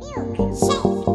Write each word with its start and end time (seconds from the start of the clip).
Chamado 0.00 1.13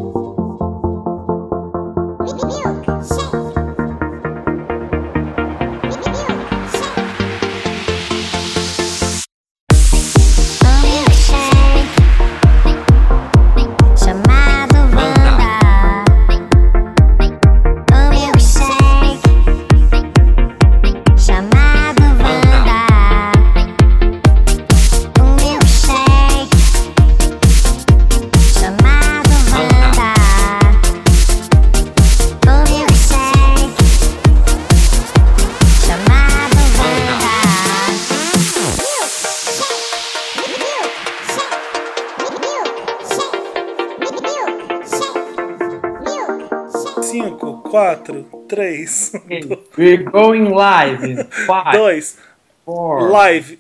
três, 49.12 49.46
We're 49.78 50.04
going 50.04 50.50
live. 50.50 51.26
Five, 51.46 51.72
dois, 51.78 52.18
four. 52.66 53.10
live. 53.10 53.60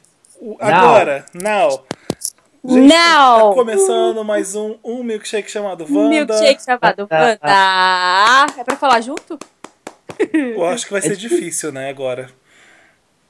Agora, 0.59 1.25
now. 1.33 1.83
Now. 2.63 3.49
Tá 3.49 3.55
começando 3.55 4.23
mais 4.23 4.55
um, 4.55 4.75
um 4.83 5.03
milkshake 5.03 5.49
chamado 5.49 5.85
Wanda. 5.89 6.09
Milkshake 6.09 6.63
chamado 6.63 7.07
Wanda. 7.11 7.39
É 8.57 8.63
pra 8.63 8.75
falar 8.77 9.01
junto? 9.01 9.39
Eu 10.33 10.65
acho 10.65 10.85
que 10.85 10.91
vai 10.91 11.01
ser 11.01 11.15
difícil, 11.15 11.71
né, 11.71 11.89
agora. 11.89 12.29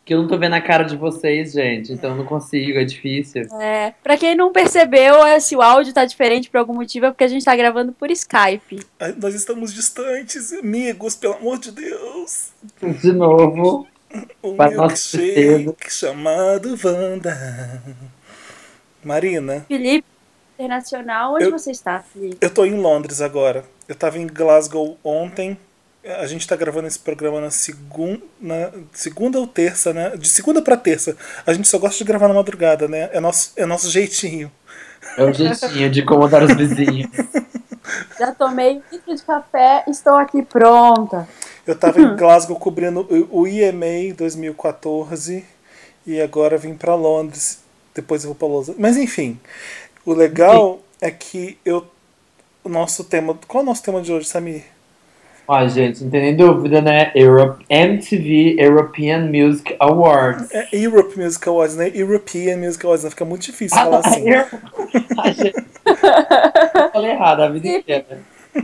Que 0.10 0.16
eu 0.16 0.24
não 0.24 0.28
tô 0.28 0.40
vendo 0.40 0.56
a 0.56 0.60
cara 0.62 0.86
de 0.86 0.98
vocês, 0.98 1.52
gente. 1.52 1.94
Então 1.94 2.10
eu 2.10 2.16
não 2.18 2.26
consigo, 2.26 2.80
é 2.80 2.84
difícil. 2.84 3.44
É. 3.62 3.94
Pra 4.02 4.18
quem 4.18 4.34
não 4.34 4.52
percebeu, 4.52 5.14
se 5.40 5.56
o 5.56 5.62
áudio 5.62 5.94
tá 5.94 6.04
diferente 6.04 6.50
por 6.50 6.58
algum 6.58 6.74
motivo, 6.74 7.06
é 7.06 7.12
porque 7.12 7.26
a 7.26 7.28
gente 7.28 7.46
tá 7.46 7.56
gravando 7.56 7.92
por 7.92 8.10
Skype. 8.10 8.80
Nós 9.22 9.36
estamos 9.36 9.72
distantes, 9.72 10.52
amigos, 10.52 11.16
pelo 11.16 11.36
amor 11.36 11.60
de 11.60 11.72
Deus. 11.72 12.48
De 12.82 13.12
novo. 13.12 13.88
Para 14.58 14.72
nossa 14.76 15.16
milkshake 15.16 15.94
chamado 15.94 16.76
Wanda. 16.84 17.84
Marina, 19.04 19.64
Felipe, 19.68 20.08
internacional, 20.58 21.36
onde 21.36 21.44
Eu- 21.44 21.52
você 21.52 21.70
está, 21.70 22.00
Felipe? 22.00 22.38
eu 22.42 22.50
tô 22.52 22.66
em 22.66 22.74
Londres 22.74 23.22
agora. 23.22 23.64
Eu 23.88 23.94
tava 23.94 24.18
em 24.18 24.26
Glasgow 24.26 24.98
ontem. 25.04 25.56
A 26.18 26.26
gente 26.26 26.48
tá 26.48 26.56
gravando 26.56 26.88
esse 26.88 27.00
programa 27.00 27.40
na, 27.40 27.52
segun, 27.52 28.20
na 28.42 28.72
segunda 28.92 29.40
ou 29.40 29.46
terça, 29.46 29.94
né? 29.94 30.16
De 30.18 30.28
segunda 30.28 30.62
pra 30.62 30.76
terça. 30.76 31.16
A 31.46 31.54
gente 31.54 31.68
só 31.68 31.78
gosta 31.78 31.98
de 31.98 32.04
gravar 32.04 32.28
na 32.28 32.34
madrugada, 32.34 32.88
né? 32.88 33.10
É 33.12 33.20
nosso, 33.20 33.52
é 33.56 33.66
nosso 33.66 33.90
jeitinho. 33.90 34.52
É 35.18 35.24
um 35.24 35.34
jeitinho 35.34 35.90
de 35.90 36.02
incomodar 36.02 36.44
os 36.44 36.54
vizinhos. 36.56 37.10
Já 38.18 38.34
tomei 38.34 38.78
um 38.78 38.82
litro 38.92 39.16
de 39.16 39.24
café, 39.24 39.84
estou 39.88 40.16
aqui 40.16 40.42
pronta. 40.42 41.28
Eu 41.66 41.76
tava 41.76 42.02
em 42.02 42.16
Glasgow 42.16 42.58
cobrindo 42.58 43.08
o 43.32 43.42
o 43.42 43.48
EMA 43.48 44.14
2014 44.16 45.46
e 46.06 46.20
agora 46.22 46.58
vim 46.58 46.74
pra 46.74 46.96
Londres. 46.96 47.60
Depois 47.94 48.24
eu 48.24 48.30
vou 48.30 48.36
pra 48.36 48.48
Los 48.48 48.78
Mas 48.78 48.98
enfim, 48.98 49.40
o 50.06 50.14
legal 50.14 50.80
é 51.02 51.12
que 51.12 51.58
eu. 51.64 51.86
O 52.64 52.70
nosso 52.70 53.04
tema. 53.04 53.38
Qual 53.48 53.62
é 53.62 53.64
o 53.64 53.66
nosso 53.66 53.84
tema 53.84 54.02
de 54.02 54.12
hoje, 54.12 54.28
Samir? 54.28 54.64
Ó, 55.52 55.68
gente, 55.68 56.04
não 56.04 56.12
tem 56.12 56.22
nem 56.22 56.36
dúvida, 56.36 56.80
né? 56.80 57.12
Europe, 57.16 57.66
MTV 57.68 58.58
European 58.60 59.32
Music 59.32 59.76
Awards. 59.80 60.48
É 60.54 60.68
Europe 60.72 61.20
Music 61.20 61.50
Awards, 61.50 61.76
né? 61.76 61.92
European 61.92 62.58
Music 62.58 62.86
Awards, 62.86 63.04
né? 63.04 63.10
Fica 63.10 63.26
muito 63.26 63.42
difícil 63.42 63.76
falar 63.76 63.98
assim. 63.98 64.26
Ai, 65.18 65.34
gente. 65.34 65.58
Eu 65.58 66.92
Falei 66.92 67.12
errado 67.14 67.42
a 67.42 67.50
vida 67.50 67.68
inteira. 67.68 68.20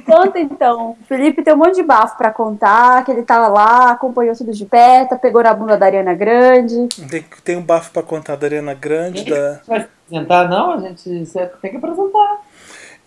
Conta 0.05 0.39
então. 0.39 0.91
O 0.91 1.05
Felipe 1.07 1.41
tem 1.41 1.55
um 1.55 1.57
monte 1.57 1.73
de 1.73 1.81
bafo 1.81 2.19
pra 2.19 2.29
contar, 2.29 3.03
que 3.03 3.09
ele 3.09 3.23
tava 3.23 3.47
lá, 3.47 3.89
acompanhou 3.89 4.35
tudo 4.35 4.51
de 4.51 4.65
perto, 4.67 5.17
pegou 5.17 5.41
na 5.41 5.55
bunda 5.55 5.75
da 5.77 5.87
Ariana 5.87 6.13
Grande. 6.13 6.87
Tem, 7.09 7.25
tem 7.43 7.57
um 7.57 7.63
bafo 7.63 7.89
pra 7.89 8.03
contar 8.03 8.35
da 8.35 8.45
Arena 8.45 8.75
Grande, 8.75 9.25
da. 9.25 9.59
Vai 9.65 9.79
se 9.79 9.87
apresentar? 10.05 10.47
Não, 10.47 10.73
a 10.73 10.77
gente 10.81 11.25
você 11.25 11.47
tem 11.63 11.71
que 11.71 11.77
apresentar. 11.77 12.41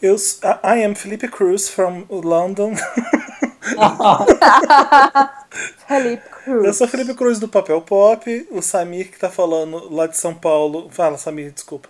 Eu, 0.03 0.17
I 0.65 0.85
am 0.85 0.97
Felipe 0.97 1.29
Cruz 1.29 1.69
from 1.69 2.03
London. 2.11 2.73
Felipe 5.87 6.23
Eu 6.47 6.61
Cruz. 6.63 6.77
sou 6.77 6.89
Felipe 6.89 7.15
Cruz 7.15 7.39
do 7.39 7.49
Papel 7.49 7.81
Pop. 7.83 8.47
O 8.51 8.63
Samir 8.63 9.11
que 9.11 9.19
tá 9.19 9.29
falando 9.31 9.93
lá 9.95 10.07
de 10.07 10.17
São 10.17 10.35
Paulo. 10.35 10.89
Fala, 10.91 11.19
Samir, 11.19 11.53
desculpa. 11.53 11.89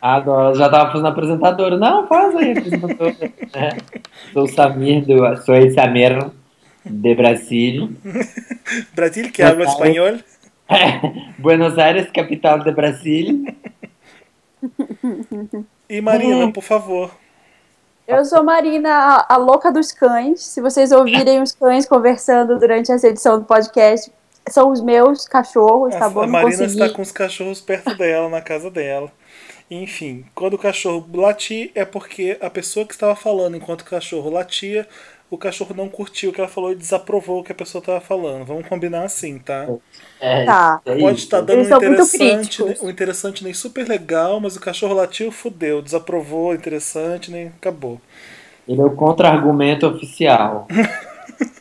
Agora 0.00 0.54
já 0.54 0.68
tava 0.70 0.90
fazendo 0.92 1.08
apresentadora. 1.08 1.76
Não, 1.76 2.06
faz 2.06 2.34
aí, 2.36 2.52
apresentadora. 2.52 3.16
né? 3.54 3.76
Sou 4.32 4.44
o 4.44 4.48
Samir, 4.48 5.04
do, 5.04 5.18
sou 5.44 5.56
o 5.58 5.74
Samir 5.74 6.30
de 6.84 7.14
Brasil. 7.14 7.90
Brasil, 8.94 9.30
que 9.30 9.42
habla 9.42 9.64
espanhol. 9.64 10.18
Buenos 11.38 11.76
Aires, 11.78 12.10
capital 12.10 12.60
de 12.60 12.72
Brasil. 12.72 13.44
E 15.88 16.00
Marina, 16.00 16.50
por 16.52 16.62
favor. 16.62 17.10
Eu 18.10 18.24
sou 18.24 18.42
Marina, 18.42 18.90
a, 18.90 19.34
a 19.34 19.36
louca 19.36 19.70
dos 19.70 19.92
cães. 19.92 20.42
Se 20.42 20.60
vocês 20.60 20.90
ouvirem 20.90 21.40
os 21.42 21.52
cães 21.52 21.86
conversando 21.86 22.58
durante 22.58 22.90
essa 22.90 23.08
edição 23.08 23.38
do 23.38 23.44
podcast, 23.44 24.12
são 24.48 24.70
os 24.72 24.80
meus 24.80 25.26
cachorros, 25.28 25.94
tá 25.94 26.06
A, 26.06 26.08
bom? 26.08 26.22
a 26.22 26.26
Marina 26.26 26.50
consegui. 26.50 26.72
está 26.72 26.88
com 26.88 27.02
os 27.02 27.12
cachorros 27.12 27.60
perto 27.60 27.94
dela, 27.96 28.28
na 28.28 28.40
casa 28.40 28.70
dela. 28.70 29.12
Enfim, 29.70 30.24
quando 30.34 30.54
o 30.54 30.58
cachorro 30.58 31.06
latir, 31.14 31.70
é 31.76 31.84
porque 31.84 32.36
a 32.40 32.50
pessoa 32.50 32.84
que 32.84 32.92
estava 32.92 33.14
falando 33.14 33.56
enquanto 33.56 33.82
o 33.82 33.84
cachorro 33.84 34.28
latia, 34.28 34.88
o 35.30 35.38
cachorro 35.38 35.74
não 35.74 35.88
curtiu 35.88 36.30
o 36.30 36.32
que 36.34 36.40
ela 36.40 36.48
falou 36.50 36.72
e 36.72 36.76
desaprovou 36.76 37.40
o 37.40 37.44
que 37.44 37.52
a 37.52 37.54
pessoa 37.54 37.80
estava 37.80 38.00
falando. 38.00 38.44
Vamos 38.46 38.66
combinar 38.68 39.04
assim, 39.04 39.38
tá? 39.38 39.72
É, 40.20 40.44
Tá. 40.44 40.82
é 40.84 40.94
Pode 40.96 41.18
estar 41.20 41.40
dando 41.42 41.60
Eles 41.60 41.70
um 41.70 41.76
interessante, 41.76 42.48
críticos. 42.58 42.82
um 42.82 42.90
interessante 42.90 43.44
nem 43.44 43.54
super 43.54 43.88
legal, 43.88 44.40
mas 44.40 44.56
o 44.56 44.60
cachorro 44.60 44.94
latiu, 44.94 45.32
fudeu, 45.32 45.82
desaprovou, 45.82 46.54
interessante, 46.54 47.30
nem 47.30 47.48
acabou. 47.48 48.00
Ele 48.66 48.80
é 48.80 48.84
o 48.84 48.94
contra-argumento 48.96 49.86
oficial. 49.86 50.66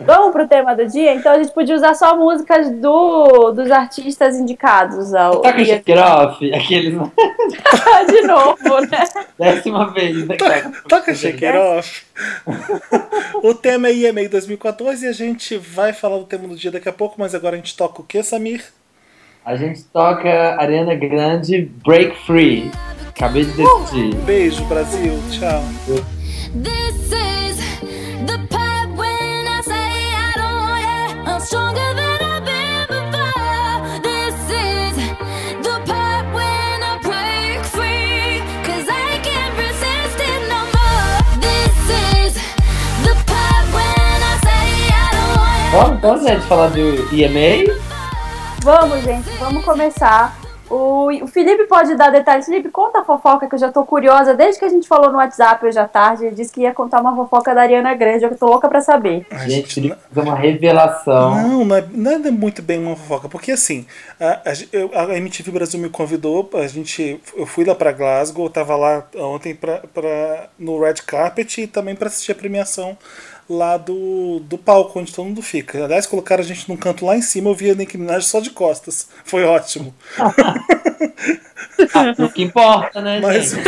Vamos 0.00 0.32
pro 0.32 0.46
tema 0.48 0.74
do 0.74 0.86
dia? 0.86 1.14
Então 1.14 1.32
a 1.32 1.38
gente 1.42 1.52
podia 1.52 1.74
usar 1.74 1.94
só 1.94 2.16
músicas 2.16 2.70
do, 2.70 3.52
dos 3.52 3.70
artistas 3.70 4.36
indicados 4.36 5.14
ao. 5.14 5.40
Toca 5.40 5.64
Shake 5.64 5.92
It 5.92 6.02
Off, 6.02 6.54
aqueles. 6.54 6.94
de 8.10 8.22
novo, 8.22 8.80
né? 8.90 9.04
Décima 9.38 9.92
vez. 9.92 10.26
Né? 10.26 10.36
Toca 10.88 11.10
It 11.10 11.46
Off. 11.46 12.04
o 13.42 13.54
tema 13.54 13.88
é 13.88 13.94
IMA 13.94 14.28
2014 14.28 15.04
e 15.04 15.08
a 15.08 15.12
gente 15.12 15.56
vai 15.56 15.92
falar 15.92 16.18
do 16.18 16.24
tema 16.24 16.46
do 16.46 16.56
dia 16.56 16.70
daqui 16.70 16.88
a 16.88 16.92
pouco, 16.92 17.16
mas 17.18 17.34
agora 17.34 17.54
a 17.54 17.58
gente 17.58 17.76
toca 17.76 18.02
o 18.02 18.04
que, 18.04 18.22
Samir? 18.22 18.64
A 19.44 19.56
gente 19.56 19.84
toca 19.84 20.56
Arena 20.58 20.94
Grande 20.94 21.70
Break 21.84 22.26
Free. 22.26 22.70
Acabei 23.08 23.44
de 23.44 23.52
decidir. 23.52 24.14
Beijo, 24.24 24.64
Brasil. 24.64 25.14
Tchau. 25.30 25.62
Vamos 45.70 45.98
então, 45.98 46.20
gente, 46.20 46.44
falar 46.46 46.66
do 46.70 46.80
EMA? 47.14 47.72
Vamos, 48.64 49.04
gente, 49.04 49.30
vamos 49.38 49.64
começar. 49.64 50.36
O, 50.68 51.06
o 51.22 51.26
Felipe 51.28 51.64
pode 51.68 51.94
dar 51.94 52.10
detalhes. 52.10 52.46
Felipe, 52.46 52.70
conta 52.70 53.00
a 53.00 53.04
fofoca 53.04 53.48
que 53.48 53.54
eu 53.54 53.58
já 53.58 53.70
tô 53.70 53.84
curiosa. 53.84 54.34
Desde 54.34 54.58
que 54.58 54.64
a 54.64 54.68
gente 54.68 54.88
falou 54.88 55.12
no 55.12 55.18
WhatsApp 55.18 55.64
hoje 55.64 55.78
à 55.78 55.86
tarde, 55.86 56.26
ele 56.26 56.34
disse 56.34 56.52
que 56.52 56.62
ia 56.62 56.74
contar 56.74 57.00
uma 57.00 57.14
fofoca 57.14 57.54
da 57.54 57.62
Ariana 57.62 57.94
Grande. 57.94 58.24
Eu 58.24 58.36
tô 58.36 58.46
louca 58.46 58.68
pra 58.68 58.80
saber. 58.80 59.24
A 59.30 59.38
Gente, 59.38 59.50
gente 59.50 59.74
queria 59.74 59.98
fazer 60.12 60.28
uma 60.28 60.36
revelação. 60.36 61.34
Não, 61.36 61.64
não 61.64 61.76
é, 61.76 61.84
não 61.92 62.12
é 62.12 62.30
muito 62.32 62.62
bem 62.62 62.84
uma 62.84 62.96
fofoca, 62.96 63.28
porque 63.28 63.52
assim, 63.52 63.86
a, 64.18 64.42
a, 64.94 65.02
a 65.12 65.16
MTV 65.18 65.52
Brasil 65.52 65.78
me 65.78 65.88
convidou, 65.88 66.50
a 66.54 66.66
gente, 66.66 67.20
eu 67.36 67.46
fui 67.46 67.64
lá 67.64 67.76
pra 67.76 67.92
Glasgow, 67.92 68.46
eu 68.46 68.50
tava 68.50 68.74
lá 68.74 69.04
ontem 69.16 69.54
pra, 69.54 69.78
pra, 69.94 70.48
no 70.58 70.80
Red 70.80 70.94
Carpet 71.06 71.62
e 71.62 71.66
também 71.68 71.94
pra 71.94 72.08
assistir 72.08 72.32
a 72.32 72.34
premiação 72.34 72.98
lá 73.50 73.76
do, 73.76 74.40
do 74.40 74.56
palco, 74.56 74.98
onde 75.00 75.12
todo 75.12 75.26
mundo 75.26 75.42
fica. 75.42 75.84
Aliás, 75.84 76.06
colocaram 76.06 76.42
a 76.42 76.46
gente 76.46 76.68
num 76.68 76.76
canto 76.76 77.04
lá 77.04 77.16
em 77.16 77.22
cima, 77.22 77.50
eu 77.50 77.54
vi 77.54 77.70
a 77.70 77.74
Nicki 77.74 77.98
Minaj 77.98 78.24
só 78.24 78.40
de 78.40 78.50
costas. 78.50 79.08
Foi 79.24 79.44
ótimo. 79.44 79.94
Ah, 81.94 82.14
o 82.22 82.30
que 82.30 82.42
importa, 82.42 83.00
né, 83.00 83.20
Mas- 83.20 83.54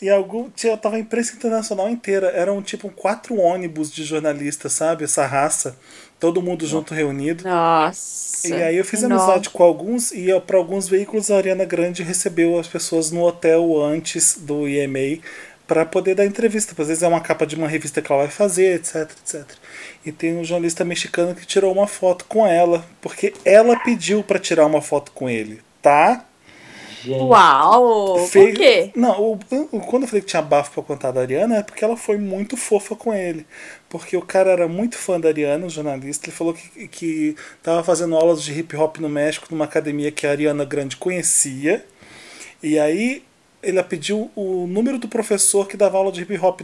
E 0.00 0.10
algum, 0.10 0.50
tinha, 0.50 0.76
tava 0.76 0.96
a 0.96 0.98
imprensa 0.98 1.34
internacional 1.34 1.88
inteira. 1.88 2.26
Eram 2.28 2.60
tipo 2.60 2.90
quatro 2.90 3.36
ônibus 3.36 3.90
de 3.90 4.04
jornalistas, 4.04 4.74
sabe? 4.74 5.04
Essa 5.04 5.24
raça. 5.24 5.74
Todo 6.20 6.42
mundo 6.42 6.66
junto 6.66 6.92
reunido. 6.92 7.44
Nossa. 7.44 8.46
E 8.48 8.52
aí 8.62 8.76
eu 8.76 8.84
fiz 8.84 9.02
amizade 9.02 9.48
com 9.48 9.62
alguns 9.62 10.12
e 10.12 10.28
para 10.46 10.58
alguns 10.58 10.86
veículos 10.86 11.30
a 11.30 11.36
Ariana 11.38 11.64
Grande 11.64 12.02
recebeu 12.02 12.58
as 12.58 12.66
pessoas 12.66 13.10
no 13.10 13.22
hotel 13.22 13.82
antes 13.82 14.36
do 14.38 14.68
EMA 14.68 15.18
para 15.66 15.84
poder 15.84 16.14
dar 16.14 16.26
entrevista. 16.26 16.74
Às 16.80 16.88
vezes 16.88 17.02
é 17.02 17.08
uma 17.08 17.20
capa 17.20 17.46
de 17.46 17.56
uma 17.56 17.68
revista 17.68 18.00
que 18.02 18.10
ela 18.12 18.22
vai 18.22 18.30
fazer, 18.30 18.76
etc, 18.76 19.10
etc. 19.10 19.44
E 20.04 20.12
tem 20.12 20.36
um 20.36 20.44
jornalista 20.44 20.84
mexicano 20.84 21.34
que 21.34 21.46
tirou 21.46 21.72
uma 21.72 21.86
foto 21.86 22.24
com 22.26 22.46
ela, 22.46 22.84
porque 23.00 23.32
ela 23.44 23.76
pediu 23.80 24.22
para 24.22 24.38
tirar 24.38 24.66
uma 24.66 24.80
foto 24.82 25.12
com 25.12 25.28
ele, 25.28 25.60
tá? 25.82 26.24
Gente, 27.02 27.20
Uau! 27.22 28.18
Fez- 28.26 28.50
Por 28.50 28.56
quê? 28.56 28.90
Não, 28.96 29.20
o, 29.20 29.38
o- 29.72 29.80
quando 29.80 30.02
eu 30.04 30.08
falei 30.08 30.22
que 30.22 30.28
tinha 30.28 30.42
bafo 30.42 30.72
pra 30.72 30.82
contar 30.82 31.10
da 31.12 31.20
Ariana, 31.20 31.58
é 31.58 31.62
porque 31.62 31.84
ela 31.84 31.96
foi 31.96 32.16
muito 32.16 32.56
fofa 32.56 32.96
com 32.96 33.12
ele. 33.14 33.46
Porque 33.88 34.16
o 34.16 34.22
cara 34.22 34.50
era 34.50 34.66
muito 34.66 34.96
fã 34.96 35.20
da 35.20 35.28
Ariana, 35.28 35.66
o 35.66 35.70
jornalista. 35.70 36.26
Ele 36.26 36.36
falou 36.36 36.54
que, 36.54 36.88
que 36.88 37.36
tava 37.62 37.84
fazendo 37.84 38.16
aulas 38.16 38.42
de 38.42 38.52
hip 38.58 38.74
hop 38.76 38.96
no 38.98 39.08
México, 39.08 39.46
numa 39.50 39.66
academia 39.66 40.10
que 40.10 40.26
a 40.26 40.30
Ariana 40.30 40.64
Grande 40.64 40.96
conhecia. 40.96 41.84
E 42.62 42.78
aí 42.78 43.22
ele 43.68 43.82
pediu 43.82 44.30
o 44.34 44.66
número 44.66 44.98
do 44.98 45.08
professor 45.08 45.66
que 45.66 45.76
dava 45.76 45.98
aula 45.98 46.12
de 46.12 46.22
hip 46.22 46.38
hop 46.38 46.60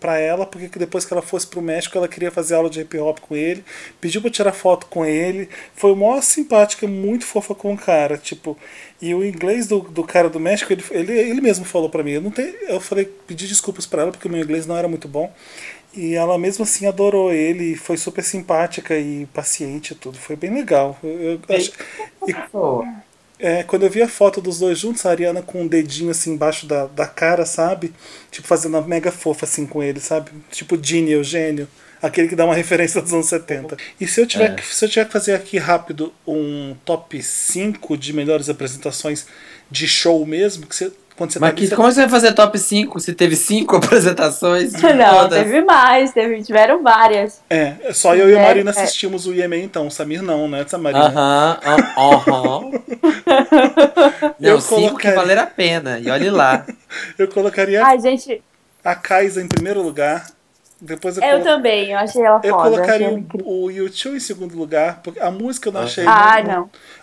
pra 0.00 0.18
ela, 0.18 0.46
porque 0.46 0.68
que 0.68 0.78
depois 0.78 1.04
que 1.04 1.12
ela 1.12 1.22
fosse 1.22 1.46
pro 1.46 1.60
México 1.60 1.96
ela 1.98 2.08
queria 2.08 2.30
fazer 2.30 2.54
aula 2.54 2.70
de 2.70 2.80
hip 2.80 2.96
hop 2.98 3.18
com 3.20 3.34
ele. 3.36 3.64
Pediu 4.00 4.20
pra 4.20 4.30
tirar 4.30 4.52
foto 4.52 4.86
com 4.86 5.04
ele. 5.04 5.48
Foi 5.74 5.94
mó 5.94 6.20
simpática, 6.20 6.86
muito 6.86 7.24
fofa 7.24 7.54
com 7.54 7.72
o 7.74 7.78
cara. 7.78 8.16
Tipo, 8.16 8.56
e 9.00 9.14
o 9.14 9.24
inglês 9.24 9.66
do, 9.66 9.80
do 9.80 10.04
cara 10.04 10.30
do 10.30 10.38
México, 10.40 10.72
ele, 10.72 10.82
ele, 10.90 11.12
ele 11.12 11.40
mesmo 11.40 11.64
falou 11.64 11.90
pra 11.90 12.02
mim. 12.02 12.12
Eu, 12.12 12.20
não 12.20 12.30
tenho, 12.30 12.54
eu 12.68 12.80
falei, 12.80 13.04
pedi 13.26 13.46
desculpas 13.48 13.86
pra 13.86 14.02
ela 14.02 14.12
porque 14.12 14.28
o 14.28 14.30
meu 14.30 14.40
inglês 14.42 14.66
não 14.66 14.76
era 14.76 14.88
muito 14.88 15.08
bom. 15.08 15.32
E 15.94 16.14
ela 16.14 16.38
mesmo 16.38 16.62
assim 16.62 16.86
adorou 16.86 17.30
ele, 17.32 17.76
foi 17.76 17.98
super 17.98 18.24
simpática 18.24 18.98
e 18.98 19.26
paciente 19.26 19.90
e 19.90 19.94
tudo. 19.94 20.16
Foi 20.18 20.36
bem 20.36 20.54
legal. 20.54 20.98
Eu, 21.02 21.38
eu 21.46 21.56
acho- 21.56 21.72
e 22.26 22.32
é, 23.42 23.62
quando 23.64 23.82
eu 23.82 23.90
vi 23.90 24.00
a 24.00 24.08
foto 24.08 24.40
dos 24.40 24.58
dois 24.60 24.78
juntos, 24.78 25.04
a 25.04 25.10
Ariana 25.10 25.42
com 25.42 25.62
um 25.62 25.66
dedinho 25.66 26.10
assim 26.10 26.32
embaixo 26.32 26.64
da, 26.66 26.86
da 26.86 27.06
cara, 27.06 27.44
sabe? 27.44 27.92
Tipo, 28.30 28.46
fazendo 28.46 28.74
uma 28.78 28.86
mega 28.86 29.10
fofa 29.12 29.44
assim 29.44 29.66
com 29.66 29.82
ele, 29.82 30.00
sabe? 30.00 30.30
Tipo 30.50 30.78
Gene 30.82 31.10
Eugênio, 31.10 31.68
aquele 32.00 32.28
que 32.28 32.36
dá 32.36 32.44
uma 32.44 32.54
referência 32.56 33.02
dos 33.02 33.12
anos 33.12 33.26
70. 33.26 33.76
E 34.00 34.06
se 34.06 34.20
eu 34.20 34.26
tiver, 34.26 34.52
É. 34.52 34.54
que, 34.54 34.64
se 34.64 34.84
eu 34.84 34.88
tiver 34.88 35.06
que 35.06 35.12
fazer 35.12 35.34
aqui 35.34 35.58
rápido 35.58 36.12
um 36.26 36.74
top 36.84 37.20
5 37.22 37.96
de 37.96 38.12
melhores 38.12 38.48
apresentações 38.48 39.26
de 39.70 39.88
show 39.88 40.24
mesmo, 40.26 40.66
que 40.66 40.76
você, 40.76 40.92
quando 41.16 41.30
você 41.32 41.38
Mas 41.38 41.50
tá 41.50 41.56
que, 41.56 41.68
como 41.76 41.90
você 41.92 42.00
vai 42.00 42.08
fazer 42.08 42.32
top 42.32 42.58
5 42.58 42.98
se 43.00 43.12
teve 43.14 43.36
5 43.36 43.76
apresentações? 43.76 44.72
de 44.72 44.82
Não, 44.94 45.20
todas? 45.20 45.38
teve 45.42 45.60
mais, 45.62 46.12
teve, 46.12 46.42
tiveram 46.42 46.82
várias. 46.82 47.40
É, 47.50 47.74
só 47.92 48.14
eu 48.16 48.28
e 48.30 48.34
a 48.36 48.40
É, 48.40 48.42
Marina 48.42 48.70
é. 48.70 48.72
assistimos 48.72 49.26
o 49.26 49.34
IME 49.34 49.62
então, 49.62 49.86
o 49.86 49.90
Samir 49.90 50.22
não, 50.22 50.48
né? 50.48 50.60
Essa 50.62 50.78
Marina. 50.78 51.06
Aham, 51.06 51.58
ah, 51.64 51.76
aham. 52.00 52.70
Eu 54.40 54.54
Não, 54.54 54.60
5 54.60 54.76
que 54.80 54.86
colocaria- 54.86 55.14
valeram 55.16 55.42
a 55.42 55.46
pena. 55.46 55.98
E 55.98 56.10
olhe 56.10 56.30
lá. 56.30 56.66
Eu 57.18 57.28
colocaria 57.28 57.84
Ai, 57.84 57.98
gente, 58.00 58.42
a 58.84 58.94
Kaisa 58.94 59.40
em 59.42 59.48
primeiro 59.48 59.82
lugar. 59.82 60.26
Depois 60.84 61.16
eu, 61.16 61.22
eu 61.22 61.30
colo- 61.38 61.44
também, 61.44 61.92
eu 61.92 61.98
achei 61.98 62.20
ela 62.22 62.40
Eu 62.42 62.50
foda. 62.54 62.70
colocaria 62.70 63.06
achei 63.06 63.18
ela 63.18 63.44
o, 63.44 63.70
YouTube 63.70 64.16
em 64.16 64.20
segundo 64.20 64.56
lugar, 64.58 65.00
porque 65.00 65.20
a 65.20 65.30
música 65.30 65.68
eu 65.68 65.72
não 65.72 65.82
achei 65.82 66.04
Ah, 66.04 66.32
muito, 66.34 66.48
não. 66.48 66.58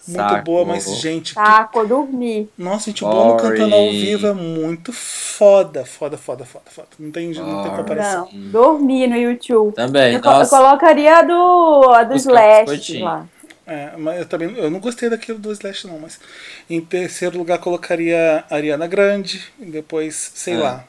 muito 0.06 0.30
Saco. 0.30 0.44
boa, 0.44 0.66
mas, 0.66 0.98
gente, 0.98 1.34
que- 1.34 1.40
Saco, 1.40 1.80
eu 1.80 1.88
dormi. 1.88 2.50
nossa, 2.58 2.90
gente, 2.90 3.06
o 3.06 3.10
Bono 3.10 3.38
cantando 3.38 3.74
ao 3.74 3.90
vivo 3.90 4.28
é 4.28 4.34
muito 4.34 4.92
foda, 4.92 5.86
foda, 5.86 6.18
foda, 6.18 6.44
foda, 6.44 6.66
foda. 6.70 6.88
Não 7.00 7.10
tem, 7.10 7.30
não 7.32 7.64
tem 7.64 7.72
comparação. 7.74 8.28
Não, 8.34 8.52
dormi 8.52 9.08
no 9.08 9.16
YouTube. 9.16 9.74
Também. 9.76 10.16
Eu, 10.16 10.22
co- 10.22 10.28
eu 10.30 10.34
Nossa. 10.34 10.58
colocaria 10.58 11.20
a 11.20 11.22
do, 11.22 11.90
a 11.94 12.04
do 12.04 12.16
Os 12.16 12.26
Slash 12.26 12.98
lá. 13.00 13.26
É, 13.66 13.92
mas 13.98 14.20
eu 14.20 14.26
também 14.26 14.54
eu 14.58 14.70
não 14.70 14.80
gostei 14.82 15.10
daquilo 15.10 15.40
do 15.40 15.52
Slash, 15.54 15.88
não, 15.88 16.00
mas 16.00 16.20
em 16.70 16.82
terceiro 16.82 17.38
lugar 17.38 17.60
colocaria 17.60 18.44
a 18.50 18.56
Ariana 18.56 18.88
Grande, 18.88 19.42
e 19.58 19.66
depois, 19.66 20.32
sei 20.36 20.56
É. 20.56 20.58
lá. 20.58 20.84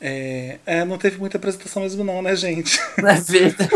É, 0.00 0.58
é, 0.64 0.84
não 0.84 0.96
teve 0.96 1.18
muita 1.18 1.38
apresentação 1.38 1.82
mesmo, 1.82 2.04
não, 2.04 2.22
né, 2.22 2.36
gente? 2.36 2.78
Na 2.98 3.14
vida. 3.14 3.68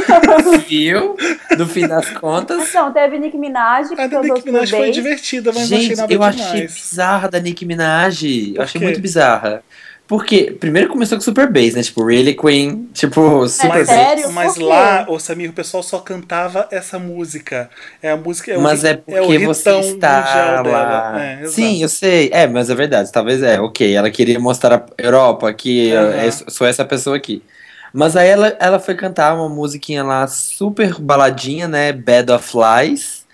Viu? 0.69 1.17
No 1.59 1.67
fim 1.67 1.89
das 1.89 2.09
contas. 2.11 2.73
Não, 2.73 2.93
teve 2.93 3.19
Nick 3.19 3.37
Minaj, 3.37 3.89
A 3.99 4.07
da 4.07 4.23
gostei 4.23 4.53
Minaj 4.53 4.71
foi 4.71 4.91
divertida, 4.93 5.53
mas 5.53 5.69
não 5.69 5.77
achei 5.77 5.89
Gente, 5.89 5.97
nada 5.99 6.13
eu 6.15 6.23
achei 6.23 6.45
demais. 6.45 6.75
bizarra 6.75 7.29
da 7.29 7.41
Nicki 7.41 7.65
Minaj. 7.65 8.53
Eu 8.55 8.63
achei 8.63 8.81
muito 8.81 9.01
bizarra. 9.01 9.65
Porque, 10.13 10.51
primeiro 10.61 10.91
começou 10.91 11.17
com 11.17 11.25
Super 11.25 11.51
Bass, 11.51 11.73
né? 11.73 11.83
Tipo, 11.83 12.05
Really 12.05 12.35
Queen. 12.35 12.87
Tipo, 12.93 13.49
Super 13.49 13.69
Mas, 13.71 13.87
Bass. 13.89 13.97
sério? 13.97 14.31
mas 14.31 14.57
lá, 14.57 15.07
ô 15.09 15.19
Samir, 15.19 15.49
o 15.49 15.55
pessoal 15.55 15.83
só 15.83 16.01
cantava 16.01 16.69
essa 16.71 16.99
música. 16.99 17.71
É 18.03 18.11
a 18.11 18.17
música. 18.19 18.53
É 18.53 18.59
o 18.59 18.61
Mas 18.61 18.83
ri- 18.83 18.89
é 18.91 18.93
o 18.93 19.25
porque 19.27 19.39
você 19.39 19.71
ritão 19.73 19.81
está 19.81 20.61
lá. 20.61 21.19
É. 21.19 21.47
Sim, 21.47 21.83
eu 21.83 21.89
sei. 21.89 22.29
É, 22.31 22.47
mas 22.47 22.69
é 22.69 22.75
verdade. 22.75 23.11
Talvez 23.11 23.43
é, 23.43 23.59
ok. 23.59 23.95
Ela 23.95 24.11
queria 24.11 24.39
mostrar 24.39 24.85
a 24.99 25.03
Europa 25.03 25.51
que 25.55 25.91
é, 25.95 26.31
sou 26.31 26.67
essa 26.67 26.85
pessoa 26.85 27.17
aqui. 27.17 27.43
Mas 27.91 28.15
aí 28.15 28.29
ela, 28.29 28.55
ela 28.61 28.79
foi 28.79 28.95
cantar 28.95 29.35
uma 29.35 29.49
musiquinha 29.49 30.05
lá 30.05 30.27
super 30.27 31.01
baladinha, 31.01 31.67
né? 31.67 31.91
Bed 31.91 32.31
of 32.31 32.51
Lies. 32.55 33.25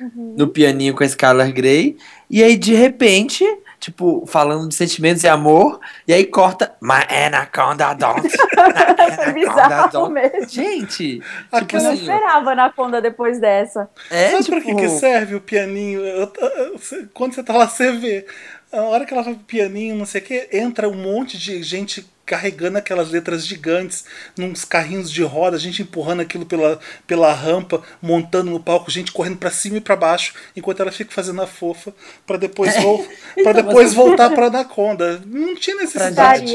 Uhum. 0.00 0.34
No 0.38 0.46
pianinho 0.46 0.94
com 0.94 1.02
a 1.02 1.08
Scarlet 1.08 1.50
Grey. 1.50 1.96
E 2.30 2.44
aí, 2.44 2.56
de 2.56 2.74
repente, 2.74 3.44
tipo, 3.90 4.24
falando 4.26 4.68
de 4.68 4.74
sentimentos 4.74 5.22
e 5.24 5.28
amor. 5.28 5.80
E 6.06 6.12
aí 6.12 6.24
corta. 6.24 6.74
My 6.80 7.02
Anaconda 7.26 7.94
Don't. 7.94 8.28
Foi 8.28 9.32
bizarro 9.32 9.90
don't. 9.90 10.12
mesmo. 10.12 10.48
Gente, 10.48 11.22
Aquela- 11.50 11.62
tipo 11.62 11.76
Eu 11.76 11.82
não 11.82 11.90
assim, 11.92 12.00
esperava 12.02 12.50
Anaconda 12.52 13.00
depois 13.00 13.40
dessa. 13.40 13.88
é 14.10 14.30
Sabe 14.30 14.44
tipo... 14.44 14.56
pra 14.62 14.64
que, 14.66 14.74
que 14.74 14.88
serve 14.88 15.34
o 15.34 15.40
pianinho? 15.40 16.00
Eu- 16.00 16.32
eu- 16.38 16.78
você- 16.78 17.08
Quando 17.14 17.34
você 17.34 17.42
tá 17.42 17.54
lá, 17.56 17.66
você 17.66 17.92
vê. 17.92 18.26
A 18.70 18.82
hora 18.82 19.06
que 19.06 19.14
ela 19.14 19.22
vai 19.22 19.34
pro 19.34 19.44
pianinho, 19.44 19.94
não 19.96 20.04
sei 20.04 20.20
o 20.20 20.24
que, 20.24 20.48
entra 20.52 20.88
um 20.88 20.94
monte 20.94 21.38
de 21.38 21.62
gente 21.62 22.06
carregando 22.28 22.76
aquelas 22.76 23.10
letras 23.10 23.46
gigantes 23.46 24.04
nos 24.36 24.62
carrinhos 24.62 25.10
de 25.10 25.22
roda, 25.22 25.58
gente 25.58 25.80
empurrando 25.80 26.20
aquilo 26.20 26.44
pela, 26.44 26.78
pela 27.06 27.32
rampa, 27.32 27.82
montando 28.02 28.50
no 28.50 28.60
palco, 28.60 28.90
gente 28.90 29.10
correndo 29.10 29.38
pra 29.38 29.50
cima 29.50 29.78
e 29.78 29.80
pra 29.80 29.96
baixo, 29.96 30.34
enquanto 30.54 30.80
ela 30.80 30.92
fica 30.92 31.10
fazendo 31.10 31.40
a 31.40 31.46
fofa 31.46 31.94
pra 32.26 32.36
depois, 32.36 32.74
pra 32.76 32.82
Então, 33.38 33.52
depois 33.54 33.94
voltar 33.94 34.28
pra 34.30 34.46
Anaconda. 34.46 35.22
Não 35.24 35.54
tinha 35.56 35.76
necessidade. 35.76 36.52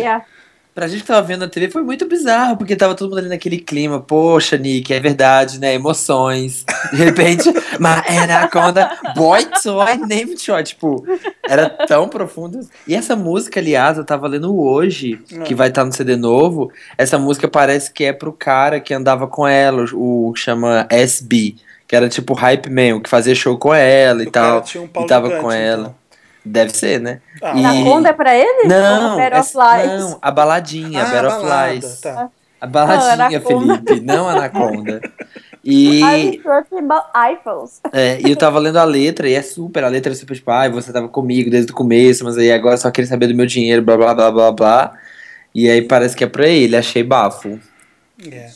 Pra 0.73 0.87
gente 0.87 1.01
que 1.01 1.07
tava 1.07 1.21
vendo 1.21 1.41
na 1.41 1.47
TV 1.47 1.69
foi 1.69 1.83
muito 1.83 2.07
bizarro, 2.07 2.57
porque 2.57 2.75
tava 2.75 2.95
todo 2.95 3.09
mundo 3.09 3.19
ali 3.19 3.29
naquele 3.29 3.59
clima. 3.59 3.99
Poxa, 3.99 4.57
Nick, 4.57 4.91
é 4.91 4.99
verdade, 4.99 5.59
né? 5.59 5.75
Emoções. 5.75 6.65
De 6.91 6.97
repente, 6.97 7.47
uma 7.79 8.03
Anaconda, 8.07 8.89
boy 9.15 9.45
toy 9.61 9.97
name 9.97 10.35
shot. 10.37 10.63
Tipo, 10.63 11.05
era 11.47 11.69
tão 11.69 12.09
profundo. 12.09 12.59
E 12.87 12.95
essa 12.95 13.15
música, 13.15 13.59
aliás, 13.59 13.97
eu 13.99 14.03
tava 14.03 14.27
lendo 14.27 14.57
hoje, 14.59 15.17
que 15.45 15.53
vai 15.53 15.67
estar 15.69 15.85
no 15.85 15.93
CD 15.93 16.15
novo. 16.15 16.71
Essa 16.97 17.19
música 17.19 17.47
parece 17.47 17.91
que 17.91 18.03
é 18.05 18.11
pro 18.11 18.33
cara 18.33 18.79
que 18.79 18.95
andava 18.95 19.27
com 19.27 19.47
ela, 19.47 19.85
o, 19.93 20.31
que 20.33 20.39
chama 20.41 20.87
SB. 20.89 21.55
Que 21.87 21.95
era 21.95 22.09
tipo 22.09 22.33
Hype 22.33 22.69
Man, 22.71 22.95
o 22.95 23.01
que 23.01 23.09
fazia 23.09 23.35
show 23.35 23.55
com 23.59 23.71
ela 23.73 24.23
e 24.23 24.27
O 24.27 24.31
cara 24.31 24.53
tal. 24.53 24.61
tinha 24.61 24.81
um 24.81 24.85
e 24.85 24.89
Paulo 24.89 25.07
tava 25.07 25.27
Gigante, 25.27 25.43
com 25.43 25.51
ela. 25.51 25.81
então. 25.83 25.95
Deve 26.45 26.75
ser, 26.75 26.99
né? 26.99 27.21
Ah, 27.41 27.53
E- 27.55 27.65
Anaconda 27.65 28.09
é 28.09 28.13
pra 28.13 28.35
ele? 28.35 28.67
Não, 28.67 29.15
of 29.39 29.53
Lies? 29.55 30.01
não, 30.01 30.19
a 30.21 30.31
baladinha, 30.31 31.03
Ah, 31.03 31.05
Bed 31.05 31.25
of 31.27 31.35
balada, 31.37 31.71
Lies. 31.73 31.99
tá. 32.01 32.29
A 32.59 32.67
baladinha, 32.67 33.39
Não. 33.39 33.47
Felipe, 33.47 33.99
não 34.01 34.29
Anaconda. 34.29 35.01
E, 35.63 36.01
é, 37.93 38.19
e 38.19 38.29
eu 38.29 38.35
tava 38.35 38.59
lendo 38.59 38.77
a 38.77 38.83
letra, 38.83 39.29
e 39.29 39.33
é 39.33 39.41
super, 39.41 39.83
a 39.83 39.87
letra 39.87 40.11
é 40.11 40.15
super 40.15 40.35
tipo, 40.35 40.51
ai, 40.51 40.69
você 40.69 40.91
tava 40.91 41.07
comigo 41.07 41.49
desde 41.49 41.71
o 41.71 41.75
começo, 41.75 42.25
mas 42.25 42.37
aí 42.37 42.51
agora 42.51 42.75
só 42.75 42.91
queria 42.91 43.07
saber 43.09 43.27
do 43.27 43.35
meu 43.35 43.45
dinheiro, 43.45 43.81
blá 43.81 43.95
blá 43.95 44.13
blá 44.13 44.31
blá 44.31 44.51
blá. 44.51 44.93
E 45.55 45.69
aí 45.69 45.81
parece 45.81 46.15
que 46.15 46.23
é 46.23 46.27
pra 46.27 46.47
ele, 46.47 46.75
achei 46.75 47.03
bafo. 47.03 47.59
É. 48.29 48.49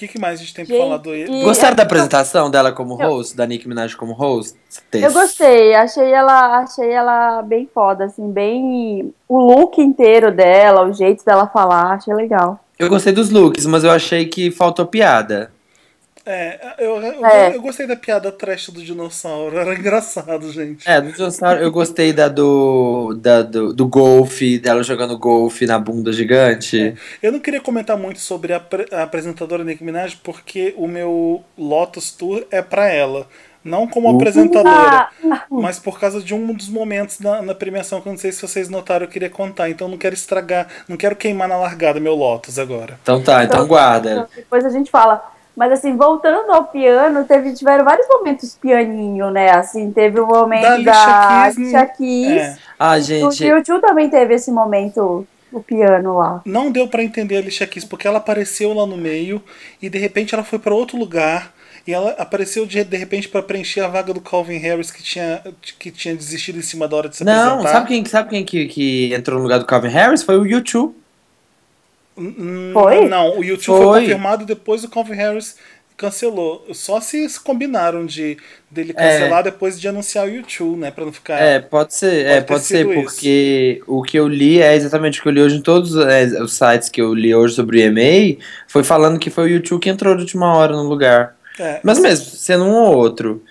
O 0.00 0.02
que, 0.02 0.08
que 0.08 0.18
mais 0.18 0.40
a 0.40 0.42
gente 0.42 0.54
tem 0.54 0.64
pra 0.64 0.74
Gente, 0.74 0.82
falar 0.84 0.96
do 0.96 1.14
e- 1.14 1.42
Gostaram 1.44 1.76
da 1.76 1.82
apresentação 1.82 2.50
dela 2.50 2.72
como 2.72 2.98
Eu- 2.98 3.06
host, 3.10 3.36
da 3.36 3.46
Nicki 3.46 3.68
Minaj 3.68 3.94
como 3.94 4.14
host? 4.14 4.56
Eu 4.94 5.12
gostei, 5.12 5.74
achei 5.74 6.10
ela, 6.10 6.60
achei 6.60 6.90
ela 6.90 7.42
bem 7.42 7.68
foda, 7.74 8.06
assim, 8.06 8.32
bem. 8.32 9.12
O 9.28 9.38
look 9.38 9.78
inteiro 9.78 10.32
dela, 10.32 10.86
o 10.86 10.92
jeito 10.94 11.22
dela 11.22 11.46
falar, 11.48 11.92
achei 11.96 12.14
legal. 12.14 12.58
Eu 12.78 12.88
gostei 12.88 13.12
dos 13.12 13.28
looks, 13.28 13.66
mas 13.66 13.84
eu 13.84 13.90
achei 13.90 14.24
que 14.24 14.50
faltou 14.50 14.86
piada. 14.86 15.52
É, 16.32 16.74
eu, 16.78 16.96
eu, 17.02 17.26
É. 17.26 17.56
eu 17.56 17.60
gostei 17.60 17.86
da 17.86 17.96
piada 17.96 18.30
trash 18.30 18.68
do 18.70 18.82
dinossauro. 18.82 19.58
Era 19.58 19.74
engraçado, 19.74 20.50
gente. 20.52 20.88
É, 20.88 21.00
do 21.00 21.10
dinossauro, 21.10 21.60
eu 21.60 21.70
gostei 21.72 22.12
da 22.12 22.28
do, 22.28 23.14
da, 23.18 23.42
do, 23.42 23.72
do 23.72 23.86
golfe, 23.88 24.58
dela 24.58 24.82
jogando 24.82 25.18
golfe 25.18 25.66
na 25.66 25.78
bunda 25.78 26.12
gigante. 26.12 26.94
Eu 27.22 27.32
não 27.32 27.40
queria 27.40 27.60
comentar 27.60 27.96
muito 27.96 28.20
sobre 28.20 28.52
a, 28.52 28.62
a 28.92 29.02
apresentadora 29.02 29.64
Nicki 29.64 29.82
Minaj 29.82 30.16
porque 30.22 30.72
o 30.76 30.86
meu 30.86 31.42
Lotus 31.58 32.12
Tour 32.12 32.44
é 32.50 32.62
pra 32.62 32.88
ela. 32.88 33.26
Não 33.62 33.86
como 33.86 34.10
Uh. 34.10 34.14
apresentadora, 34.16 35.08
Ah, 35.30 35.42
mas 35.50 35.78
por 35.78 36.00
causa 36.00 36.20
de 36.22 36.32
um 36.34 36.54
dos 36.54 36.68
momentos 36.70 37.18
na, 37.20 37.42
na 37.42 37.54
premiação 37.54 38.00
que 38.00 38.08
eu 38.08 38.12
não 38.12 38.18
sei 38.18 38.32
se 38.32 38.40
vocês 38.40 38.70
notaram, 38.70 39.04
eu 39.04 39.10
queria 39.10 39.28
contar. 39.28 39.68
Então 39.68 39.86
não 39.86 39.98
quero 39.98 40.14
estragar, 40.14 40.66
não 40.88 40.96
quero 40.96 41.14
queimar 41.14 41.46
na 41.46 41.58
largada 41.58 42.00
meu 42.00 42.14
Lotus 42.14 42.58
agora. 42.58 42.98
Então 43.02 43.20
tá, 43.22 43.44
então 43.44 43.66
guarda. 43.66 44.12
Então, 44.12 44.28
depois 44.34 44.64
a 44.64 44.70
gente 44.70 44.90
fala. 44.90 45.22
Mas 45.60 45.72
assim, 45.72 45.94
voltando 45.94 46.50
ao 46.52 46.64
piano, 46.64 47.22
teve, 47.24 47.52
tiveram 47.52 47.84
vários 47.84 48.08
momentos 48.08 48.56
pianinho, 48.58 49.30
né? 49.30 49.50
Assim, 49.50 49.92
teve 49.92 50.18
o 50.18 50.26
Da 50.26 50.32
momento 50.38 50.82
da 50.84 50.92
Keys, 51.52 51.58
Alicia 51.58 51.86
Keys. 51.86 52.30
É, 52.40 52.56
Ah, 52.78 52.96
O 52.96 53.00
gente. 53.02 53.44
YouTube 53.44 53.82
também 53.82 54.08
teve 54.08 54.32
esse 54.36 54.50
momento, 54.50 55.26
o 55.52 55.60
piano 55.62 56.16
lá. 56.16 56.40
não 56.46 56.70
deu 56.72 56.88
pra 56.88 57.02
entender 57.02 57.36
a 57.36 57.40
Alicia 57.40 57.66
Keys, 57.66 57.84
porque 57.84 58.08
ela 58.08 58.16
apareceu 58.16 58.72
lá 58.72 58.86
no 58.86 58.96
meio 58.96 59.42
e 59.82 59.90
de 59.90 59.98
repente 59.98 60.34
ela 60.34 60.42
foi 60.44 60.58
pra 60.58 60.74
outro 60.74 60.96
lugar. 60.96 61.52
E 61.86 61.92
ela 61.92 62.10
apareceu 62.18 62.64
de, 62.64 62.82
de 62.82 62.96
repente 62.96 63.28
pra 63.28 63.42
preencher 63.42 63.80
a 63.82 63.88
vaga 63.88 64.14
do 64.14 64.20
Calvin 64.20 64.56
Harris 64.58 64.90
que 64.90 65.02
tinha, 65.02 65.42
que 65.78 65.90
tinha 65.90 66.14
desistido 66.14 66.58
em 66.58 66.62
cima 66.62 66.88
da 66.88 66.96
hora 66.96 67.08
de 67.10 67.16
se 67.16 67.24
Não, 67.24 67.32
apresentar. 67.54 67.68
sabe 67.72 67.86
quem, 67.88 68.04
sabe 68.06 68.28
quem 68.30 68.44
que, 68.46 68.66
que 68.66 69.12
entrou 69.14 69.36
no 69.38 69.42
lugar 69.42 69.58
do 69.58 69.66
Calvin 69.66 69.88
Harris? 69.88 70.22
Foi 70.22 70.38
o 70.38 70.46
YouTube. 70.46 70.94
Hum, 72.20 72.70
Foi? 72.72 73.08
Não, 73.08 73.38
o 73.38 73.44
YouTube 73.44 73.76
foi. 73.78 73.86
Foi. 73.86 74.00
confirmado 74.00 74.44
depois 74.44 74.84
o 74.84 74.88
Calvin 74.90 75.14
Harris 75.14 75.56
cancelou. 75.96 76.66
Só 76.72 76.98
se 77.00 77.28
combinaram 77.40 78.06
de 78.06 78.38
dele 78.70 78.94
cancelar 78.94 79.42
depois 79.44 79.78
de 79.78 79.86
anunciar 79.86 80.26
o 80.26 80.30
YouTube, 80.30 80.78
né? 80.78 80.90
Pra 80.90 81.04
não 81.04 81.12
ficar. 81.12 81.38
É, 81.38 81.58
pode 81.58 81.94
ser, 81.94 82.24
é, 82.24 82.40
Pode 82.40 82.40
ter 82.40 82.46
pode 82.46 82.64
ser, 82.64 82.78
sido 82.78 82.92
isso. 82.92 83.02
porque 83.02 83.82
o 83.86 84.02
que 84.02 84.18
eu 84.18 84.26
li 84.26 84.62
é 84.62 84.74
exatamente 84.74 85.20
o 85.20 85.22
que 85.22 85.28
eu 85.28 85.32
li 85.32 85.42
hoje 85.42 85.56
em 85.56 85.62
todos 85.62 85.94
é, 85.96 86.24
os 86.42 86.54
sites 86.54 86.88
que 86.88 87.02
eu 87.02 87.12
li 87.12 87.34
hoje 87.34 87.54
sobre 87.54 87.78
o 87.78 87.80
EMA, 87.82 88.38
foi 88.66 88.82
falando 88.82 89.18
que 89.18 89.28
foi 89.28 89.44
o 89.44 89.54
YouTube 89.54 89.80
que 89.80 89.90
entrou 89.90 90.14
de 90.14 90.22
última 90.22 90.54
hora 90.54 90.74
no 90.74 90.84
lugar. 90.84 91.36
É. 91.58 91.80
Mas 91.82 91.98
mesmo, 91.98 92.24
sendo 92.24 92.64
um 92.64 92.72
ou 92.74 92.96
outro. 92.96 93.42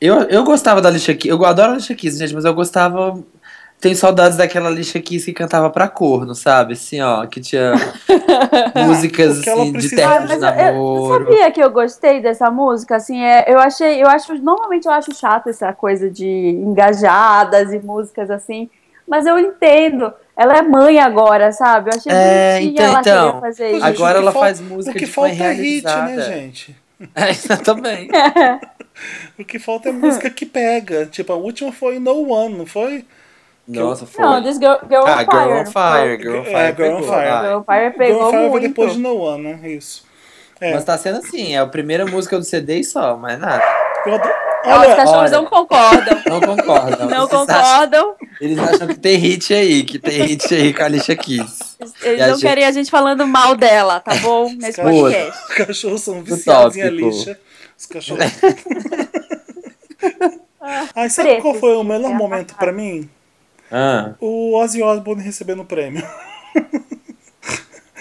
Eu, 0.00 0.22
eu 0.24 0.44
gostava 0.44 0.80
da 0.80 0.90
Alicia 0.90 1.14
Keys, 1.14 1.34
eu 1.34 1.44
adoro 1.44 1.70
a 1.70 1.74
Alicia 1.74 1.96
Keys, 1.96 2.18
gente, 2.18 2.34
mas 2.34 2.44
eu 2.44 2.54
gostava. 2.54 3.18
Tenho 3.80 3.94
saudades 3.94 4.36
daquela 4.36 4.74
Keys 4.74 5.24
que 5.24 5.32
cantava 5.32 5.70
pra 5.70 5.86
corno, 5.86 6.34
sabe? 6.34 6.72
Assim, 6.72 7.00
ó, 7.00 7.24
que 7.26 7.40
tinha 7.40 7.72
músicas 8.74 9.38
assim, 9.46 9.72
de 9.72 9.94
terra 9.94 10.18
de 10.18 10.32
eu, 10.32 10.38
eu 10.38 10.40
namoro. 10.40 11.24
sabia 11.24 11.50
que 11.52 11.62
eu 11.62 11.70
gostei 11.70 12.20
dessa 12.20 12.50
música, 12.50 12.96
assim, 12.96 13.22
é, 13.22 13.44
eu 13.46 13.58
achei, 13.60 14.02
eu 14.02 14.08
acho, 14.08 14.34
normalmente 14.42 14.86
eu 14.86 14.92
acho 14.92 15.14
chato 15.14 15.48
essa 15.48 15.72
coisa 15.72 16.10
de 16.10 16.26
engajadas 16.26 17.72
e 17.72 17.78
músicas 17.78 18.30
assim, 18.30 18.68
mas 19.06 19.26
eu 19.26 19.38
entendo. 19.38 20.12
Ela 20.36 20.58
é 20.58 20.62
mãe 20.62 21.00
agora, 21.00 21.50
sabe? 21.50 21.90
Eu 21.90 21.96
achei 21.96 22.12
É, 22.12 22.58
bonitinha 22.60 22.72
então, 22.72 22.84
ela 22.84 23.00
então. 23.00 23.40
fazer 23.40 23.70
isso. 23.72 23.84
Agora 23.84 24.18
o 24.18 24.22
que 24.22 24.28
ela 24.28 24.32
faz 24.32 24.60
O 24.60 24.64
música 24.64 24.98
que 24.98 25.04
de 25.04 25.10
falta 25.10 25.34
mãe 25.34 25.46
é 25.46 25.52
hit, 25.52 25.84
né, 25.84 26.20
gente? 26.20 26.76
É, 27.14 27.56
também. 27.58 28.08
O 29.38 29.44
que 29.44 29.60
falta 29.60 29.88
é 29.88 29.92
música 29.92 30.28
que 30.28 30.44
pega. 30.44 31.06
Tipo, 31.06 31.32
a 31.32 31.36
última 31.36 31.70
foi 31.70 32.00
No 32.00 32.32
One, 32.32 32.58
não 32.58 32.66
foi? 32.66 33.04
Nossa, 33.68 34.06
foi. 34.06 34.24
Não, 34.24 34.42
This 34.42 34.56
Girl, 34.58 34.76
Girl 34.88 35.04
ah, 35.06 35.22
on 35.22 35.26
Fire. 35.26 35.28
Girl 35.30 35.52
on 35.52 35.64
não 35.64 35.66
Fire? 35.66 36.16
Girl 36.22 36.34
on 36.36 36.40
É, 36.40 36.44
Fire. 36.44 36.76
Girl 36.76 36.88
on 36.96 37.00
pegou, 37.00 37.12
Fire. 37.14 37.40
Girl 37.42 37.58
on 37.58 37.64
Fire 37.64 37.90
pegou 37.98 38.14
Girl 38.14 38.24
on 38.26 38.30
Fire 38.30 38.40
foi 38.40 38.48
muito. 38.50 38.68
depois 38.68 38.92
de 38.94 38.98
No 38.98 39.16
One, 39.16 39.42
né? 39.42 39.68
Isso. 39.70 40.04
É. 40.60 40.74
Mas 40.74 40.84
tá 40.84 40.96
sendo 40.98 41.18
assim, 41.18 41.54
é 41.54 41.58
a 41.58 41.66
primeira 41.66 42.04
música 42.06 42.36
do 42.38 42.44
CD 42.44 42.78
e 42.80 42.84
só, 42.84 43.16
mas 43.16 43.38
nada. 43.38 43.62
Ó, 44.06 44.10
os 44.10 44.76
Olha, 44.78 44.96
cachorros 44.96 45.20
olha. 45.20 45.30
não 45.30 45.44
concordam. 45.46 46.18
Não 46.26 46.40
concordam. 46.40 47.08
Não 47.08 47.26
Vocês 47.28 47.48
acham- 47.48 47.66
concordam. 47.76 48.14
eles 48.40 48.58
acham 48.58 48.88
que 48.88 48.94
tem 48.98 49.16
hit 49.16 49.54
aí, 49.54 49.84
que 49.84 49.98
tem 50.00 50.22
hit 50.24 50.52
aí 50.54 50.74
com 50.74 50.82
a 50.82 50.86
Alicia 50.86 51.14
Keys. 51.16 51.76
Eles 52.02 52.18
E 52.18 52.22
a 52.22 52.26
não 52.26 52.34
gente- 52.34 52.42
querem 52.46 52.64
a 52.64 52.72
gente 52.72 52.90
falando 52.90 53.24
mal 53.26 53.54
dela, 53.54 54.00
tá 54.00 54.14
bom? 54.16 54.50
Nesse 54.58 54.80
podcast. 54.82 55.38
os 55.48 55.54
cachorros 55.54 56.00
são 56.02 56.22
viciados 56.22 56.74
em. 56.76 56.82
Alicia. 56.82 57.38
Os 57.78 57.86
cachorros. 57.86 58.24
Ai, 60.94 61.08
sabe 61.08 61.28
Pretos. 61.28 61.42
qual 61.42 61.54
foi 61.54 61.76
o 61.76 61.84
melhor 61.84 62.10
É 62.10 62.14
momento 62.14 62.54
pra 62.56 62.72
mim? 62.72 63.08
Ah, 63.70 64.14
O 64.20 64.54
Ozzy 64.56 64.82
Osbourne 64.82 65.22
recebendo 65.22 65.62
o 65.62 65.66
prêmio. 65.66 66.02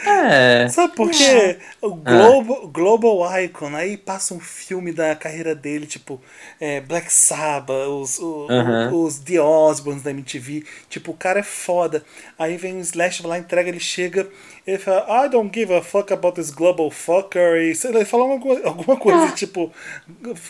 é. 0.06 0.68
Sabe 0.70 0.96
por 0.96 1.10
quê? 1.10 1.58
O 1.82 1.96
Global, 1.96 2.68
Global 2.68 3.42
Icon, 3.42 3.76
aí 3.76 3.98
passa 3.98 4.34
um 4.34 4.40
filme 4.40 4.92
da 4.94 5.16
carreira 5.16 5.56
dele, 5.56 5.86
tipo 5.86 6.22
é, 6.60 6.80
Black 6.82 7.12
Sabbath, 7.12 7.88
os, 7.90 8.20
o- 8.20 8.48
Aham. 8.50 8.92
os 8.94 9.18
The 9.20 9.40
Osbournes 9.42 10.04
da 10.04 10.12
MTV. 10.12 10.64
Tipo, 10.90 11.12
o 11.12 11.18
cara 11.18 11.40
é 11.40 11.44
foda. 11.44 12.04
Aí 12.38 12.58
vem 12.58 12.78
o 12.78 12.82
Slash 12.82 13.22
vai 13.22 13.32
lá, 13.32 13.38
entrega, 13.40 13.70
ele 13.70 13.80
chega, 13.80 14.28
ele 14.68 14.78
fala, 14.78 15.26
I 15.26 15.30
don't 15.30 15.50
give 15.54 15.74
a 15.74 15.82
fuck 15.82 16.12
about 16.12 16.36
this 16.36 16.52
global 16.52 16.92
fucker. 16.92 17.56
E 17.62 17.74
sei 17.74 17.90
lá, 17.92 17.98
ele 17.98 18.06
fala 18.06 18.24
alguma, 18.24 18.42
coisa- 18.42 18.68
alguma 18.68 18.98
coisa, 18.98 19.32
tipo, 19.34 19.72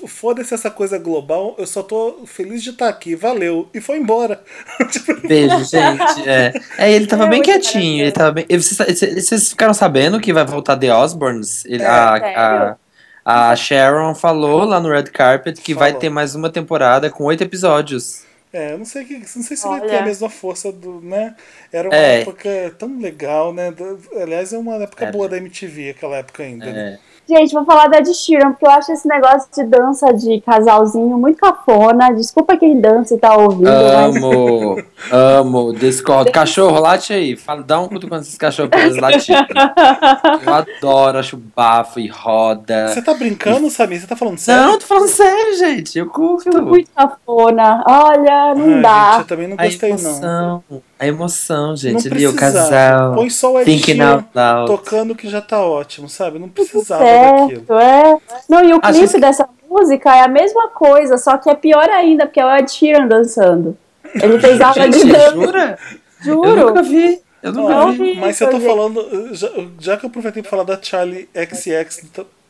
foda-se 0.07 0.53
essa 0.53 0.71
coisa 0.71 0.97
global, 0.97 1.55
eu 1.57 1.67
só 1.67 1.83
tô 1.83 2.23
feliz 2.25 2.63
de 2.63 2.71
estar 2.71 2.89
aqui, 2.89 3.15
valeu. 3.15 3.69
E 3.73 3.79
foi 3.79 3.97
embora. 3.97 4.41
Tipo, 4.91 5.27
Beijo, 5.27 5.57
gente. 5.65 6.27
É, 6.27 6.53
é 6.77 6.91
ele 6.91 7.05
tava 7.07 7.25
É 7.25 7.29
bem 7.29 7.41
quietinho. 7.41 8.03
Ele 8.03 8.11
tava 8.11 8.31
bem... 8.31 8.45
Vocês, 8.49 8.99
vocês- 9.25 9.49
ficaram 9.49 9.73
sabendo 9.73 10.19
que 10.19 10.33
vai 10.33 10.45
voltar 10.45 10.77
The 10.77 10.93
Osbournes? 10.93 11.63
Ele- 11.65 11.83
a, 11.85 12.17
Sério? 12.19 12.77
a, 13.25 13.49
a 13.51 13.55
Sharon 13.55 14.15
falou 14.15 14.63
lá 14.63 14.79
no 14.79 14.89
Red 14.89 15.03
Carpet 15.05 15.61
que 15.61 15.73
vai 15.73 15.89
Falou. 15.89 15.99
ter 16.01 16.09
mais 16.09 16.33
uma 16.33 16.49
temporada 16.49 17.09
com 17.09 17.23
oito 17.25 17.43
episódios. 17.43 18.25
É, 18.57 18.73
eu 18.73 18.77
não 18.77 18.85
sei, 18.85 19.05
que, 19.05 19.13
não 19.19 19.43
sei 19.43 19.55
se 19.57 19.67
vai 19.67 19.81
Olha. 19.81 19.89
ter 19.89 19.97
a 19.97 20.01
mesma 20.01 20.29
força 20.29 20.71
do, 20.71 21.01
né? 21.01 21.35
Era 21.71 21.89
uma 21.89 21.95
É. 21.95 22.21
época 22.21 22.49
tão 22.79 22.97
legal, 22.99 23.53
né? 23.53 23.73
Aliás, 24.21 24.51
é 24.53 24.57
uma 24.57 24.75
época 24.83 25.05
Era. 25.05 25.11
boa 25.11 25.29
da 25.29 25.37
MTV, 25.37 25.91
aquela 25.91 26.17
época 26.17 26.43
ainda. 26.43 26.73
né? 26.73 26.99
Gente, 27.29 27.53
vou 27.53 27.65
falar 27.65 27.87
da 27.87 27.97
Ed 27.97 28.13
Sheeran, 28.13 28.51
porque 28.51 28.65
eu 28.65 28.71
acho 28.71 28.89
esse 28.93 29.05
negócio 29.05 29.49
de 29.53 29.63
dança 29.65 30.13
de 30.13 30.39
casalzinho 30.39 31.17
muito 31.17 31.37
cafona. 31.37 32.13
Desculpa 32.13 32.55
quem 32.55 32.79
dança 32.79 33.15
e 33.15 33.17
tá 33.17 33.35
ouvindo, 33.35 33.69
mas 33.69 34.15
Amo, 34.15 34.81
amo, 35.11 35.73
discordo. 35.73 36.31
Cachorro, 36.31 36.79
late 36.79 37.11
aí. 37.11 37.35
Fala, 37.35 37.61
dá 37.63 37.81
um 37.81 37.89
cutucão 37.89 38.17
nesses 38.17 38.37
cachorros 38.37 38.69
pra 38.69 38.79
eles 38.79 38.95
latirem. 38.95 39.45
Eu 40.45 40.53
adoro, 40.53 41.17
acho 41.17 41.35
bafo 41.35 41.99
e 41.99 42.07
roda. 42.07 42.87
Você 42.87 43.01
tá 43.01 43.13
brincando, 43.13 43.69
Samir? 43.69 43.99
Você 43.99 44.07
tá 44.07 44.15
falando 44.15 44.37
sério? 44.37 44.63
Não, 44.63 44.79
tô 44.79 44.85
falando 44.85 45.09
sério, 45.09 45.57
gente. 45.57 45.99
Eu 45.99 46.07
curto. 46.07 46.61
muito 46.63 46.89
cafona. 46.95 47.83
Olha, 47.85 48.55
não 48.55 48.75
Ai, 48.75 48.81
dá. 48.81 49.11
gente, 49.11 49.19
eu 49.19 49.27
também 49.27 49.47
não 49.49 49.57
gostei, 49.57 49.95
não. 49.97 50.63
A 50.99 51.05
emoção, 51.07 51.67
Não 51.69 51.75
gente. 51.77 52.07
Ali, 52.07 52.25
o 52.27 52.35
casal. 52.35 53.13
Põe 53.15 53.29
só 53.29 53.53
o 53.53 53.59
Ed 53.59 53.65
Thinking 53.71 53.93
Sheeran 53.93 54.13
out 54.15 54.27
loud. 54.33 54.67
tocando 54.67 55.15
que 55.15 55.29
já 55.29 55.41
tá 55.41 55.61
ótimo, 55.61 56.09
sabe? 56.09 56.39
Não 56.39 56.49
precisava 56.49 57.03
daquilo. 57.03 57.65
Certo, 57.67 57.73
é. 57.73 58.17
Não, 58.49 58.63
e 58.63 58.73
o 58.73 58.79
clipe 58.81 59.07
que- 59.09 59.19
dessa 59.19 59.47
música 59.69 60.15
é 60.15 60.21
a 60.21 60.27
mesma 60.27 60.69
coisa, 60.69 61.17
só 61.17 61.37
que 61.37 61.49
é 61.49 61.55
pior 61.55 61.87
ainda, 61.89 62.25
porque 62.25 62.39
é 62.39 62.45
o 62.45 62.55
Ed 62.57 62.71
Sheeran 62.71 63.07
dançando. 63.07 63.77
Ele 64.15 64.39
fez 64.39 64.59
aula 64.61 64.89
de 64.89 65.03
dança. 65.05 65.31
jura? 65.31 65.79
Eu 66.25 66.33
Juro. 66.33 66.65
nunca 66.67 66.81
vi. 66.81 67.21
Eu 67.43 67.51
nunca 67.53 67.73
Não 67.75 67.91
vi. 67.91 68.15
Mas 68.15 68.35
se 68.37 68.43
eu 68.43 68.49
tô 68.49 68.59
gente. 68.59 68.67
falando, 68.67 69.29
já, 69.35 69.49
já 69.79 69.97
que 69.97 70.05
eu 70.05 70.09
aproveitei 70.09 70.41
pra 70.41 70.49
falar 70.49 70.63
da 70.63 70.79
Charlie 70.81 71.29
XX 71.35 72.01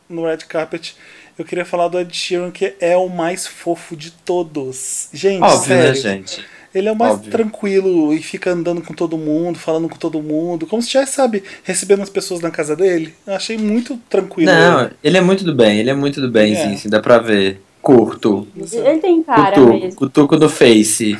no 0.07 0.25
Red 0.25 0.37
Carpet, 0.47 0.95
eu 1.37 1.43
queria 1.43 1.65
falar 1.65 1.89
do 1.89 1.99
Ed 1.99 2.15
Sheeran, 2.15 2.49
que 2.51 2.75
é 2.79 2.95
o 2.95 3.09
mais 3.09 3.45
fofo 3.45 3.95
de 3.95 4.11
todos. 4.11 5.09
Gente, 5.11 5.43
Óbvio, 5.43 5.75
né, 5.75 5.81
sério. 5.93 6.01
gente? 6.01 6.45
Ele 6.77 6.87
é 6.89 6.91
o 6.91 6.95
mais 6.95 7.13
Óbvio. 7.15 7.31
tranquilo 7.31 8.13
e 8.13 8.21
fica 8.21 8.51
andando 8.51 8.81
com 8.81 8.93
todo 8.93 9.17
mundo, 9.17 9.57
falando 9.57 9.89
com 9.89 9.95
todo 9.97 10.21
mundo, 10.21 10.65
como 10.67 10.81
se 10.81 10.87
estivesse, 10.87 11.13
sabe, 11.13 11.43
recebendo 11.63 12.01
as 12.03 12.09
pessoas 12.09 12.39
na 12.41 12.51
casa 12.51 12.75
dele. 12.75 13.13
Eu 13.25 13.33
achei 13.33 13.57
muito 13.57 13.97
tranquilo. 14.09 14.51
Não, 14.51 14.81
ele. 14.81 14.91
ele 15.03 15.17
é 15.17 15.21
muito 15.21 15.43
do 15.43 15.55
bem, 15.55 15.79
ele 15.79 15.89
é 15.89 15.95
muito 15.95 16.21
do 16.21 16.29
bem, 16.29 16.53
É. 16.53 16.69
sim, 16.69 16.77
sim, 16.77 16.89
dá 16.89 16.99
pra 16.99 17.17
ver. 17.17 17.61
Curto. 17.81 18.47
Ele 18.55 18.99
tem 18.99 19.23
cara 19.23 19.51
Cutuco, 19.55 19.73
mesmo. 19.73 19.95
cutuco 19.95 20.37
do 20.37 20.49
Face. 20.49 21.17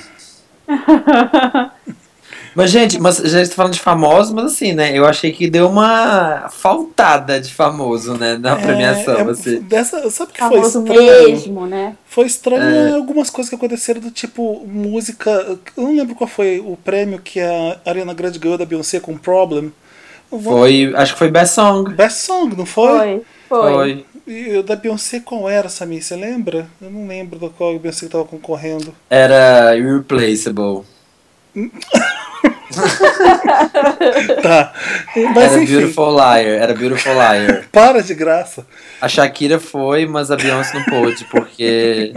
mas, 2.58 2.72
gente, 2.72 3.00
mas 3.00 3.18
já 3.18 3.40
estou 3.40 3.56
falando 3.56 3.74
de 3.74 3.80
famosos, 3.80 4.34
mas 4.34 4.46
assim, 4.46 4.74
né? 4.74 4.98
Eu 4.98 5.06
achei 5.06 5.32
que 5.32 5.48
deu 5.48 5.70
uma 5.70 6.50
faltada 6.50 7.40
de 7.40 7.54
famoso, 7.54 8.16
né? 8.16 8.36
Na 8.36 8.56
premiação, 8.56 9.16
é, 9.16 9.32
assim. 9.32 9.60
dessa, 9.62 10.10
sabe 10.10 10.32
o 10.32 10.34
que 10.34 10.40
foi 10.40 10.50
Famoso 10.50 10.80
estranho? 10.80 11.30
mesmo, 11.30 11.68
né? 11.68 11.96
Foi 12.08 12.26
estranho 12.26 12.64
É. 12.64 12.94
algumas 12.96 13.30
coisas 13.30 13.48
que 13.48 13.56
aconteceram 13.56 14.02
do 14.02 14.10
tipo 14.10 14.66
música. 14.66 15.30
Eu 15.78 15.84
não 15.84 15.96
lembro 15.96 16.16
qual 16.16 16.28
foi 16.28 16.60
o 16.60 16.76
prêmio 16.84 17.20
que 17.20 17.40
a 17.40 17.78
Ariana 17.86 18.16
Grande 18.16 18.40
ganhou 18.40 18.58
da 18.58 18.66
Beyoncé 18.66 19.00
com 19.00 19.16
Problem. 19.16 19.72
Foi, 20.44 20.92
acho 20.96 21.14
que 21.14 21.20
foi 21.20 21.30
Best 21.30 21.54
Song. 21.54 21.94
Best 21.94 22.18
Song, 22.26 22.56
não 22.58 22.66
foi? 22.66 22.98
Foi, 22.98 23.24
foi. 23.48 23.74
Foi. 23.74 24.06
E 24.28 24.58
o 24.58 24.64
da 24.64 24.76
Beyoncé 24.76 25.22
qual 25.22 25.48
era, 25.50 25.70
Samir? 25.70 26.04
Você 26.04 26.16
lembra? 26.16 26.68
Eu 26.82 26.90
não 26.90 27.08
lembro 27.08 27.40
da 27.40 27.50
qual 27.50 27.76
a 27.76 27.80
Beyoncé 27.80 28.08
estava 28.08 28.26
concorrendo. 28.26 28.94
Era 29.10 29.78
Irreplaceable. 29.78 30.84
Tá. 34.42 34.74
Mas 35.34 35.54
era 35.54 35.64
enfim, 35.64 35.74
Beautiful 35.74 36.12
Liar. 36.12 36.46
Era 36.46 36.74
Beautiful 36.74 37.14
Liar. 37.14 37.66
para 37.72 38.02
de 38.02 38.14
graça. 38.14 38.66
A 39.02 39.08
Shakira 39.08 39.60
foi, 39.60 40.06
mas 40.06 40.32
a 40.32 40.36
Beyoncé 40.36 40.78
não 40.78 40.84
pôde, 40.86 41.26
porque 41.26 42.14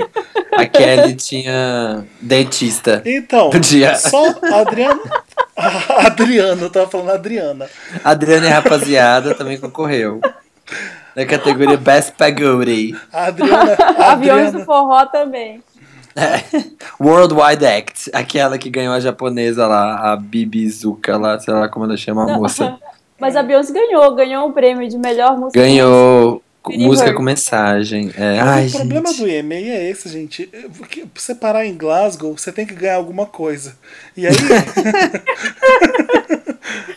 a 0.53 0.67
Kelly 0.67 1.15
tinha 1.15 2.05
dentista. 2.21 3.03
Então, 3.05 3.49
Podia. 3.51 3.97
só 3.97 4.35
a 4.43 4.61
Adriana. 4.61 5.01
A 5.57 6.07
Adriana, 6.07 6.63
eu 6.63 6.71
tava 6.71 6.89
falando 6.89 7.11
a 7.11 7.15
Adriana. 7.15 7.69
A 8.05 8.11
Adriana 8.11 8.47
e 8.47 8.51
a 8.51 8.55
rapaziada 8.55 9.35
também 9.35 9.59
concorreu. 9.59 10.21
Na 11.15 11.27
categoria 11.27 11.77
Best 11.77 12.13
Pagode. 12.13 12.97
A 13.13 13.27
Adriana. 13.27 13.77
A 13.99 14.13
Aviões 14.13 14.53
do 14.53 14.61
Adriana 14.61 14.65
forró 14.65 15.07
também. 15.07 15.63
Worldwide 17.01 17.67
Act. 17.67 18.11
Aquela 18.13 18.59
que 18.59 18.71
ganhou 18.71 18.95
a 18.95 19.01
japonesa 19.01 19.67
lá, 19.67 20.13
a 20.13 20.17
Bibizuka 20.17 21.17
lá, 21.17 21.39
sei 21.39 21.55
lá 21.55 21.69
como 21.69 21.85
ela 21.85 21.97
chama 21.97 22.31
a 22.31 22.37
moça. 22.37 22.79
Mas 23.19 23.37
a 23.37 23.43
Beyoncé 23.43 23.73
ganhou, 23.73 24.15
ganhou 24.15 24.49
um 24.49 24.53
prêmio 24.53 24.89
de 24.89 24.97
melhor 24.97 25.37
música. 25.37 25.61
Ganhou 25.61 26.43
música 26.69 27.13
com 27.13 27.23
mensagem. 27.23 28.11
É, 28.17 28.41
ai, 28.41 28.67
o 28.67 28.73
problema 28.73 29.09
gente. 29.09 29.19
do 29.19 29.29
EMA 29.29 29.55
é 29.55 29.91
esse, 29.91 30.09
gente. 30.09 30.47
Porque 30.77 31.03
pra 31.03 31.23
você 31.23 31.35
parar 31.35 31.67
em 31.67 31.77
Glasgow, 31.77 32.37
você 32.37 32.51
tem 32.51 32.67
que 32.67 32.75
ganhar 32.75 32.97
alguma 32.97 33.27
coisa. 33.27 33.77
E 34.17 34.27
aí. 34.27 34.35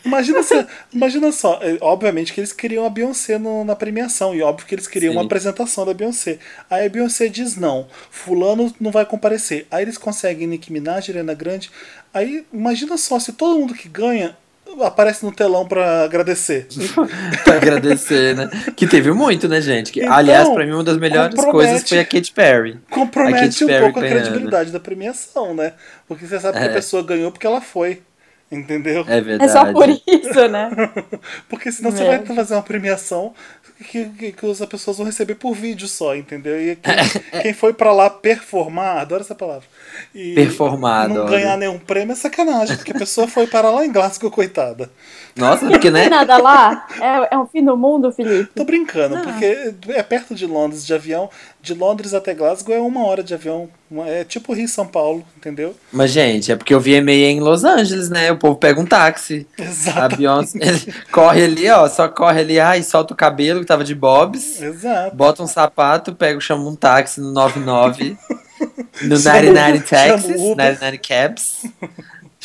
imagina, 0.05 0.43
se- 0.43 0.65
imagina 0.93 1.31
só, 1.31 1.59
é, 1.61 1.77
obviamente 1.81 2.33
que 2.33 2.39
eles 2.39 2.51
queriam 2.53 2.85
a 2.85 2.89
Beyoncé 2.89 3.37
no- 3.37 3.63
na 3.65 3.75
premiação, 3.75 4.33
e 4.35 4.41
óbvio 4.41 4.65
que 4.67 4.75
eles 4.75 4.87
queriam 4.87 5.11
Sim. 5.13 5.17
uma 5.19 5.25
apresentação 5.25 5.85
da 5.85 5.93
Beyoncé. 5.93 6.37
Aí 6.69 6.85
a 6.85 6.89
Beyoncé 6.89 7.27
diz 7.27 7.55
não, 7.55 7.87
fulano 8.11 8.73
não 8.79 8.91
vai 8.91 9.05
comparecer. 9.05 9.65
Aí 9.71 9.83
eles 9.83 9.97
conseguem 9.97 10.47
Nicki 10.47 10.71
Minaj, 10.71 11.09
Ariana 11.09 11.33
Grande. 11.33 11.71
Aí 12.13 12.45
imagina 12.53 12.97
só, 12.97 13.19
se 13.19 13.33
todo 13.33 13.59
mundo 13.59 13.73
que 13.73 13.87
ganha 13.89 14.37
aparece 14.81 15.23
no 15.23 15.31
telão 15.31 15.67
pra 15.67 16.03
agradecer. 16.03 16.67
pra 17.43 17.55
agradecer, 17.55 18.35
né? 18.35 18.49
Que 18.75 18.87
teve 18.87 19.11
muito, 19.11 19.47
né, 19.47 19.61
gente? 19.61 19.91
Que, 19.91 20.01
Então, 20.01 20.13
aliás, 20.13 20.49
pra 20.49 20.65
mim, 20.65 20.71
uma 20.71 20.83
das 20.83 20.97
melhores 20.97 21.35
coisas 21.45 21.87
foi 21.87 21.99
a 21.99 22.05
Katy 22.05 22.31
Perry. 22.31 22.79
A 22.89 22.95
compromete 22.95 23.43
Katy 23.49 23.63
um 23.65 23.67
Perry 23.67 23.83
pouco 23.83 23.99
a 23.99 24.01
ganhando. 24.01 24.19
credibilidade 24.21 24.71
da 24.71 24.79
premiação, 24.79 25.53
né? 25.53 25.73
Porque 26.07 26.25
você 26.25 26.39
sabe 26.39 26.57
que 26.57 26.63
É. 26.63 26.67
a 26.69 26.73
pessoa 26.73 27.03
ganhou 27.03 27.31
porque 27.31 27.45
ela 27.45 27.61
foi. 27.61 28.01
Entendeu? 28.53 29.03
É 29.07 29.17
É 29.17 29.21
verdade. 29.21 29.51
só 29.51 29.71
por 29.73 29.89
isso, 29.89 30.47
né? 30.49 30.69
Porque 31.49 31.71
senão 31.71 31.91
você 31.91 32.03
É. 32.03 32.17
vai 32.17 32.35
fazer 32.35 32.53
uma 32.55 32.61
premiação 32.63 33.33
que, 33.89 34.05
que, 34.05 34.31
que 34.31 34.45
as 34.45 34.59
pessoas 34.65 34.97
vão 34.97 35.05
receber 35.05 35.35
por 35.35 35.53
vídeo 35.53 35.87
só, 35.87 36.15
entendeu? 36.15 36.59
E 36.61 36.75
quem, 36.75 36.93
quem 37.41 37.53
foi 37.53 37.73
pra 37.73 37.91
lá 37.91 38.09
performar, 38.09 38.97
adoro 38.99 39.21
essa 39.21 39.35
palavra. 39.35 39.67
E 40.13 40.33
Performar, 40.35 41.09
Não 41.09 41.25
ganhar 41.25 41.57
nenhum 41.57 41.79
prêmio 41.79 42.13
é 42.13 42.15
sacanagem, 42.15 42.77
porque 42.77 42.91
a 42.91 42.99
pessoa 42.99 43.27
foi 43.27 43.47
para 43.47 43.69
lá 43.69 43.85
em 43.85 43.91
Glasgow, 43.91 44.29
coitada. 44.31 44.89
Nossa, 45.35 45.65
porque, 45.67 45.89
Não 45.89 45.99
tem 45.99 46.09
né? 46.09 46.15
nada 46.15 46.37
lá? 46.37 46.87
É, 47.01 47.35
é 47.35 47.37
um 47.39 47.47
fim 47.47 47.65
do 47.65 47.75
mundo, 47.75 48.11
Felipe? 48.11 48.49
Tô 48.55 48.63
brincando, 48.63 49.17
porque 49.19 49.73
é 49.89 50.03
perto 50.03 50.35
de 50.35 50.45
Londres 50.45 50.85
de 50.85 50.93
avião. 50.93 51.27
De 51.59 51.73
Londres 51.73 52.13
até 52.13 52.33
Glasgow 52.35 52.75
é 52.75 52.79
uma 52.79 53.03
hora 53.05 53.23
de 53.23 53.33
avião. 53.33 53.67
É 54.05 54.23
tipo 54.23 54.53
Rio 54.53 54.65
e 54.65 54.67
São 54.67 54.85
Paulo, 54.85 55.23
entendeu? 55.35 55.75
Mas, 55.91 56.11
gente, 56.11 56.51
é 56.51 56.55
porque 56.55 56.73
eu 56.73 56.79
vi 56.79 56.93
e-mail 56.95 57.25
em 57.25 57.39
Los 57.39 57.63
Angeles, 57.63 58.09
né? 58.09 58.31
O 58.31 58.37
povo 58.37 58.55
pega 58.57 58.79
um 58.79 58.85
táxi. 58.85 59.47
A 59.57 59.63
Exato. 59.63 60.17
Beyoncé 60.17 60.59
corre 61.11 61.43
ali, 61.45 61.69
ó, 61.69 61.87
só 61.87 62.07
corre 62.07 62.41
ali, 62.41 62.59
ai, 62.59 62.83
solta 62.83 63.13
o 63.13 63.17
cabelo 63.17 63.61
que 63.61 63.65
tava 63.65 63.83
de 63.83 63.95
bobs, 63.95 64.61
Exato. 64.61 65.15
bota 65.15 65.41
um 65.41 65.47
sapato, 65.47 66.13
pega, 66.13 66.39
chama 66.39 66.67
um 66.69 66.75
táxi 66.75 67.19
no 67.21 67.31
99, 67.31 68.17
no 69.03 69.17
Chama 69.17 69.39
o- 69.39 69.53
99 69.53 69.87
chama 69.87 70.07
Taxis, 70.11 70.35
o 70.41 70.51
Uber. 70.51 70.65
99 70.73 70.97
Cabs, 70.99 71.65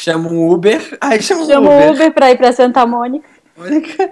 chama 0.00 0.28
um 0.30 0.50
Uber, 0.50 0.96
aí 1.00 1.20
chama 1.22 1.42
um 1.42 1.46
Chama 1.46 1.70
Uber. 1.70 1.88
o 1.90 1.92
Uber 1.94 2.12
pra 2.12 2.30
ir 2.30 2.36
pra 2.38 2.52
Santa 2.52 2.86
Mônica. 2.86 3.28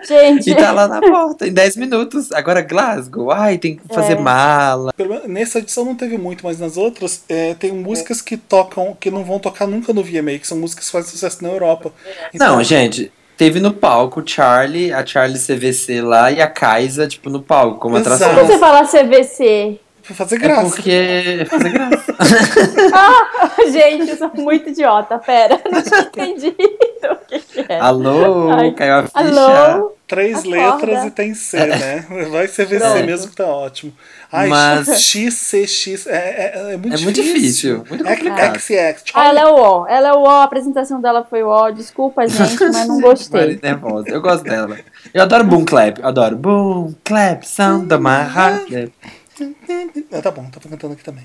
Gente, 0.09 0.51
E 0.51 0.55
tá 0.57 0.73
lá 0.73 0.89
na 0.89 1.01
porta, 1.01 1.47
em 1.47 1.53
10 1.53 1.77
minutos. 1.77 2.33
Agora 2.33 2.61
Glasgow, 2.63 3.31
ai, 3.31 3.59
tem 3.59 3.77
que 3.77 3.95
fazer 3.95 4.15
É. 4.15 4.21
mala. 4.21 4.93
Pelo 4.97 5.11
menos 5.11 5.27
Nessa 5.29 5.61
edição 5.61 5.85
não 5.85 5.95
teve 5.95 6.19
muito, 6.19 6.45
mas 6.45 6.59
nas 6.59 6.77
outras 6.77 7.23
é, 7.29 7.55
tem 7.55 7.71
músicas 7.73 8.21
que 8.21 8.37
tocam, 8.37 8.97
que 8.99 9.09
não 9.09 9.23
vão 9.23 9.39
tocar 9.39 9.69
nunca 9.69 9.93
no 9.93 10.03
VMA, 10.03 10.39
que 10.41 10.47
são 10.49 10.59
músicas 10.59 10.87
que 10.87 10.91
fazem 10.93 11.11
sucesso 11.13 11.45
na 11.45 11.49
Europa. 11.51 11.93
Então, 12.35 12.57
Não, 12.57 12.65
gente, 12.65 13.13
teve 13.37 13.61
no 13.61 13.73
palco 13.73 14.21
o 14.21 14.27
Charlie, 14.29 14.93
a 14.93 15.07
Charlie 15.07 15.39
CVC 15.39 16.01
lá 16.01 16.33
e 16.33 16.43
a 16.43 16.49
Kaisa, 16.49 17.07
tipo, 17.07 17.31
no 17.31 17.41
palco, 17.41 17.79
como 17.79 17.97
Exato. 17.99 18.15
atração. 18.15 18.35
por 18.35 18.47
que 18.47 18.53
você 18.53 18.59
fala 18.59 18.85
CVC? 18.85 19.79
Pra 20.07 20.15
fazer 20.15 20.37
É 20.37 20.39
graça. 20.39 20.69
porque. 20.77 21.47
Fazer 21.51 21.69
graça. 21.71 22.17
Gente, 23.73 24.11
eu 24.11 24.17
sou 24.17 24.31
muito 24.35 24.71
idiota. 24.71 25.19
Pera, 25.19 25.61
não 25.71 25.83
tinha 25.83 26.01
entendido 26.01 26.57
o 27.13 27.17
que, 27.27 27.39
que 27.41 27.73
é. 27.73 27.81
Alô, 27.81 28.51
Ai, 28.51 28.71
caiu 28.73 28.95
a 28.95 29.03
ficha. 29.05 29.13
Alô? 29.19 29.93
Três 30.07 30.39
Acorda. 30.39 30.57
letras 30.57 31.05
e 31.07 31.11
tem 31.11 31.35
C, 31.35 31.57
né? 31.67 32.07
Vai 32.31 32.47
ser 32.47 32.65
VC 32.67 32.79
Pronto. 32.79 33.05
mesmo 33.07 33.29
que 33.31 33.37
tá 33.37 33.47
ótimo. 33.47 33.93
Ai, 34.31 34.47
Mas- 34.49 34.87
XCX, 35.03 36.07
é, 36.07 36.13
é, 36.17 36.75
é 36.75 36.77
muito 36.77 36.95
É 36.97 37.01
muito 37.01 37.21
difícil, 37.21 37.85
muito 37.91 38.07
É 38.07 38.15
complicado. 38.15 38.57
XX, 38.61 39.03
Ah, 39.15 39.27
ela 39.29 39.41
é 39.41 39.47
o 39.47 39.55
ó. 39.57 39.87
Ela 39.89 40.09
é 40.11 40.13
o 40.13 40.23
ó. 40.23 40.43
A 40.43 40.45
apresentação 40.45 41.01
dela 41.01 41.27
foi 41.29 41.43
o 41.43 41.49
ó. 41.49 41.71
Desculpa, 41.73 42.25
gente, 42.29 42.57
mas 42.73 42.87
não 42.87 43.01
gostei. 43.01 43.59
Nervosa. 43.61 44.09
Eu 44.09 44.21
gosto 44.21 44.45
dela. 44.45 44.79
Eu 45.13 45.23
adoro 45.23 45.43
Boom 45.43 45.65
Clap. 45.65 45.99
Adoro 46.05 46.37
Boom 46.37 46.95
Clap, 47.05 47.43
Sound 47.45 47.93
of 47.93 48.01
My 48.01 48.11
Heart. 48.33 48.93
Ah, 50.13 50.23
tá 50.23 50.31
bom, 50.31 50.45
tá 50.51 50.61
cantando 50.69 50.95
aqui 50.95 51.05
também. 51.05 51.25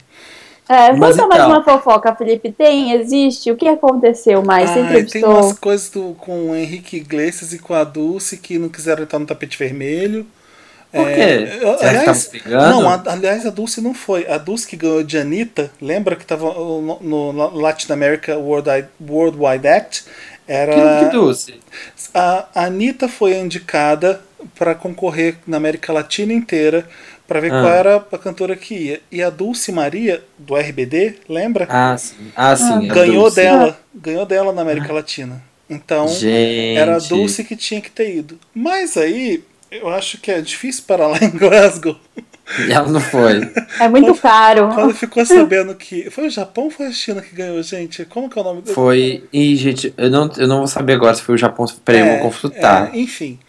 É, 0.70 0.94
Mas 0.94 1.16
conta 1.18 1.28
mais 1.28 1.42
então. 1.44 1.50
uma 1.52 1.64
fofoca, 1.64 2.16
Felipe. 2.16 2.52
Tem? 2.52 2.94
Existe? 2.94 3.52
O 3.52 3.58
que 3.58 3.68
aconteceu 3.68 4.42
mais? 4.44 4.70
Ah, 4.70 4.74
tem 4.76 4.84
entrevistou? 4.84 5.30
umas 5.34 5.60
coisas 5.60 5.90
do- 5.90 6.14
com 6.16 6.52
o 6.52 6.56
Henrique 6.56 6.98
Iglesias 6.98 7.52
e 7.52 7.60
com 7.60 7.74
a 7.74 7.84
Dulce 7.84 8.38
que 8.38 8.58
não 8.58 8.70
quiseram 8.70 9.04
entrar 9.04 9.20
no 9.20 9.26
tapete 9.26 9.58
vermelho. 9.58 10.26
Por 10.92 11.08
É, 11.08 11.16
quê? 11.16 11.58
que 11.60 11.86
aliás, 11.86 12.28
tava? 12.28 12.70
Não, 12.70 12.90
a- 12.90 13.04
aliás, 13.08 13.46
a 13.46 13.50
Dulce 13.50 13.82
não 13.82 13.94
foi. 13.94 14.28
A 14.28 14.38
Dulce 14.38 14.68
que 14.68 14.76
ganhou 14.76 15.04
de 15.04 15.18
Anitta, 15.18 15.72
lembra 15.82 16.16
que 16.16 16.26
tava 16.26 16.54
no, 16.54 17.00
no 17.02 17.32
Latin 17.58 17.92
America 17.94 18.38
Worldwide, 18.38 18.88
Worldwide 19.10 19.68
Act? 19.68 20.04
Era. 20.48 21.00
Que, 21.00 21.06
que 21.06 21.12
doce. 21.14 21.56
A 22.14 22.46
a 22.54 22.66
Anitta 22.66 23.08
foi 23.08 23.36
indicada 23.38 24.22
para 24.58 24.76
concorrer 24.76 25.36
na 25.48 25.58
América 25.58 25.94
Latina 25.94 26.34
inteira 26.34 26.88
para 27.32 27.40
ver 27.40 27.54
Ah. 27.54 27.62
qual 27.62 27.74
era 27.74 27.96
a 28.12 28.18
cantora 28.18 28.58
que 28.58 28.76
ia. 28.76 29.02
E 29.10 29.24
a 29.24 29.30
Dulce 29.30 29.72
Maria, 29.72 30.22
do 30.38 30.54
RBD, 30.54 31.16
lembra? 31.30 31.66
Ah, 31.70 31.96
sim. 31.98 32.16
Ah, 32.36 32.54
sim. 32.58 32.90
a 32.90 32.94
ganhou 32.94 33.22
Dulce. 33.24 33.36
dela. 33.38 33.80
Ganhou 33.96 34.26
dela 34.26 34.52
na 34.52 34.62
América 34.62 34.92
Latina. 34.92 35.42
Então, 35.70 36.10
Gente. 36.10 36.78
era 36.78 36.98
a 36.98 37.00
Dulce 37.00 37.46
que 37.46 37.56
tinha 37.56 37.80
que 37.80 37.90
ter 37.90 38.18
ido. 38.18 38.38
Mas 38.54 38.98
aí, 38.98 39.46
eu 39.72 39.88
acho 39.88 40.18
que 40.18 40.30
é 40.30 40.42
difícil 40.42 40.84
parar 40.86 41.08
lá 41.08 41.18
em 41.24 41.30
Glasgow. 41.30 41.96
E 42.68 42.74
ela 42.74 42.90
não 42.90 43.00
foi. 43.00 43.50
É 43.80 43.88
muito 43.88 44.14
caro. 44.16 44.68
Quando 44.74 44.94
ficou 44.94 45.24
sabendo 45.26 45.74
que. 45.74 46.10
Foi 46.12 46.28
o 46.28 46.30
Japão 46.30 46.66
ou 46.66 46.70
foi 46.70 46.88
a 46.88 46.92
China 46.92 47.22
que 47.22 47.34
ganhou, 47.34 47.64
gente? 47.64 48.04
Como 48.04 48.30
que 48.30 48.38
é 48.38 48.42
o 48.42 48.44
nome 48.44 48.64
Foi. 48.74 49.24
Ih, 49.32 49.56
gente, 49.56 49.94
eu 49.98 50.10
não, 50.10 50.30
eu 50.38 50.48
não 50.50 50.58
vou 50.58 50.68
saber 50.68 50.94
agora 50.96 51.16
se 51.16 51.22
foi 51.22 51.36
o 51.36 51.38
Japão. 51.38 51.66
Peraí, 51.86 52.02
eu 52.02 52.06
É, 52.08 52.12
vou 52.20 52.30
consultar. 52.30 52.94
é, 52.94 53.00
enfim. 53.00 53.40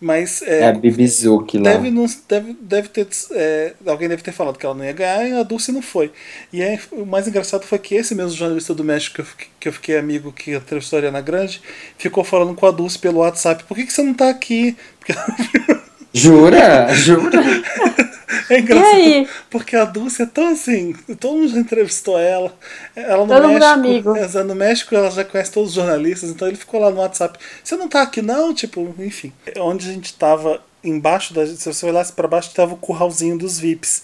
Mas 0.00 0.42
É, 0.42 0.60
é, 0.60 0.68
a 0.68 0.72
Bibizuki 0.72 1.58
lá. 1.58 1.72
Deve, 1.72 1.90
não, 1.90 2.04
deve, 2.28 2.52
deve 2.60 2.88
ter. 2.88 3.08
é, 3.32 3.72
alguém 3.86 4.08
deve 4.08 4.22
ter 4.22 4.32
falado 4.32 4.58
que 4.58 4.66
ela 4.66 4.74
não 4.74 4.84
ia 4.84 4.92
ganhar 4.92 5.26
e 5.26 5.32
a 5.32 5.42
Dulce 5.42 5.72
não 5.72 5.80
foi. 5.80 6.12
E 6.52 6.62
aí, 6.62 6.78
o 6.92 7.06
mais 7.06 7.26
engraçado 7.26 7.64
foi 7.64 7.78
que 7.78 7.94
esse 7.94 8.14
mesmo 8.14 8.32
jornalista 8.36 8.74
do 8.74 8.84
México 8.84 9.14
que 9.16 9.20
eu, 9.22 9.24
fiquei- 9.24 9.48
que 9.58 9.68
eu 9.68 9.72
fiquei 9.72 9.96
amigo 9.98 10.32
que 10.32 10.54
entrevistou 10.54 10.98
a 10.98 11.00
Ariana 11.00 11.20
Grande 11.22 11.62
ficou 11.96 12.22
falando 12.24 12.54
com 12.54 12.66
a 12.66 12.70
Dulce 12.70 12.98
pelo 12.98 13.20
WhatsApp: 13.20 13.64
por 13.64 13.74
que, 13.74 13.86
que 13.86 13.92
você 13.92 14.02
não 14.02 14.12
tá 14.14 14.28
aqui? 14.28 14.76
Porque 15.00 15.14
Jura? 16.16 16.88
Jura? 16.94 17.40
é 18.50 18.58
engraçado. 18.60 18.94
E 18.96 18.96
aí? 18.96 19.28
Porque 19.50 19.76
a 19.76 19.84
Dulce 19.84 20.22
é 20.22 20.26
tão 20.26 20.48
assim. 20.48 20.94
Todo 21.20 21.34
mundo 21.36 21.48
já 21.48 21.58
entrevistou 21.58 22.18
ela. 22.18 22.52
Ela 22.94 23.26
no 23.26 23.34
Todo 23.34 23.48
mundo 23.48 23.64
é 23.64 23.76
México. 23.76 24.10
amigo. 24.10 24.16
é, 24.16 24.42
No 24.44 24.54
México 24.54 24.94
ela 24.94 25.10
já 25.10 25.24
conhece 25.24 25.52
todos 25.52 25.70
os 25.70 25.74
jornalistas, 25.76 26.30
então 26.30 26.48
ele 26.48 26.56
ficou 26.56 26.80
lá 26.80 26.90
no 26.90 26.98
WhatsApp. 27.00 27.38
Você 27.62 27.76
não 27.76 27.88
tá 27.88 28.02
aqui, 28.02 28.22
não? 28.22 28.54
Tipo, 28.54 28.94
enfim. 28.98 29.32
Onde 29.58 29.88
a 29.88 29.92
gente 29.92 30.14
tava 30.14 30.60
embaixo 30.82 31.34
da. 31.34 31.46
Se 31.46 31.72
você 31.72 31.86
olhasse 31.86 32.12
pra 32.12 32.28
baixo, 32.28 32.52
tava 32.54 32.74
o 32.74 32.78
curralzinho 32.78 33.36
dos 33.38 33.58
VIPs. 33.58 34.02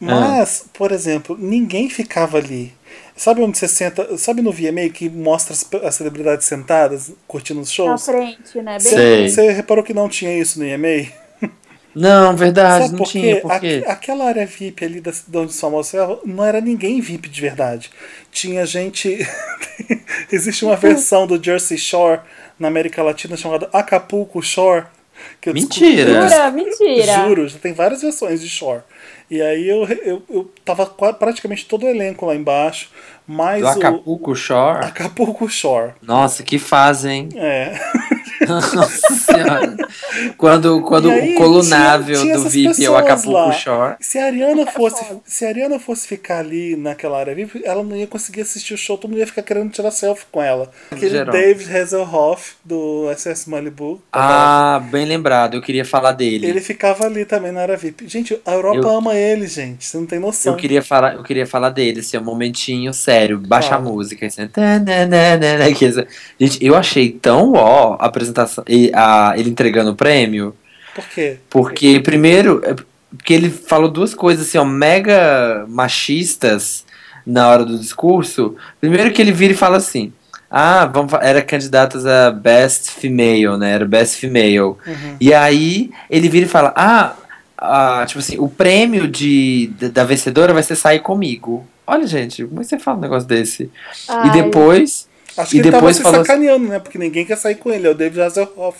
Mas, 0.00 0.64
por 0.72 0.90
exemplo, 0.90 1.36
ninguém 1.38 1.88
ficava 1.88 2.38
ali. 2.38 2.72
Sabe 3.16 3.40
onde 3.40 3.56
você 3.56 3.68
senta? 3.68 4.16
Sabe 4.18 4.42
no 4.42 4.50
VMA 4.50 4.88
que 4.92 5.08
mostra 5.08 5.52
as, 5.54 5.64
as 5.84 5.94
celebridades 5.94 6.44
sentadas 6.46 7.12
curtindo 7.28 7.60
os 7.60 7.68
Na 7.68 7.72
shows? 7.74 8.06
frente, 8.06 8.56
né? 8.60 8.78
Bem 8.78 8.80
Você, 8.80 8.96
Sei. 8.96 9.28
você 9.28 9.52
reparou 9.52 9.84
que 9.84 9.94
não 9.94 10.08
tinha 10.08 10.36
isso 10.36 10.58
no 10.58 10.66
EMA? 10.66 11.06
Não, 11.94 12.34
verdade, 12.36 12.84
Sabe 12.86 12.92
não 12.92 12.98
por 12.98 13.08
tinha. 13.08 13.40
Por 13.40 13.60
quê? 13.60 13.82
Aque- 13.82 13.90
aquela 13.90 14.24
área 14.26 14.46
VIP 14.46 14.84
ali 14.84 15.00
da, 15.00 15.10
de 15.10 15.38
onde 15.38 15.52
famosos 15.52 15.90
ficavam, 15.90 16.20
não 16.24 16.44
era 16.44 16.60
ninguém 16.60 17.00
VIP 17.00 17.28
de 17.28 17.40
verdade. 17.40 17.90
Tinha 18.30 18.64
gente. 18.64 19.18
Existe 20.32 20.64
uma 20.64 20.76
versão 20.76 21.26
do 21.26 21.42
Jersey 21.42 21.76
Shore 21.78 22.20
na 22.58 22.68
América 22.68 23.02
Latina 23.02 23.36
chamada 23.36 23.68
Acapulco 23.72 24.42
Shore. 24.42 24.86
Que 25.40 25.50
eu 25.50 25.54
Mentira. 25.54 26.22
Jura? 26.28 26.50
Mentira. 26.50 27.12
Juro, 27.12 27.48
já 27.48 27.58
tem 27.58 27.72
várias 27.72 28.02
versões 28.02 28.40
de 28.40 28.48
Shore. 28.48 28.82
E 29.30 29.40
aí 29.40 29.68
eu, 29.68 29.84
eu, 30.04 30.22
eu 30.28 30.50
tava 30.64 30.84
praticamente 30.86 31.64
todo 31.66 31.84
o 31.84 31.88
elenco 31.88 32.26
lá 32.26 32.34
embaixo, 32.34 32.90
mais 33.26 33.62
Do 33.62 33.66
o 33.66 33.70
Acapulco 33.70 34.34
Shore? 34.34 34.84
Acapulco 34.84 35.48
Shore. 35.48 35.92
Nossa, 36.02 36.42
que 36.42 36.58
fase, 36.58 37.08
hein? 37.08 37.28
É. 37.36 37.72
Nossa 38.74 39.14
senhora. 39.14 39.76
Quando, 40.36 40.80
quando 40.82 41.10
aí, 41.10 41.34
o 41.34 41.38
colunável 41.38 42.14
tinha- 42.20 42.34
tinha 42.34 42.38
do 42.38 42.48
VIP 42.48 42.84
é 42.84 42.90
o 42.90 42.96
Acapulco 42.96 43.30
lá. 43.38 43.52
Shore. 43.52 43.94
Se 44.00 44.18
a 44.18 44.26
Ariana 44.26 44.66
fosse, 44.66 45.04
se 45.24 45.44
a 45.44 45.48
Ariana 45.48 45.78
fosse 45.78 46.06
ficar 46.08 46.38
ali 46.38 46.76
naquela 46.76 47.18
área 47.18 47.34
VIP, 47.34 47.62
ela 47.64 47.82
não 47.82 47.96
ia 47.96 48.06
conseguir 48.06 48.40
assistir 48.42 48.74
o 48.74 48.78
show, 48.78 48.96
todo 48.98 49.10
mundo 49.10 49.20
ia 49.20 49.26
ficar 49.26 49.42
querendo 49.42 49.70
tirar 49.70 49.90
selfie 49.90 50.26
com 50.30 50.42
ela. 50.42 50.70
Aquele 50.90 51.10
Geral. 51.10 51.32
David 51.32 51.76
Hasselhoff 51.76 52.54
do 52.64 53.08
SS 53.16 53.48
Malibu. 53.48 54.00
Ah, 54.12 54.82
bem 54.90 55.04
lembrado, 55.04 55.54
eu 55.54 55.62
queria 55.62 55.84
falar 55.84 56.12
dele. 56.12 56.46
Ele 56.46 56.60
ficava 56.60 57.04
ali 57.06 57.24
também 57.24 57.52
na 57.52 57.62
área 57.62 57.76
VIP. 57.76 58.08
Gente, 58.08 58.38
a 58.44 58.52
Europa 58.52 58.78
Eu- 58.78 58.88
ama 58.90 59.14
ele, 59.14 59.46
gente. 59.46 59.84
Você 59.84 59.96
não 59.96 60.06
tem 60.06 60.18
noção. 60.18 60.52
Eu 60.52 60.56
queria 60.58 60.82
falar, 60.82 61.14
eu 61.14 61.22
queria 61.22 61.46
falar 61.46 61.70
dele, 61.70 62.00
assim, 62.00 62.16
um 62.18 62.24
momentinho 62.24 62.92
sério, 62.92 63.38
baixa 63.38 63.70
Fala. 63.70 63.80
a 63.82 63.84
música, 63.84 64.26
assim, 64.26 64.46
tananana, 64.48 65.72
que 65.72 65.84
essa- 65.84 66.06
Gente, 66.38 66.64
eu 66.64 66.74
achei 66.74 67.10
tão 67.12 67.52
ó 67.54 67.96
a 67.98 68.06
apresentação, 68.06 68.31
e 68.68 68.90
a, 68.94 69.34
ele 69.36 69.50
entregando 69.50 69.90
o 69.90 69.96
prêmio, 69.96 70.54
Por 70.94 71.04
quê? 71.08 71.38
porque 71.50 72.00
primeiro, 72.00 72.60
é 72.64 72.74
porque 73.16 73.34
ele 73.34 73.50
falou 73.50 73.90
duas 73.90 74.14
coisas 74.14 74.46
assim, 74.48 74.58
ó, 74.58 74.64
mega 74.64 75.64
machistas 75.68 76.84
na 77.26 77.48
hora 77.48 77.64
do 77.64 77.78
discurso. 77.78 78.56
Primeiro 78.80 79.12
que 79.12 79.20
ele 79.20 79.32
vira 79.32 79.52
e 79.52 79.56
fala 79.56 79.76
assim: 79.76 80.12
"Ah, 80.50 80.86
vamos 80.86 81.12
era 81.20 81.42
candidatas 81.42 82.06
a 82.06 82.30
best 82.30 82.90
female, 82.90 83.56
né? 83.58 83.72
Era 83.72 83.84
best 83.84 84.16
female". 84.18 84.76
Uhum. 84.86 85.16
E 85.20 85.32
aí 85.34 85.90
ele 86.10 86.28
vira 86.28 86.46
e 86.46 86.48
fala: 86.48 86.72
"Ah, 86.74 87.14
ah, 87.58 88.04
tipo 88.06 88.18
assim, 88.18 88.38
o 88.38 88.48
prêmio 88.48 89.06
de, 89.06 89.70
da, 89.78 89.88
da 89.88 90.04
vencedora 90.04 90.52
vai 90.54 90.62
ser 90.62 90.74
sair 90.76 91.00
comigo". 91.00 91.66
Olha, 91.86 92.06
gente, 92.06 92.44
como 92.44 92.60
é 92.60 92.64
que 92.64 92.70
você 92.70 92.78
fala 92.78 92.96
um 92.96 93.00
negócio 93.02 93.28
desse? 93.28 93.70
Ai, 94.08 94.28
E 94.28 94.30
depois 94.42 95.06
Acho 95.36 95.50
que 95.50 95.56
E 95.56 95.60
ele 95.60 95.70
depois 95.70 95.82
tava 95.82 95.92
se 95.94 96.02
falou- 96.02 96.24
sacaneando, 96.26 96.68
né? 96.68 96.78
Porque 96.78 96.98
ninguém 96.98 97.24
quer 97.24 97.36
sair 97.36 97.54
com 97.56 97.70
ele. 97.70 97.86
É 97.86 97.90
o 97.90 97.94
David 97.94 98.20
Hasselhoff. 98.20 98.78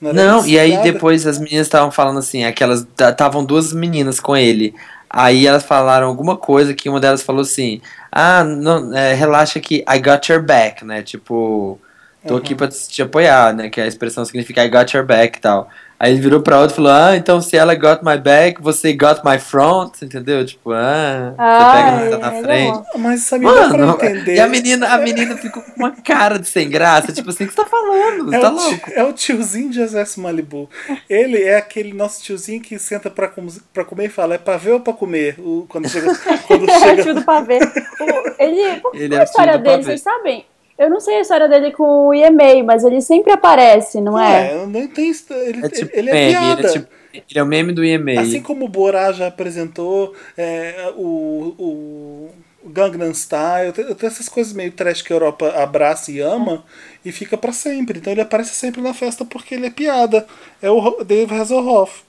Não, 0.00 0.40
isso, 0.40 0.48
e 0.48 0.58
aí 0.58 0.76
depois 0.82 1.26
as 1.26 1.38
meninas 1.38 1.66
estavam 1.66 1.90
falando 1.90 2.18
assim, 2.18 2.44
aquelas 2.44 2.86
estavam 2.98 3.42
duas 3.44 3.72
meninas 3.72 4.20
com 4.20 4.36
ele. 4.36 4.74
Aí 5.08 5.46
elas 5.46 5.62
falaram 5.62 6.08
alguma 6.08 6.36
coisa 6.36 6.74
que 6.74 6.88
uma 6.88 7.00
delas 7.00 7.22
falou 7.22 7.40
assim: 7.42 7.80
"Ah, 8.12 8.42
não, 8.44 8.94
é, 8.94 9.14
relaxa 9.14 9.60
que 9.60 9.76
I 9.88 9.98
got 10.00 10.28
your 10.30 10.42
back", 10.42 10.84
né? 10.84 11.02
Tipo, 11.02 11.78
tô 12.26 12.36
aqui 12.36 12.52
Uhum. 12.52 12.58
pra 12.58 12.68
te, 12.68 12.88
te 12.88 13.00
apoiar, 13.00 13.54
né? 13.54 13.70
Que 13.70 13.80
a 13.80 13.86
expressão 13.86 14.24
significa 14.24 14.62
I 14.64 14.68
got 14.68 14.92
your 14.92 15.06
back 15.06 15.38
e 15.38 15.40
tal. 15.40 15.68
Aí 15.98 16.12
ele 16.12 16.20
virou 16.20 16.40
pra 16.42 16.58
outra 16.60 16.72
e 16.72 16.76
falou: 16.76 16.92
"Ah, 16.92 17.16
então 17.16 17.40
se 17.40 17.56
ela 17.56 17.74
got 17.74 18.00
my 18.02 18.18
back, 18.18 18.60
você 18.60 18.92
got 18.92 19.20
my 19.24 19.38
front", 19.38 20.02
entendeu? 20.02 20.44
Tipo, 20.44 20.72
ah, 20.72 21.34
você 21.36 21.64
pega 21.76 21.90
Ai, 21.96 22.10
tá 22.10 22.18
na 22.18 22.34
é 22.36 22.42
frente. 22.42 22.82
Mas 22.98 23.20
sabe, 23.22 23.44
dá 23.44 23.52
pra 23.52 23.68
Mano, 23.78 23.92
entender. 23.94 24.34
e 24.34 24.40
a 24.40 24.48
menina, 24.48 24.88
a 24.94 24.98
menina 24.98 25.36
ficou 25.36 25.62
com 25.62 25.72
uma 25.76 25.90
cara 25.92 26.38
de 26.38 26.48
sem 26.48 26.68
graça, 26.68 27.12
tipo 27.12 27.30
assim, 27.30 27.44
o 27.44 27.48
que 27.48 27.54
você 27.54 27.62
tá 27.62 27.68
falando? 27.68 28.34
É 28.34 28.38
tá 28.40 28.50
o, 28.50 28.54
louco? 28.54 28.70
tio, 28.86 28.94
é 28.94 29.04
o 29.04 29.12
tiozinho 29.12 29.70
de 29.70 29.80
Exército 29.80 30.20
Malibu. 30.20 30.68
Ele 31.08 31.42
é 31.42 31.56
aquele 31.56 31.92
nosso 31.92 32.22
tiozinho 32.22 32.60
que 32.60 32.78
senta 32.78 33.08
pra, 33.08 33.28
com- 33.28 33.46
pra 33.72 33.84
comer 33.84 34.06
e 34.06 34.10
fala: 34.10 34.34
é 34.34 34.38
pra 34.38 34.56
ver 34.56 34.72
ou 34.72 34.80
pra 34.80 34.92
comer? 34.92 35.36
O- 35.38 35.64
quando 35.68 35.88
chega. 35.88 36.12
Quando 36.46 36.68
É 36.70 36.78
chega 36.80 37.04
tudo 37.04 37.22
pra 37.22 37.40
ver. 37.40 37.62
O- 37.62 38.42
ele, 38.42 38.80
Ele 38.94 39.14
é 39.14 39.18
é 39.18 39.20
a 39.20 39.24
história 39.24 39.58
dele? 39.58 39.82
Vocês 39.84 40.00
sabem? 40.02 40.44
Eu 40.78 40.90
não 40.90 40.98
sei 41.00 41.16
a 41.16 41.20
história 41.20 41.48
dele 41.48 41.70
com 41.70 42.08
o 42.08 42.14
EMA, 42.14 42.62
mas 42.64 42.82
ele 42.84 43.00
sempre 43.00 43.32
aparece, 43.32 44.00
não 44.00 44.18
é? 44.18 44.50
É, 44.52 44.66
não 44.66 44.88
tem. 44.88 45.10
isso- 45.10 45.32
Ele, 45.32 45.64
É 45.64 45.68
tipo 45.68 45.90
ele 45.96 46.10
é 46.10 46.12
meme, 46.12 46.30
piada. 46.32 46.60
ele 46.60 46.68
é, 46.68 46.72
tipo, 46.72 46.86
ele 47.12 47.38
é 47.38 47.42
o 47.42 47.46
meme 47.46 47.72
do 47.72 47.84
EMA. 47.84 48.20
Assim 48.20 48.42
como 48.42 48.64
o 48.64 48.68
Borá 48.68 49.12
já 49.12 49.28
apresentou 49.28 50.14
é, 50.36 50.92
o, 50.96 51.54
o, 51.58 52.30
Gangnam 52.66 53.12
Style, 53.12 53.72
tem, 53.72 53.94
tem 53.94 54.06
essas 54.08 54.28
coisas 54.28 54.52
meio 54.52 54.72
trash 54.72 55.02
que 55.02 55.12
a 55.12 55.16
Europa 55.16 55.48
abraça 55.50 56.10
e 56.10 56.20
ama 56.20 56.64
e 57.04 57.12
fica 57.12 57.36
pra 57.36 57.52
sempre. 57.52 57.98
Então 57.98 58.12
ele 58.12 58.22
aparece 58.22 58.54
sempre 58.54 58.80
na 58.80 58.94
festa 58.94 59.24
porque 59.24 59.54
ele 59.54 59.66
é 59.66 59.70
piada. 59.70 60.26
É 60.62 60.70
o 60.70 61.04
Dave 61.04 61.34
Hasselhoff. 61.34 62.02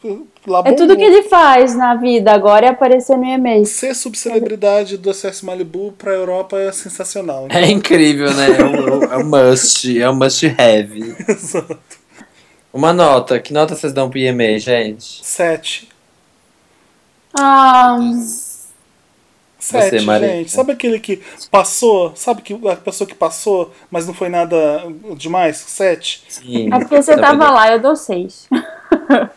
Lá 0.47 0.62
É 0.65 0.71
tudo 0.73 0.95
que 0.95 1.03
ele 1.03 1.23
faz 1.23 1.75
na 1.75 1.95
vida, 1.95 2.31
agora 2.31 2.67
é 2.67 2.69
aparecer 2.69 3.17
no 3.17 3.25
EMA. 3.25 3.65
Ser 3.65 3.93
subcelebridade 3.93 4.97
do 4.97 5.10
acesso 5.10 5.45
Malibu 5.45 5.91
pra 5.97 6.12
Europa 6.12 6.58
é 6.58 6.71
sensacional. 6.71 7.47
É 7.49 7.69
incrível, 7.69 8.34
né? 8.34 8.47
É 8.60 8.63
um, 8.63 9.03
é 9.03 9.17
um 9.17 9.25
must, 9.25 10.01
é 10.01 10.10
um 10.10 10.15
must 10.15 10.45
have. 10.45 11.15
Exato. 11.27 11.77
Uma 12.71 12.93
nota, 12.93 13.39
que 13.39 13.53
nota 13.53 13.75
vocês 13.75 13.93
dão 13.93 14.10
pro 14.10 14.19
EMA, 14.19 14.60
gente? 14.60 15.25
Sete. 15.25 15.89
Ah, 17.34 17.97
Sete, 19.65 20.06
Marita. 20.06 20.32
gente. 20.32 20.51
Sabe 20.51 20.71
aquele 20.73 20.99
que 20.99 21.21
passou? 21.49 22.12
Sabe 22.15 22.41
que 22.41 22.54
a 22.69 22.75
pessoa 22.75 23.08
que 23.08 23.15
passou, 23.15 23.71
mas 23.89 24.06
não 24.08 24.13
foi 24.13 24.30
nada 24.30 24.84
demais? 25.17 25.58
Sete. 25.58 26.23
Sim. 26.30 26.69
é 26.73 26.80
porque 26.80 27.01
você 27.01 27.15
Tá 27.15 27.21
tava 27.21 27.49
lá, 27.51 27.71
eu 27.71 27.80
dou 27.80 27.95
seis. 27.95 28.47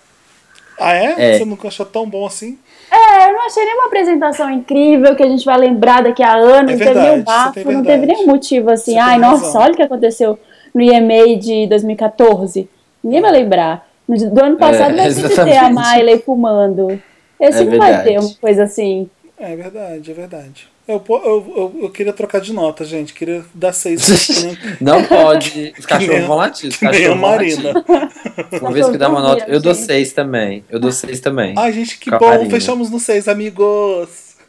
Ah, 0.80 0.94
é? 0.94 1.14
É. 1.18 1.38
Você 1.38 1.44
nunca 1.44 1.66
achou 1.66 1.84
tão 1.84 2.08
bom 2.08 2.24
assim? 2.24 2.56
É, 2.88 3.28
eu 3.28 3.32
não 3.32 3.46
achei 3.46 3.64
nenhuma 3.64 3.86
apresentação 3.86 4.48
incrível 4.48 5.16
que 5.16 5.22
a 5.24 5.28
gente 5.28 5.44
vai 5.44 5.58
lembrar 5.58 6.04
daqui 6.04 6.22
a 6.22 6.32
anos. 6.36 6.70
É 6.70 6.76
não 6.76 6.86
teve 6.86 7.00
nenhum 7.00 7.22
bafo, 7.24 7.72
não 7.72 7.82
teve 7.82 8.06
nenhum 8.06 8.26
motivo 8.26 8.70
assim. 8.70 8.92
Você 8.92 8.98
Ai, 8.98 9.18
nossa, 9.18 9.46
razão. 9.46 9.62
olha 9.62 9.72
o 9.72 9.76
que 9.76 9.82
aconteceu 9.82 10.38
no 10.72 10.80
EMA 10.80 11.36
de 11.36 11.66
2014. 11.66 12.68
Ninguém 13.02 13.20
vai 13.20 13.32
lembrar. 13.32 13.88
No 14.08 14.16
de- 14.16 14.30
Do 14.30 14.40
ano 14.44 14.56
passado 14.56 14.92
É, 14.92 14.96
vai 14.96 15.10
sempre 15.10 15.34
ter 15.44 15.56
a 15.56 15.68
Miley 15.68 16.20
fumando. 16.20 17.02
Esse 17.40 17.62
É 17.62 17.64
não 17.64 17.78
vai 17.78 18.02
ter 18.04 18.20
uma 18.20 18.34
coisa 18.40 18.62
assim. 18.62 19.10
É 19.40 19.54
verdade, 19.54 20.10
é 20.10 20.14
verdade. 20.14 20.68
Eu, 20.86 20.98
po- 21.00 21.18
eu, 21.18 21.54
eu, 21.56 21.82
eu 21.84 21.90
queria 21.90 22.12
trocar 22.12 22.40
de 22.40 22.52
nota, 22.52 22.84
gente. 22.84 23.12
Queria 23.12 23.44
dar 23.54 23.72
seis. 23.72 24.26
que 24.26 24.40
nem- 24.46 24.58
Não 24.80 25.04
pode. 25.04 25.74
Os 25.78 25.84
Que 25.84 25.92
cachorros 25.92 26.24
vão 26.24 26.36
latir. 26.36 26.68
Os 26.70 26.76
que 26.76 26.86
cachorros 26.86 27.08
vão 27.08 27.16
Marina. 27.18 27.72
latir. 27.74 28.60
Uma 28.62 28.72
vez 28.72 28.88
que 28.88 28.96
dá 28.98 29.08
uma 29.08 29.20
nota. 29.20 29.44
Eu 29.46 29.60
dou 29.60 29.74
seis 29.74 30.12
também. 30.12 30.64
Eu 30.68 30.80
dou 30.80 30.90
seis 30.90 31.20
também. 31.20 31.54
Ai, 31.58 31.72
gente, 31.72 31.98
que 31.98 32.10
Com 32.10 32.18
bom. 32.18 32.28
Marina. 32.28 32.50
Fechamos 32.50 32.90
no 32.90 32.98
seis, 32.98 33.28
amigos. 33.28 34.08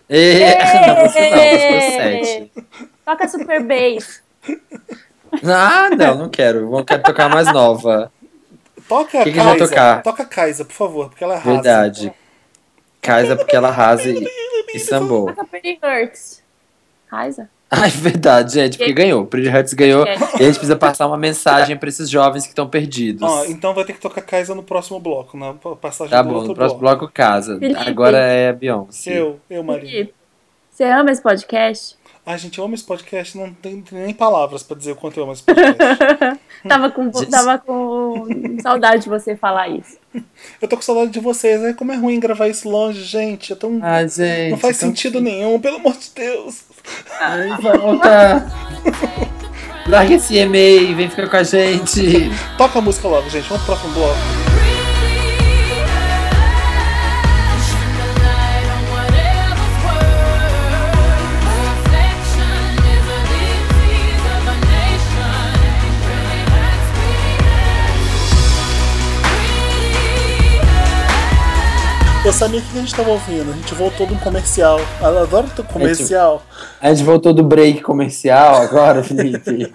E... 0.10 0.40
Não, 0.88 1.08
você 1.08 1.30
não, 1.30 2.24
você. 2.24 2.50
Toca 3.06 3.28
Super 3.28 3.62
Bass. 3.64 4.22
Ah, 5.44 5.90
não, 5.96 6.16
não 6.18 6.30
quero. 6.30 6.68
Vou 6.70 6.84
quero 6.84 7.04
tocar 7.04 7.30
mais 7.30 7.52
nova. 7.54 8.12
Toca 8.88 9.24
Que 9.24 9.32
que 9.34 9.40
a 9.40 9.44
vai 9.44 9.58
Kaisa. 9.58 9.68
tocar? 9.70 10.02
Toca 10.04 10.26
Kaisa, 10.26 10.66
por 10.66 10.74
favor, 10.74 11.10
porque 11.10 11.24
ela 11.24 11.36
arrasa. 11.36 11.52
Verdade. 11.54 12.14
Kaisa 13.02 13.36
porque 13.36 13.56
ela 13.56 13.70
arrasa 13.70 14.10
e, 14.10 14.28
e 14.74 14.80
sambou. 14.80 15.34
Pretty 15.50 15.80
Hurts. 15.84 16.44
Raiza? 17.08 17.50
Ai, 17.72 17.90
verdade, 17.92 18.54
gente, 18.54 18.78
porque 18.80 18.94
ganhou. 18.94 19.26
Pretty 19.26 19.48
Hurts 19.48 19.74
ganhou 19.74 20.04
e 20.06 20.10
a 20.10 20.16
gente 20.16 20.56
precisa 20.56 20.76
passar 20.76 21.06
uma 21.06 21.18
mensagem 21.18 21.78
pra 21.78 21.88
esses 21.88 22.10
jovens 22.10 22.44
que 22.44 22.50
estão 22.50 22.68
perdidos. 22.68 23.22
Ó, 23.22 23.46
então 23.46 23.76
vai 23.76 23.86
ter 23.86 23.94
que 23.94 24.00
tocar 24.00 24.22
Kaisa 24.22 24.56
no 24.56 24.64
próximo 24.64 25.00
bloco, 25.00 25.38
na 25.38 25.54
passagem 25.54 26.10
Tá 26.10 26.22
do 26.24 26.30
bom, 26.30 26.36
outro 26.36 26.50
no 26.50 26.56
próximo 26.56 26.80
bloco 26.80 27.08
casa. 27.08 27.60
Felipe. 27.60 27.80
Agora 27.80 28.18
é 28.18 28.50
a 28.50 28.54
Beyoncé. 28.54 29.20
Eu, 29.20 29.40
eu. 29.50 29.64
Felipe, 29.64 30.14
Você 30.72 30.84
ama 30.84 31.12
esse 31.12 31.22
podcast? 31.22 31.99
Ai, 32.30 32.38
gente, 32.38 32.60
eu 32.60 32.64
amo 32.66 32.76
esse 32.76 32.84
podcast, 32.84 33.36
não 33.36 33.52
tem, 33.52 33.84
nem 33.92 34.14
palavras 34.14 34.62
pra 34.62 34.78
dizer 34.78 34.92
o 34.92 34.96
quanto 34.96 35.18
eu 35.18 35.24
amo 35.24 35.34
esse 35.34 35.42
podcast. 35.42 36.40
Tava 36.70 36.92
com, 36.92 37.10
tava 37.10 37.58
com 37.58 38.28
saudade 38.62 39.04
de 39.04 39.10
você 39.10 39.36
falar 39.36 39.70
isso. 39.70 39.98
eu 40.62 40.68
tô 40.68 40.76
com 40.76 40.82
saudade 40.84 41.10
de 41.10 41.20
vocês, 41.20 41.60
né? 41.60 41.74
Como 41.74 41.92
é 41.92 41.96
ruim 41.96 42.20
gravar 42.20 42.48
isso 42.48 42.70
longe, 42.70 43.02
gente. 43.02 43.54
É 43.54 43.56
tão... 43.56 43.80
Ai, 43.82 44.08
gente. 44.08 44.52
não 44.52 44.58
faz 44.60 44.78
então- 44.78 44.90
sentido 44.90 45.20
nenhum, 45.20 45.60
pelo 45.60 45.78
amor 45.78 45.94
de 45.94 46.12
Deus. 46.14 46.66
Ai, 47.20 47.50
volta. 47.62 48.46
Larga 49.88 50.14
esse 50.14 50.38
e-mail, 50.38 50.96
vem 50.96 51.10
ficar 51.10 51.30
com 51.30 51.38
a 51.38 51.44
gente. 51.44 52.30
Toca 52.60 52.78
a 52.78 52.82
música 52.82 53.08
logo, 53.08 53.28
gente. 53.28 53.50
Vamos 53.50 53.64
pro 53.64 53.74
próximo 53.76 53.94
bloco. 53.96 54.49
Eu 72.26 72.34
sabia 72.34 72.60
o 72.60 72.64
que 72.64 72.78
a 72.78 72.82
gente 72.82 72.94
tava 72.94 73.12
ouvindo. 73.12 73.50
A 73.50 73.56
gente 73.56 73.74
voltou 73.74 74.06
de 74.06 74.14
um 74.14 74.18
comercial. 74.18 74.78
Eu 75.02 75.20
adoro 75.20 75.48
o 75.58 75.64
comercial. 75.64 76.44
A 76.82 76.94
gente 76.94 77.06
voltou 77.06 77.34
do 77.34 77.44
break 77.44 77.82
comercial 77.82 78.62
agora, 78.62 79.02
Felipe. 79.04 79.68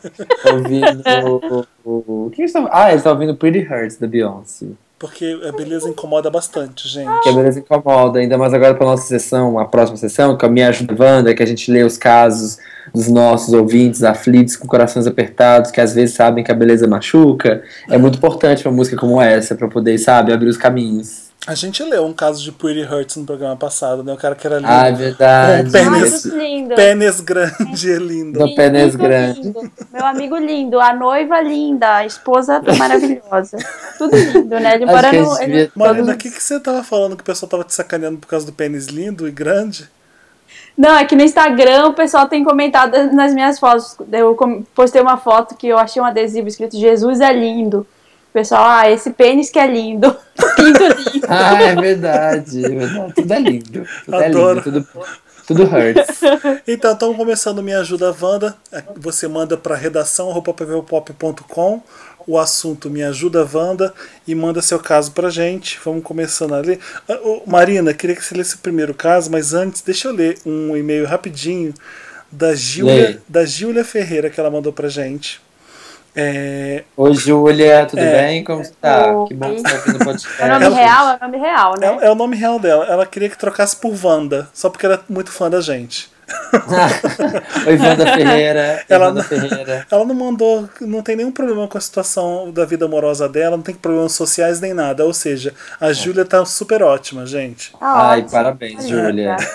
Tá 0.43 0.53
ouvindo 0.53 1.03
o. 1.25 1.67
o, 1.85 2.27
o 2.27 2.31
que 2.31 2.43
estão. 2.43 2.69
Ah, 2.71 2.89
eles 2.89 2.99
estão 2.99 3.13
ouvindo 3.13 3.35
Pretty 3.35 3.61
Hurts 3.61 3.97
da 3.97 4.07
Beyoncé. 4.07 4.67
Porque 4.99 5.39
a 5.47 5.53
beleza 5.53 5.89
incomoda 5.89 6.31
bastante, 6.31 6.87
gente. 6.87 7.23
Que 7.23 7.29
a 7.31 7.33
beleza 7.33 7.59
incomoda, 7.59 8.21
ainda 8.21 8.39
mais 8.39 8.55
agora 8.55 8.75
pra 8.75 8.87
nossa 8.87 9.07
sessão, 9.07 9.59
a 9.59 9.65
próxima 9.65 9.97
sessão, 9.97 10.37
que 10.37 10.45
é 10.45 10.49
a 10.49 10.51
minha 10.51 10.69
ajuda 10.69 10.95
Wanda, 10.99 11.35
que 11.35 11.43
a 11.43 11.47
gente 11.47 11.71
lê 11.71 11.83
os 11.83 11.99
casos 11.99 12.59
dos 12.95 13.09
nossos 13.09 13.53
ouvintes 13.53 14.03
aflitos, 14.03 14.57
com 14.57 14.69
corações 14.69 15.07
apertados, 15.07 15.71
que 15.71 15.81
às 15.81 15.95
vezes 15.95 16.15
sabem 16.15 16.45
que 16.45 16.53
a 16.53 16.55
beleza 16.55 16.87
machuca. 16.87 17.63
É 17.91 17.99
muito 17.99 18.19
importante 18.19 18.67
uma 18.67 18.75
música 18.75 18.97
como 18.97 19.21
essa, 19.21 19.55
pra 19.55 19.67
poder, 19.67 19.99
sabe, 19.99 20.33
abrir 20.33 20.49
os 20.49 20.57
caminhos. 20.57 21.24
A 21.47 21.55
gente 21.55 21.83
leu 21.83 22.07
um 22.07 22.13
caso 22.15 22.43
de 22.43 22.51
Pretty 22.51 22.83
Hurts 22.91 23.17
no 23.17 23.27
programa 23.27 23.55
passado, 23.55 24.03
né? 24.03 24.15
O 24.15 24.17
cara 24.17 24.35
que 24.35 24.47
era 24.47 24.57
lindo. 24.57 24.69
Ah, 24.71 24.89
é 24.89 24.93
verdade. 24.93 25.65
Com 25.65 25.73
pênis. 25.73 26.27
Ai, 26.27 26.39
lindo. 26.39 26.75
Pênis 26.75 27.21
grande 27.21 27.91
e 27.91 27.97
lindo. 27.99 28.39
Do 28.39 28.55
pênis 28.55 28.83
Lindo, 28.95 28.99
grande. 28.99 29.41
lindo. 29.43 29.73
Meu 29.93 30.07
amigo 30.07 30.37
lindo, 30.39 30.81
a 30.81 30.95
noiva 30.95 31.43
linda, 31.43 31.97
a 31.97 32.07
esposa 32.07 32.63
maravilhosa. 32.79 33.59
Tudo 33.99 34.17
lindo, 34.17 34.59
né? 34.59 34.75
Ele 34.77 34.85
Acho 34.85 34.93
mora 34.95 35.13
no. 35.13 35.43
ele- 35.43 35.71
Marina, 35.77 36.13
o 36.15 36.17
que, 36.17 36.31
que 36.31 36.43
você 36.43 36.59
tava 36.59 36.83
falando 36.83 37.15
que 37.15 37.23
o 37.23 37.27
pessoal 37.27 37.51
tava 37.51 37.65
te 37.65 37.75
sacaneando 37.75 38.17
por 38.17 38.27
causa 38.27 38.47
do 38.47 38.53
pênis 38.53 38.87
lindo 38.87 39.29
e 39.29 39.31
grande? 39.31 39.91
Não, 40.79 40.97
é 40.97 41.05
que 41.05 41.15
no 41.15 41.23
Instagram 41.23 41.89
o 41.89 41.93
pessoal 41.95 42.27
tem 42.27 42.43
comentado 42.43 43.13
nas 43.13 43.35
minhas 43.35 43.59
fotos. 43.59 43.97
Eu 44.11 44.35
postei 44.75 45.03
uma 45.03 45.19
foto 45.19 45.55
que 45.57 45.69
eu 45.69 45.79
achei 45.79 46.01
um 46.01 46.05
adesivo 46.07 46.49
escrito 46.49 46.77
Jesus 46.79 47.21
é 47.21 47.33
lindo. 47.33 47.87
Pessoal, 48.35 48.65
ah, 48.65 48.91
esse 48.91 49.11
pênis 49.11 49.49
que 49.49 49.61
é 49.61 49.67
lindo. 49.69 50.09
Lindo, 50.59 50.89
lindo. 50.89 51.27
Ah, 51.31 51.63
é 51.63 51.77
verdade, 51.77 52.65
é 52.65 52.69
verdade. 52.69 53.15
Tudo 53.15 53.33
é 53.33 53.39
lindo. 53.39 53.87
Tudo 54.05 54.21
é 54.21 54.27
Adoro. 54.27 54.63
lindo. 54.67 54.83
Tudo, 54.83 55.07
tudo 55.47 55.63
hurts. 55.63 56.21
Então, 56.67 56.93
estamos 56.95 57.17
começando 57.17 57.63
Me 57.63 57.73
Ajuda 57.73 58.13
Wanda. 58.21 58.57
Você 58.97 59.29
manda 59.29 59.57
para 59.57 59.77
redação 59.77 60.33
pop.com 60.43 61.81
o 62.27 62.37
assunto 62.37 62.91
Me 62.91 63.05
Ajuda 63.05 63.49
Wanda 63.53 63.95
e 64.27 64.35
manda 64.35 64.61
seu 64.61 64.81
caso 64.81 65.13
pra 65.13 65.31
gente. 65.31 65.79
Vamos 65.85 66.03
começando 66.03 66.57
ali. 66.57 66.81
Ah, 67.09 67.21
ô, 67.23 67.43
Marina, 67.47 67.95
queria 67.95 68.17
que 68.17 68.25
você 68.25 68.35
lesse 68.35 68.57
o 68.57 68.59
primeiro 68.59 68.95
caso, 68.95 69.31
mas 69.31 69.55
antes, 69.55 69.81
deixa 69.81 70.09
eu 70.09 70.13
ler 70.13 70.39
um 70.45 70.77
e-mail 70.77 71.07
rapidinho 71.07 71.73
da 72.33 72.53
Gília, 72.53 73.23
da 73.29 73.45
Gília 73.45 73.85
Ferreira 73.85 74.29
que 74.29 74.41
ela 74.41 74.51
mandou 74.51 74.73
pra 74.73 74.89
gente. 74.89 75.44
É, 76.17 76.85
Oi, 76.97 77.15
Júlia, 77.15 77.87
tudo 77.87 77.99
É. 78.01 78.23
bem? 78.23 78.45
Como 78.45 78.65
você 78.65 78.73
tá? 78.81 79.13
Oi. 79.13 79.29
Que 79.29 79.35
bom 79.35 79.51
que 79.55 79.61
você 79.61 79.63
tá 79.65 79.75
ouvindo 79.75 79.97
o 80.01 80.05
podcast. 80.05 80.43
É 80.43 80.45
o 80.45 80.49
nome 80.61 80.75
real, 80.77 81.09
é 81.09 81.17
o 81.17 81.21
nome 81.21 81.39
real, 81.39 81.75
né? 81.79 81.87
é, 82.01 82.07
é 82.07 82.11
o 82.11 82.15
nome 82.15 82.37
real 82.37 82.59
dela. 82.61 82.87
Ela 82.87 83.05
queria 83.07 83.29
que 83.29 83.37
trocasse 83.37 83.75
por 83.77 83.93
Wanda, 84.05 84.49
só 84.55 84.71
porque 84.71 84.87
ela 84.87 84.95
é 84.95 85.01
muito 85.13 85.33
fã 85.33 85.51
da 85.51 85.61
gente. 85.61 86.14
Oi, 87.67 87.77
Wanda 87.77 88.07
Ferreira. 88.15 88.83
Ela 88.89 89.07
Wanda 89.09 89.21
não- 89.23 89.29
Ferreira. 89.29 89.87
Ela 89.91 90.05
não 90.05 90.15
mandou, 90.15 90.69
não 90.81 91.03
tem 91.03 91.17
nenhum 91.17 91.33
problema 91.33 91.67
com 91.69 91.79
a 91.79 91.81
situação 91.81 92.51
da 92.51 92.65
vida 92.65 92.85
amorosa 92.87 93.29
dela, 93.29 93.57
não 93.57 93.63
tem 93.63 93.75
problemas 93.75 94.13
sociais 94.13 94.61
nem 94.61 94.73
nada. 94.75 95.05
Ou 95.05 95.13
seja, 95.13 95.53
a 95.81 95.93
Júlia 95.93 96.25
tá 96.25 96.45
super 96.45 96.83
ótima, 96.83 97.27
gente. 97.27 97.73
Tá 97.73 97.79
Ai, 97.81 98.19
ótimo. 98.21 98.31
parabéns, 98.33 98.89
Júlia. 98.89 99.37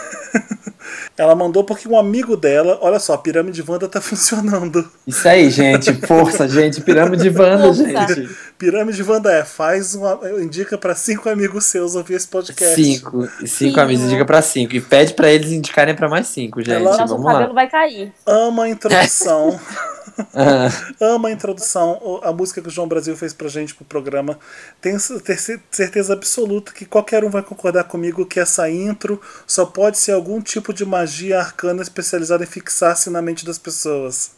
Ela 1.17 1.35
mandou 1.35 1.63
porque 1.63 1.87
um 1.87 1.97
amigo 1.99 2.37
dela, 2.37 2.77
olha 2.81 2.97
só, 2.99 3.13
a 3.13 3.17
pirâmide 3.17 3.63
Wanda 3.67 3.87
tá 3.87 3.99
funcionando. 3.99 4.89
Isso 5.05 5.27
aí, 5.27 5.49
gente. 5.49 5.93
Força, 6.07 6.47
gente. 6.47 6.81
Pirâmide 6.81 7.29
Wanda, 7.29 7.73
gente. 7.73 8.29
Pirâmide 8.59 9.01
Wanda 9.01 9.31
é, 9.31 9.43
faz 9.45 9.95
uma, 9.95 10.19
indica 10.41 10.77
pra 10.77 10.93
cinco 10.93 11.29
amigos 11.29 11.65
seus 11.65 11.95
ouvir 11.95 12.15
esse 12.15 12.27
podcast. 12.27 12.75
Cinco. 12.75 13.25
Cinco 13.25 13.47
Cinco. 13.47 13.79
amigos, 13.79 14.03
indica 14.03 14.25
pra 14.25 14.41
cinco. 14.41 14.75
E 14.75 14.81
pede 14.81 15.13
pra 15.13 15.31
eles 15.31 15.51
indicarem 15.51 15.95
pra 15.95 16.09
mais 16.09 16.27
cinco, 16.27 16.59
gente. 16.61 16.73
Ela- 16.75 16.97
Nosso 16.97 17.07
Vamos 17.15 17.25
cabelo 17.25 17.47
lá. 17.47 17.53
vai 17.53 17.69
cair. 17.69 18.11
Ama 18.27 18.65
a 18.65 18.69
introdução. 18.69 19.59
ama 21.01 21.29
a 21.29 21.31
introdução, 21.31 22.19
a 22.23 22.31
música 22.31 22.61
que 22.61 22.67
o 22.67 22.71
João 22.71 22.87
Brasil 22.87 23.15
fez 23.15 23.33
pra 23.33 23.47
gente 23.47 23.73
pro 23.75 23.85
programa. 23.85 24.37
Tenho 24.81 24.99
certeza 24.99 26.13
absoluta 26.13 26.71
que 26.71 26.85
qualquer 26.85 27.23
um 27.23 27.29
vai 27.29 27.41
concordar 27.41 27.83
comigo 27.85 28.25
que 28.25 28.39
essa 28.39 28.69
intro 28.69 29.21
só 29.47 29.65
pode 29.65 29.97
ser 29.97 30.11
algum 30.13 30.41
tipo 30.41 30.73
de 30.73 30.85
magia 30.85 31.39
arcana 31.39 31.81
especializada 31.81 32.43
em 32.43 32.47
fixar-se 32.47 33.09
na 33.09 33.21
mente 33.21 33.45
das 33.45 33.57
pessoas. 33.57 34.31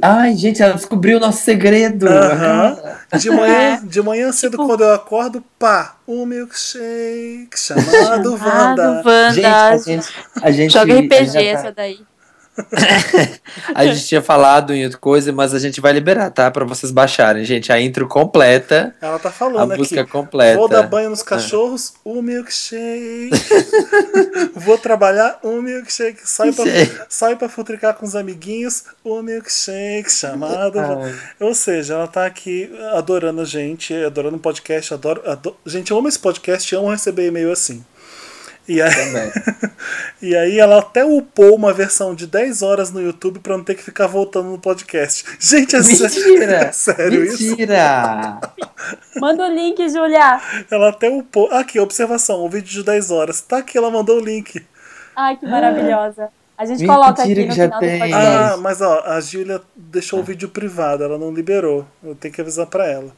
Ai, 0.00 0.34
gente, 0.36 0.62
ela 0.62 0.74
descobriu 0.74 1.16
o 1.18 1.20
nosso 1.20 1.42
segredo. 1.42 2.06
De 3.18 3.30
manhã, 3.30 3.80
de 3.82 4.02
manhã 4.02 4.30
cedo, 4.32 4.52
Tipo- 4.52 4.66
quando 4.66 4.82
eu 4.84 4.92
acordo, 4.92 5.42
pá, 5.58 5.96
um 6.06 6.26
milkshake 6.26 7.48
chamado 7.56 8.32
Wanda. 8.38 9.02
Wanda. 9.04 9.32
Gente, 9.32 9.46
a 9.46 9.76
gente, 9.78 10.08
a 10.42 10.50
gente 10.50 10.72
Joga 10.72 10.92
a 10.94 10.96
RPG 10.98 11.14
gente 11.16 11.26
já 11.26 11.32
tá- 11.32 11.40
essa 11.40 11.72
daí. 11.72 12.00
A 13.74 13.86
gente 13.86 14.06
tinha 14.06 14.22
falado 14.22 14.72
em 14.74 14.84
outra 14.84 14.98
coisa, 14.98 15.32
mas 15.32 15.54
a 15.54 15.58
gente 15.58 15.80
vai 15.80 15.92
liberar, 15.92 16.30
tá? 16.30 16.50
Pra 16.50 16.64
vocês 16.64 16.90
baixarem, 16.90 17.44
gente. 17.44 17.72
A 17.72 17.80
intro 17.80 18.06
completa, 18.08 18.94
Ela 19.00 19.18
tá 19.18 19.28
a 19.28 19.32
falando 19.32 19.76
música 19.76 20.02
aqui. 20.02 20.10
completa. 20.10 20.58
Vou 20.58 20.68
dar 20.68 20.82
banho 20.82 21.10
nos 21.10 21.22
cachorros, 21.22 21.94
um 22.04 22.20
milkshake. 22.22 23.30
Vou 24.54 24.78
trabalhar, 24.78 25.38
um 25.44 25.60
milkshake. 25.62 26.20
Sai 26.24 26.52
pra, 26.52 26.64
sai 27.08 27.36
pra 27.36 27.48
futricar 27.48 27.94
com 27.94 28.04
os 28.06 28.14
amiguinhos, 28.16 28.84
um 29.04 29.22
milkshake 29.22 30.10
chamado. 30.10 30.78
Ai. 30.78 31.14
Ou 31.40 31.54
seja, 31.54 31.94
ela 31.94 32.06
tá 32.08 32.26
aqui 32.26 32.70
adorando 32.92 33.40
a 33.40 33.44
gente, 33.44 33.94
adorando 33.94 34.36
o 34.36 34.40
podcast. 34.40 34.94
Adoro, 34.94 35.22
ado- 35.26 35.56
Gente, 35.66 35.90
eu 35.90 35.98
amo 35.98 36.08
esse 36.08 36.18
podcast, 36.18 36.74
amo 36.74 36.90
receber 36.90 37.26
e-mail 37.28 37.52
assim. 37.52 37.84
E 38.68 38.82
aí, 38.82 38.94
Também. 38.94 39.32
e 40.20 40.36
aí 40.36 40.58
ela 40.58 40.80
até 40.80 41.02
upou 41.02 41.54
uma 41.54 41.72
versão 41.72 42.14
de 42.14 42.26
10 42.26 42.60
horas 42.60 42.90
no 42.92 43.00
YouTube 43.00 43.40
pra 43.40 43.56
não 43.56 43.64
ter 43.64 43.74
que 43.74 43.82
ficar 43.82 44.06
voltando 44.06 44.50
no 44.50 44.58
podcast. 44.58 45.24
Gente, 45.40 45.74
é 45.74 45.80
Mentira! 45.80 46.52
é 46.68 46.72
sério 46.72 47.24
isso? 47.24 47.42
Mentira! 47.42 48.38
Manda 49.16 49.46
o 49.46 49.48
link, 49.48 49.88
Julia. 49.88 50.38
Ela 50.70 50.90
até 50.90 51.08
upou. 51.08 51.50
Aqui, 51.50 51.80
observação, 51.80 52.44
o 52.44 52.48
vídeo 52.50 52.68
de 52.68 52.82
10 52.84 53.10
horas. 53.10 53.40
Tá 53.40 53.58
aqui, 53.58 53.78
ela 53.78 53.90
mandou 53.90 54.18
o 54.18 54.24
link. 54.24 54.62
Ai, 55.16 55.36
que 55.38 55.46
maravilhosa. 55.46 56.28
A 56.58 56.66
gente 56.66 56.80
Mentira 56.80 56.92
coloca 56.92 57.22
aqui 57.22 57.34
que 57.34 57.44
no 57.46 57.54
já 57.54 57.64
final 57.64 57.80
tem. 57.80 57.92
do 57.94 57.98
podcast. 58.00 58.26
Ah, 58.26 58.56
mas 58.58 58.80
ó, 58.82 59.02
a 59.06 59.20
Júlia 59.20 59.62
deixou 59.76 60.20
o 60.20 60.24
vídeo 60.24 60.48
privado, 60.48 61.04
ela 61.04 61.16
não 61.16 61.32
liberou. 61.32 61.86
Eu 62.02 62.14
tenho 62.14 62.34
que 62.34 62.40
avisar 62.40 62.66
pra 62.66 62.84
ela. 62.86 63.12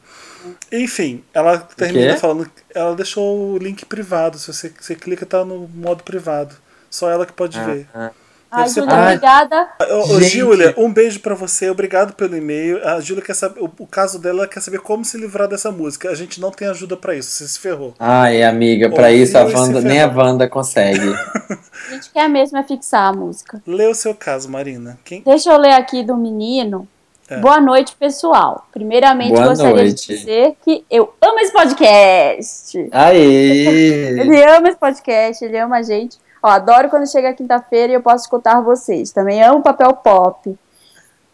Enfim, 0.71 1.23
ela 1.33 1.57
termina 1.57 2.17
falando. 2.17 2.49
Ela 2.73 2.95
deixou 2.95 3.53
o 3.53 3.57
link 3.57 3.85
privado. 3.85 4.37
Se 4.37 4.51
você, 4.51 4.71
você 4.79 4.95
clica, 4.95 5.25
tá 5.25 5.43
no 5.43 5.67
modo 5.67 6.03
privado. 6.03 6.55
Só 6.89 7.09
ela 7.09 7.25
que 7.25 7.33
pode 7.33 7.59
ver. 7.59 7.87
Ah, 7.93 8.11
Ai, 8.51 8.67
Julia, 8.67 8.93
Ah, 8.93 9.03
obrigada. 9.05 9.69
Ô. 9.91 10.19
Júlia, 10.19 10.73
um 10.77 10.91
beijo 10.91 11.21
pra 11.21 11.33
você, 11.33 11.69
obrigado 11.69 12.13
pelo 12.13 12.35
e-mail. 12.35 12.85
A 12.85 12.99
Júlia 12.99 13.23
quer 13.23 13.33
saber, 13.33 13.61
o, 13.61 13.71
o 13.79 13.87
caso 13.87 14.19
dela 14.19 14.39
ela 14.39 14.47
quer 14.47 14.59
saber 14.59 14.79
como 14.79 15.05
se 15.05 15.17
livrar 15.17 15.47
dessa 15.47 15.71
música. 15.71 16.09
A 16.09 16.15
gente 16.15 16.41
não 16.41 16.51
tem 16.51 16.67
ajuda 16.67 16.97
pra 16.97 17.15
isso, 17.15 17.29
você 17.29 17.47
se 17.47 17.57
ferrou. 17.57 17.93
Ai, 17.97 18.43
amiga, 18.43 18.89
pra 18.89 19.07
Ouviu 19.07 19.23
isso 19.23 19.37
a 19.37 19.45
Wanda, 19.45 19.79
nem 19.79 20.01
a. 20.01 20.07
Wanda 20.07 20.49
consegue. 20.49 20.99
A 21.87 21.93
gente 21.93 22.11
quer 22.11 22.29
mesmo 22.29 22.57
é 22.57 22.63
fixar 22.63 23.09
a 23.09 23.13
música. 23.13 23.61
Lê 23.65 23.87
o 23.87 23.95
seu 23.95 24.13
caso, 24.13 24.49
Marina. 24.49 24.99
Quem... 25.03 25.21
Deixa 25.23 25.51
eu 25.51 25.57
ler 25.57 25.73
aqui 25.73 26.03
do 26.03 26.15
menino. 26.15 26.87
É. 27.31 27.37
Boa 27.39 27.61
noite, 27.61 27.95
pessoal. 27.97 28.65
Primeiramente, 28.73 29.31
Boa 29.33 29.47
gostaria 29.47 29.75
noite. 29.75 30.07
de 30.07 30.17
dizer 30.17 30.55
que 30.65 30.83
eu 30.91 31.13
amo 31.21 31.39
esse 31.39 31.53
podcast. 31.53 32.89
Aê! 32.91 34.19
Ele 34.19 34.43
ama 34.43 34.67
esse 34.67 34.77
podcast, 34.77 35.45
ele 35.45 35.57
ama 35.57 35.77
a 35.77 35.81
gente. 35.81 36.17
Ó, 36.43 36.49
adoro 36.49 36.89
quando 36.89 37.09
chega 37.09 37.33
quinta-feira 37.33 37.93
e 37.93 37.95
eu 37.95 38.01
posso 38.01 38.25
escutar 38.25 38.59
vocês. 38.61 39.11
Também 39.11 39.41
amo 39.41 39.61
papel 39.61 39.93
pop. 39.93 40.57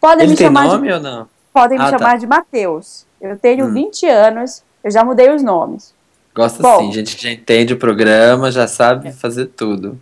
Podem 0.00 0.24
Ele 0.24 0.32
me 0.32 0.36
tem 0.36 0.46
chamar 0.46 0.66
nome 0.68 0.86
de, 0.86 0.92
ou 0.94 1.00
não? 1.00 1.28
podem 1.52 1.78
me 1.78 1.84
Ah, 1.84 1.90
tá. 1.90 1.98
chamar 1.98 2.18
de 2.18 2.26
Matheus. 2.26 3.04
Eu 3.20 3.36
tenho 3.36 3.66
Hum. 3.66 3.72
20 3.72 4.06
anos, 4.06 4.62
eu 4.84 4.90
já 4.92 5.04
mudei 5.04 5.34
os 5.34 5.42
nomes. 5.42 5.92
Gosta 6.32 6.62
Bom. 6.62 6.78
sim, 6.78 6.92
gente 6.92 7.16
que 7.16 7.22
já 7.24 7.30
entende 7.32 7.72
o 7.74 7.76
programa, 7.78 8.52
já 8.52 8.68
sabe 8.68 9.10
fazer 9.10 9.46
tudo. 9.46 9.98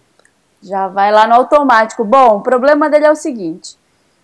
Já 0.62 0.88
vai 0.88 1.10
lá 1.10 1.26
no 1.26 1.34
automático. 1.34 2.04
Bom, 2.04 2.36
o 2.36 2.40
problema 2.42 2.90
dele 2.90 3.06
é 3.06 3.10
o 3.10 3.16
seguinte: 3.16 3.76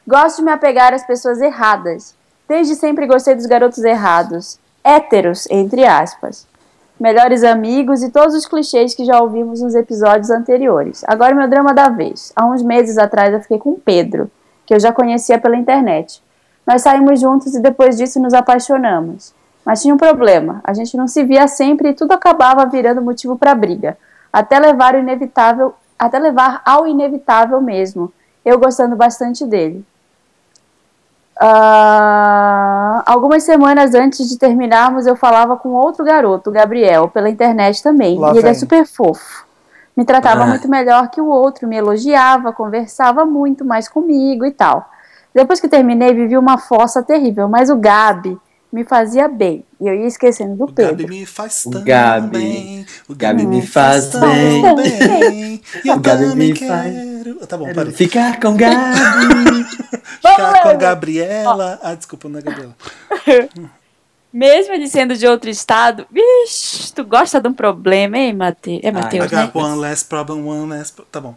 gosto 0.06 0.38
de 0.38 0.44
me 0.44 0.50
apegar 0.50 0.92
às 0.92 1.06
pessoas 1.06 1.40
erradas. 1.40 2.14
Desde 2.48 2.74
sempre 2.74 3.06
gostei 3.06 3.34
dos 3.34 3.46
garotos 3.46 3.82
errados. 3.84 4.58
Héteros, 4.84 5.46
entre 5.50 5.84
aspas. 5.84 6.46
Melhores 6.98 7.42
amigos 7.42 8.02
e 8.02 8.10
todos 8.10 8.34
os 8.34 8.46
clichês 8.46 8.94
que 8.94 9.04
já 9.04 9.20
ouvimos 9.20 9.60
nos 9.60 9.74
episódios 9.74 10.30
anteriores. 10.30 11.02
Agora 11.06 11.34
meu 11.34 11.48
drama 11.48 11.72
da 11.72 11.88
vez. 11.88 12.32
Há 12.36 12.44
uns 12.46 12.62
meses 12.62 12.98
atrás 12.98 13.32
eu 13.32 13.40
fiquei 13.40 13.58
com 13.58 13.74
Pedro, 13.74 14.30
que 14.66 14.74
eu 14.74 14.80
já 14.80 14.92
conhecia 14.92 15.38
pela 15.38 15.56
internet. 15.56 16.22
Nós 16.66 16.82
saímos 16.82 17.20
juntos 17.20 17.54
e 17.54 17.60
depois 17.60 17.96
disso 17.96 18.20
nos 18.20 18.34
apaixonamos. 18.34 19.34
Mas 19.64 19.82
tinha 19.82 19.94
um 19.94 19.98
problema. 19.98 20.60
A 20.64 20.74
gente 20.74 20.96
não 20.96 21.08
se 21.08 21.24
via 21.24 21.46
sempre 21.48 21.90
e 21.90 21.94
tudo 21.94 22.12
acabava 22.12 22.66
virando 22.66 23.02
motivo 23.02 23.36
para 23.36 23.54
briga. 23.54 23.96
Até 24.32 24.58
levar 24.58 24.94
o 24.94 24.98
inevitável, 24.98 25.74
até 25.98 26.18
levar 26.18 26.60
ao 26.64 26.86
inevitável 26.86 27.60
mesmo. 27.60 28.12
Eu 28.44 28.58
gostando 28.58 28.96
bastante 28.96 29.46
dele. 29.46 29.84
Ah, 31.44 33.02
algumas 33.06 33.42
semanas 33.42 33.94
antes 33.94 34.28
de 34.28 34.38
terminarmos, 34.38 35.06
eu 35.06 35.16
falava 35.16 35.56
com 35.56 35.70
outro 35.70 36.04
garoto, 36.04 36.50
o 36.50 36.52
Gabriel, 36.52 37.08
pela 37.08 37.28
internet 37.28 37.82
também. 37.82 38.18
Lá 38.18 38.28
e 38.28 38.38
ele 38.38 38.40
é 38.40 38.42
vem. 38.42 38.54
super 38.54 38.86
fofo. 38.86 39.44
Me 39.96 40.04
tratava 40.04 40.44
Ah. 40.44 40.46
muito 40.46 40.68
melhor 40.68 41.08
que 41.10 41.20
o 41.20 41.26
outro, 41.26 41.68
me 41.68 41.76
elogiava, 41.76 42.52
conversava 42.52 43.24
muito 43.24 43.64
mais 43.64 43.88
comigo 43.88 44.44
e 44.46 44.50
tal. 44.50 44.88
Depois 45.34 45.60
que 45.60 45.68
terminei, 45.68 46.12
vivi 46.14 46.36
uma 46.36 46.58
fossa 46.58 47.02
terrível, 47.02 47.48
mas 47.48 47.70
o 47.70 47.76
Gabi 47.76 48.38
me 48.72 48.84
fazia 48.84 49.28
bem. 49.28 49.64
E 49.80 49.86
eu 49.86 49.94
ia 49.94 50.06
esquecendo 50.06 50.56
do 50.56 50.64
O 50.64 50.66
Gabi 50.72 50.96
Pedro. 50.96 51.08
me 51.08 51.26
faz 51.26 51.64
O 51.66 51.70
tão 51.70 51.84
Gabi. 51.84 52.38
bem. 52.38 52.86
O 53.08 53.14
Gabi 53.14 53.46
me 53.46 53.60
faz 53.66 54.06
tão 54.08 54.20
bem. 54.20 54.62
bem. 54.76 55.62
E 55.84 55.88
eu 55.88 55.96
O 55.96 56.00
Gabi 56.00 56.24
também 56.30 56.48
me 56.52 56.56
faz- 56.58 56.94
quero. 56.94 57.46
Tá 57.46 57.56
bom, 57.56 57.72
parei. 57.74 57.92
Ficar 57.92 58.40
com 58.40 58.56
Gabi. 58.56 59.64
Ficar 60.16 60.62
com 60.62 60.68
a. 60.68 60.74
Gabriela. 60.74 61.78
Ah, 61.82 61.94
desculpa, 61.94 62.28
não 62.28 62.38
é 62.38 62.42
Gabriela. 62.42 62.76
Mesmo 64.32 64.72
ele 64.72 64.88
sendo 64.88 65.14
de 65.14 65.26
outro 65.26 65.50
estado, 65.50 66.06
vixe, 66.10 66.90
tu 66.94 67.04
gosta 67.04 67.38
de 67.38 67.48
um 67.48 67.52
problema, 67.52 68.16
hein, 68.16 68.32
Matheus? 68.32 68.80
É 68.82 68.88
I 68.88 68.92
Matheus, 68.92 69.26
got 69.30 69.34
né? 69.34 69.50
one 69.52 69.78
less 69.78 70.02
problem, 70.02 70.42
one 70.42 70.70
less... 70.70 70.90
pro- 70.90 71.04
Tá 71.04 71.20
bom. 71.20 71.34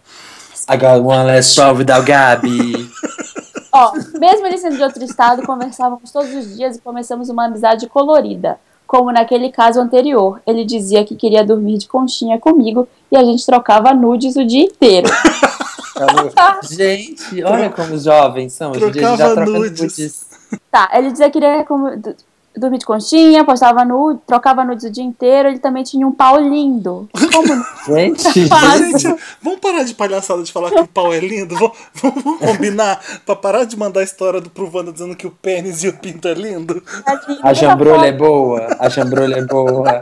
I 0.70 0.78
got 0.78 1.04
one 1.04 1.26
less 1.26 1.54
problem 1.54 1.80
without 1.80 2.06
Gabi. 2.08 2.90
Ó, 3.78 3.92
mesmo 4.18 4.48
ele 4.48 4.58
sendo 4.58 4.78
de 4.78 4.84
outro 4.84 5.04
estado, 5.04 5.46
conversávamos 5.46 6.10
todos 6.10 6.34
os 6.34 6.56
dias 6.56 6.78
e 6.78 6.82
começamos 6.82 7.28
uma 7.28 7.46
amizade 7.46 7.90
colorida. 7.90 8.58
Como 8.88 9.12
naquele 9.12 9.52
caso 9.52 9.82
anterior, 9.82 10.42
ele 10.48 10.64
dizia 10.64 11.04
que 11.04 11.14
queria 11.14 11.44
dormir 11.44 11.78
de 11.80 11.88
conchinha 11.88 12.40
comigo 12.40 12.88
e 13.12 13.18
a 13.18 13.24
gente 13.26 13.46
trocava 13.46 13.94
nudes 13.94 14.38
o 14.38 14.46
dia 14.46 14.64
inteiro. 14.64 15.10
gente, 16.64 17.44
olha 17.44 17.70
como 17.70 17.94
os 17.96 18.04
jovens 18.04 18.54
são. 18.54 18.72
Hoje 18.72 18.86
em 18.86 18.92
dia 18.92 19.08
a 19.08 19.10
gente 19.10 19.18
já 19.18 19.26
Trocava 19.26 19.46
troca 19.46 19.60
nudes. 19.60 19.82
nudes. 19.82 20.26
Tá, 20.72 20.90
ele 20.94 21.12
dizia 21.12 21.30
que 21.30 21.40
queria 21.40 21.66
dormir 22.58 22.78
de 22.78 22.86
conchinha, 22.86 23.44
postava 23.44 23.84
nude, 23.84 24.20
trocava 24.26 24.64
nudes 24.64 24.86
o 24.86 24.92
dia 24.92 25.04
inteiro. 25.04 25.50
Ele 25.50 25.60
também 25.60 25.84
tinha 25.84 26.08
um 26.08 26.12
pau 26.12 26.40
lindo. 26.40 27.10
Como 27.34 27.48
Gente, 27.88 28.24
Gente, 28.78 29.22
vamos 29.42 29.60
parar 29.60 29.84
de 29.84 29.94
palhaçada 29.94 30.44
de 30.44 30.52
falar 30.52 30.72
que 30.72 30.80
o 30.80 30.88
pau 30.88 31.14
é 31.14 31.20
lindo? 31.20 31.56
Vamos, 31.56 31.78
vamos 31.94 32.40
combinar 32.40 33.00
pra 33.26 33.36
parar 33.36 33.66
de 33.66 33.78
mandar 33.78 34.02
a 34.02 34.04
história 34.04 34.42
do 34.42 34.50
pro 34.50 34.70
Wanda 34.74 34.92
dizendo 34.92 35.16
que 35.16 35.28
o 35.28 35.32
pênis 35.32 35.84
e 35.84 35.90
o 35.90 35.94
pinto 35.94 36.28
é 36.28 36.34
lindo? 36.34 36.82
a 37.44 37.54
jambrolha 37.54 38.08
é 38.08 38.12
boa. 38.12 38.68
A 38.80 38.90
jambrolha 38.90 39.36
é 39.36 39.42
boa. 39.44 40.02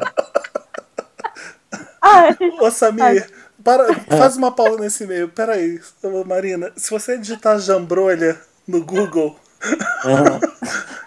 Ai, 2.01 2.35
Ô 2.59 2.69
Samir, 2.69 3.29
para, 3.63 3.93
faz 3.93 4.35
uma 4.35 4.51
pausa 4.51 4.77
nesse 4.77 5.05
e-mail. 5.05 5.29
Peraí, 5.29 5.79
Marina, 6.25 6.71
se 6.75 6.91
você 6.91 7.17
digitar 7.17 7.57
jambrolha 7.59 8.39
no 8.67 8.83
Google 8.83 9.37
Aham. 10.05 10.39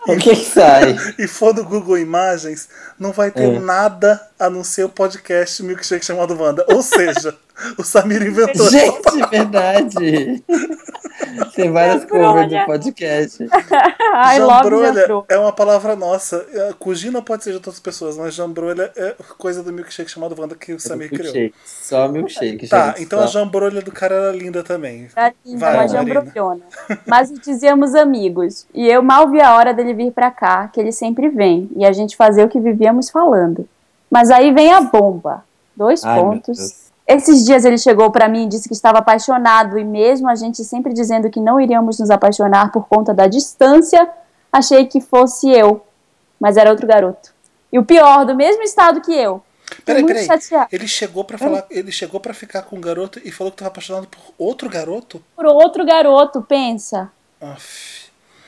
O 0.09 0.16
que 0.16 0.37
que 0.37 0.45
sai? 0.45 0.97
e 1.19 1.27
for 1.27 1.53
no 1.55 1.64
Google 1.64 1.99
Imagens, 1.99 2.69
não 2.99 3.12
vai 3.12 3.31
ter 3.31 3.55
É. 3.55 3.59
nada 3.59 4.21
a 4.38 4.51
não 4.51 4.62
ser 4.64 4.85
o 4.85 4.88
podcast 4.88 5.62
Milkshake 5.62 6.05
chamado 6.05 6.37
Wanda. 6.40 6.64
Ou 6.68 6.83
seja, 6.83 7.35
o 7.79 7.83
Samir 7.83 8.22
inventou. 8.22 8.68
Gente, 8.70 9.27
verdade. 9.31 10.42
Tem 11.55 11.70
várias 11.72 12.05
covers 12.05 12.51
do 12.51 12.66
podcast. 12.66 13.42
I 14.14 14.37
jambrolha 14.38 15.07
é 15.29 15.38
uma 15.38 15.53
palavra 15.53 15.96
nossa. 15.96 16.44
É, 16.53 16.72
Cugina 16.79 17.22
pode 17.22 17.44
ser 17.44 17.51
de 17.51 17.57
outras 17.57 17.81
pessoas, 17.81 18.16
mas 18.16 18.35
jambrolha 18.35 18.92
é 18.96 19.14
coisa 19.38 19.62
do 19.62 19.72
milkshake 19.72 20.11
chamado 20.11 20.38
Wanda 20.38 20.55
que 20.55 20.72
o 20.75 20.81
Samir 20.81 21.09
criou. 21.09 21.33
Milkshake. 21.33 21.55
Só 21.64 22.09
milkshake, 22.09 22.68
Tá, 22.68 22.88
gente. 22.88 23.03
então 23.05 23.20
a 23.20 23.27
só. 23.27 23.38
jambrolha 23.40 23.81
do 23.81 23.90
cara 23.92 24.14
era 24.14 24.33
linda 24.33 24.62
também. 24.62 25.09
Era 25.16 25.35
linda, 25.44 25.59
Vai, 25.61 25.70
uma 25.75 25.77
Marina. 25.87 25.99
jambrolhona. 26.22 26.61
Mas 27.07 27.33
dizíamos 27.40 27.94
amigos. 27.94 28.66
E 28.75 28.87
eu 28.87 29.03
mal 29.03 29.31
vi 29.31 29.40
a 29.40 29.55
hora 29.55 29.72
dele 29.72 29.94
vir 29.94 30.12
pra 30.12 30.31
cá, 30.31 30.68
que 30.68 30.79
ele 30.81 30.92
sempre 30.92 31.29
vem. 31.29 31.70
E 31.77 31.85
a 31.87 31.92
gente 31.92 32.16
fazer 32.16 32.44
o 32.44 32.49
que 32.49 32.61
vivíamos 32.61 33.09
falando. 33.11 33.66
Mas 34.11 34.31
aí 34.31 34.53
vem 34.53 34.73
a 34.73 34.81
bomba. 34.81 35.45
Dois 35.75 36.05
Ai, 36.05 36.21
pontos. 36.21 36.87
Esses 37.07 37.45
dias 37.45 37.64
ele 37.64 37.79
chegou 37.79 38.11
pra 38.11 38.29
mim 38.29 38.45
e 38.45 38.49
disse 38.49 38.69
que 38.69 38.75
estava 38.75 38.99
apaixonado. 38.99 39.79
E 39.79 39.85
mesmo 39.85 40.29
a 40.29 40.35
gente 40.35 40.64
sempre 40.64 40.92
dizendo 40.92 41.31
que 41.31 41.40
não 41.40 41.61
iríamos 41.61 41.99
nos 41.99 42.11
apaixonar 42.11 42.73
por 42.73 42.88
conta 42.88 43.14
da 43.14 43.27
distância, 43.27 44.09
achei 44.53 44.87
que 44.87 45.01
fosse 45.01 45.51
eu. 45.51 45.85
Mas 46.40 46.57
era 46.57 46.71
outro 46.71 46.87
garoto. 46.87 47.33
E 47.73 47.79
o 47.79 47.85
pior, 47.85 48.25
do 48.25 48.35
mesmo 48.35 48.62
estado 48.62 49.01
que 49.01 49.12
eu. 49.12 49.42
Peraí, 49.85 50.05
peraí. 50.05 50.25
chateada. 50.25 50.69
Ele 50.71 50.87
chegou 50.87 51.25
pra 51.25 51.38
falar, 51.38 51.66
ele 51.71 51.90
chegou 51.90 52.21
para 52.21 52.33
ficar 52.33 52.62
com 52.62 52.77
um 52.77 52.81
garoto 52.81 53.21
e 53.25 53.33
falou 53.33 53.51
que 53.51 53.59
tava 53.59 53.69
apaixonado 53.69 54.07
por 54.07 54.21
outro 54.38 54.69
garoto? 54.69 55.23
Por 55.35 55.47
outro 55.47 55.85
garoto, 55.85 56.42
pensa. 56.42 57.11
Aff. 57.40 58.06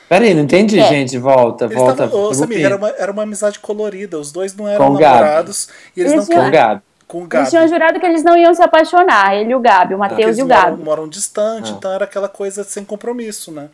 Peraí, 0.09 0.33
não 0.33 0.41
entendi, 0.41 0.79
É. 0.79 0.87
gente. 0.87 1.17
Volta, 1.19 1.65
Eles 1.65 1.77
volta. 1.77 2.07
tavam, 2.07 2.19
ô, 2.23 2.33
Samir, 2.33 2.65
era 2.65 2.75
uma, 2.75 2.89
era 2.89 3.11
uma 3.11 3.23
amizade 3.23 3.59
colorida. 3.59 4.17
Os 4.19 4.31
dois 4.31 4.55
não 4.55 4.67
eram 4.67 4.87
Com 4.87 4.93
Gabi. 4.95 5.13
namorados 5.19 5.69
e 5.95 6.01
eles, 6.01 6.11
Eles 6.13 6.27
não 6.27 6.35
Com 6.35 6.41
o 6.41 6.45
queriam. 6.45 6.63
Gabi. 6.67 6.81
Com 7.07 7.17
o 7.23 7.27
Eles 7.31 7.49
tinham 7.49 7.67
jurado 7.67 7.99
que 7.99 8.05
eles 8.05 8.23
não 8.23 8.35
iam 8.37 8.53
se 8.53 8.61
apaixonar, 8.61 9.35
ele 9.35 9.51
e 9.51 9.55
o 9.55 9.59
Gabi, 9.59 9.93
o 9.95 9.97
Matheus 9.99 10.37
e 10.37 10.43
o 10.43 10.47
moram, 10.47 10.61
Gabi. 10.63 10.83
moram 10.83 11.07
distante, 11.07 11.71
Ah. 11.71 11.75
então 11.77 11.91
era 11.91 12.03
aquela 12.05 12.27
coisa 12.27 12.63
sem 12.63 12.83
compromisso, 12.83 13.51
né? 13.51 13.67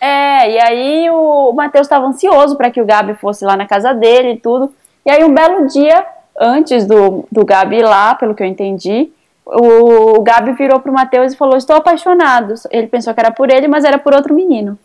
É, 0.00 0.50
e 0.52 0.58
aí 0.60 1.10
o, 1.10 1.50
o 1.50 1.52
Matheus 1.52 1.86
estava 1.86 2.06
ansioso 2.06 2.56
para 2.56 2.70
que 2.70 2.80
o 2.80 2.86
Gabi 2.86 3.14
fosse 3.14 3.44
lá 3.44 3.56
na 3.56 3.66
casa 3.66 3.92
dele 3.92 4.32
e 4.32 4.36
tudo. 4.38 4.72
E 5.04 5.10
aí 5.10 5.24
um 5.24 5.34
belo 5.34 5.66
dia, 5.66 6.04
antes 6.38 6.86
do, 6.86 7.26
do 7.32 7.44
Gabi 7.44 7.76
ir 7.78 7.82
lá, 7.82 8.14
pelo 8.14 8.34
que 8.34 8.42
eu 8.42 8.46
entendi, 8.46 9.10
o, 9.44 10.16
o 10.18 10.20
Gabi 10.22 10.52
virou 10.52 10.78
pro 10.80 10.92
Matheus 10.92 11.32
e 11.32 11.36
falou: 11.36 11.56
Estou 11.56 11.76
apaixonado. 11.76 12.54
Ele 12.70 12.86
pensou 12.86 13.12
que 13.12 13.20
era 13.20 13.30
por 13.30 13.50
ele, 13.50 13.66
mas 13.68 13.84
era 13.84 13.98
por 13.98 14.14
outro 14.14 14.34
menino. 14.34 14.78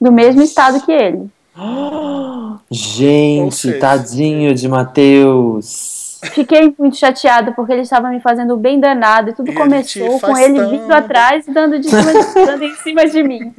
Do 0.00 0.12
mesmo 0.12 0.42
estado 0.42 0.84
que 0.84 0.92
ele. 0.92 1.28
Gente, 2.70 3.72
tadinho 3.78 4.54
de 4.54 4.68
Matheus. 4.68 6.18
Fiquei 6.32 6.74
muito 6.78 6.96
chateada 6.96 7.52
porque 7.52 7.72
ele 7.72 7.82
estava 7.82 8.08
me 8.08 8.18
fazendo 8.20 8.56
bem 8.56 8.80
danado 8.80 9.30
e 9.30 9.32
tudo 9.32 9.50
E 9.50 9.54
começou 9.54 10.18
com 10.18 10.36
ele 10.36 10.64
vindo 10.66 10.90
atrás 10.92 11.46
e 11.46 11.52
dando, 11.52 11.78
de 11.78 11.88
cima 11.88 12.12
dando 12.46 12.64
em 12.64 12.74
cima 12.76 13.06
de 13.06 13.22
mim. 13.22 13.54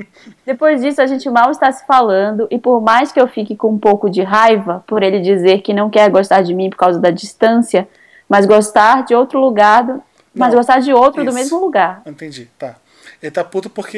Depois 0.45 0.81
disso, 0.81 1.01
a 1.01 1.05
gente 1.05 1.29
mal 1.29 1.49
está 1.51 1.71
se 1.71 1.85
falando 1.85 2.47
e 2.51 2.57
por 2.57 2.81
mais 2.81 3.11
que 3.11 3.21
eu 3.21 3.27
fique 3.27 3.55
com 3.55 3.69
um 3.71 3.79
pouco 3.79 4.09
de 4.09 4.21
raiva 4.21 4.83
por 4.87 5.01
ele 5.01 5.19
dizer 5.21 5.61
que 5.61 5.73
não 5.73 5.89
quer 5.89 6.09
gostar 6.09 6.41
de 6.41 6.53
mim 6.53 6.69
por 6.69 6.77
causa 6.77 6.99
da 6.99 7.09
distância, 7.11 7.87
mas 8.27 8.45
gostar 8.45 9.05
de 9.05 9.15
outro 9.15 9.39
lugar, 9.39 9.83
do- 9.83 10.01
mas 10.35 10.49
Não, 10.51 10.57
gostar 10.57 10.79
de 10.81 10.91
outro 10.91 11.23
do 11.23 11.29
isso. 11.29 11.39
mesmo 11.39 11.59
lugar. 11.59 12.01
Entendi, 12.05 12.49
tá. 12.59 12.75
Ele 13.21 13.31
tá 13.31 13.43
puto 13.43 13.67
porque 13.67 13.97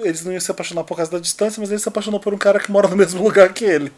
eles 0.00 0.24
não 0.24 0.30
iam 0.30 0.40
se 0.40 0.50
apaixonar 0.50 0.84
por 0.84 0.94
causa 0.94 1.10
da 1.10 1.18
distância, 1.18 1.58
mas 1.58 1.70
ele 1.70 1.78
se 1.78 1.88
apaixonou 1.88 2.20
por 2.20 2.34
um 2.34 2.38
cara 2.38 2.60
que 2.60 2.70
mora 2.70 2.86
no 2.86 2.96
mesmo 2.96 3.22
lugar 3.22 3.52
que 3.52 3.64
ele. 3.64 3.90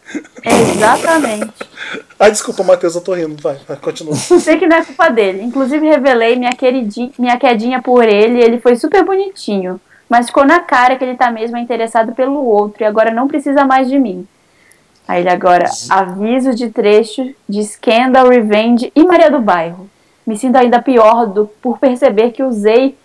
Exatamente. 0.45 1.53
Ai, 2.19 2.31
desculpa, 2.31 2.63
Matheus, 2.63 2.95
eu 2.95 3.01
tô 3.01 3.15
rindo. 3.15 3.43
Vai, 3.43 3.59
vai, 3.67 3.77
continua. 3.77 4.15
Sei 4.17 4.57
que 4.57 4.67
não 4.67 4.77
é 4.77 4.85
culpa 4.85 5.09
dele. 5.09 5.43
Inclusive, 5.43 5.87
revelei 5.87 6.37
minha, 6.37 6.53
queridinha, 6.53 7.11
minha 7.19 7.37
quedinha 7.37 7.83
por 7.83 8.05
ele. 8.05 8.41
Ele 8.41 8.61
foi 8.61 8.77
super 8.77 9.05
bonitinho. 9.05 9.81
Mas 10.09 10.27
ficou 10.27 10.45
na 10.45 10.61
cara 10.61 10.97
que 10.97 11.05
ele 11.05 11.17
tá 11.17 11.31
mesmo 11.31 11.59
interessado 11.59 12.15
pelo 12.15 12.45
outro 12.45 12.83
e 12.83 12.87
agora 12.87 13.11
não 13.11 13.29
precisa 13.29 13.65
mais 13.65 13.89
de 13.89 13.99
mim. 13.99 14.27
Aí 15.07 15.21
ele 15.21 15.31
agora, 15.31 15.69
aviso 15.89 16.55
de 16.55 16.71
trecho 16.71 17.35
de 17.49 17.63
Scandal, 17.65 18.29
Revenge 18.29 18.93
e 18.95 19.05
Maria 19.05 19.31
do 19.31 19.41
Bairro. 19.41 19.89
Me 20.27 20.37
sinto 20.37 20.57
ainda 20.57 20.83
pior 20.83 21.27
do, 21.27 21.47
por 21.63 21.79
perceber 21.79 22.33
que 22.33 22.43
usei 22.43 22.97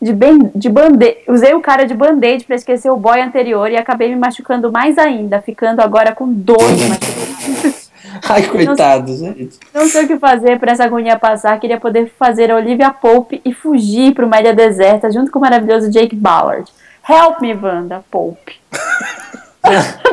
de, 0.00 0.12
ben, 0.12 0.50
de 0.54 0.68
bande, 0.68 1.18
usei 1.26 1.54
o 1.54 1.60
cara 1.60 1.84
de 1.84 1.94
band-aid 1.94 2.44
pra 2.44 2.56
esquecer 2.56 2.90
o 2.90 2.96
boy 2.96 3.20
anterior 3.20 3.70
e 3.70 3.76
acabei 3.76 4.08
me 4.08 4.16
machucando 4.16 4.70
mais 4.70 4.96
ainda, 4.96 5.40
ficando 5.40 5.80
agora 5.80 6.14
com 6.14 6.32
dois 6.32 6.88
machucados. 6.88 7.88
Ai, 8.28 8.42
coitado, 8.46 9.14
gente. 9.14 9.58
Não 9.74 9.86
sei 9.86 10.04
o 10.04 10.08
que 10.08 10.18
fazer 10.18 10.58
pra 10.58 10.72
essa 10.72 10.84
agonia 10.84 11.18
passar. 11.18 11.58
Queria 11.60 11.78
poder 11.78 12.10
fazer 12.18 12.50
a 12.50 12.56
Olivia 12.56 12.90
Pope 12.90 13.40
e 13.44 13.52
fugir 13.52 14.14
para 14.14 14.24
uma 14.24 14.40
ilha 14.40 14.54
deserta 14.54 15.10
junto 15.10 15.30
com 15.30 15.38
o 15.38 15.42
maravilhoso 15.42 15.90
Jake 15.90 16.16
Ballard. 16.16 16.70
Help 17.08 17.40
me, 17.40 17.54
Wanda 17.54 18.02
Pope. 18.10 18.56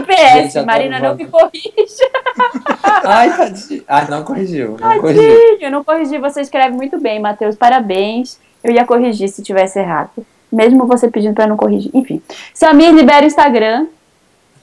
PS, 0.05 0.65
Marina, 0.65 0.99
não 0.99 1.15
me 1.15 1.25
corrija. 1.25 2.09
Ai, 3.03 3.35
tadinho. 3.35 3.83
Ai, 3.87 4.07
não 4.09 4.23
corrigiu. 4.23 4.77
Não 4.79 4.99
corrigiu. 4.99 5.23
Tadinho, 5.23 5.57
eu 5.61 5.71
não 5.71 5.83
corrigi. 5.83 6.17
Você 6.17 6.41
escreve 6.41 6.75
muito 6.75 6.99
bem, 6.99 7.19
Matheus. 7.19 7.55
Parabéns. 7.55 8.39
Eu 8.65 8.73
ia 8.73 8.85
corrigir 8.85 9.29
se 9.29 9.43
tivesse 9.43 9.79
errado. 9.79 10.09
Mesmo 10.51 10.85
você 10.87 11.07
pedindo 11.09 11.33
pra 11.35 11.43
eu 11.45 11.49
não 11.49 11.57
corrigir. 11.57 11.91
Enfim. 11.93 12.21
Samir 12.53 12.91
libera 12.93 13.23
o 13.23 13.27
Instagram. 13.27 13.87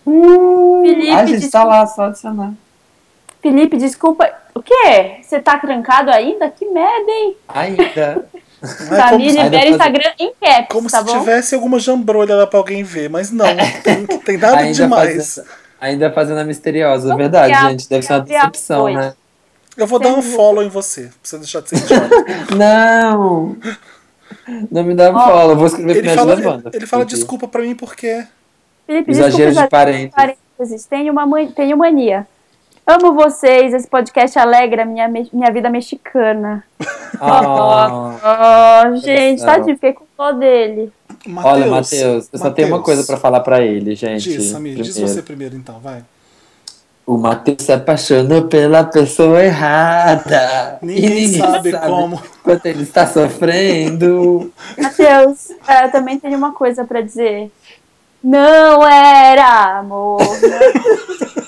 Felipe, 0.05 1.11
Ai, 1.11 1.27
gente, 1.27 1.49
tá 1.51 1.59
desculpa, 1.61 1.65
lá, 1.67 1.87
só 1.87 2.03
adicionar. 2.05 2.53
Felipe, 3.41 3.77
desculpa. 3.77 4.29
O 4.55 4.62
quê? 4.62 5.17
Você 5.23 5.38
tá 5.41 5.59
trancado 5.59 6.11
ainda? 6.11 6.51
Que 6.51 6.67
merda, 6.67 7.11
hein? 7.11 7.37
Ainda. 7.49 8.25
É 8.62 8.67
Samir 8.69 9.11
como, 9.11 9.41
Ainda 9.41 9.43
libera 9.43 9.47
o 9.49 9.51
fazer- 9.51 9.69
Instagram 9.71 10.11
em 10.21 10.33
caps, 10.41 10.67
como 10.71 10.88
tá 10.88 10.99
se 10.99 11.05
bom? 11.05 11.19
tivesse 11.19 11.53
alguma 11.57 11.81
jambrolha 11.81 12.37
lá 12.37 12.47
pra 12.47 12.61
alguém 12.61 12.85
ver, 12.85 13.11
mas 13.11 13.33
não, 13.33 13.45
tem, 13.83 14.07
tem 14.07 14.37
nada 14.37 14.59
Ainda 14.59 14.73
demais. 14.73 15.35
fazendo, 15.35 15.47
ainda 15.81 16.12
fazendo 16.12 16.38
a 16.38 16.45
misteriosa, 16.45 17.09
Vamos 17.09 17.17
verdade, 17.17 17.53
criar- 17.53 17.71
gente. 17.71 17.88
Deve 17.88 18.07
ser 18.07 18.12
uma 18.12 18.21
decepção, 18.21 18.85
né? 18.95 19.15
Eu 19.77 19.85
vou 19.85 19.99
dar 19.99 20.11
um 20.15 20.23
follow 20.23 20.62
em 20.62 20.69
você, 20.69 21.07
pra 21.07 21.11
você 21.25 21.38
deixar 21.38 21.61
de 21.62 21.71
ser 21.71 21.77
idiota. 21.79 22.25
Não! 22.55 23.57
Não 24.70 24.83
me 24.83 24.94
dá 24.94 25.12
follow, 25.12 25.50
eu 25.50 25.57
vou 25.57 25.66
escrever 25.66 25.96
Ele 25.98 26.09
fala, 26.11 26.37
me 26.37 26.46
Wanda. 26.46 26.70
ele 26.74 26.87
fala 26.87 27.05
desculpa 27.05 27.46
pra 27.48 27.62
mim 27.62 27.74
porque. 27.74 28.24
Felipe, 28.87 29.11
Exageros 29.12 29.37
de 29.38 29.46
desculpa, 29.46 29.68
parentes. 29.68 30.14
parênteses. 30.14 30.87
Tenho, 30.87 31.12
uma 31.12 31.24
man- 31.26 31.46
tenho 31.52 31.76
mania. 31.76 32.26
Amo 32.85 33.14
vocês, 33.14 33.72
esse 33.72 33.87
podcast 33.87 34.37
alegra 34.38 34.85
minha, 34.85 35.07
me- 35.07 35.31
minha 35.33 35.52
vida 35.52 35.70
mexicana. 35.70 36.64
Ah, 37.20 38.90
Oh, 38.90 38.96
gente, 38.96 39.38
coração. 39.40 39.46
tadinho, 39.46 39.74
fiquei 39.76 39.92
com 39.92 40.05
dó 40.18 40.33
dele. 40.33 40.92
olha, 41.44 41.66
Matheus, 41.68 42.28
eu 42.33 42.38
só 42.38 42.50
tenho 42.50 42.68
uma 42.68 42.83
coisa 42.83 43.05
pra 43.05 43.16
falar 43.16 43.40
pra 43.40 43.61
ele, 43.62 43.94
gente. 43.94 44.22
Diz, 44.28 44.46
Samir, 44.50 44.74
diz 44.74 44.98
você 44.98 45.22
primeiro 45.22 45.55
então, 45.57 45.78
vai. 45.78 46.02
O 47.12 47.18
Matheus 47.18 47.59
se 47.61 47.70
apaixonou 47.70 48.44
pela 48.48 48.85
pessoa 48.85 49.44
errada. 49.44 50.79
Ninguém 50.81 51.25
E 51.25 51.38
sabe 51.38 51.70
como. 51.72 52.18
Enquanto 52.40 52.64
ele 52.64 52.85
está 52.85 53.07
sofrendo. 53.07 54.51
Matheus, 54.79 55.51
eu 55.51 55.90
também 55.92 56.18
tenho 56.18 56.38
uma 56.38 56.53
coisa 56.53 56.87
pra 56.87 57.03
dizer. 57.03 57.52
Não 58.25 58.83
era 58.83 59.79
amor. 59.81 60.21
não. 60.23 61.42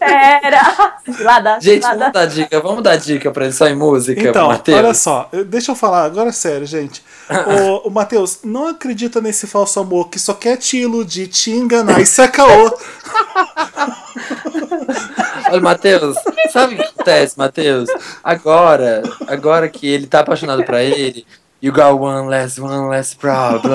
Era. 0.00 0.96
Cilada, 1.16 1.58
Gente, 1.60 1.82
cilada. 1.82 1.98
vamos 1.98 2.12
dar 2.12 2.26
dica, 2.26 2.60
vamos 2.60 2.82
dar 2.82 2.96
dica 2.96 3.30
pra 3.30 3.44
ele 3.44 3.52
só 3.52 3.66
em 3.68 3.74
música, 3.76 4.20
Então, 4.20 4.48
Matheus. 4.48 4.78
olha 4.78 4.94
só, 4.94 5.28
deixa 5.46 5.72
eu 5.72 5.76
falar, 5.76 6.04
agora 6.04 6.28
é 6.30 6.32
sério, 6.32 6.66
gente. 6.66 7.02
O, 7.82 7.88
o 7.88 7.90
Matheus, 7.90 8.38
não 8.44 8.68
acredita 8.68 9.20
nesse 9.20 9.46
falso 9.48 9.80
amor 9.80 10.08
que 10.08 10.18
só 10.18 10.32
quer 10.32 10.56
te 10.56 10.76
iludir, 10.78 11.26
te 11.26 11.50
enganar. 11.50 12.00
Isso 12.00 12.22
é 12.22 12.28
caô. 12.28 12.72
Olha, 15.50 15.60
Matheus, 15.60 16.16
sabe 16.52 16.74
o 16.74 16.76
que 16.78 16.82
acontece, 16.84 17.38
Matheus? 17.38 17.88
Agora, 18.22 19.02
agora 19.26 19.68
que 19.68 19.86
ele 19.86 20.06
tá 20.06 20.20
apaixonado 20.20 20.64
pra 20.64 20.82
ele, 20.82 21.26
you 21.62 21.72
got 21.72 21.98
one 21.98 22.28
less, 22.28 22.58
one 22.58 22.88
less 22.88 23.14
problem. 23.14 23.72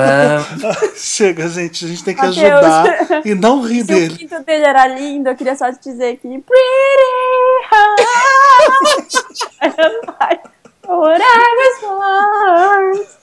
Chega, 0.96 1.48
gente, 1.50 1.86
a 1.86 1.88
gente 1.88 2.04
tem 2.04 2.16
que 2.16 2.22
Matheus. 2.22 2.40
ajudar 2.64 3.26
e 3.26 3.34
não 3.36 3.62
rir 3.68 3.78
Se 3.78 3.82
o 3.84 3.86
dele. 3.88 4.18
pinto 4.18 4.44
dele 4.44 4.66
era 4.66 4.88
lindo, 4.88 5.30
eu 5.30 5.36
queria 5.36 5.56
só 5.56 5.72
te 5.72 5.80
dizer 5.84 6.18
que 6.18 6.28
pretty 6.28 7.68
hard. 7.70 8.00
Whatever's 10.88 11.82
yours. 11.82 13.18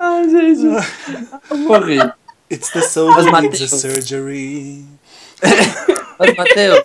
Ai, 0.00 0.28
gente. 0.28 0.86
Morri. 1.66 1.98
It's 2.50 2.70
the 2.70 2.80
soul 2.80 3.10
needs 3.42 3.60
a 3.60 3.68
surgery. 3.68 4.84
Mas, 6.18 6.34
Matheus, 6.36 6.84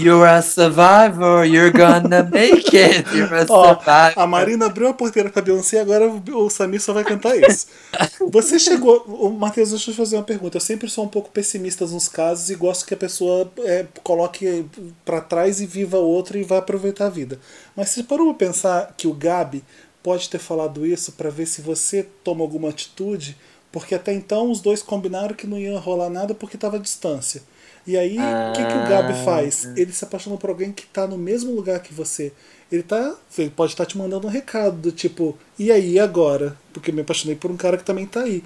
you're 0.00 0.26
a 0.28 0.40
survivor, 0.42 1.44
you're 1.44 1.70
gonna 1.70 2.22
make 2.22 2.76
it, 2.76 3.04
you're 3.14 3.34
a 3.34 3.46
Ó, 3.50 3.74
survivor. 3.74 4.12
a 4.16 4.26
Marina 4.26 4.66
abriu 4.66 4.88
a 4.88 4.94
porteira 4.94 5.30
pra 5.30 5.42
Beyoncé 5.42 5.76
e 5.76 5.80
agora 5.80 6.08
o 6.08 6.50
Samir 6.50 6.80
só 6.80 6.92
vai 6.92 7.04
cantar 7.04 7.36
isso. 7.36 7.66
Você 8.30 8.58
chegou. 8.58 9.04
O 9.06 9.30
Matheus, 9.30 9.70
deixa 9.70 9.90
eu 9.90 9.94
te 9.94 9.96
fazer 9.96 10.16
uma 10.16 10.22
pergunta. 10.22 10.56
Eu 10.56 10.60
sempre 10.60 10.88
sou 10.88 11.04
um 11.04 11.08
pouco 11.08 11.30
pessimista 11.30 11.86
nos 11.86 12.08
casos 12.08 12.50
e 12.50 12.54
gosto 12.54 12.86
que 12.86 12.94
a 12.94 12.96
pessoa 12.96 13.50
é, 13.60 13.86
coloque 14.02 14.66
pra 15.04 15.20
trás 15.20 15.60
e 15.60 15.66
viva 15.66 15.98
outro 15.98 16.38
e 16.38 16.44
vá 16.44 16.58
aproveitar 16.58 17.06
a 17.06 17.10
vida. 17.10 17.38
Mas 17.76 17.90
você 17.90 18.02
parou 18.02 18.34
pra 18.34 18.46
pensar 18.46 18.94
que 18.96 19.06
o 19.06 19.12
Gabi 19.12 19.64
pode 20.02 20.28
ter 20.28 20.38
falado 20.38 20.86
isso 20.86 21.12
pra 21.12 21.30
ver 21.30 21.46
se 21.46 21.60
você 21.62 22.06
toma 22.22 22.42
alguma 22.42 22.68
atitude? 22.70 23.36
Porque 23.70 23.94
até 23.94 24.12
então 24.14 24.50
os 24.50 24.60
dois 24.60 24.82
combinaram 24.82 25.34
que 25.34 25.46
não 25.46 25.58
ia 25.58 25.78
rolar 25.78 26.08
nada 26.08 26.34
porque 26.34 26.56
tava 26.56 26.76
à 26.76 26.80
distância. 26.80 27.42
E 27.88 27.96
aí, 27.96 28.18
o 28.18 28.52
que, 28.52 28.62
que 28.66 28.74
o 28.74 28.86
Gabi 28.86 29.14
faz? 29.24 29.66
Ele 29.74 29.90
se 29.94 30.04
apaixonou 30.04 30.38
por 30.38 30.50
alguém 30.50 30.70
que 30.70 30.84
tá 30.86 31.06
no 31.06 31.16
mesmo 31.16 31.54
lugar 31.54 31.80
que 31.80 31.94
você. 31.94 32.34
Ele 32.70 32.82
tá. 32.82 33.14
Ele 33.38 33.48
pode 33.48 33.72
estar 33.72 33.86
te 33.86 33.96
mandando 33.96 34.26
um 34.26 34.30
recado 34.30 34.76
do 34.76 34.92
tipo, 34.92 35.34
e 35.58 35.72
aí, 35.72 35.92
e 35.92 35.98
agora? 35.98 36.54
Porque 36.70 36.90
eu 36.90 36.94
me 36.94 37.00
apaixonei 37.00 37.34
por 37.34 37.50
um 37.50 37.56
cara 37.56 37.78
que 37.78 37.84
também 37.84 38.04
tá 38.04 38.24
aí. 38.24 38.44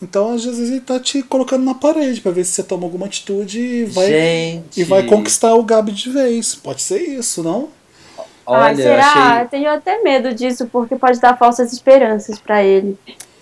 Então, 0.00 0.32
às 0.32 0.44
vezes, 0.44 0.70
ele 0.70 0.80
tá 0.80 1.00
te 1.00 1.24
colocando 1.24 1.64
na 1.64 1.74
parede 1.74 2.20
pra 2.20 2.30
ver 2.30 2.44
se 2.44 2.52
você 2.52 2.62
toma 2.62 2.84
alguma 2.84 3.06
atitude 3.06 3.58
e 3.58 3.84
vai, 3.86 4.06
Gente. 4.06 4.80
e 4.80 4.84
vai 4.84 5.02
conquistar 5.02 5.56
o 5.56 5.64
Gabi 5.64 5.90
de 5.90 6.10
vez. 6.10 6.54
Pode 6.54 6.80
ser 6.80 7.00
isso, 7.00 7.42
não? 7.42 7.70
Olha, 8.46 8.70
eu 8.70 8.76
será? 8.76 9.06
achei... 9.06 9.42
Eu 9.42 9.48
tenho 9.48 9.70
até 9.70 10.02
medo 10.04 10.32
disso, 10.32 10.68
porque 10.70 10.94
pode 10.94 11.18
dar 11.18 11.36
falsas 11.36 11.72
esperanças 11.72 12.38
pra 12.38 12.62
ele. 12.62 12.96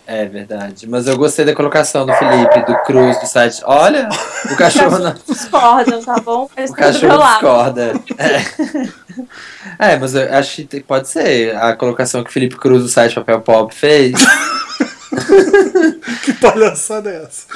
É 0.07 0.25
verdade. 0.27 0.89
Mas 0.89 1.07
eu 1.07 1.17
gostei 1.17 1.45
da 1.45 1.55
colocação 1.55 2.05
do 2.05 2.13
Felipe, 2.15 2.67
do 2.67 2.77
Cruz, 2.83 3.19
do 3.21 3.27
site. 3.27 3.63
Olha, 3.65 4.09
o 4.51 4.57
cachorro 4.57 4.99
não... 4.99 5.15
Discordam, 5.29 6.03
tá 6.03 6.17
bom? 6.21 6.51
Eles 6.57 6.71
O 6.71 6.75
cachorro 6.75 7.19
discorda. 7.19 7.93
É. 8.19 8.93
É, 9.79 9.97
mas 9.97 10.15
eu 10.15 10.33
acho 10.35 10.65
que 10.65 10.81
pode 10.81 11.07
ser 11.09 11.55
a 11.57 11.77
colocação 11.77 12.25
que 12.25 12.31
o 12.31 12.33
Felipe 12.33 12.57
Cruz 12.57 12.83
do 12.83 12.89
site 12.89 13.15
Papel 13.15 13.41
Pop 13.43 13.75
fez. 13.75 14.13
Que 16.25 16.33
palhaçada 16.35 17.11
é 17.11 17.23
essa? 17.23 17.47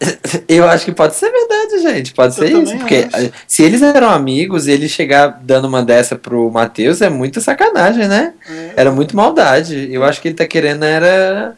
Eu 0.48 0.68
acho 0.68 0.84
que 0.84 0.92
pode 0.92 1.14
ser 1.14 1.30
verdade, 1.30 1.82
gente. 1.82 2.12
Pode 2.12 2.34
ser 2.34 2.50
Eu 2.50 2.62
isso. 2.62 2.72
também 2.72 2.78
Porque 2.78 3.08
acho. 3.12 3.26
eh, 3.26 3.30
se 3.46 3.62
eles 3.62 3.82
eram 3.82 4.10
amigos 4.10 4.66
e 4.66 4.72
ele 4.72 4.88
chegar 4.88 5.38
dando 5.42 5.66
uma 5.66 5.82
dessa 5.82 6.16
pro 6.16 6.50
Matheus, 6.50 7.00
é 7.00 7.08
muita 7.08 7.40
sacanagem, 7.40 8.08
né? 8.08 8.32
É. 8.48 8.70
Era 8.76 8.90
muito 8.90 9.16
maldade. 9.16 9.88
Eu 9.92 10.04
acho 10.04 10.20
que 10.20 10.28
ele 10.28 10.34
tá 10.34 10.46
querendo 10.46 10.84
era 10.84 11.54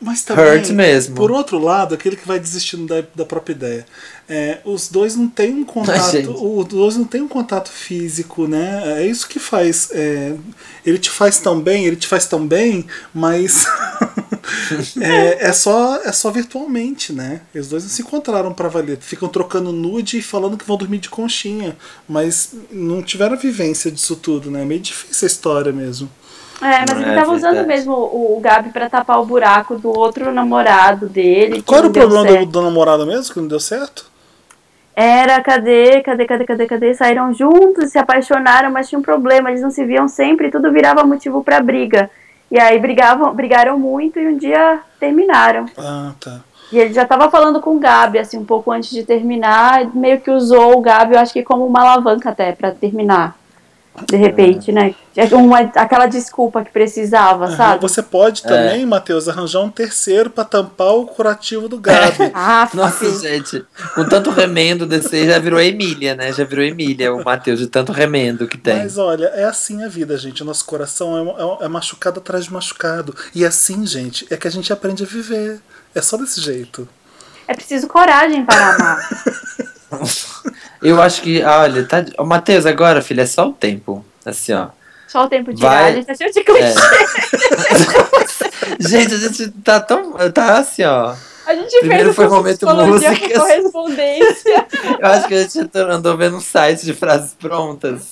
Mas 0.00 0.22
também, 0.22 0.44
hurt 0.44 0.70
mesmo. 0.70 1.14
por 1.14 1.30
outro 1.30 1.58
lado, 1.58 1.94
aquele 1.94 2.16
que 2.16 2.26
vai 2.26 2.40
desistindo 2.40 2.86
da, 2.86 3.04
da 3.14 3.24
própria 3.24 3.52
ideia. 3.52 3.86
É, 4.26 4.58
os 4.64 4.88
dois 4.88 5.14
não 5.14 5.28
têm 5.28 5.52
um 5.52 5.64
contato. 5.66 6.58
Os 6.58 6.64
dois 6.66 6.96
não 6.96 7.04
têm 7.04 7.20
um 7.20 7.28
contato 7.28 7.68
físico, 7.70 8.46
né? 8.46 9.02
É 9.02 9.06
isso 9.06 9.28
que 9.28 9.38
faz. 9.38 9.90
é, 9.92 10.34
ele 10.86 10.98
te 10.98 11.10
faz 11.10 11.38
tão 11.38 11.60
bem, 11.60 11.84
ele 11.84 11.96
te 11.96 12.06
faz 12.06 12.26
tão 12.26 12.46
bem, 12.46 12.86
mas 13.12 13.66
é, 15.00 15.44
é 15.48 15.52
só 15.52 15.96
é 15.96 16.12
só 16.12 16.30
virtualmente, 16.30 17.12
né? 17.12 17.42
Os 17.54 17.68
dois 17.68 17.82
não 17.82 17.90
se 17.90 18.00
encontraram 18.00 18.54
pra 18.54 18.68
valer. 18.68 18.98
Ficam 19.00 19.28
trocando 19.28 19.72
nude 19.72 20.18
e 20.18 20.22
falando 20.22 20.56
que 20.56 20.66
vão 20.66 20.78
dormir 20.78 20.98
de 20.98 21.10
conchinha, 21.10 21.76
mas 22.08 22.54
não 22.70 23.02
tiveram 23.02 23.36
vivência 23.36 23.90
disso 23.90 24.16
tudo, 24.16 24.50
né? 24.50 24.62
É 24.62 24.64
meio 24.64 24.80
difícil 24.80 25.26
a 25.26 25.30
história 25.30 25.72
mesmo. 25.72 26.10
É, 26.62 26.80
mas 26.80 26.90
É 26.90 27.02
ele 27.02 27.14
tava 27.14 27.32
usando 27.32 27.66
mesmo 27.66 27.92
o, 27.94 28.36
o 28.36 28.40
Gabi 28.40 28.70
pra 28.70 28.90
tapar 28.90 29.20
o 29.20 29.24
buraco 29.24 29.76
do 29.76 29.96
outro 29.96 30.32
namorado 30.32 31.08
dele. 31.08 31.62
Qual 31.62 31.78
era 31.78 31.88
o 31.88 31.92
problema 31.92 32.24
do, 32.24 32.46
do 32.46 32.62
namorado 32.62 33.06
mesmo 33.06 33.32
que 33.32 33.40
não 33.40 33.48
deu 33.48 33.60
certo? 33.60 34.10
Era, 34.94 35.40
cadê, 35.40 36.02
cadê, 36.02 36.26
cadê, 36.26 36.44
cadê, 36.44 36.66
cadê? 36.66 36.94
Saíram 36.94 37.32
juntos, 37.32 37.90
se 37.90 37.98
apaixonaram, 37.98 38.70
mas 38.70 38.88
tinha 38.88 38.98
um 38.98 39.02
problema, 39.02 39.48
eles 39.48 39.62
não 39.62 39.70
se 39.70 39.84
viam 39.84 40.06
sempre 40.06 40.48
e 40.48 40.50
tudo 40.50 40.70
virava 40.70 41.04
motivo 41.04 41.42
pra 41.42 41.60
briga. 41.60 42.10
E 42.50 42.60
aí 42.60 42.78
brigavam, 42.78 43.32
brigaram 43.32 43.78
muito 43.78 44.18
e 44.18 44.26
um 44.26 44.36
dia 44.36 44.80
terminaram. 44.98 45.66
Ah, 45.78 46.12
tá. 46.20 46.40
E 46.72 46.78
ele 46.78 46.92
já 46.92 47.04
tava 47.04 47.30
falando 47.30 47.60
com 47.60 47.76
o 47.76 47.80
Gabi, 47.80 48.18
assim, 48.18 48.38
um 48.38 48.44
pouco 48.44 48.70
antes 48.70 48.90
de 48.90 49.02
terminar, 49.02 49.86
meio 49.94 50.20
que 50.20 50.30
usou 50.30 50.76
o 50.76 50.80
Gabi, 50.80 51.14
eu 51.14 51.20
acho 51.20 51.32
que 51.32 51.42
como 51.42 51.66
uma 51.66 51.80
alavanca 51.80 52.30
até 52.30 52.52
pra 52.52 52.70
terminar. 52.70 53.39
De 54.08 54.16
repente, 54.16 54.72
né? 54.72 54.94
Uma, 55.32 55.58
aquela 55.58 56.06
desculpa 56.06 56.64
que 56.64 56.70
precisava, 56.70 57.46
Aham, 57.46 57.56
sabe? 57.56 57.82
Você 57.82 58.02
pode 58.02 58.42
também, 58.42 58.86
Matheus, 58.86 59.28
arranjar 59.28 59.60
um 59.60 59.68
terceiro 59.68 60.30
pra 60.30 60.44
tampar 60.44 60.94
o 60.94 61.06
curativo 61.06 61.68
do 61.68 61.78
Gabi. 61.78 62.30
Ah, 62.32 62.68
Nossa, 62.72 63.10
gente, 63.18 63.64
com 63.94 64.04
tanto 64.08 64.30
remendo 64.30 64.86
desse 64.86 65.14
aí, 65.16 65.26
já 65.26 65.38
virou 65.38 65.60
Emília, 65.60 66.14
né? 66.14 66.32
Já 66.32 66.44
virou 66.44 66.64
Emília, 66.64 67.12
o 67.12 67.22
Matheus, 67.22 67.58
de 67.58 67.66
tanto 67.66 67.92
remendo 67.92 68.46
que 68.46 68.56
tem. 68.56 68.76
Mas 68.78 68.96
olha, 68.96 69.26
é 69.26 69.44
assim 69.44 69.84
a 69.84 69.88
vida, 69.88 70.16
gente. 70.16 70.42
O 70.42 70.46
nosso 70.46 70.64
coração 70.64 71.18
é, 71.60 71.62
é- 71.62 71.66
é 71.66 71.68
machucado 71.68 72.20
atrás 72.20 72.44
de 72.44 72.52
machucado. 72.52 73.14
E 73.34 73.44
assim, 73.44 73.84
gente, 73.86 74.26
é 74.30 74.36
que 74.36 74.46
a 74.48 74.50
gente 74.50 74.72
aprende 74.72 75.02
a 75.02 75.06
viver. 75.06 75.60
É 75.94 76.00
só 76.00 76.16
desse 76.16 76.40
jeito. 76.40 76.88
É 77.46 77.54
preciso 77.54 77.88
coragem 77.88 78.46
para 78.46 78.74
amar. 78.76 79.08
Eu 80.82 81.00
acho 81.00 81.22
que, 81.22 81.42
olha, 81.42 81.84
tá. 81.84 82.04
Ô, 82.18 82.24
Matheus, 82.24 82.66
agora, 82.66 83.02
filho, 83.02 83.20
é 83.20 83.26
só 83.26 83.48
o 83.48 83.52
tempo. 83.52 84.04
Assim, 84.24 84.52
ó. 84.52 84.68
Só 85.08 85.24
o 85.24 85.28
tempo 85.28 85.52
de 85.52 85.60
Vai. 85.60 85.84
ir. 85.84 85.86
A 85.86 85.92
gente 85.96 86.06
tá 86.06 86.14
cheio 86.14 86.32
de 86.32 86.44
clichê. 86.44 86.62
É. 86.62 86.74
gente, 88.88 89.14
a 89.14 89.18
gente 89.18 89.48
tá 89.64 89.80
tão. 89.80 90.12
Tá 90.32 90.58
assim, 90.58 90.84
ó. 90.84 91.14
A 91.46 91.54
gente 91.54 91.80
Primeiro 91.80 92.04
fez 92.14 92.16
foi 92.16 92.26
o 92.28 92.30
momento 92.30 92.60
por 92.60 92.76
correspondência. 92.76 94.66
Eu 95.00 95.06
acho 95.08 95.26
que 95.26 95.34
a 95.34 95.42
gente 95.42 95.70
andou 95.74 96.16
vendo 96.16 96.36
um 96.36 96.40
site 96.40 96.84
de 96.84 96.94
frases 96.94 97.34
prontas 97.34 98.02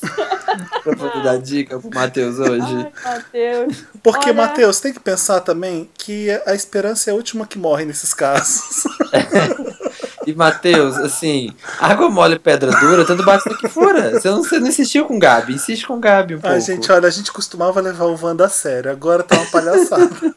pra 0.83 0.97
poder 0.97 1.23
dar 1.23 1.39
dica 1.39 1.79
pro 1.79 1.89
Matheus 1.95 2.41
hoje. 2.41 2.91
Ai, 3.05 3.15
Matheus. 3.15 3.85
Porque, 4.03 4.31
Olha- 4.31 4.43
Matheus, 4.43 4.81
tem 4.81 4.93
que 4.93 4.99
pensar 4.99 5.41
também 5.41 5.89
que 5.97 6.29
a 6.47 6.55
esperança 6.55 7.11
é 7.11 7.13
a 7.13 7.15
última 7.17 7.47
que 7.47 7.59
morre 7.59 7.85
nesses 7.85 8.13
casos. 8.13 8.83
E 10.29 10.35
Matheus, 10.35 10.97
assim, 10.99 11.55
água 11.81 12.11
mole 12.11 12.39
pedra 12.39 12.71
dura, 12.71 13.05
tanto 13.07 13.25
bate 13.25 13.49
que 13.57 13.67
fura. 13.69 14.11
Você 14.21 14.29
não, 14.29 14.43
você 14.43 14.59
não 14.59 14.69
insistiu 14.69 15.07
com 15.07 15.17
o 15.17 15.19
Gabi, 15.19 15.55
insiste 15.55 15.87
com 15.87 15.95
o 15.95 15.99
Gabi 16.01 16.35
um 16.35 16.41
pouco. 16.41 16.55
Ai, 16.55 16.61
gente, 16.61 16.93
olha, 16.93 17.09
a 17.09 17.11
gente 17.11 17.33
costumava 17.33 17.81
levar 17.81 18.05
o 18.05 18.19
Wanda 18.23 18.45
a 18.45 18.49
sério. 18.51 18.91
Agora 18.91 19.23
tá 19.23 19.37
uma 19.37 19.47
palhaçada. 19.47 20.11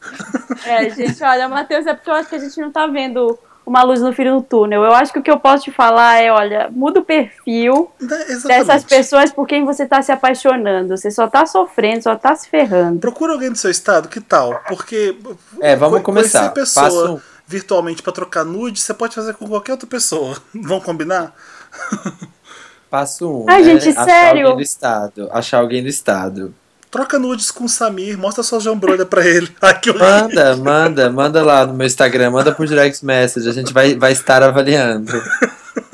É, 0.65 0.89
gente, 0.91 1.23
olha, 1.23 1.49
Matheus, 1.49 1.87
é 1.87 1.93
porque 1.93 2.09
eu 2.09 2.13
acho 2.13 2.29
que 2.29 2.35
a 2.35 2.39
gente 2.39 2.59
não 2.61 2.71
tá 2.71 2.85
vendo 2.85 3.37
uma 3.65 3.81
luz 3.83 3.99
no 4.01 4.13
fim 4.13 4.25
do 4.25 4.41
túnel. 4.41 4.83
Eu 4.83 4.93
acho 4.93 5.11
que 5.11 5.17
o 5.17 5.21
que 5.23 5.31
eu 5.31 5.39
posso 5.39 5.63
te 5.63 5.71
falar 5.71 6.21
é, 6.21 6.31
olha, 6.31 6.69
muda 6.71 6.99
o 6.99 7.03
perfil 7.03 7.89
Né, 7.99 8.17
dessas 8.45 8.83
pessoas 8.83 9.31
por 9.31 9.47
quem 9.47 9.65
você 9.65 9.85
tá 9.87 10.01
se 10.01 10.11
apaixonando. 10.11 10.95
Você 10.95 11.09
só 11.09 11.27
tá 11.27 11.45
sofrendo, 11.47 12.03
só 12.03 12.15
tá 12.15 12.35
se 12.35 12.47
ferrando. 12.47 12.99
Procura 12.99 13.33
alguém 13.33 13.49
do 13.51 13.57
seu 13.57 13.71
estado, 13.71 14.07
que 14.07 14.21
tal? 14.21 14.61
Porque. 14.67 15.17
É, 15.59 15.75
vamos 15.75 15.99
co- 15.99 16.03
começar. 16.05 16.49
Pessoa 16.49 16.85
Passa 16.85 17.11
um- 17.11 17.19
virtualmente 17.51 18.01
pra 18.01 18.13
trocar 18.13 18.45
nude, 18.45 18.79
você 18.79 18.93
pode 18.93 19.13
fazer 19.13 19.33
com 19.33 19.47
qualquer 19.47 19.73
outra 19.73 19.87
pessoa. 19.87 20.37
Vamos 20.55 20.83
combinar? 20.85 21.35
Passo 22.89 23.43
um. 23.43 23.45
Ai, 23.49 23.61
né? 23.61 23.79
gente, 23.79 23.89
achar 23.89 24.05
sério? 24.05 24.47
alguém 24.47 24.57
do 24.57 24.63
estado. 24.63 25.29
Achar 25.31 25.57
alguém 25.59 25.83
do 25.83 25.89
estado. 25.89 26.53
Troca 26.89 27.17
nudes 27.17 27.51
com 27.51 27.63
o 27.65 27.69
Samir, 27.69 28.17
mostra 28.17 28.43
sua 28.43 28.59
jambrolha 28.59 29.05
pra 29.05 29.25
ele. 29.25 29.49
Horrível. 29.61 29.99
Manda, 29.99 30.57
manda, 30.57 31.09
manda 31.09 31.43
lá 31.43 31.65
no 31.65 31.73
meu 31.73 31.87
Instagram, 31.87 32.31
manda 32.31 32.51
por 32.53 32.67
direct 32.67 33.05
message, 33.05 33.47
a 33.47 33.53
gente 33.53 33.71
vai, 33.71 33.95
vai 33.95 34.11
estar 34.11 34.43
avaliando. 34.43 35.13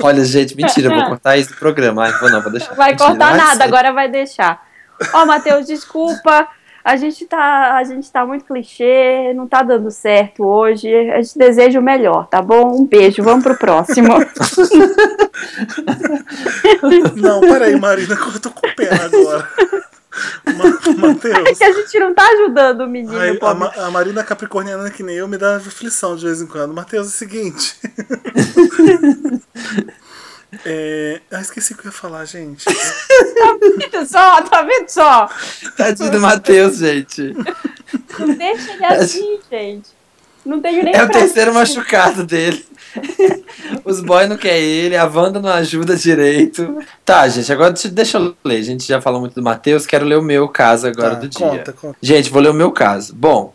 Olha, 0.02 0.26
gente, 0.26 0.56
mentira, 0.56 0.92
eu 0.92 0.96
vou 0.96 1.10
cortar 1.10 1.38
isso 1.38 1.52
do 1.52 1.58
programa. 1.58 2.06
Ai, 2.06 2.14
vou 2.14 2.32
não, 2.32 2.42
vou 2.42 2.52
deixar. 2.52 2.74
Vai 2.74 2.92
Mentira, 2.92 3.10
cortar 3.10 3.30
mas 3.32 3.38
nada, 3.38 3.64
é- 3.64 3.68
agora 3.68 3.94
vai 3.94 4.10
deixar. 4.10 4.66
Ó, 5.14 5.26
Matheus, 5.26 5.68
desculpa. 5.68 6.48
A 6.88 6.96
gente 6.96 7.26
tá, 7.26 7.76
a 7.76 7.84
gente 7.84 8.10
tá 8.10 8.26
muito 8.26 8.46
clichê, 8.46 9.34
não 9.36 9.46
tá 9.46 9.62
dando 9.62 9.92
certo 9.92 10.46
hoje. 10.46 10.88
A 11.12 11.22
gente 11.22 11.38
deseja 11.38 11.80
o 11.80 11.84
melhor, 11.84 12.28
tá 12.28 12.42
bom? 12.42 12.78
Um 12.80 12.86
beijo, 12.86 13.22
vamos 13.22 13.44
pro 13.44 13.58
próximo. 13.58 14.08
Não, 17.16 17.42
peraí, 17.42 17.76
Marina, 17.80 18.16
que 18.16 18.22
eu 18.36 18.40
tô 18.40 18.50
com 18.52 18.68
pena 18.76 19.04
agora. 19.06 19.50
Ma- 20.56 21.10
É 21.50 21.54
que 21.54 21.64
a 21.64 21.72
gente 21.74 22.00
não 22.00 22.14
tá 22.14 22.26
ajudando 22.34 22.82
o 22.82 22.88
menino, 22.88 23.20
Ai, 23.20 23.38
a. 23.40 23.54
Ma- 23.54 23.74
a 23.76 23.92
Marina 23.92 24.24
Capricorniana 24.24 24.90
que 24.90 25.04
nem 25.04 25.18
eu 25.18 25.28
me 25.28 25.38
dá 25.38 25.58
aflição 25.58 26.16
de 26.16 26.26
vez 26.26 26.42
em 26.42 26.48
quando. 26.48 26.74
Matheus, 26.74 27.06
é 27.08 27.10
o 27.10 27.12
seguinte. 27.12 27.76
É... 30.66 31.22
Ah, 31.32 31.42
esqueci 31.42 31.74
o 31.74 31.78
que 31.78 31.88
eu 31.88 31.92
ia 31.92 31.98
falar, 31.98 32.26
gente. 32.26 32.66
Vendo 33.78 34.06
só, 34.06 34.42
tá 34.44 34.62
vendo 34.64 34.88
só? 34.90 35.30
Tadinho 35.76 36.12
do 36.12 36.22
Matheus, 36.22 36.78
gente. 36.78 37.34
Não 38.20 38.34
deixa 38.36 38.74
ele 38.74 38.86
assim, 38.86 39.40
gente. 39.52 39.90
Não 40.46 40.62
tenho 40.62 40.84
nem 40.84 40.96
É 40.96 41.04
o 41.04 41.10
terceiro 41.10 41.54
machucado 41.54 42.24
dele. 42.24 42.66
Os 43.84 44.00
boys 44.02 44.30
não 44.30 44.38
querem 44.38 44.64
ele, 44.64 44.96
a 44.96 45.06
Wanda 45.06 45.42
não 45.42 45.50
ajuda 45.50 45.96
direito. 45.98 46.80
Tá, 47.04 47.28
gente, 47.28 47.52
agora 47.52 47.74
deixa, 47.92 48.18
eu 48.18 48.36
ler. 48.44 48.60
A 48.60 48.64
gente 48.64 48.88
já 48.88 49.02
falou 49.02 49.20
muito 49.20 49.36
do 49.36 49.44
Matheus, 49.44 49.86
quero 49.86 50.06
ler 50.06 50.18
o 50.18 50.22
meu 50.22 50.48
caso 50.48 50.88
agora 50.88 51.16
Tá, 51.16 51.22
do 51.22 51.28
dia. 51.28 51.48
conta, 51.48 51.74
conta. 51.74 51.98
Gente, 52.02 52.30
vou 52.30 52.42
ler 52.42 52.50
o 52.50 52.54
meu 52.54 52.72
caso. 52.72 53.14
Bom, 53.14 53.54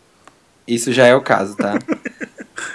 isso 0.69 0.93
já 0.93 1.07
é 1.07 1.15
o 1.15 1.23
caso, 1.23 1.57
tá? 1.57 1.79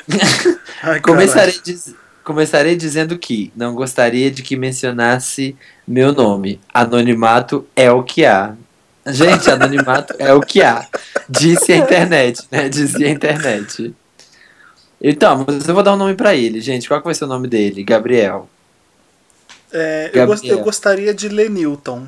Ai, 0.81 0.99
Começarei, 0.99 1.53
caralho. 1.53 1.95
Começarei 2.27 2.75
dizendo 2.75 3.17
que 3.17 3.53
não 3.55 3.73
gostaria 3.73 4.29
de 4.29 4.43
que 4.43 4.57
mencionasse 4.57 5.55
meu 5.87 6.11
nome. 6.11 6.59
Anonimato 6.73 7.65
é 7.73 7.89
o 7.89 8.03
que 8.03 8.25
há. 8.25 8.53
Gente, 9.05 9.49
anonimato 9.49 10.13
é 10.19 10.33
o 10.33 10.41
que 10.41 10.61
há. 10.61 10.85
Disse 11.29 11.71
a 11.71 11.77
internet, 11.77 12.43
né? 12.51 12.67
Dizia 12.67 13.07
a 13.07 13.11
internet. 13.11 13.95
Então, 15.01 15.45
mas 15.47 15.65
eu 15.65 15.73
vou 15.73 15.81
dar 15.81 15.93
um 15.93 15.97
nome 15.97 16.15
pra 16.15 16.35
ele, 16.35 16.59
gente. 16.59 16.89
Qual 16.89 16.99
que 16.99 17.05
vai 17.05 17.15
ser 17.15 17.23
o 17.23 17.27
nome 17.27 17.47
dele? 17.47 17.81
Gabriel. 17.81 18.49
É, 19.71 20.11
eu, 20.13 20.27
Gabriel. 20.27 20.57
eu 20.57 20.63
gostaria 20.65 21.13
de 21.13 21.29
ler 21.29 21.49
Newton. 21.49 22.07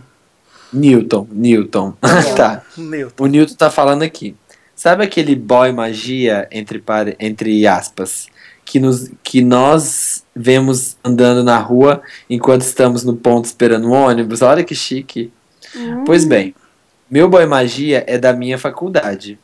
Newton, 0.73 1.29
Newton. 1.31 1.93
tá. 2.35 2.61
Newton. 2.75 3.23
O 3.23 3.27
Newton 3.27 3.55
tá 3.55 3.69
falando 3.69 4.03
aqui. 4.03 4.35
Sabe 4.75 5.01
aquele 5.01 5.33
boy 5.33 5.71
magia, 5.71 6.45
entre, 6.51 6.83
entre 7.19 7.65
aspas, 7.65 8.27
que, 8.69 8.79
nos, 8.79 9.09
que 9.23 9.41
nós 9.41 10.23
vemos 10.35 10.95
andando 11.03 11.43
na 11.43 11.57
rua 11.57 12.03
enquanto 12.29 12.61
estamos 12.61 13.03
no 13.03 13.15
ponto 13.15 13.45
esperando 13.45 13.87
o 13.87 13.93
ônibus? 13.93 14.43
Olha 14.43 14.63
que 14.63 14.75
chique. 14.75 15.33
Pois 16.05 16.23
bem, 16.23 16.53
meu 17.09 17.27
boy 17.27 17.47
magia 17.47 18.03
é 18.05 18.15
da 18.19 18.31
minha 18.31 18.59
faculdade. 18.59 19.39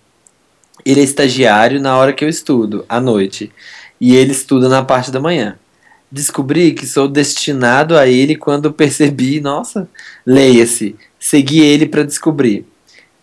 Ele 0.86 1.02
é 1.02 1.04
estagiário 1.04 1.82
na 1.82 1.98
hora 1.98 2.14
que 2.14 2.24
eu 2.24 2.30
estudo, 2.30 2.86
à 2.88 3.02
noite. 3.02 3.52
E 4.00 4.16
ele 4.16 4.32
estuda 4.32 4.70
na 4.70 4.84
parte 4.84 5.10
da 5.10 5.20
manhã. 5.20 5.58
Descobri 6.12 6.74
que 6.74 6.86
sou 6.86 7.08
destinado 7.08 7.98
a 7.98 8.06
ele 8.06 8.36
quando 8.36 8.72
percebi, 8.72 9.42
nossa, 9.42 9.90
leia-se, 10.24 10.96
segui 11.20 11.62
ele 11.62 11.88
para 11.88 12.04
descobrir 12.04 12.64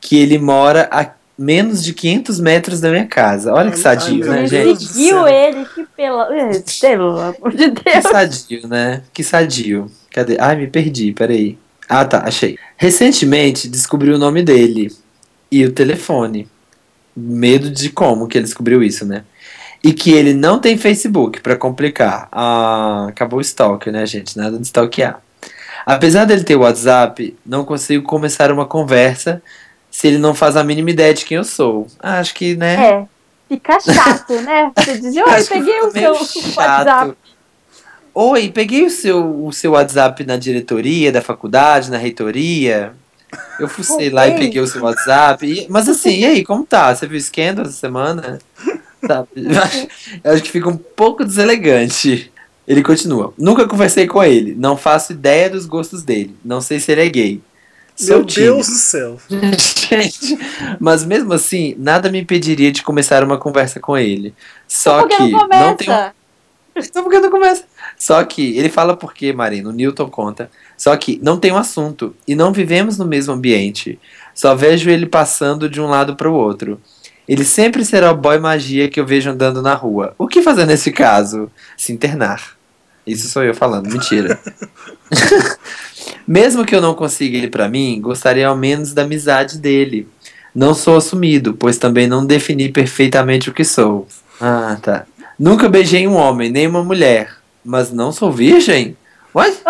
que 0.01 0.19
ele 0.19 0.37
mora 0.37 0.89
a 0.91 1.09
menos 1.39 1.83
de 1.83 1.93
500 1.93 2.41
metros 2.41 2.81
da 2.81 2.91
minha 2.91 3.07
casa. 3.07 3.53
Olha 3.53 3.71
que 3.71 3.79
sadio, 3.79 4.31
ai, 4.31 4.41
né, 4.43 4.47
gente? 4.47 4.85
Seguiu 4.85 5.27
ele, 5.27 5.65
que 5.65 5.85
pela... 5.97 6.29
Pelo 6.81 7.19
amor 7.19 7.53
de 7.55 7.71
Que 7.71 7.93
Deus. 7.93 8.05
sadio, 8.05 8.69
né? 8.69 9.03
Que 9.13 9.25
sadio. 9.25 9.91
Cadê? 10.11 10.37
Ai, 10.39 10.57
me 10.57 10.67
perdi, 10.67 11.13
peraí. 11.13 11.59
Ah, 11.89 12.05
tá, 12.05 12.23
achei. 12.27 12.59
Recentemente 12.77 13.69
descobri 13.69 14.11
o 14.11 14.19
nome 14.19 14.43
dele 14.43 14.93
e 15.51 15.65
o 15.65 15.73
telefone. 15.73 16.49
Medo 17.15 17.71
de 17.71 17.91
como 17.91 18.27
que 18.27 18.39
ele 18.39 18.45
descobriu 18.45 18.83
isso, 18.83 19.05
né? 19.05 19.25
E 19.85 19.93
que 19.93 20.13
ele 20.13 20.33
não 20.33 20.59
tem 20.59 20.79
Facebook, 20.79 21.41
pra 21.41 21.57
complicar. 21.57 22.29
Ah, 22.31 23.07
acabou 23.09 23.39
o 23.39 23.43
stalker, 23.43 23.93
né, 23.93 24.07
gente? 24.07 24.37
Nada 24.37 24.57
de 24.57 24.65
stalkear. 24.65 25.21
Apesar 25.85 26.25
dele 26.25 26.45
ter 26.45 26.57
WhatsApp, 26.57 27.37
não 27.45 27.65
consigo 27.65 28.05
começar 28.05 28.53
uma 28.53 28.65
conversa 28.65 29.43
se 29.93 30.09
ele 30.09 30.19
não 30.19 30.35
faz 30.35 30.57
a 30.57 30.65
mínima 30.65 30.91
ideia 30.91 31.13
de 31.15 31.25
quem 31.25 31.37
eu 31.37 31.45
sou. 31.45 31.87
Ah, 32.01 32.19
Acho 32.19 32.35
que, 32.35 32.57
né? 32.57 32.75
É, 32.75 33.07
fica 33.49 33.79
chato, 33.79 34.33
né? 34.41 34.73
Você 34.77 34.99
diz, 34.99 35.15
que 35.15 35.55
peguei 35.55 35.81
o 35.81 35.91
seu 35.93 36.13
WhatsApp. 36.57 37.15
Oi, 38.15 38.51
peguei 38.51 38.85
o 38.85 38.91
seu, 38.91 39.45
o 39.47 39.53
seu 39.53 39.73
WhatsApp 39.73 40.25
na 40.25 40.37
diretoria 40.37 41.13
da 41.13 41.21
faculdade, 41.23 41.91
na 41.91 41.99
reitoria. 41.99 42.95
Eu 43.61 43.69
fucei 43.69 44.11
lá 44.11 44.27
e 44.29 44.33
peguei 44.39 44.61
o 44.61 44.67
seu 44.67 44.83
WhatsApp. 44.83 45.47
E- 45.47 45.67
mas 45.71 45.89
assim, 45.89 46.21
e 46.21 46.25
aí, 46.25 46.45
como 46.45 46.65
tá? 46.67 46.95
Você 46.95 47.07
viu 47.07 47.19
o 47.19 47.21
Scandal 47.21 47.65
essa 47.65 47.73
semana? 47.75 48.39
Tá. 49.07 49.25
Eu 50.25 50.33
acho 50.33 50.43
que 50.43 50.51
fica 50.51 50.69
um 50.69 50.77
pouco 50.77 51.25
deselegante. 51.25 52.31
Ele 52.69 52.83
continua. 52.83 53.33
Nunca 53.37 53.67
conversei 53.67 54.07
com 54.07 54.23
ele. 54.23 54.55
Não 54.55 54.77
faço 54.77 55.13
ideia 55.13 55.51
dos 55.51 55.67
gostos 55.67 56.03
dele. 56.03 56.37
Não 56.45 56.61
sei 56.61 56.79
se 56.79 56.93
ele 56.93 57.01
é 57.05 57.09
gay. 57.09 57.41
Meu. 58.01 58.25
Deus 58.25 58.67
do 58.67 58.75
céu. 58.75 59.19
Gente, 59.29 60.39
mas 60.81 61.05
mesmo 61.05 61.33
assim, 61.33 61.75
nada 61.79 62.11
me 62.11 62.21
impediria 62.21 62.73
de 62.73 62.83
começar 62.83 63.23
uma 63.23 63.39
conversa 63.39 63.79
com 63.79 63.97
ele. 63.97 64.35
Só 64.67 65.01
Por 65.01 65.09
que 65.09 65.19
não 65.19 65.41
começa? 65.41 65.65
não 65.65 65.77
tem 65.77 65.91
um 65.91 66.83
Só 66.83 67.03
porque 67.03 67.21
não 67.21 67.31
começa. 67.31 67.65
Só 67.99 68.25
que 68.25 68.57
ele 68.57 68.69
fala 68.69 68.97
por 68.97 69.13
quê, 69.13 69.33
Marina? 69.33 69.69
O 69.69 69.73
Newton 69.73 70.09
conta. 70.09 70.51
Só 70.77 70.97
que 70.97 71.21
não 71.23 71.39
tem 71.39 71.53
um 71.53 71.57
assunto 71.57 72.15
e 72.27 72.35
não 72.35 72.53
vivemos 72.53 72.99
no 72.99 73.05
mesmo 73.05 73.35
ambiente. 73.35 73.99
Só 74.35 74.55
vejo 74.55 74.89
ele 74.91 75.07
passando 75.07 75.69
de 75.69 75.81
um 75.81 75.87
lado 75.87 76.17
para 76.17 76.31
o 76.31 76.35
outro. 76.35 76.81
Ele 77.29 77.45
sempre 77.45 77.85
será 77.85 78.11
o 78.11 78.17
boy 78.17 78.39
magia 78.39 78.89
que 78.89 78.99
eu 78.99 79.07
vejo 79.07 79.31
andando 79.31 79.63
na 79.63 79.75
rua. 79.75 80.15
O 80.19 80.27
que 80.27 80.43
fazer 80.43 80.67
nesse 80.67 80.91
caso? 80.91 81.51
Se 81.77 81.93
internar. 81.93 82.57
Isso 83.07 83.29
sou 83.29 83.43
eu 83.43 83.55
falando, 83.55 83.91
mentira. 83.91 84.39
Mesmo 86.27 86.65
que 86.65 86.75
eu 86.75 86.81
não 86.81 86.95
consiga 86.95 87.37
ele 87.37 87.49
pra 87.49 87.69
mim, 87.69 88.01
gostaria 88.01 88.47
ao 88.47 88.57
menos 88.57 88.93
da 88.93 89.03
amizade 89.03 89.59
dele. 89.59 90.09
Não 90.55 90.75
sou 90.75 90.97
assumido, 90.97 91.55
pois 91.55 91.79
também 91.79 92.07
não 92.07 92.25
defini 92.25 92.69
perfeitamente 92.71 93.51
o 93.51 93.55
que 93.55 93.65
sou. 93.65 94.07
Ah, 94.41 94.77
tá. 94.81 95.05
Nunca 95.39 95.69
beijei 95.69 96.07
um 96.07 96.15
homem, 96.15 96.51
nem 96.51 96.67
uma 96.67 96.85
mulher. 96.85 97.35
Mas 97.65 97.91
não 97.91 98.13
sou 98.13 98.31
virgem? 98.31 98.97
What? 99.35 99.57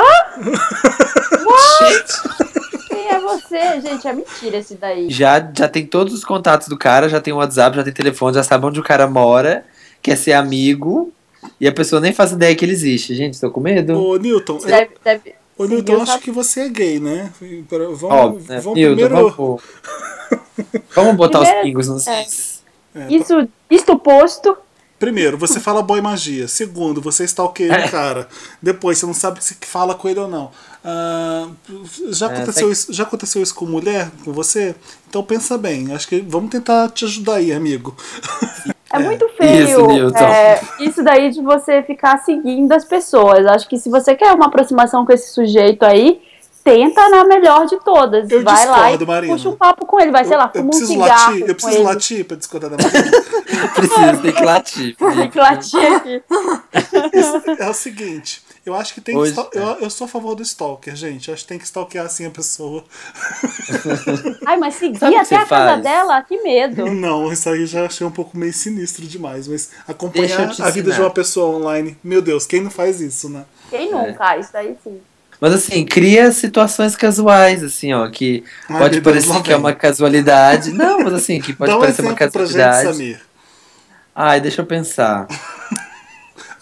Gente, 1.83 2.89
Quem 2.89 3.09
é 3.11 3.21
você? 3.21 3.81
Gente, 3.81 4.09
é 4.09 4.13
mentira 4.13 4.57
esse 4.59 4.75
daí. 4.75 5.09
já, 5.11 5.39
já 5.57 5.69
tem 5.69 5.87
todos 5.87 6.13
os 6.15 6.25
contatos 6.25 6.69
do 6.69 6.77
cara, 6.77 7.09
já 7.09 7.21
tem 7.21 7.33
WhatsApp, 7.33 7.77
já 7.77 7.83
tem 7.85 7.93
telefone, 7.93 8.35
já 8.35 8.43
sabe 8.43 8.67
onde 8.67 8.81
o 8.81 8.83
cara 8.83 9.07
mora, 9.07 9.65
quer 10.03 10.17
ser 10.17 10.33
amigo, 10.33 11.13
e 11.61 11.67
a 11.69 11.73
pessoa 11.73 12.01
nem 12.01 12.13
faz 12.13 12.33
ideia 12.33 12.55
que 12.55 12.65
ele 12.65 12.73
existe. 12.73 13.15
Gente, 13.15 13.41
tô 13.41 13.51
com 13.51 13.61
medo. 13.61 13.95
Ô, 13.99 14.17
Newton, 14.17 14.59
eu, 14.59 14.67
Deve, 14.67 14.91
deve... 15.05 15.35
ô, 15.59 15.67
Sim, 15.67 15.75
Newton, 15.75 16.03
acho 16.03 16.19
que 16.21 16.31
você 16.31 16.61
é 16.63 16.69
gay, 16.69 17.01
né? 17.01 17.33
Vamos, 17.71 18.03
Óbvio, 18.03 18.45
né? 18.49 18.61
vamos 18.61 18.79
Nildo, 18.79 19.03
primeiro. 19.03 19.31
vamos, 19.37 19.63
vamos 20.95 21.17
botar 21.17 21.41
os 21.41 21.45
Primeiro- 21.49 21.67
pingos 21.69 21.89
nos 21.89 22.07
é. 22.07 22.23
is. 22.25 22.63
Isso, 23.09 23.49
isto 23.71 23.99
posto, 23.99 24.57
Primeiro, 24.99 25.37
você 25.37 25.59
fala 25.59 25.83
boy 25.83 26.01
magia. 26.01 26.47
Segundo, 26.47 27.01
você 27.03 27.25
stalkeia 27.25 27.73
É. 27.73 27.87
o 27.87 27.91
cara. 27.91 28.29
Depois, 28.63 28.99
você 28.99 29.05
não 29.07 29.13
sabe 29.13 29.43
se 29.43 29.57
fala 29.63 29.97
com 29.97 30.09
ele 30.09 30.21
ou 30.21 30.29
não. 30.29 30.53
Ah, 30.85 31.49
já, 32.11 32.31
É, 32.31 32.37
aconteceu 32.37 32.63
tem- 32.67 32.73
isso, 32.73 32.93
já 32.93 33.03
aconteceu 33.03 33.43
isso 33.43 33.53
com 33.53 33.67
mulher, 33.67 34.13
com 34.25 34.33
você? 34.33 34.77
Então 35.09 35.21
pensa 35.25 35.59
bem. 35.59 35.93
Acho 35.93 36.07
que 36.07 36.21
vamos 36.21 36.51
tentar 36.53 36.89
te 36.91 37.05
ajudar 37.05 37.35
aí, 37.37 37.53
amigo. 37.53 37.97
É, 38.93 38.99
muito 38.99 39.29
feio. 39.31 39.69
Isso, 39.69 39.87
Newton. 39.87 40.19
é, 40.19 40.61
isso 40.81 41.03
daí 41.03 41.31
de 41.31 41.43
você 41.43 41.83
ficar 41.83 42.19
seguindo 42.19 42.73
as 42.73 42.85
pessoas. 42.85 43.47
Acho 43.47 43.69
que 43.69 43.79
se 43.79 43.89
você 43.89 44.15
quer 44.15 44.33
uma 44.33 44.47
aproximação 44.47 45.05
com 45.07 45.13
esse 45.13 45.33
sujeito 45.33 45.85
aí, 45.85 46.21
tenta 46.65 47.09
na 47.09 47.25
melhor 47.25 47.67
de 47.67 47.79
todas. 47.81 48.31
Eu 48.31 48.43
vai 48.43 48.67
lá 48.67 48.79
e 48.79 48.81
discordo, 48.83 49.07
Marina. 49.07 49.33
puxa 49.35 49.49
um 49.49 49.57
papo 49.57 49.87
com 49.87 50.01
ele. 50.01 50.11
Vai, 50.11 50.25
sei 50.25 50.37
lá, 50.37 50.51
eu 50.55 50.61
fuma 50.61 50.67
um 50.67 50.71
preciso 50.71 50.93
cigarro 50.93 51.33
latir, 51.33 51.41
eu 51.41 51.47
com 51.47 51.55
preciso 51.55 51.77
ele. 51.77 51.85
latir 51.85 52.25
pra 52.25 52.37
discordar 52.37 52.71
da 52.71 52.77
Marina. 52.77 53.23
Precisa, 53.75 54.17
tem 54.23 54.33
que 54.33 54.43
latir. 54.45 54.97
Tem 55.17 55.31
que 55.31 55.39
latir 55.39 55.93
aqui. 55.93 56.23
é 57.59 57.69
o 57.69 57.75
seguinte. 57.75 58.43
Eu 58.65 58.75
acho 58.75 58.95
que 58.95 59.01
tem 59.01 59.17
Hoje- 59.17 59.35
que 59.35 59.59
eu, 59.59 59.63
eu 59.81 59.91
sou 59.91 60.05
a 60.05 60.09
favor 60.09 60.37
do 60.37 60.43
stalker, 60.43 60.95
gente. 60.95 61.27
Eu 61.29 61.35
acho 61.35 61.43
que 61.43 61.49
tem 61.49 61.59
que 61.59 61.65
stalkear 61.65 62.07
assim 62.07 62.27
a 62.27 62.31
pessoa. 62.31 62.85
Ai, 64.47 64.57
mas 64.57 64.75
seguir 64.77 64.97
até 65.17 65.35
a 65.37 65.39
casa 65.41 65.47
faz? 65.47 65.83
dela, 65.83 66.23
que 66.23 66.41
medo. 66.43 66.87
Não, 66.95 67.33
isso 67.33 67.49
aí 67.49 67.67
já 67.67 67.87
achei 67.87 68.07
um 68.07 68.11
pouco 68.11 68.39
meio 68.39 68.53
sinistro 68.53 69.05
demais. 69.07 69.49
Mas 69.49 69.71
acompanhar 69.89 70.41
a 70.61 70.71
vida 70.71 70.83
de 70.85 70.91
ensinar. 70.91 71.07
uma 71.07 71.11
pessoa 71.11 71.57
online, 71.57 71.97
meu 72.05 72.23
Deus, 72.23 72.47
quem 72.47 72.61
não 72.61 72.71
faz 72.71 73.01
isso, 73.01 73.29
né? 73.29 73.45
Quem 73.69 73.91
nunca? 73.91 74.37
Isso 74.39 74.53
daí 74.53 74.77
sim. 74.85 75.01
Mas 75.41 75.55
assim, 75.55 75.85
cria 75.85 76.31
situações 76.31 76.95
casuais, 76.95 77.65
assim, 77.65 77.93
ó, 77.93 78.09
que 78.09 78.45
Ai, 78.69 78.79
pode 78.79 79.01
Deus, 79.01 79.27
parecer 79.27 79.43
que 79.43 79.53
é 79.53 79.57
uma 79.57 79.73
casualidade. 79.75 80.71
Não, 80.71 81.01
mas 81.03 81.15
assim, 81.15 81.41
que 81.41 81.53
pode 81.57 81.69
Dá 81.69 81.77
um 81.79 81.81
parecer 81.81 82.03
uma 82.03 82.13
exemplo 82.13 82.31
pra 82.31 82.45
gente, 82.45 82.55
casualidade. 82.55 82.93
Samir. 82.97 83.21
Ai, 84.15 84.41
deixa 84.41 84.63
eu 84.63 84.67
pensar. 84.67 85.27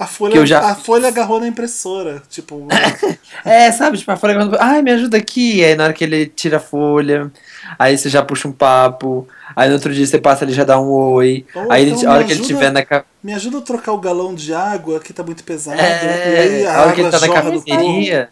A 0.01 0.07
folha, 0.07 0.33
Que 0.33 0.39
eu 0.39 0.47
já 0.47 0.61
a 0.61 0.75
folha 0.75 1.09
agarrou 1.09 1.39
na 1.39 1.47
impressora. 1.47 2.23
Tipo, 2.31 2.67
É, 3.45 3.71
sabe? 3.71 3.99
Tipo, 3.99 4.11
a 4.13 4.17
folha. 4.17 4.35
quando- 4.35 4.57
Ai, 4.59 4.81
me 4.83 4.91
ajuda 4.91 5.17
aqui. 5.19 5.63
Aí 5.65 5.77
na 5.77 5.85
hora 5.85 5.93
que 5.93 6.03
ele 6.03 6.27
tira 6.27 6.57
a 6.57 6.61
folha, 6.61 7.31
aí 7.79 7.97
você 7.99 8.09
já 8.09 8.23
puxa 8.23 8.49
um 8.49 8.53
papo. 8.53 9.29
Aí 9.55 9.69
no 9.69 9.75
outro 9.75 9.93
dia 9.93 10.07
você 10.07 10.19
passa 10.19 10.45
ali 10.45 10.53
e 10.53 10.57
já 10.57 10.65
dá 10.65 10.81
um 10.81 10.89
oi. 10.91 11.45
Ou 11.55 11.71
aí 11.71 11.83
ele- 11.83 11.91
então 11.93 12.09
a 12.11 12.15
hora 12.15 12.21
me 12.23 12.27
que 12.27 12.33
ele 12.33 12.41
ajuda- 12.41 12.55
tiver 12.59 12.71
na. 12.73 12.83
ca- 12.85 13.05
me 13.23 13.35
ajuda 13.35 13.59
a 13.59 13.61
trocar 13.61 13.93
o 13.93 13.99
galão 13.99 14.35
de 14.35 14.55
água 14.55 15.01
que 15.01 15.13
tá 15.13 15.23
muito 15.23 15.45
pesado. 15.45 15.77
e 15.79 15.81
É, 15.85 16.39
aí 16.41 16.67
a, 16.67 16.77
a 16.79 16.83
hora 16.83 16.93
que 16.93 17.01
ele 17.03 17.11
tá 17.11 17.21
na 17.21 17.29
cafeteria. 17.29 18.31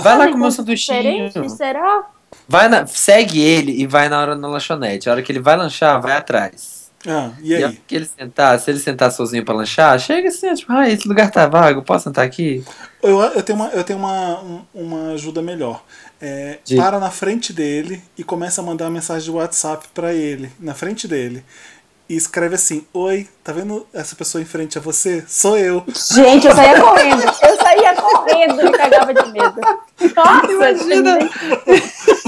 Vai 0.00 0.18
lá 0.18 0.28
comer 0.30 0.46
um 0.46 0.50
sanduichinho. 0.50 1.50
Será? 1.50 2.04
Vai 2.48 2.68
na, 2.68 2.86
segue 2.86 3.40
ele 3.40 3.72
e 3.72 3.86
vai 3.86 4.08
na 4.08 4.20
hora 4.20 4.34
na 4.36 4.46
lanchonete. 4.48 5.08
A 5.08 5.12
hora 5.12 5.22
que 5.22 5.32
ele 5.32 5.40
vai 5.40 5.56
lanchar, 5.56 6.00
vai 6.00 6.16
atrás. 6.16 6.75
Ah, 7.06 7.32
e 7.40 7.54
E 7.54 7.64
aí? 7.64 7.80
que 7.86 7.94
ele 7.96 8.04
sentar, 8.06 8.58
se 8.60 8.70
ele 8.70 8.78
sentar 8.80 9.12
sozinho 9.12 9.44
pra 9.44 9.54
lanchar, 9.54 9.98
chega 9.98 10.28
assim, 10.28 10.52
tipo, 10.54 10.72
ah, 10.72 10.88
esse 10.88 11.06
lugar 11.08 11.30
tá 11.30 11.46
vago, 11.48 11.82
posso 11.82 12.04
sentar 12.04 12.24
aqui? 12.26 12.64
Eu, 13.02 13.20
eu 13.20 13.42
tenho, 13.42 13.58
uma, 13.58 13.68
eu 13.68 13.84
tenho 13.84 13.98
uma, 13.98 14.40
um- 14.42 14.64
uma 14.74 15.12
ajuda 15.12 15.40
melhor. 15.42 15.84
É, 16.20 16.58
Diga. 16.64 16.82
para 16.82 16.98
na 16.98 17.10
frente 17.10 17.52
dele 17.52 18.02
e 18.16 18.24
começa 18.24 18.60
a 18.60 18.64
mandar 18.64 18.86
uma 18.86 18.90
mensagem 18.92 19.24
de 19.24 19.30
WhatsApp 19.30 19.86
pra 19.94 20.14
ele, 20.14 20.50
na 20.58 20.74
frente 20.74 21.06
dele. 21.06 21.44
E 22.08 22.16
escreve 22.16 22.54
assim: 22.56 22.86
Oi, 22.92 23.28
tá 23.46 23.52
vendo 23.52 23.86
essa 23.94 24.16
pessoa 24.16 24.42
em 24.42 24.44
frente 24.44 24.76
a 24.76 24.80
você? 24.80 25.24
Sou 25.28 25.56
eu. 25.56 25.84
Gente, 26.12 26.46
eu 26.46 26.54
saía 26.54 26.80
correndo. 26.80 27.22
Eu 27.22 27.56
saía 27.56 27.94
correndo 27.94 28.66
e 28.66 28.72
cagava 28.72 29.14
de 29.14 29.30
medo. 29.32 29.60
Nossa, 30.16 30.52
Imagina. 30.52 31.20
gente. 31.20 32.26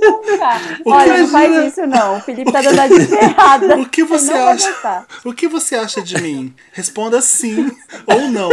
Nunca. 0.00 0.60
Olha, 0.86 1.18
não 1.18 1.28
faz 1.28 1.66
isso 1.72 1.86
não. 1.86 2.16
O 2.16 2.20
Felipe 2.20 2.50
tá 2.52 2.60
dando 2.62 2.80
a 2.80 2.88
dica 2.88 3.14
errada. 3.24 3.76
O 3.78 3.88
que 3.88 4.02
você 4.04 4.32
Ele 4.32 4.40
acha? 4.42 5.06
O 5.24 5.32
que 5.32 5.46
você 5.48 5.76
acha 5.76 6.02
de 6.02 6.20
mim? 6.20 6.54
Responda 6.72 7.20
sim 7.20 7.70
ou 8.06 8.22
não. 8.30 8.50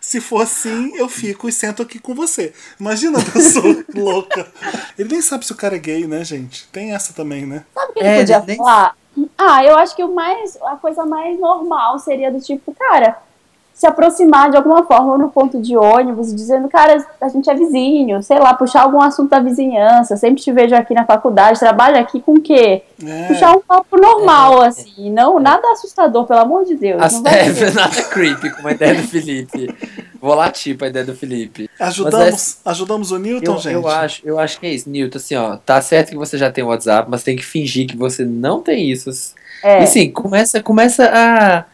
Se 0.00 0.20
for 0.20 0.46
sim, 0.46 0.92
eu 0.96 1.08
fico 1.08 1.48
e 1.48 1.52
sento 1.52 1.82
aqui 1.82 1.98
com 1.98 2.14
você. 2.14 2.52
Imagina 2.78 3.18
a 3.18 3.22
pessoa 3.22 3.84
louca. 3.94 4.46
Ele 4.98 5.08
nem 5.10 5.22
sabe 5.22 5.44
se 5.44 5.52
o 5.52 5.56
cara 5.56 5.76
é 5.76 5.78
gay, 5.78 6.06
né, 6.06 6.24
gente? 6.24 6.68
Tem 6.68 6.94
essa 6.94 7.12
também, 7.12 7.46
né? 7.46 7.64
Sabe 7.74 7.90
o 7.90 7.94
que 7.94 7.98
ele 8.00 8.08
É, 8.08 8.18
podia 8.20 8.40
nem- 8.46 8.56
falar? 8.56 8.96
Ah, 9.44 9.64
eu 9.64 9.76
acho 9.76 9.96
que 9.96 10.04
o 10.04 10.14
mais, 10.14 10.56
a 10.62 10.76
coisa 10.76 11.04
mais 11.04 11.38
normal 11.40 11.98
seria 11.98 12.30
do 12.30 12.40
tipo, 12.40 12.72
cara, 12.72 13.16
se 13.74 13.84
aproximar 13.84 14.50
de 14.50 14.56
alguma 14.56 14.84
forma 14.84 15.18
no 15.18 15.30
ponto 15.30 15.60
de 15.60 15.76
ônibus, 15.76 16.32
dizendo, 16.32 16.68
cara, 16.68 17.04
a 17.20 17.28
gente 17.28 17.50
é 17.50 17.54
vizinho, 17.54 18.22
sei 18.22 18.38
lá, 18.38 18.54
puxar 18.54 18.82
algum 18.82 19.02
assunto 19.02 19.30
da 19.30 19.40
vizinhança, 19.40 20.16
sempre 20.16 20.40
te 20.40 20.52
vejo 20.52 20.76
aqui 20.76 20.94
na 20.94 21.04
faculdade, 21.04 21.58
trabalha 21.58 22.00
aqui 22.00 22.20
com 22.20 22.34
o 22.34 22.40
quê? 22.40 22.82
É. 23.04 23.26
Puxar 23.26 23.50
um 23.56 23.60
papo 23.60 24.00
normal, 24.00 24.62
assim, 24.62 25.10
não 25.10 25.40
nada 25.40 25.72
assustador, 25.72 26.24
pelo 26.24 26.38
amor 26.38 26.64
de 26.64 26.76
Deus. 26.76 27.02
As, 27.02 27.14
não 27.14 27.24
vai 27.24 27.40
é, 27.42 27.70
nada 27.72 28.02
creepy 28.04 28.50
com 28.50 28.68
a 28.68 28.70
ideia 28.70 28.94
do 28.94 29.08
Felipe. 29.08 29.74
Vou 30.22 30.34
latir 30.36 30.78
pra 30.78 30.86
ideia 30.86 31.04
do 31.04 31.16
Felipe. 31.16 31.68
Ajudamos, 31.80 32.58
ajudamos 32.64 33.10
o 33.10 33.18
Newton, 33.18 33.54
Eu, 33.54 33.58
gente. 33.58 33.74
eu 33.74 33.88
acho, 33.88 34.22
eu 34.24 34.38
acho 34.38 34.60
que 34.60 34.66
é 34.66 34.72
isso, 34.72 34.88
Newton, 34.88 35.18
assim, 35.18 35.34
ó, 35.34 35.56
tá 35.56 35.82
certo 35.82 36.10
que 36.10 36.16
você 36.16 36.38
já 36.38 36.48
tem 36.48 36.62
o 36.62 36.68
WhatsApp, 36.68 37.10
mas 37.10 37.24
tem 37.24 37.34
que 37.34 37.44
fingir 37.44 37.88
que 37.88 37.96
você 37.96 38.24
não 38.24 38.62
tem 38.62 38.88
isso. 38.88 39.10
É, 39.64 39.80
E 39.80 39.82
assim, 39.82 40.08
começa, 40.12 40.62
começa 40.62 41.06
a, 41.12 41.64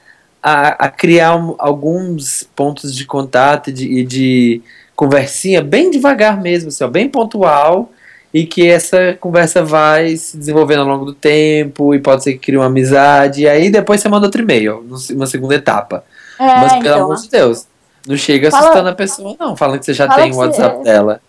a, 0.42 0.86
a 0.86 0.88
criar 0.90 1.36
um- 1.36 1.54
alguns 1.58 2.42
pontos 2.56 2.94
de 2.96 3.04
contato 3.04 3.68
e 3.68 3.72
de, 3.72 3.86
e 3.98 4.02
de 4.04 4.62
conversinha 4.96 5.60
bem 5.62 5.90
devagar 5.90 6.40
mesmo, 6.40 6.68
assim, 6.68 6.84
ó, 6.84 6.88
bem 6.88 7.06
pontual, 7.06 7.92
e 8.32 8.46
que 8.46 8.66
essa 8.66 9.14
conversa 9.20 9.62
vai 9.62 10.16
se 10.16 10.38
desenvolvendo 10.38 10.80
ao 10.80 10.88
longo 10.88 11.04
do 11.04 11.12
tempo, 11.14 11.94
e 11.94 11.98
pode 11.98 12.22
ser 12.24 12.32
que 12.32 12.38
crie 12.38 12.56
uma 12.56 12.66
amizade, 12.66 13.42
e 13.42 13.48
aí 13.48 13.68
depois 13.68 14.00
você 14.00 14.08
manda 14.08 14.26
outro 14.26 14.40
e-mail, 14.40 14.82
numa 15.10 15.26
segunda 15.26 15.54
etapa. 15.54 16.02
é, 16.38 16.44
Mas 16.46 16.72
pelo 16.74 16.80
então, 16.80 17.04
amor 17.04 17.16
de 17.16 17.28
Deus, 17.28 17.66
não 18.08 18.16
chega 18.16 18.50
Fala- 18.50 18.62
assustando 18.64 18.88
a 18.88 18.94
pessoa, 18.94 19.36
não, 19.38 19.56
falando 19.56 19.78
que 19.78 19.84
você 19.84 19.94
já 19.94 20.06
Fala 20.08 20.22
tem 20.22 20.32
o 20.32 20.36
WhatsApp 20.36 20.76
você- 20.78 20.82
dela. 20.84 21.20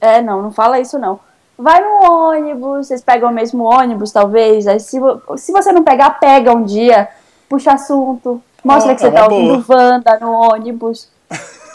É, 0.00 0.20
não, 0.20 0.42
não 0.42 0.52
fala 0.52 0.78
isso 0.78 0.98
não. 0.98 1.18
Vai 1.58 1.80
no 1.80 2.10
ônibus, 2.28 2.86
vocês 2.86 3.02
pegam 3.02 3.30
o 3.30 3.34
mesmo 3.34 3.64
ônibus, 3.64 4.12
talvez. 4.12 4.66
Aí 4.66 4.78
se, 4.78 5.00
vo- 5.00 5.22
se 5.38 5.50
você 5.52 5.72
não 5.72 5.82
pegar, 5.82 6.10
pega 6.20 6.52
um 6.52 6.62
dia, 6.62 7.08
puxa 7.48 7.72
assunto, 7.72 8.42
mostra 8.62 8.92
Ah, 8.92 8.94
que 8.94 9.00
você 9.00 9.06
é 9.06 9.10
uma 9.10 9.20
tá 9.22 9.28
boa. 9.28 9.40
ouvindo 9.42 9.64
Wanda 9.68 10.18
no 10.20 10.32
ônibus. 10.32 11.08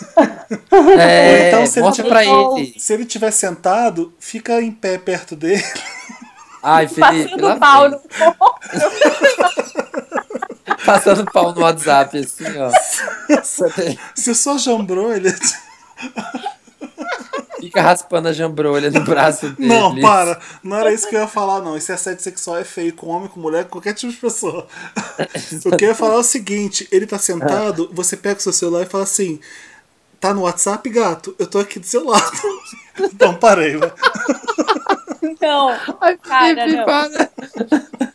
É, 0.98 1.44
Ou 1.46 1.48
então, 1.48 1.66
se 1.68 1.78
ele 1.80 1.86
mostra 1.86 2.04
tiver- 2.04 2.10
pra 2.10 2.26
ele. 2.26 2.74
Se 2.80 2.92
ele 2.94 3.06
tiver 3.06 3.30
sentado, 3.32 4.12
fica 4.20 4.60
em 4.62 4.72
pé 4.72 4.98
perto 4.98 5.36
dele. 5.36 5.64
Ai, 6.64 6.88
Felipe, 6.90 7.38
Passando 7.40 7.60
pau 7.60 7.90
no 7.90 8.00
Passando 10.86 11.26
pau 11.32 11.54
no 11.54 11.62
WhatsApp, 11.62 12.18
assim, 12.18 12.46
ó. 12.58 12.72
Se 14.16 14.34
só 14.36 14.58
jambrou, 14.58 15.14
ele. 15.14 15.34
Fica 17.60 17.82
raspando 17.82 18.28
a 18.28 18.34
jambrolha 18.34 18.90
no 18.90 19.02
braço 19.02 19.50
dele. 19.50 19.70
Não, 19.70 20.00
para. 20.00 20.40
Não 20.64 20.78
era 20.78 20.92
isso 20.92 21.08
que 21.08 21.16
eu 21.16 21.22
ia 21.22 21.28
falar, 21.28 21.62
não. 21.62 21.78
Esse 21.78 21.92
assédio 21.92 22.24
sexual 22.24 22.58
é 22.58 22.64
feio 22.64 22.94
com 22.94 23.08
homem, 23.08 23.30
com 23.30 23.40
mulher, 23.40 23.66
com 23.66 23.72
qualquer 23.72 23.94
tipo 23.94 24.12
de 24.12 24.18
pessoa. 24.18 24.68
O 25.66 25.78
que 25.78 25.86
eu 25.86 25.90
ia 25.90 25.96
falar 25.96 26.16
é 26.16 26.18
o 26.18 26.24
seguinte: 26.24 26.88
ele 26.92 27.06
tá 27.06 27.20
sentado, 27.20 27.90
você 27.94 28.18
pega 28.18 28.40
o 28.40 28.44
seu 28.44 28.54
celular 28.54 28.84
e 28.84 28.90
fala 28.90 29.04
assim. 29.04 29.40
Tá 30.20 30.36
no 30.36 30.42
WhatsApp, 30.42 30.88
gato? 30.88 31.36
Eu 31.40 31.48
tô 31.48 31.58
aqui 31.58 31.80
do 31.80 31.86
seu 31.86 32.06
lado. 32.06 32.32
Então 33.00 33.34
parei, 33.34 33.78
né? 33.78 33.90
Não, 35.40 35.70
Ai, 36.02 36.18
Cara, 36.18 36.56
Felipe, 36.56 36.78
não. 36.78 36.86
para. 36.86 37.30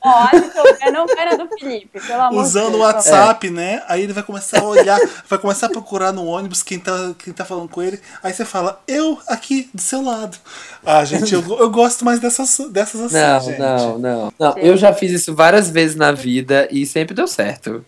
ó, 0.02 0.90
não 0.92 1.07
era 1.18 1.36
do 1.36 1.48
Felipe, 1.59 2.00
pelo 2.00 2.20
amor 2.22 2.42
de 2.42 2.48
Usando 2.48 2.66
o 2.66 2.70
Deus. 2.72 2.82
WhatsApp, 2.82 3.50
né? 3.50 3.82
Aí 3.88 4.02
ele 4.02 4.12
vai 4.12 4.22
começar 4.22 4.61
a 4.61 4.64
olhar, 4.64 4.98
vai 5.28 5.38
começar 5.38 5.66
a 5.66 5.70
procurar 5.70 6.12
no 6.12 6.26
ônibus 6.26 6.62
quem 6.62 6.78
tá, 6.78 7.14
quem 7.18 7.32
tá 7.32 7.44
falando 7.44 7.68
com 7.68 7.82
ele. 7.82 8.00
Aí 8.22 8.32
você 8.32 8.44
fala, 8.44 8.80
eu 8.88 9.18
aqui 9.28 9.68
do 9.72 9.80
seu 9.80 10.02
lado. 10.02 10.36
Ah, 10.84 11.04
gente, 11.04 11.32
eu, 11.34 11.42
eu 11.59 11.70
gosto 11.70 12.04
mais 12.04 12.18
dessas, 12.20 12.59
dessas 12.70 13.00
assim, 13.00 13.16
Não, 13.16 13.40
gente. 13.40 13.59
não, 13.59 13.98
não. 13.98 14.32
Não, 14.38 14.59
eu 14.59 14.76
já 14.76 14.92
fiz 14.92 15.12
isso 15.12 15.34
várias 15.34 15.70
vezes 15.70 15.96
na 15.96 16.12
vida 16.12 16.66
e 16.70 16.84
sempre 16.86 17.14
deu 17.14 17.26
certo. 17.26 17.84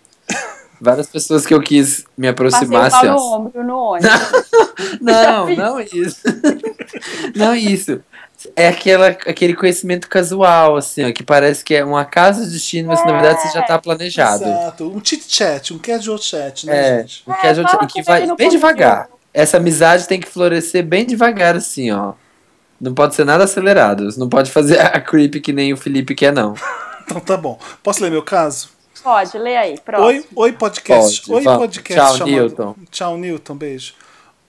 Várias 0.80 1.08
pessoas 1.08 1.44
que 1.44 1.52
eu 1.52 1.60
quis 1.60 2.04
me 2.16 2.32
Passei 2.32 2.68
aproximar, 2.68 2.86
o 2.86 2.90
pau 2.90 2.98
assim, 3.00 3.08
no 3.08 3.16
ó. 3.16 3.36
ombro, 3.36 3.64
no 3.64 3.76
ônibus. 3.98 4.10
Não, 5.00 5.48
não 5.56 5.80
isso. 5.80 6.20
Não 7.34 7.52
isso. 7.54 8.00
É 8.54 8.68
aquela, 8.68 9.08
aquele 9.08 9.54
conhecimento 9.54 10.08
casual, 10.08 10.76
assim, 10.76 11.08
ó, 11.08 11.12
que 11.12 11.24
parece 11.24 11.64
que 11.64 11.74
é 11.74 11.84
um 11.84 11.96
acaso 11.96 12.44
do 12.44 12.50
destino, 12.50 12.88
mas 12.88 13.04
na 13.04 13.12
verdade 13.12 13.42
você 13.42 13.52
já 13.52 13.62
tá 13.62 13.78
planejado. 13.78 14.44
Exato. 14.44 14.88
Um 14.88 15.04
chit 15.04 15.24
chat, 15.28 15.74
um 15.74 15.78
casual 15.78 16.18
chat, 16.18 16.64
né, 16.66 16.76
É, 16.78 17.00
gente? 17.00 17.24
a 17.26 17.52
gente, 17.54 17.68
fala 17.68 17.84
e 17.84 17.86
que 17.88 18.02
vai 18.02 18.26
bem 18.36 18.48
de 18.48 18.56
devagar. 18.56 19.08
Essa 19.34 19.56
amizade 19.56 20.06
tem 20.06 20.20
que 20.20 20.28
florescer 20.28 20.84
bem 20.84 21.04
devagar, 21.04 21.56
assim, 21.56 21.90
ó. 21.90 22.12
Não 22.80 22.94
pode 22.94 23.16
ser 23.16 23.24
nada 23.24 23.42
acelerado. 23.42 24.08
Não 24.16 24.28
pode 24.28 24.50
fazer 24.52 24.78
a 24.80 25.00
creep 25.00 25.40
que 25.40 25.52
nem 25.52 25.72
o 25.72 25.76
Felipe 25.76 26.14
quer, 26.14 26.32
não. 26.32 26.54
Então 27.08 27.22
tá 27.22 27.38
bom. 27.38 27.58
Posso 27.82 28.02
ler 28.02 28.10
meu 28.10 28.22
caso? 28.22 28.68
Pode, 29.02 29.38
lê 29.38 29.56
aí, 29.56 29.80
próximo. 29.80 30.08
Oi, 30.08 30.24
oi 30.36 30.52
podcast. 30.52 31.22
Pode, 31.22 31.32
oi 31.38 31.42
vamos. 31.42 31.58
podcast 31.60 32.00
Tchau, 32.00 32.18
chamado. 32.18 32.30
Newton. 32.30 32.74
Tchau, 32.90 33.16
Newton. 33.16 33.56
Beijo. 33.56 33.94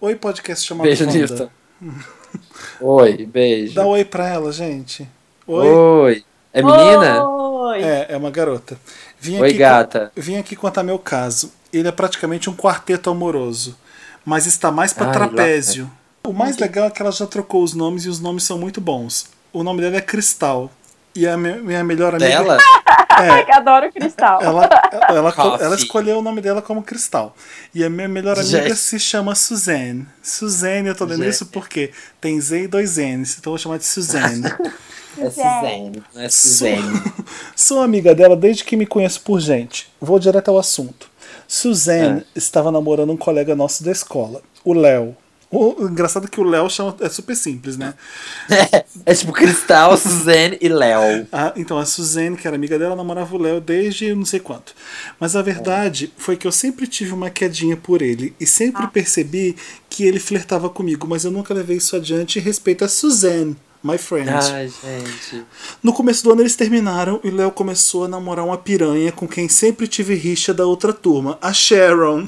Oi 0.02 0.16
podcast 0.16 0.68
chamado 0.68 0.84
Beijo, 0.86 1.06
Wanda. 1.06 1.18
Nilton. 1.18 1.50
Oi, 2.82 3.26
beijo. 3.26 3.74
Dá 3.76 3.86
oi 3.86 4.06
pra 4.06 4.28
ela, 4.28 4.52
gente. 4.52 5.08
Oi. 5.48 5.68
Oi. 5.68 6.24
É 6.54 6.62
menina? 6.62 7.24
Oi. 7.28 7.82
É, 7.82 8.08
é 8.10 8.18
uma 8.18 8.32
garota. 8.32 8.80
Vim 9.20 9.40
Oi, 9.40 9.50
aqui 9.50 9.58
gata. 9.58 10.12
Vim 10.16 10.38
aqui 10.38 10.56
contar 10.56 10.84
meu 10.84 10.98
caso. 11.00 11.52
Ele 11.72 11.88
é 11.88 11.92
praticamente 11.92 12.50
um 12.50 12.56
quarteto 12.56 13.10
amoroso, 13.10 13.78
mas 14.26 14.46
está 14.46 14.72
mais 14.72 14.94
para 14.94 15.08
Ai, 15.08 15.14
trapézio. 15.14 15.90
O 16.26 16.34
mais 16.34 16.58
legal 16.58 16.88
é 16.88 16.90
que 16.92 17.02
ela 17.02 17.12
já 17.12 17.26
trocou 17.26 17.64
os 17.64 17.74
nomes 17.74 18.06
e 18.06 18.10
os 18.10 18.20
nomes 18.20 18.44
são 18.44 18.58
muito 18.58 18.82
bons. 18.82 19.28
O 19.54 19.64
nome 19.64 19.82
dela 19.82 19.98
é 19.98 20.02
Cristal. 20.02 20.72
E 21.16 21.28
a 21.28 21.36
me- 21.38 21.60
minha 21.62 21.84
melhor 21.84 22.14
amiga. 22.16 22.28
Dela? 22.30 22.58
Que 23.46 23.52
adoro 23.54 23.92
cristal. 23.92 24.42
Ela, 24.42 24.70
ela, 25.10 25.32
Coffee. 25.32 25.66
ela 25.66 25.76
escolheu 25.76 26.20
o 26.20 26.22
nome 26.22 26.42
dela 26.42 26.62
como 26.62 26.82
Cristal. 26.84 27.36
E 27.74 27.84
a 27.84 27.90
minha 27.90 28.08
melhor 28.08 28.38
amiga 28.40 28.76
se 28.76 29.00
chama 29.00 29.36
Suzanne. 29.36 30.08
Suzanne, 30.22 30.88
eu 30.88 30.96
tô 30.96 31.06
lendo 31.06 31.24
Gente. 31.24 31.34
isso 31.34 31.46
porque 31.48 31.92
tem 32.22 32.40
Z 32.40 32.64
e 32.64 32.68
dois 32.68 32.98
N's, 32.98 33.38
então 33.38 33.52
eu 33.52 33.54
vou 33.54 33.58
chamar 33.58 33.78
de 33.78 33.86
Suzanne. 33.86 34.44
É 35.18 35.30
Suzane, 35.30 36.04
não 36.14 36.22
é 36.22 36.30
Suzane. 36.30 37.04
Sou 37.56 37.82
amiga 37.84 38.14
dela 38.16 38.38
desde 38.38 38.64
que 38.64 38.78
me 38.78 38.86
conheço 38.86 39.20
por 39.22 39.40
gente. 39.42 39.92
Vou 40.00 40.20
direto 40.20 40.50
ao 40.50 40.58
assunto. 40.58 41.10
Suzanne 41.48 42.24
estava 42.36 42.72
namorando 42.72 43.12
um 43.12 43.18
colega 43.18 43.56
nosso 43.56 43.84
da 43.84 43.92
escola, 43.92 44.42
o 44.64 44.72
Léo. 44.72 45.18
O, 45.52 45.88
engraçado 45.88 46.26
é 46.26 46.30
que 46.30 46.40
o 46.40 46.44
Léo 46.44 46.70
chama, 46.70 46.96
é 47.00 47.10
super 47.10 47.36
simples, 47.36 47.76
né? 47.76 47.96
É 49.06 49.14
tipo 49.16 49.32
Cristal, 49.32 49.98
Suzane 49.98 50.58
e 50.62 50.70
Léo. 50.70 51.28
Ah, 51.32 51.54
então 51.56 51.78
a 51.80 51.86
Suzane, 51.86 52.38
que 52.38 52.48
era 52.48 52.56
amiga 52.56 52.78
dela, 52.78 52.96
namorava 52.96 53.36
o 53.36 53.42
Léo 53.42 53.60
desde 53.60 54.14
não 54.14 54.26
sei 54.26 54.40
quanto. 54.40 54.76
Mas 55.20 55.36
a 55.36 55.42
verdade 55.42 56.14
foi 56.18 56.38
que 56.38 56.46
eu 56.46 56.52
sempre 56.52 56.86
tive 56.86 57.14
uma 57.14 57.32
quedinha 57.32 57.76
por 57.76 58.02
ele 58.02 58.36
e 58.40 58.46
sempre 58.46 58.86
percebi 58.88 59.56
que 59.90 60.04
ele 60.04 60.20
flertava 60.20 60.70
comigo, 60.70 61.08
mas 61.08 61.26
eu 61.26 61.32
nunca 61.32 61.54
levei 61.54 61.78
isso 61.78 61.96
adiante 61.96 62.38
em 62.38 62.42
respeito 62.42 62.86
a 62.86 62.88
Suzanne. 62.88 63.58
My 63.82 63.98
Friend. 63.98 64.30
Ai, 64.30 64.68
gente. 64.68 65.46
No 65.82 65.94
começo 65.94 66.24
do 66.24 66.32
ano 66.34 66.42
eles 66.42 66.56
terminaram 66.56 67.20
e 67.24 67.30
Léo 67.30 67.50
começou 67.50 68.04
a 68.04 68.08
namorar 68.10 68.46
uma 68.46 68.58
piranha 68.58 69.12
com 69.12 69.26
quem 69.26 69.48
sempre 69.48 69.88
tive 69.88 70.16
rixa 70.16 70.54
da 70.54 70.66
outra 70.66 70.92
turma, 70.92 71.38
a 71.42 71.54
Sharon. 71.54 72.28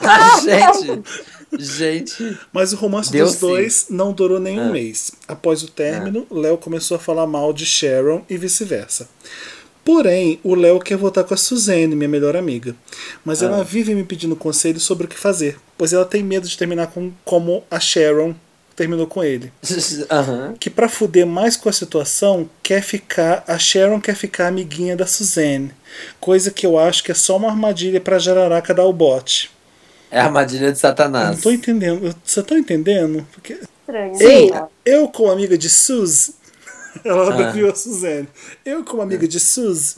Ai, 0.00 0.40
gente. 0.42 1.02
Gente. 1.58 2.38
Mas 2.52 2.72
o 2.72 2.76
romance 2.76 3.10
Deu 3.12 3.24
dos 3.26 3.34
sim. 3.34 3.40
dois 3.40 3.86
não 3.90 4.12
durou 4.12 4.40
nem 4.40 4.58
um 4.58 4.68
Ah. 4.68 4.72
mês. 4.72 5.12
Após 5.28 5.62
o 5.62 5.68
término, 5.68 6.26
Léo 6.30 6.58
começou 6.58 6.96
a 6.96 7.00
falar 7.00 7.26
mal 7.26 7.52
de 7.52 7.64
Sharon 7.66 8.24
e 8.28 8.36
vice-versa. 8.36 9.08
Porém, 9.84 10.40
o 10.42 10.54
Léo 10.54 10.80
quer 10.80 10.96
voltar 10.96 11.24
com 11.24 11.34
a 11.34 11.36
Suzane, 11.36 11.94
minha 11.94 12.08
melhor 12.08 12.34
amiga. 12.36 12.74
Mas 13.24 13.42
ela 13.42 13.62
vive 13.62 13.94
me 13.94 14.02
pedindo 14.02 14.34
conselhos 14.34 14.82
sobre 14.82 15.04
o 15.04 15.08
que 15.08 15.18
fazer, 15.18 15.58
pois 15.76 15.92
ela 15.92 16.06
tem 16.06 16.22
medo 16.22 16.48
de 16.48 16.56
terminar 16.56 16.86
com, 16.86 17.12
como 17.22 17.62
a 17.70 17.78
Sharon 17.78 18.34
terminou 18.74 19.06
com 19.06 19.22
ele. 19.22 19.52
Aham. 20.10 20.54
Que 20.58 20.70
pra 20.70 20.88
fuder 20.88 21.26
mais 21.26 21.54
com 21.56 21.68
a 21.68 21.72
situação, 21.72 22.48
quer 22.62 22.82
ficar. 22.82 23.44
A 23.46 23.58
Sharon 23.58 24.00
quer 24.00 24.16
ficar 24.16 24.46
amiguinha 24.48 24.96
da 24.96 25.06
Suzane. 25.06 25.70
Coisa 26.18 26.50
que 26.50 26.64
eu 26.66 26.78
acho 26.78 27.04
que 27.04 27.12
é 27.12 27.14
só 27.14 27.36
uma 27.36 27.50
armadilha 27.50 28.00
pra 28.00 28.18
jararaca 28.18 28.72
dar 28.72 28.84
o 28.86 28.92
bote. 28.92 29.50
É 30.14 30.20
a 30.20 30.24
armadilha 30.26 30.68
de 30.68 30.68
Eu 30.68 30.76
Satanás. 30.76 31.36
não 31.36 31.42
tô 31.42 31.50
entendendo. 31.50 32.14
Você 32.24 32.42
tá 32.42 32.56
entendendo? 32.56 33.26
Porque 33.32 33.58
Estranho. 33.80 34.14
Sim. 34.14 34.50
né? 34.50 34.66
Eu, 34.84 35.08
como 35.08 35.30
amiga 35.30 35.58
de 35.58 35.68
Sus, 35.68 36.32
ela 37.04 37.48
Ah. 37.48 37.50
viu 37.50 37.68
a 37.70 37.74
Suzane. 37.74 38.28
Eu, 38.64 38.84
como 38.84 39.02
amiga 39.02 39.26
de 39.26 39.40
Sus, 39.40 39.96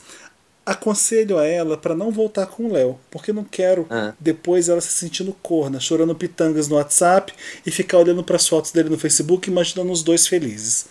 aconselho 0.65 1.37
a 1.37 1.45
ela 1.45 1.77
pra 1.77 1.95
não 1.95 2.11
voltar 2.11 2.45
com 2.47 2.65
o 2.65 2.73
Léo, 2.73 2.99
porque 3.09 3.31
não 3.31 3.43
quero 3.45 3.85
Ah. 3.89 4.13
depois 4.19 4.67
ela 4.67 4.81
se 4.81 4.89
sentindo 4.89 5.33
corna, 5.41 5.79
chorando 5.79 6.13
pitangas 6.15 6.67
no 6.67 6.75
WhatsApp 6.75 7.31
e 7.65 7.71
ficar 7.71 7.99
olhando 7.99 8.21
pras 8.23 8.45
fotos 8.47 8.71
dele 8.71 8.89
no 8.89 8.97
Facebook, 8.97 9.49
imaginando 9.49 9.91
os 9.91 10.01
dois 10.03 10.27
felizes. 10.27 10.87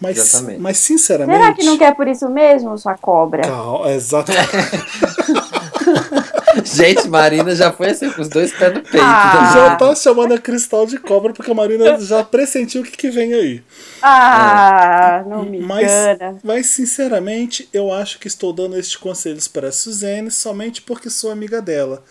Mas, 0.00 0.16
Exatamente. 0.18 0.60
mas 0.60 0.78
sinceramente. 0.78 1.38
Será 1.40 1.52
que 1.52 1.64
não 1.64 1.76
quer 1.76 1.94
por 1.96 2.06
isso 2.08 2.28
mesmo, 2.30 2.78
sua 2.78 2.96
cobra? 2.96 3.42
Calma, 3.42 3.90
exato. 3.90 4.30
Gente, 6.64 7.08
Marina 7.08 7.54
já 7.54 7.72
foi 7.72 7.90
assim, 7.90 8.10
com 8.10 8.20
os 8.22 8.28
dois 8.28 8.52
pés 8.52 8.74
no 8.74 8.82
peito. 8.82 8.98
Ah. 9.00 9.52
Já 9.54 9.76
tá 9.76 9.94
chamando 9.94 10.34
a 10.34 10.38
Cristal 10.38 10.86
de 10.86 10.98
cobra 10.98 11.32
porque 11.32 11.50
a 11.50 11.54
Marina 11.54 11.98
já 12.00 12.22
pressentiu 12.24 12.82
o 12.82 12.84
que, 12.84 12.96
que 12.96 13.10
vem 13.10 13.32
aí. 13.34 13.62
Ah, 14.02 15.24
não 15.26 15.44
me 15.44 15.60
Mas, 15.60 15.90
engana. 15.90 16.38
mas, 16.42 16.66
sinceramente, 16.66 17.68
eu 17.72 17.92
acho 17.92 18.18
que 18.18 18.28
estou 18.28 18.52
dando 18.52 18.76
estes 18.78 18.96
conselhos 18.96 19.46
para 19.48 19.68
a 19.68 19.72
Suzane 19.72 20.30
somente 20.30 20.82
porque 20.82 21.08
sou 21.10 21.30
amiga 21.30 21.60
dela. 21.62 22.02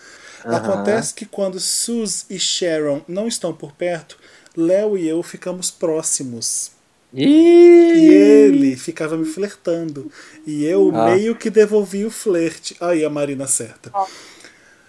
Aham. 0.44 0.56
Acontece 0.56 1.14
que 1.14 1.26
quando 1.26 1.58
Sus 1.58 2.24
e 2.30 2.38
Sharon 2.38 3.02
não 3.08 3.26
estão 3.26 3.52
por 3.52 3.72
perto, 3.72 4.16
Léo 4.56 4.96
e 4.96 5.08
eu 5.08 5.22
ficamos 5.22 5.70
próximos. 5.70 6.70
E 7.12 7.24
Ih, 7.24 8.08
ele 8.14 8.76
ficava 8.76 9.16
me 9.16 9.24
flertando. 9.24 10.12
E 10.46 10.64
eu 10.66 10.90
Ah. 10.94 11.06
meio 11.10 11.34
que 11.34 11.48
devolvi 11.48 12.04
o 12.04 12.10
flerte. 12.10 12.76
Aí 12.80 13.02
a 13.04 13.08
Marina 13.10 13.46
certa. 13.46 13.90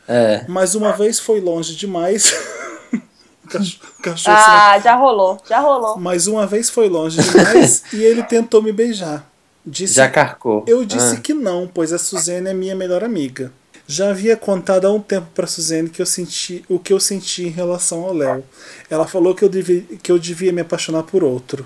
É. 0.10 0.44
Mas 0.48 0.74
uma 0.76 0.92
vez 0.92 1.20
foi 1.20 1.40
longe 1.40 1.76
demais. 1.76 2.34
o 3.46 3.48
cachorro, 3.48 3.94
cachorro 4.02 4.36
Ah, 4.38 4.80
já 4.84 4.96
rolou, 4.96 5.38
já 5.48 5.60
rolou. 5.60 5.98
Mas 6.00 6.26
uma 6.28 6.48
vez 6.48 6.70
foi 6.70 6.90
longe 6.90 7.22
demais 7.22 7.84
e 7.94 8.02
ele 8.04 8.24
tentou 8.24 8.62
me 8.62 8.72
beijar. 8.72 9.24
Disse, 9.66 9.94
Já 9.96 10.10
carcou. 10.10 10.64
eu 10.68 10.84
disse 10.84 11.16
Ah. 11.18 11.20
que 11.20 11.34
não, 11.34 11.68
pois 11.72 11.94
a 11.94 12.00
Suzane 12.00 12.50
é 12.50 12.54
minha 12.54 12.76
melhor 12.76 13.04
amiga. 13.04 13.52
Já 13.86 14.10
havia 14.10 14.36
contado 14.38 14.86
há 14.86 14.92
um 14.92 15.00
tempo 15.02 15.28
para 15.36 15.46
Suzane 15.48 15.90
que 15.90 16.02
eu 16.02 16.06
senti 16.06 16.64
o 16.70 16.80
que 16.80 16.92
eu 16.94 17.00
senti 17.00 17.44
em 17.48 17.50
relação 17.52 18.04
ao 18.04 18.14
Léo. 18.14 18.44
Ela 18.90 19.06
falou 19.08 19.36
que 19.36 19.44
eu, 19.44 19.50
devia, 19.50 19.82
que 20.02 20.12
eu 20.12 20.18
devia 20.20 20.52
me 20.54 20.62
apaixonar 20.62 21.04
por 21.04 21.24
outro. 21.24 21.66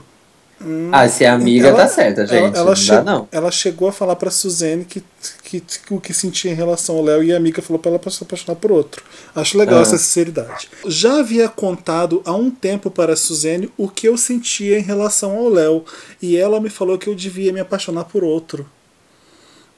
Ah, 0.91 1.07
se 1.09 1.23
é 1.23 1.29
amiga, 1.29 1.67
Ela- 1.69 1.77
tá 1.77 1.87
certa, 1.87 2.25
gente. 2.25 2.37
Ela, 2.37 2.57
ela, 2.57 2.65
não 2.69 2.75
che- 2.75 2.91
dá, 2.91 3.03
não. 3.03 3.27
ela 3.31 3.51
chegou 3.51 3.87
a 3.87 3.91
falar 3.91 4.15
para 4.15 4.31
Suzane 4.31 4.85
que, 4.85 5.03
que, 5.43 5.59
que 5.59 5.93
o 5.93 5.99
que 5.99 6.13
sentia 6.13 6.51
em 6.51 6.55
relação 6.55 6.95
ao 6.95 7.03
Léo 7.03 7.23
e 7.23 7.33
a 7.33 7.37
amiga 7.37 7.61
falou 7.61 7.79
para 7.79 7.91
ela 7.91 7.99
pra 7.99 8.09
se 8.11 8.23
apaixonar 8.23 8.55
por 8.57 8.71
outro. 8.71 9.03
Acho 9.35 9.57
legal 9.57 9.79
Ah. 9.79 9.81
essa 9.81 9.97
sinceridade. 9.97 10.69
Já 10.87 11.19
havia 11.19 11.49
contado 11.49 12.21
há 12.25 12.33
um 12.33 12.49
tempo 12.49 12.89
para 12.89 13.13
a 13.13 13.15
Suzane 13.15 13.71
o 13.77 13.87
que 13.89 14.07
eu 14.07 14.17
sentia 14.17 14.79
em 14.79 14.83
relação 14.83 15.35
ao 15.37 15.49
Léo 15.49 15.83
e 16.21 16.37
ela 16.37 16.59
me 16.61 16.69
falou 16.69 16.97
que 16.97 17.07
eu 17.07 17.15
devia 17.15 17.51
me 17.51 17.59
apaixonar 17.59 18.05
por 18.05 18.23
outro. 18.23 18.65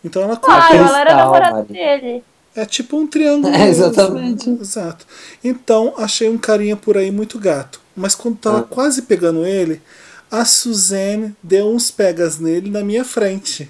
Então 0.03 0.21
ela 0.21 0.37
Claro, 0.37 0.67
Cristal, 0.67 0.87
ela 0.87 1.01
era 1.01 1.15
namorada 1.15 1.63
dele. 1.63 2.23
é 2.55 2.65
tipo 2.65 2.97
um 2.97 3.07
triângulo. 3.07 3.53
É, 3.55 3.67
exatamente. 3.67 4.49
Exato. 4.49 5.05
Então, 5.43 5.93
achei 5.97 6.29
um 6.29 6.37
carinha 6.37 6.75
por 6.75 6.95
aí 6.97 7.09
muito 7.11 7.39
gato. 7.39 7.81
Mas 7.97 8.13
quando 8.13 8.37
tava 8.37 8.59
Ah. 8.59 8.63
quase 8.63 9.01
pegando 9.03 9.45
ele, 9.45 9.81
a 10.31 10.43
Suzane 10.45 11.35
deu 11.41 11.67
uns 11.69 11.91
pegas 11.91 12.39
nele 12.39 12.69
na 12.69 12.83
minha 12.83 13.03
frente. 13.05 13.69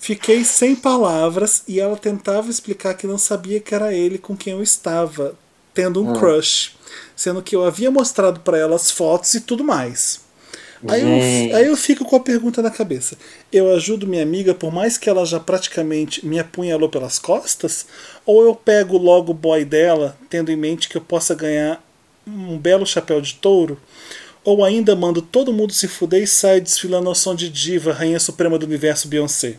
Fiquei 0.00 0.44
sem 0.44 0.76
palavras 0.76 1.62
e 1.66 1.80
ela 1.80 1.96
tentava 1.96 2.50
explicar 2.50 2.94
que 2.94 3.06
não 3.06 3.16
sabia 3.16 3.58
que 3.60 3.74
era 3.74 3.92
ele 3.92 4.18
com 4.18 4.36
quem 4.36 4.52
eu 4.52 4.62
estava, 4.62 5.34
tendo 5.72 6.02
um 6.02 6.10
Ah. 6.14 6.18
crush. 6.18 6.76
Sendo 7.16 7.42
que 7.42 7.56
eu 7.56 7.64
havia 7.64 7.90
mostrado 7.90 8.40
pra 8.40 8.58
ela 8.58 8.76
as 8.76 8.90
fotos 8.90 9.32
e 9.34 9.40
tudo 9.40 9.64
mais. 9.64 10.20
Aí 10.86 11.00
eu, 11.00 11.56
aí 11.56 11.66
eu 11.66 11.76
fico 11.76 12.04
com 12.04 12.16
a 12.16 12.20
pergunta 12.20 12.60
na 12.60 12.70
cabeça. 12.70 13.16
Eu 13.50 13.72
ajudo 13.74 14.06
minha 14.06 14.22
amiga 14.22 14.54
por 14.54 14.70
mais 14.70 14.98
que 14.98 15.08
ela 15.08 15.24
já 15.24 15.40
praticamente 15.40 16.26
me 16.26 16.38
apunhalou 16.38 16.90
pelas 16.90 17.18
costas? 17.18 17.86
Ou 18.26 18.44
eu 18.44 18.54
pego 18.54 18.98
logo 18.98 19.32
o 19.32 19.34
boy 19.34 19.64
dela, 19.64 20.18
tendo 20.28 20.52
em 20.52 20.56
mente 20.56 20.86
que 20.90 20.96
eu 20.98 21.00
possa 21.00 21.34
ganhar 21.34 21.82
um 22.26 22.58
belo 22.58 22.84
chapéu 22.84 23.18
de 23.22 23.34
touro? 23.34 23.80
Ou 24.44 24.64
ainda 24.64 24.94
mando 24.94 25.22
todo 25.22 25.52
mundo 25.52 25.72
se 25.72 25.88
fuder 25.88 26.22
e 26.22 26.26
saio 26.26 26.60
desfilando 26.60 27.08
ao 27.08 27.14
som 27.14 27.34
de 27.34 27.48
diva, 27.48 27.92
rainha 27.92 28.20
suprema 28.20 28.58
do 28.58 28.66
universo 28.66 29.08
Beyoncé? 29.08 29.56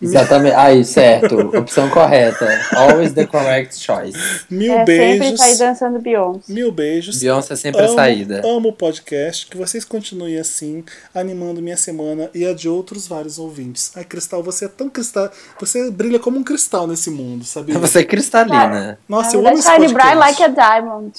Exatamente. 0.00 0.54
Aí, 0.54 0.84
certo. 0.84 1.36
Opção 1.58 1.90
correta. 1.90 2.46
Always 2.72 3.12
the 3.14 3.26
correct 3.26 3.76
choice. 3.76 4.16
Mil 4.48 4.72
é 4.72 4.86
sempre 4.86 5.18
beijos. 5.18 5.40
sair 5.40 5.56
dançando 5.58 5.98
Beyoncé. 5.98 6.52
Mil 6.52 6.70
beijos. 6.70 7.18
Beyoncé 7.18 7.54
é 7.54 7.56
sempre 7.56 7.80
a 7.82 7.86
amo, 7.86 7.94
saída. 7.96 8.42
Amo 8.46 8.68
o 8.68 8.72
podcast. 8.72 9.46
Que 9.48 9.56
vocês 9.56 9.84
continuem 9.84 10.38
assim, 10.38 10.84
animando 11.12 11.60
minha 11.60 11.76
semana 11.76 12.30
e 12.32 12.46
a 12.46 12.54
de 12.54 12.68
outros 12.68 13.08
vários 13.08 13.40
ouvintes. 13.40 13.90
Ai, 13.96 14.04
Cristal, 14.04 14.40
você 14.40 14.66
é 14.66 14.68
tão 14.68 14.88
cristal. 14.88 15.30
Você 15.58 15.90
brilha 15.90 16.20
como 16.20 16.38
um 16.38 16.44
cristal 16.44 16.86
nesse 16.86 17.10
mundo, 17.10 17.44
sabe? 17.44 17.72
Você 17.72 17.98
é 17.98 18.04
cristalina. 18.04 18.98
Nossa, 19.08 19.34
eu 19.34 19.40
Ela 19.40 19.50
amo 19.50 19.58
esse 19.58 19.68
shine 19.68 19.88
bright 19.92 20.16
podcast. 20.16 20.40
like 20.40 20.42
a 20.44 20.48
diamond. 20.48 21.12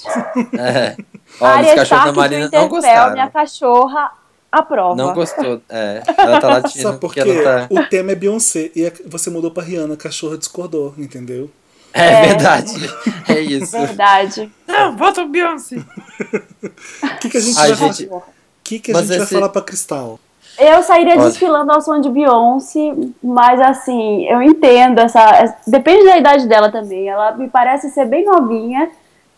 É. 0.58 0.96
Olha, 1.40 1.60
os 1.62 1.68
Arya 1.70 1.82
Stark 1.82 2.06
da 2.06 2.12
Marina 2.12 2.50
não 2.52 2.68
gostaram. 2.68 3.12
minha 3.12 3.28
cachorra, 3.30 4.12
aprova. 4.52 4.94
Não 4.96 5.12
gostou. 5.14 5.60
É. 5.68 6.02
Ela 6.18 6.40
tá 6.40 6.48
latindo 6.48 6.90
por 6.92 6.98
porque 7.00 7.20
ela 7.20 7.42
tá. 7.42 7.66
O 7.70 7.84
tema 7.86 8.12
é 8.12 8.14
Beyoncé 8.14 8.70
e 8.74 8.86
a- 8.86 8.92
você 9.06 9.30
mudou 9.30 9.50
pra 9.50 9.62
Rihanna, 9.62 9.94
a 9.94 9.96
cachorra 9.96 10.36
discordou, 10.38 10.94
entendeu? 10.98 11.50
É, 11.92 12.06
É. 12.06 12.26
verdade. 12.28 12.72
É 13.28 13.40
isso. 13.40 13.72
Verdade. 13.72 14.50
Não, 14.66 14.94
bota 14.94 15.22
o 15.22 15.28
Beyoncé. 15.28 15.76
O 15.76 17.16
que, 17.20 17.28
que 17.30 17.36
a 17.36 17.40
gente 17.40 17.58
Ai, 17.58 17.68
vai 17.68 17.76
falar? 17.76 17.92
gente, 17.92 18.08
O 18.10 18.22
que, 18.62 18.78
que 18.78 18.90
a 18.92 18.94
mas 18.94 19.06
gente 19.06 19.16
vai 19.16 19.24
esse- 19.24 19.34
falar 19.34 19.48
pra 19.48 19.62
Cristal? 19.62 20.20
Eu 20.58 20.82
sairia 20.82 21.14
Olha. 21.14 21.24
desfilando 21.24 21.72
ao 21.72 21.80
som 21.80 21.98
de 22.00 22.10
Beyoncé, 22.10 22.92
mas 23.22 23.58
assim, 23.60 24.26
eu 24.28 24.42
entendo 24.42 24.98
essa- 24.98 25.56
Depende 25.66 26.04
da 26.04 26.18
idade 26.18 26.46
dela 26.46 26.70
também. 26.70 27.08
Ela 27.08 27.32
me 27.32 27.48
parece 27.48 27.90
ser 27.90 28.04
bem 28.04 28.24
novinha 28.26 28.90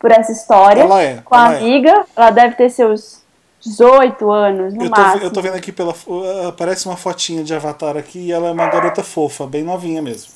por 0.03 0.11
essa 0.11 0.33
história. 0.33 0.81
Ela 0.81 1.01
é, 1.01 1.19
Com 1.23 1.33
a 1.33 1.45
ela 1.45 1.53
é. 1.53 1.57
amiga, 1.59 2.05
ela 2.13 2.29
deve 2.29 2.55
ter 2.55 2.69
seus 2.69 3.21
18 3.65 4.29
anos, 4.29 4.73
no 4.73 4.83
Eu 4.83 4.91
tô, 4.91 5.01
máximo. 5.01 5.23
eu 5.23 5.31
tô 5.31 5.41
vendo 5.41 5.55
aqui 5.55 5.71
pela. 5.71 5.93
fo- 5.93 6.21
Aparece 6.49 6.85
uma 6.85 6.97
fotinha 6.97 7.41
de 7.41 7.55
avatar 7.55 7.95
aqui 7.95 8.19
e 8.19 8.31
ela 8.33 8.49
é 8.49 8.51
uma 8.51 8.67
garota 8.67 9.01
fofa, 9.01 9.47
bem 9.47 9.63
novinha 9.63 10.01
mesmo. 10.01 10.29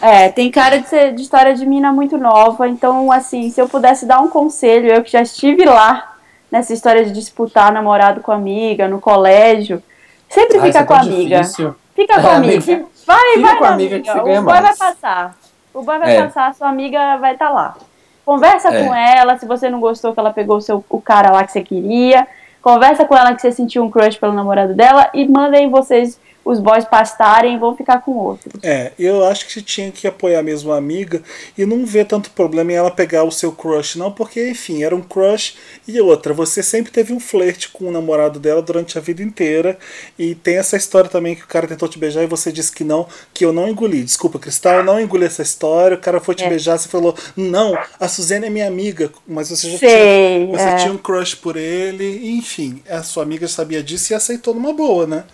É, 0.00 0.28
tem 0.28 0.50
cara 0.50 0.80
de 0.80 0.88
ser 0.88 1.14
de 1.14 1.22
história 1.22 1.54
de 1.54 1.64
mina 1.64 1.92
muito 1.92 2.18
nova. 2.18 2.68
Então, 2.68 3.12
assim, 3.12 3.48
se 3.48 3.60
eu 3.60 3.68
pudesse 3.68 4.04
dar 4.06 4.18
um 4.18 4.26
conselho, 4.26 4.88
eu 4.92 5.04
que 5.04 5.12
já 5.12 5.22
estive 5.22 5.64
lá 5.64 6.16
nessa 6.50 6.72
história 6.72 7.04
de 7.04 7.12
disputar 7.12 7.70
namorado 7.72 8.20
com 8.22 8.32
amiga, 8.32 8.88
no 8.88 9.00
colégio, 9.00 9.80
sempre 10.28 10.58
Ai, 10.58 10.66
fica 10.66 10.80
é 10.80 10.84
com 10.84 10.94
a 10.94 11.00
amiga. 11.00 11.40
difícil. 11.42 11.76
Fica 11.94 12.20
com 12.20 12.26
É, 12.26 12.32
a 12.32 12.34
amiga, 12.38 12.84
vai, 13.06 13.18
fica 13.34 13.46
vai 13.46 13.56
com 13.56 13.64
a 13.64 13.68
amiga 13.68 13.96
O 14.20 14.24
ganha 14.24 14.42
boy 14.42 14.60
vai 14.60 14.76
passar. 14.76 15.36
O 15.72 15.82
boy 15.82 15.98
vai 16.00 16.16
É. 16.16 16.22
passar, 16.24 16.52
sua 16.56 16.68
amiga 16.68 17.16
vai 17.18 17.34
estar 17.34 17.50
lá. 17.50 17.76
Conversa 18.24 18.68
É. 18.68 18.84
com 18.84 18.94
ela, 18.94 19.36
se 19.36 19.46
você 19.46 19.68
não 19.68 19.80
gostou 19.80 20.12
que 20.12 20.20
ela 20.20 20.32
pegou 20.32 20.56
o, 20.56 20.60
seu, 20.60 20.84
o 20.88 21.00
cara 21.00 21.30
lá 21.30 21.44
que 21.44 21.52
você 21.52 21.62
queria. 21.62 22.26
Conversa 22.60 23.04
com 23.04 23.16
ela 23.16 23.34
que 23.34 23.42
você 23.42 23.50
sentiu 23.50 23.82
um 23.82 23.90
crush 23.90 24.16
pelo 24.18 24.32
namorado 24.32 24.74
dela 24.74 25.10
e 25.12 25.26
mandem 25.26 25.68
vocês, 25.68 26.20
os 26.44 26.58
boys 26.58 26.84
pastarem 26.84 27.54
e 27.54 27.58
vão 27.58 27.76
ficar 27.76 28.00
com 28.02 28.12
outros. 28.12 28.54
É, 28.62 28.92
eu 28.98 29.24
acho 29.26 29.46
que 29.46 29.62
tinha 29.62 29.90
que 29.92 30.06
apoiar 30.06 30.42
mesmo 30.42 30.72
a 30.72 30.76
amiga 30.76 31.22
e 31.56 31.64
não 31.64 31.86
ver 31.86 32.06
tanto 32.06 32.30
problema 32.30 32.72
em 32.72 32.74
ela 32.74 32.90
pegar 32.90 33.24
o 33.24 33.30
seu 33.30 33.52
crush, 33.52 33.96
não, 33.96 34.10
porque, 34.10 34.50
enfim, 34.50 34.82
era 34.82 34.94
um 34.94 35.02
crush. 35.02 35.56
E 35.86 36.00
outra, 36.00 36.32
você 36.34 36.62
sempre 36.62 36.90
teve 36.90 37.12
um 37.12 37.20
flerte 37.20 37.68
com 37.68 37.84
o 37.86 37.92
namorado 37.92 38.40
dela 38.40 38.60
durante 38.62 38.98
a 38.98 39.00
vida 39.00 39.22
inteira. 39.22 39.78
E 40.18 40.34
tem 40.34 40.56
essa 40.56 40.76
história 40.76 41.08
também 41.08 41.34
que 41.34 41.44
o 41.44 41.48
cara 41.48 41.66
tentou 41.66 41.88
te 41.88 41.98
beijar 41.98 42.22
e 42.22 42.26
você 42.26 42.50
disse 42.50 42.72
que 42.72 42.84
não, 42.84 43.06
que 43.32 43.44
eu 43.44 43.52
não 43.52 43.68
engoli. 43.68 44.02
Desculpa, 44.02 44.38
Cristal, 44.38 44.78
eu 44.78 44.84
não 44.84 45.00
engoli 45.00 45.24
essa 45.24 45.42
história. 45.42 45.96
O 45.96 46.00
cara 46.00 46.20
foi 46.20 46.34
te 46.34 46.44
É. 46.44 46.48
beijar, 46.48 46.78
você 46.78 46.88
falou, 46.88 47.14
não, 47.36 47.78
a 48.00 48.08
Suzane 48.08 48.46
é 48.46 48.50
minha 48.50 48.66
amiga, 48.66 49.10
mas 49.26 49.48
você 49.50 49.70
já 49.70 49.78
Sei, 49.78 49.88
tinha, 49.88 50.46
você 50.46 50.64
é. 50.64 50.76
tinha 50.76 50.92
um 50.92 50.98
crush 50.98 51.34
por 51.36 51.56
ele. 51.56 52.36
Enfim, 52.36 52.82
a 52.88 53.02
sua 53.02 53.22
amiga 53.22 53.46
sabia 53.48 53.82
disso 53.82 54.12
e 54.12 54.14
aceitou 54.14 54.54
numa 54.54 54.72
boa, 54.72 55.06
né? 55.06 55.24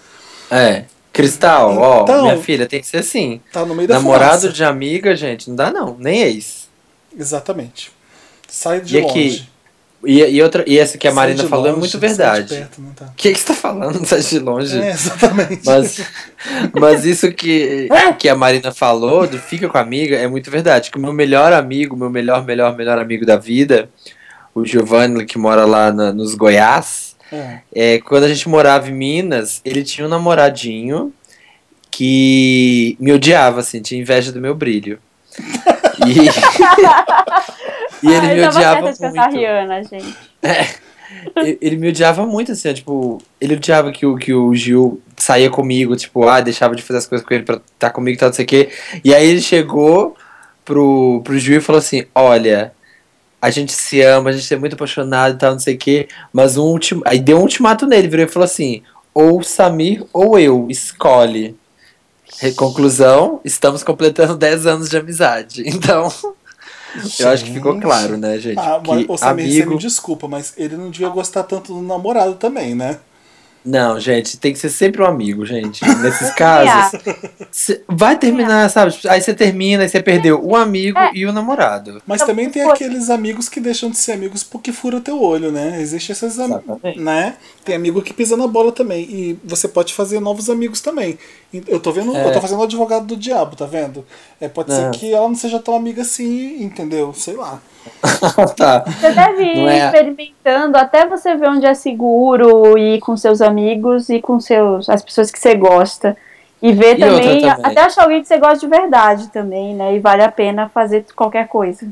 É. 0.50 0.84
Cristal, 1.22 1.76
ó, 1.76 2.02
Então- 2.02 2.22
minha 2.22 2.38
filha, 2.38 2.66
tem 2.66 2.80
que 2.80 2.86
ser 2.86 2.98
assim. 2.98 3.40
Tá 3.52 3.64
no 3.64 3.74
meio 3.74 3.88
da 3.88 3.94
Namorado 3.94 4.40
fumaça. 4.40 4.48
de 4.52 4.64
amiga, 4.64 5.14
gente, 5.16 5.48
não 5.48 5.56
dá 5.56 5.70
não, 5.70 5.96
nem 5.98 6.20
ex. 6.22 6.68
Exatamente. 7.18 7.90
Sai 8.48 8.80
de 8.80 8.96
E 8.96 9.00
aqui, 9.00 9.24
longe. 9.24 9.48
E, 10.06 10.22
e, 10.36 10.42
outra, 10.42 10.62
e 10.64 10.78
essa 10.78 10.96
que 10.96 11.08
a 11.08 11.10
Sai 11.10 11.16
Marina 11.16 11.42
falou 11.48 11.66
é 11.66 11.70
longe, 11.70 11.80
muito 11.80 11.90
sai 11.90 12.00
de 12.00 12.06
verdade. 12.06 12.68
tá? 12.96 13.06
O 13.06 13.12
que, 13.16 13.32
que 13.32 13.38
você 13.40 13.46
tá 13.46 13.54
falando? 13.54 14.02
Sai 14.06 14.20
de 14.20 14.38
longe. 14.38 14.80
É, 14.80 14.90
exatamente. 14.90 15.60
Mas, 15.66 16.00
mas 16.78 17.04
isso 17.04 17.32
que, 17.32 17.88
que 18.16 18.28
a 18.28 18.36
Marina 18.36 18.70
falou, 18.72 19.26
do 19.26 19.36
fica 19.38 19.68
com 19.68 19.76
a 19.76 19.80
amiga, 19.80 20.14
é 20.16 20.28
muito 20.28 20.52
verdade. 20.52 20.92
Que 20.92 20.98
o 20.98 21.00
meu 21.00 21.12
melhor 21.12 21.52
amigo, 21.52 21.96
meu 21.96 22.08
melhor, 22.10 22.44
melhor, 22.44 22.76
melhor 22.76 22.96
amigo 22.98 23.26
da 23.26 23.36
vida, 23.36 23.90
o 24.54 24.64
Giovanni, 24.64 25.26
que 25.26 25.36
mora 25.36 25.64
lá 25.64 25.92
na- 25.92 26.12
nos 26.12 26.36
Goiás, 26.36 27.07
É. 27.32 27.58
é, 27.74 27.98
quando 28.00 28.24
a 28.24 28.28
gente 28.28 28.48
morava 28.48 28.88
em 28.88 28.92
Minas, 28.94 29.60
ele 29.64 29.82
tinha 29.84 30.06
um 30.06 30.10
namoradinho 30.10 31.12
que 31.90 32.96
me 33.00 33.12
odiava, 33.12 33.60
assim, 33.60 33.80
tinha 33.82 34.00
inveja 34.00 34.32
do 34.32 34.40
meu 34.40 34.54
brilho. 34.54 34.98
E, 36.06 36.28
e 38.06 38.12
ele 38.12 38.34
me 38.34 38.46
odiava 38.48 38.86
pensar 38.88 39.10
muito. 39.10 39.36
Rihanna, 39.36 39.82
gente. 39.84 40.16
Ele- 41.36 41.58
Ele 41.60 41.76
me 41.76 41.88
odiava 41.88 42.26
muito, 42.26 42.52
assim, 42.52 42.72
tipo, 42.72 43.18
ele 43.40 43.54
odiava 43.54 43.90
que 43.90 44.04
o, 44.06 44.16
que 44.16 44.32
o 44.32 44.54
Gil 44.54 45.00
saía 45.16 45.50
comigo, 45.50 45.96
tipo, 45.96 46.28
ah, 46.28 46.40
deixava 46.40 46.76
de 46.76 46.82
fazer 46.82 46.98
as 46.98 47.06
coisas 47.06 47.26
com 47.26 47.34
ele 47.34 47.44
pra 47.44 47.56
estar 47.56 47.90
comigo 47.90 48.16
e 48.16 48.18
tal, 48.18 48.28
não 48.28 48.34
sei 48.34 48.44
o 48.44 48.48
quê. 48.48 48.68
E 49.04 49.14
aí 49.14 49.26
ele 49.26 49.40
chegou 49.40 50.16
pro, 50.64 51.20
pro 51.24 51.38
Gil 51.38 51.58
e 51.58 51.60
falou 51.62 51.78
assim: 51.78 52.04
Olha, 52.14 52.72
a 53.40 53.50
gente 53.50 53.72
se 53.72 54.00
ama, 54.02 54.30
a 54.30 54.32
gente 54.32 54.52
é 54.52 54.56
muito 54.56 54.74
apaixonado 54.74 55.34
e 55.34 55.38
tal, 55.38 55.52
não 55.52 55.58
sei 55.58 55.74
o 55.74 55.78
quê, 55.78 56.08
mas 56.32 56.56
um 56.56 56.64
ultim... 56.64 57.00
Aí 57.04 57.18
deu 57.20 57.38
um 57.38 57.42
ultimato 57.42 57.86
nele, 57.86 58.08
virou 58.08 58.26
e 58.26 58.28
falou 58.28 58.44
assim: 58.44 58.82
ou 59.14 59.40
o 59.40 59.42
Samir 59.42 60.04
ou 60.12 60.38
eu, 60.38 60.66
escolhe. 60.70 61.56
Conclusão, 62.56 63.40
estamos 63.44 63.82
completando 63.82 64.36
10 64.38 64.66
anos 64.66 64.88
de 64.88 64.96
amizade. 64.96 65.62
Então, 65.66 66.12
eu 67.18 67.28
acho 67.28 67.44
que 67.44 67.52
ficou 67.52 67.72
Gente. 67.72 67.82
claro, 67.82 68.16
né, 68.16 68.38
gente? 68.38 68.58
Ah, 68.58 68.80
que 68.82 69.06
ô, 69.08 69.16
Samir, 69.16 69.46
você 69.46 69.56
amigo. 69.56 69.70
me 69.72 69.78
desculpa, 69.78 70.28
mas 70.28 70.54
ele 70.56 70.76
não 70.76 70.90
devia 70.90 71.08
gostar 71.08 71.42
tanto 71.42 71.74
do 71.74 71.82
namorado 71.82 72.34
também, 72.34 72.74
né? 72.74 72.98
Não, 73.64 73.98
gente, 74.00 74.38
tem 74.38 74.52
que 74.52 74.58
ser 74.58 74.70
sempre 74.70 75.02
um 75.02 75.06
amigo, 75.06 75.44
gente. 75.44 75.84
Nesses 75.98 76.30
casos, 76.36 76.98
cê- 77.50 77.82
vai 77.88 78.16
terminar, 78.16 78.68
sabe? 78.70 78.94
Aí 79.08 79.20
você 79.20 79.34
termina 79.34 79.84
e 79.84 79.88
você 79.88 80.02
perdeu 80.02 80.42
o 80.42 80.56
amigo 80.56 80.98
É. 80.98 81.10
e 81.14 81.26
o 81.26 81.32
namorado. 81.32 82.00
Mas 82.06 82.18
Então, 82.22 82.28
também 82.28 82.48
tem 82.50 82.62
foi- 82.62 82.72
aqueles 82.72 83.10
amigos 83.10 83.48
que 83.48 83.60
deixam 83.60 83.90
de 83.90 83.98
ser 83.98 84.12
amigos 84.12 84.42
porque 84.42 84.72
fura 84.72 85.00
teu 85.00 85.20
olho, 85.22 85.52
né? 85.52 85.80
Existe 85.80 86.12
esses 86.12 86.38
amigos, 86.38 86.64
né? 86.96 87.36
Tem 87.64 87.74
amigo 87.74 88.00
que 88.00 88.14
pisa 88.14 88.36
na 88.36 88.46
bola 88.46 88.72
também. 88.72 89.02
E 89.04 89.38
você 89.44 89.68
pode 89.68 89.92
fazer 89.92 90.20
novos 90.20 90.48
amigos 90.48 90.80
também. 90.80 91.18
E 91.52 91.62
Eu 91.66 91.80
tô 91.80 91.90
vendo, 91.92 92.14
É. 92.14 92.26
eu 92.28 92.32
tô 92.32 92.40
fazendo 92.40 92.60
o 92.60 92.64
advogado 92.64 93.06
do 93.06 93.16
diabo, 93.16 93.56
tá 93.56 93.64
vendo? 93.64 94.04
É, 94.40 94.48
pode 94.48 94.72
ser 94.72 94.82
Não. 94.82 94.90
que 94.90 95.12
ela 95.14 95.26
não 95.26 95.34
seja 95.34 95.58
tão 95.58 95.74
amiga 95.74 96.02
assim, 96.02 96.62
entendeu? 96.62 97.12
Sei 97.14 97.34
lá. 97.34 97.58
tá. 98.56 98.84
Você 98.86 99.12
deve 99.12 99.42
ir 99.44 99.66
é- 99.66 99.86
experimentando 99.86 100.76
até 100.76 101.06
você 101.06 101.34
ver 101.36 101.48
onde 101.48 101.64
é 101.64 101.72
seguro 101.74 102.76
e 102.76 102.96
ir 102.96 103.00
com 103.00 103.16
seus 103.16 103.40
amigos 103.40 104.10
e 104.10 104.20
com 104.20 104.38
seus, 104.40 104.88
as 104.90 105.02
pessoas 105.02 105.30
que 105.30 105.38
você 105.38 105.54
gosta. 105.54 106.16
E 106.60 106.72
ver 106.72 106.96
E 106.96 107.00
também, 107.00 107.40
também. 107.40 107.48
até 107.64 107.80
achar 107.82 108.02
alguém 108.02 108.20
que 108.20 108.26
você 108.28 108.36
gosta 108.36 108.58
de 108.58 108.66
verdade 108.66 109.28
também, 109.28 109.74
né? 109.76 109.94
E 109.94 110.00
vale 110.00 110.22
a 110.24 110.30
pena 110.30 110.68
fazer 110.68 111.06
qualquer 111.14 111.46
coisa. 111.46 111.86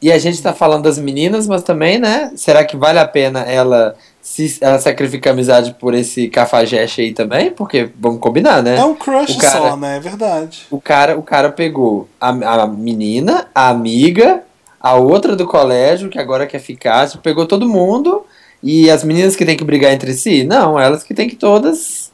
E 0.00 0.10
a 0.10 0.18
gente 0.18 0.42
tá 0.42 0.52
falando 0.54 0.84
das 0.84 0.98
meninas, 0.98 1.46
mas 1.46 1.62
também, 1.62 1.98
né? 1.98 2.32
Será 2.34 2.64
que 2.64 2.76
vale 2.76 2.98
a 2.98 3.06
pena 3.06 3.40
ela 3.42 3.94
se 4.28 4.58
ela 4.60 4.76
sacrificar 4.80 5.30
a 5.30 5.34
amizade 5.34 5.76
por 5.78 5.94
esse 5.94 6.26
cafajeste 6.26 7.00
aí 7.00 7.12
também? 7.12 7.52
Porque 7.52 7.90
vamos 7.96 8.18
combinar, 8.20 8.60
né? 8.60 8.76
É 8.76 8.84
um 8.84 8.92
crush 8.94 9.36
O 9.36 9.38
cara- 9.38 9.70
só, 9.70 9.76
né? 9.76 9.98
É 9.98 10.00
verdade. 10.00 10.66
O 10.68 10.80
cara, 10.80 11.16
o 11.16 11.22
cara 11.22 11.48
pegou 11.52 12.08
a, 12.20 12.30
a 12.62 12.66
menina, 12.66 13.46
a 13.54 13.68
amiga, 13.68 14.42
a 14.80 14.96
outra 14.96 15.36
do 15.36 15.46
colégio, 15.46 16.08
que 16.10 16.18
agora 16.18 16.44
quer 16.44 16.58
ficar, 16.58 17.08
tipo, 17.08 17.22
pegou 17.22 17.46
todo 17.46 17.68
mundo, 17.68 18.24
e 18.60 18.90
as 18.90 19.04
meninas 19.04 19.36
que 19.36 19.44
tem 19.46 19.56
que 19.56 19.62
brigar 19.64 19.92
entre 19.92 20.12
si? 20.12 20.42
Não, 20.42 20.76
elas 20.78 21.04
que 21.04 21.14
tem 21.14 21.28
que 21.28 21.36
todas, 21.36 22.10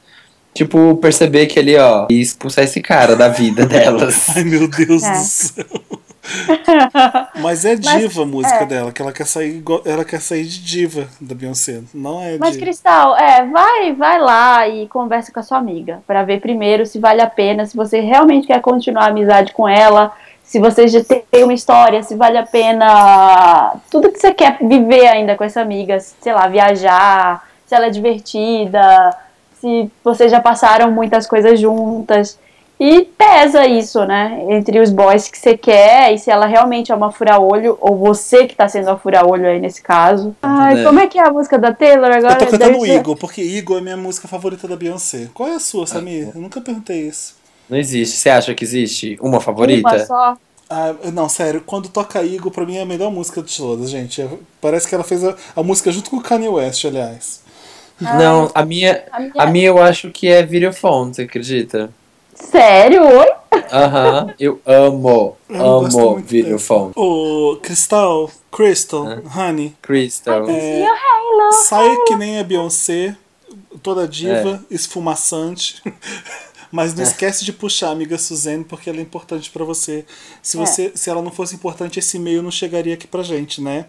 tipo, 0.53 0.95
perceber 0.97 1.47
que 1.47 1.59
ali, 1.59 1.79
ó, 1.79 2.07
e 2.11 2.21
expulsar 2.21 2.65
esse 2.65 2.83
cara 2.83 3.17
da 3.17 3.29
vida 3.29 3.65
delas. 3.67 4.27
Ai, 4.37 4.45
meu 4.45 4.69
Deus 4.69 5.03
É. 5.03 5.13
do 5.13 5.19
céu. 5.25 5.65
Mas 7.41 7.65
é 7.65 7.77
diva 7.77 8.23
a 8.23 8.27
música 8.27 8.65
dela, 8.67 8.93
que 8.93 9.01
ela 9.03 9.13
quer 9.13 9.27
sair 9.27 9.57
igual- 9.57 9.83
ela 9.85 10.05
quer 10.05 10.21
sair 10.21 10.45
de 10.45 10.63
diva 10.63 11.09
da 11.21 11.35
Beyoncé. 11.35 11.83
Não 11.95 12.23
é 12.23 12.39
Mas, 12.39 12.55
de. 12.55 12.59
Cristal, 12.61 13.17
é, 13.17 13.45
vai, 13.47 13.93
vai 13.95 14.21
lá 14.21 14.69
e 14.69 14.87
conversa 14.89 15.33
com 15.33 15.41
a 15.41 15.43
sua 15.43 15.59
amiga 15.59 16.03
pra 16.07 16.23
ver 16.23 16.41
primeiro 16.41 16.87
se 16.87 16.99
vale 16.99 17.21
a 17.21 17.27
pena, 17.29 17.67
se 17.67 17.77
você 17.77 18.01
realmente 18.01 18.47
quer 18.47 18.61
continuar 18.61 19.05
a 19.05 19.09
amizade 19.09 19.53
com 19.53 19.69
ela, 19.69 20.13
se 20.43 20.59
você 20.59 20.87
já 20.89 21.01
tem 21.03 21.45
uma 21.45 21.55
história, 21.55 22.03
se 22.03 22.15
vale 22.15 22.37
a 22.37 22.43
pena 22.47 23.75
tudo 23.91 24.11
que 24.11 24.19
você 24.19 24.35
quer 24.35 24.59
viver 24.61 25.07
ainda 25.07 25.35
com 25.37 25.45
essa 25.45 25.61
amiga, 25.61 25.99
sei 25.99 26.33
lá, 26.33 26.47
viajar, 26.47 27.47
se 27.67 27.75
ela 27.75 27.87
é 27.87 27.91
divertida, 27.91 29.17
se 29.61 29.91
vocês 30.05 30.31
já 30.31 30.41
passaram 30.41 30.91
muitas 30.91 31.27
coisas 31.27 31.59
juntas. 31.59 32.39
E 32.81 33.03
pesa 33.03 33.65
isso, 33.67 34.05
né? 34.05 34.45
Entre 34.51 34.81
os 34.81 34.91
boys 34.91 35.29
que 35.29 35.39
você 35.39 35.57
quer 35.57 36.13
e 36.13 36.19
se 36.19 36.31
ela 36.31 36.47
realmente 36.47 36.91
é 36.91 36.95
uma 36.95 37.13
fura-olho, 37.13 37.79
ou 37.81 37.97
você 37.97 38.47
que 38.47 38.57
tá 38.57 38.69
sendo 38.69 38.91
a 38.91 38.99
fura-olho 38.99 39.47
aí 39.47 39.61
nesse 39.61 39.81
caso. 39.81 40.35
Ai, 40.43 40.81
É. 40.81 40.85
como 40.85 40.99
é 40.99 41.07
que 41.07 41.17
é 41.19 41.23
a 41.27 41.31
música 41.31 41.57
da 41.59 41.73
Taylor 41.73 42.11
agora? 42.11 42.35
Eu 42.35 42.39
tô 42.39 42.47
cantando 42.47 42.81
Deve 42.81 43.17
porque 43.17 43.41
Eagle 43.41 43.79
é 43.79 43.81
minha 43.81 43.97
música 43.97 44.27
favorita 44.27 44.67
da 44.67 44.75
Beyoncé. 44.75 45.29
Qual 45.33 45.49
é 45.49 45.55
a 45.55 45.61
sua, 45.61 45.87
Samir? 45.87 46.31
Eu 46.35 46.41
nunca 46.41 46.61
perguntei 46.61 47.03
isso. 47.07 47.37
Não 47.71 47.79
existe. 47.79 48.17
Você 48.17 48.29
acha 48.31 48.53
que 48.55 48.65
existe 48.65 49.17
uma 49.23 49.41
favorita? 49.41 49.89
Uma 49.89 49.99
só. 50.05 50.37
Ah, 50.69 50.95
não, 51.13 51.29
sério, 51.29 51.63
quando 51.65 51.89
toca 51.89 52.19
Eagle, 52.25 52.51
pra 52.51 52.65
mim 52.67 52.79
é 52.79 52.83
a 52.83 52.87
melhor 52.87 53.13
música 53.13 53.43
de 53.43 53.57
todas, 53.57 53.91
gente. 53.91 54.27
Parece 54.61 54.89
que 54.89 54.95
ela 54.95 55.05
fez 55.05 55.23
a, 55.23 55.37
a 55.55 55.63
música 55.63 55.93
junto 55.93 56.11
com 56.11 56.17
o 56.17 56.21
Kanye 56.23 56.49
West, 56.49 56.85
aliás. 56.87 57.43
Não, 58.01 58.51
a 58.55 58.65
minha, 58.65 59.05
A 59.13 59.21
minha- 59.21 59.33
a 59.39 59.47
minha 59.47 59.67
eu 59.69 59.81
acho 59.81 60.11
que 60.11 60.27
é 60.27 60.43
Videophone, 60.43 61.15
você 61.15 61.23
acredita? 61.23 61.91
Sério? 62.35 63.03
Oi? 63.05 63.27
Aham, 63.71 64.35
eu 64.39 64.61
amo, 64.65 65.37
Eu 65.49 65.61
amo 65.65 65.89
muito 66.13 66.27
Videophone. 66.27 66.93
Ô, 66.97 67.59
Cristal, 67.63 68.31
Crystal, 68.51 69.05
Honey, 69.37 69.75
Crystal. 69.83 70.49
é, 70.49 70.81
E 70.81 70.83
o 70.83 70.87
Halo? 70.89 71.53
sai 71.53 71.97
que 72.07 72.15
nem 72.17 72.39
a 72.39 72.45
Beyoncé, 72.45 73.17
toda 73.83 74.09
diva, 74.09 74.65
esfumaçante. 74.71 75.83
Mas 76.71 76.95
não 76.95 77.03
esquece 77.03 77.45
de 77.45 77.53
puxar 77.53 77.89
a 77.89 77.93
amiga 77.93 78.17
Suzane, 78.17 78.65
porque 78.65 78.89
ela 78.89 78.99
é 78.99 79.03
importante 79.03 79.51
pra 79.51 79.63
você. 79.63 80.07
Se, 80.43 80.57
você. 80.57 80.91
se 80.95 81.11
ela 81.11 81.21
não 81.21 81.31
fosse 81.31 81.55
importante, 81.55 81.99
esse 81.99 82.17
e-mail 82.17 82.43
não 82.43 82.51
chegaria 82.51 82.95
aqui 82.95 83.07
pra 83.07 83.23
gente, 83.23 83.61
né? 83.61 83.85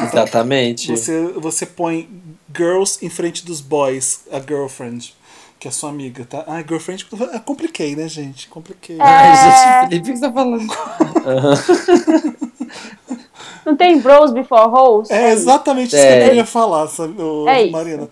Exatamente. 0.00 0.90
Você, 0.90 1.28
você 1.36 1.64
põe 1.64 2.08
girls 2.54 2.98
em 3.06 3.08
frente 3.08 3.46
dos 3.46 3.60
boys, 3.60 4.22
a 4.32 4.40
girlfriend, 4.40 5.14
que 5.58 5.66
é 5.68 5.70
sua 5.70 5.90
amiga, 5.90 6.24
tá? 6.24 6.44
Ah, 6.46 6.62
girlfriend, 6.62 7.06
eu 7.10 7.40
compliquei, 7.40 7.96
né, 7.96 8.08
gente? 8.08 8.48
Compliquei. 8.48 8.96
Ai, 9.00 9.36
gente, 9.36 9.88
Felipe, 9.90 10.10
o 10.10 10.12
que 10.12 10.18
você 10.18 10.26
tá 10.26 10.32
falando? 10.32 10.66
Não 13.64 13.76
tem 13.76 14.00
Bros 14.00 14.32
Before 14.32 14.70
Hoes? 14.70 15.10
É 15.10 15.30
exatamente 15.32 15.88
isso 15.88 15.96
É. 15.96 16.16
que 16.18 16.22
eu 16.22 16.28
queria 16.28 16.46
falar, 16.46 16.88
sabe, 16.88 17.20
ô, 17.20 17.46
É 17.48 17.62
isso. 17.64 17.72
Marina. 17.72 18.08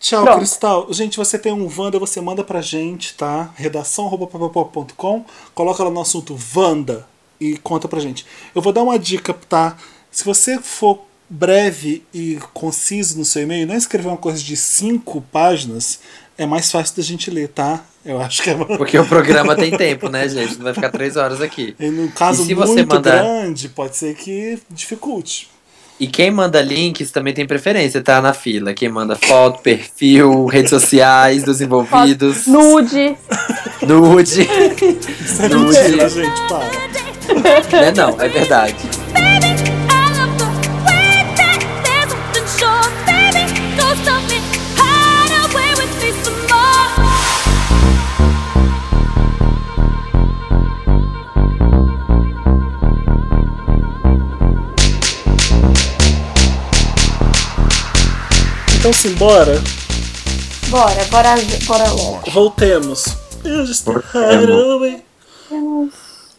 Tchau, 0.00 0.22
Pronto. 0.22 0.38
Cristal. 0.38 0.86
Gente, 0.92 1.16
você 1.16 1.38
tem 1.38 1.52
um 1.52 1.68
Wanda, 1.76 1.98
você 1.98 2.20
manda 2.20 2.44
pra 2.44 2.60
gente, 2.60 3.14
tá? 3.14 3.50
Redação.com, 3.56 5.24
coloca 5.54 5.82
lá 5.84 5.90
no 5.90 6.00
assunto 6.00 6.38
Wanda 6.54 7.06
e 7.40 7.56
conta 7.58 7.88
pra 7.88 7.98
gente. 8.00 8.24
Eu 8.54 8.62
vou 8.62 8.72
dar 8.72 8.82
uma 8.82 8.98
dica, 8.98 9.34
tá? 9.48 9.76
Se 10.10 10.24
você 10.24 10.58
for 10.58 11.00
breve 11.28 12.04
e 12.14 12.38
conciso 12.54 13.18
no 13.18 13.24
seu 13.24 13.42
e-mail, 13.42 13.66
não 13.66 13.74
escrever 13.74 14.08
uma 14.08 14.16
coisa 14.16 14.38
de 14.42 14.56
cinco 14.56 15.20
páginas, 15.32 16.00
é 16.38 16.46
mais 16.46 16.70
fácil 16.70 16.96
da 16.96 17.02
gente 17.02 17.30
ler, 17.30 17.48
tá? 17.48 17.80
Eu 18.04 18.22
acho 18.22 18.42
que 18.42 18.48
é. 18.50 18.54
Porque 18.54 18.98
o 18.98 19.04
programa 19.04 19.54
tem 19.56 19.70
tempo, 19.76 20.08
né, 20.08 20.26
gente? 20.28 20.56
Não 20.56 20.64
vai 20.64 20.72
ficar 20.72 20.88
três 20.90 21.16
horas 21.16 21.40
aqui. 21.42 21.74
E 21.80 21.90
num 21.90 22.08
caso 22.08 22.42
E 22.42 22.46
se 22.46 22.54
você 22.54 22.72
muito 22.74 22.94
mandar- 22.94 23.22
grande, 23.22 23.68
pode 23.68 23.96
ser 23.96 24.14
que 24.14 24.58
dificulte. 24.70 25.48
E 26.00 26.06
quem 26.06 26.30
manda 26.30 26.62
links 26.62 27.10
também 27.10 27.34
tem 27.34 27.44
preferência, 27.44 28.00
tá? 28.00 28.22
Na 28.22 28.32
fila. 28.32 28.72
Quem 28.72 28.88
manda 28.88 29.16
foto, 29.16 29.60
perfil, 29.62 30.46
redes 30.46 30.70
sociais 30.70 31.42
dos 31.42 31.60
envolvidos, 31.60 32.46
Nude. 32.46 33.16
nude. 33.82 34.42
Isso 35.20 35.42
é 35.42 35.48
Nude. 35.48 35.76
mentira, 35.76 36.08
gente, 36.08 36.40
para. 36.48 37.78
Não 37.78 37.82
é 37.82 37.92
não, 37.92 38.20
é 38.20 38.28
verdade. 38.28 38.76
Então 58.88 58.98
simbora, 58.98 59.60
Bora, 60.70 61.04
bora, 61.10 61.34
bora 61.66 61.90
logo. 61.90 62.30
voltemos. 62.30 63.04
Hide 63.44 64.50
away. 64.50 65.04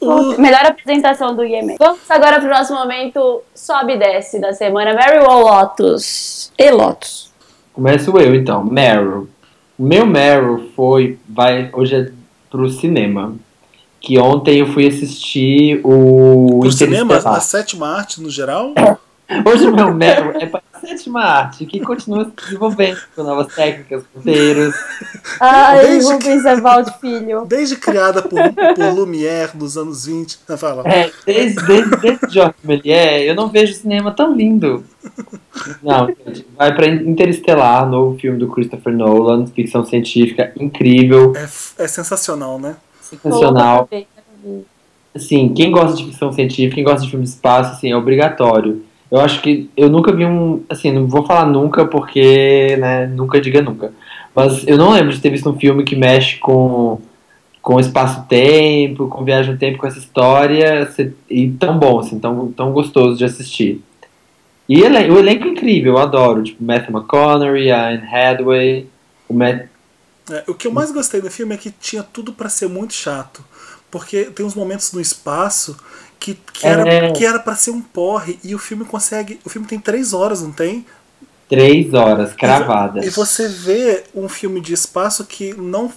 Volta- 0.01 0.41
Melhor 0.41 0.65
apresentação 0.65 1.35
do 1.35 1.43
Yemen. 1.43 1.75
Vamos 1.77 1.99
agora 2.09 2.39
pro 2.39 2.49
nosso 2.49 2.73
momento 2.73 3.43
sobe 3.53 3.93
e 3.93 3.99
desce 3.99 4.39
da 4.41 4.51
semana. 4.51 4.95
Mary 4.95 5.19
ou 5.19 5.41
Lotus? 5.41 6.51
E 6.57 6.71
Lotus. 6.71 7.29
Começo 7.71 8.17
eu 8.17 8.33
então. 8.33 8.63
Meryl. 8.63 9.29
O 9.77 9.83
meu 9.83 10.07
Meryl 10.07 10.71
foi. 10.75 11.19
Vai, 11.29 11.69
hoje 11.71 11.95
é 11.97 12.11
pro 12.49 12.67
cinema. 12.67 13.35
Que 14.01 14.17
ontem 14.17 14.57
eu 14.61 14.73
fui 14.73 14.87
assistir 14.87 15.81
o. 15.83 16.61
Pro 16.61 16.71
cinema, 16.71 17.15
a 17.15 17.39
sétima 17.41 17.95
arte 17.95 18.19
no 18.19 18.29
geral? 18.31 18.73
Hoje 19.45 19.67
o 19.67 19.75
meu 19.75 19.93
Meryl 19.93 20.31
é 20.31 20.47
para 20.47 20.63
a 20.73 20.79
sétima 20.79 21.21
arte, 21.21 21.65
que 21.65 21.79
continua 21.79 22.25
se 22.25 22.31
desenvolvendo 22.31 22.97
com 23.15 23.21
novas 23.23 23.53
técnicas, 23.53 24.03
roteiros. 24.15 24.73
Ai, 25.39 25.85
Desde 25.85 26.11
Rubens 26.11 26.45
Evaldo 26.45 26.91
Filho. 26.99 27.45
Desde 27.45 27.75
criada 27.75 28.23
por, 28.23 28.39
por 28.75 28.93
Lumière 28.93 29.51
nos 29.55 29.77
anos 29.77 30.05
20. 30.05 30.39
Né, 30.49 30.57
Fala. 30.57 30.83
É, 30.87 31.11
desde, 31.25 31.63
desde, 31.63 31.95
desde 31.97 32.29
George 32.29 32.55
Méliès, 32.63 33.27
eu 33.27 33.35
não 33.35 33.49
vejo 33.49 33.73
cinema 33.73 34.11
tão 34.11 34.33
lindo. 34.35 34.83
Não, 35.83 36.07
gente, 36.07 36.47
vai 36.57 36.73
para 36.73 36.87
Interestelar, 36.87 37.87
novo 37.87 38.17
filme 38.17 38.39
do 38.39 38.47
Christopher 38.47 38.93
Nolan, 38.93 39.45
ficção 39.47 39.85
científica 39.85 40.51
incrível, 40.59 41.33
É, 41.35 41.83
é 41.83 41.87
sensacional, 41.87 42.57
né? 42.57 42.75
sensacional. 43.01 43.87
Ver. 43.89 44.07
Assim, 45.15 45.53
quem 45.53 45.71
gosta 45.71 45.97
de 45.97 46.05
ficção 46.05 46.31
científica, 46.31 46.75
quem 46.75 46.83
gosta 46.83 47.01
de 47.01 47.09
filme 47.09 47.25
de 47.25 47.31
espaço, 47.31 47.73
assim, 47.73 47.91
é 47.91 47.97
obrigatório. 47.97 48.88
Eu 49.11 49.19
acho 49.21 49.41
que 49.41 49.69
eu 49.75 49.89
nunca 49.89 50.11
vi 50.11 50.25
um, 50.25 50.63
assim, 50.69 50.91
não 50.91 51.07
vou 51.07 51.25
falar 51.25 51.45
nunca 51.45 51.85
porque, 51.85 52.77
né, 52.77 53.07
nunca 53.07 53.41
diga 53.41 53.61
nunca. 53.61 53.91
Mas 54.35 54.67
eu 54.67 54.77
não 54.77 54.91
lembro 54.91 55.11
de 55.11 55.19
ter 55.19 55.29
visto 55.31 55.49
um 55.49 55.57
filme 55.57 55.83
que 55.83 55.95
mexe 55.95 56.37
com 56.37 56.99
com 57.61 57.77
espaço-tempo, 57.79 59.09
com 59.09 59.23
viagem 59.25 59.51
no 59.53 59.59
tempo, 59.59 59.77
com 59.77 59.85
essa 59.85 59.99
história, 59.99 60.89
e 61.29 61.49
tão 61.51 61.77
bom, 61.77 61.99
assim, 61.99 62.17
tão, 62.17 62.51
tão 62.53 62.71
gostoso 62.71 63.17
de 63.17 63.25
assistir. 63.25 63.83
E 64.67 64.79
elen- 64.81 65.11
o 65.11 65.19
elenco 65.19 65.45
é 65.45 65.49
incrível, 65.49 65.93
eu 65.93 65.97
adoro, 65.99 66.41
tipo, 66.41 66.63
Matthew 66.63 66.95
McConaughey, 66.95 67.69
a 67.69 67.89
Anne 67.89 68.07
Hathaway, 68.07 68.87
o 69.27 69.33
Matt, 69.33 69.65
É, 70.31 70.43
o 70.47 70.53
que 70.53 70.67
eu 70.67 70.71
mais 70.71 70.91
gostei 70.91 71.21
do 71.21 71.29
filme 71.29 71.53
é 71.53 71.57
que 71.57 71.69
tinha 71.69 72.01
tudo 72.01 72.31
pra 72.33 72.49
ser 72.49 72.69
muito 72.69 72.93
chato. 72.93 73.43
Porque 73.91 74.25
tem 74.25 74.45
uns 74.45 74.55
momentos 74.55 74.93
no 74.93 75.01
espaço 75.01 75.75
que, 76.19 76.35
que 76.53 76.67
É. 76.67 76.71
era 76.71 77.13
que 77.13 77.25
era 77.25 77.39
para 77.39 77.55
ser 77.55 77.71
um 77.71 77.81
porre 77.81 78.39
e 78.43 78.53
o 78.53 78.59
filme 78.59 78.85
consegue. 78.85 79.39
O 79.45 79.49
filme 79.49 79.67
tem 79.67 79.79
três 79.79 80.13
horas, 80.13 80.41
não 80.41 80.51
tem? 80.51 80.85
três 81.47 81.91
horas 81.95 82.33
cravadas. 82.33 83.03
E 83.05 83.09
você 83.09 83.47
vê 83.47 84.03
um 84.13 84.29
filme 84.29 84.61
de 84.61 84.73
espaço 84.73 85.25
que 85.25 85.53
não 85.53 85.91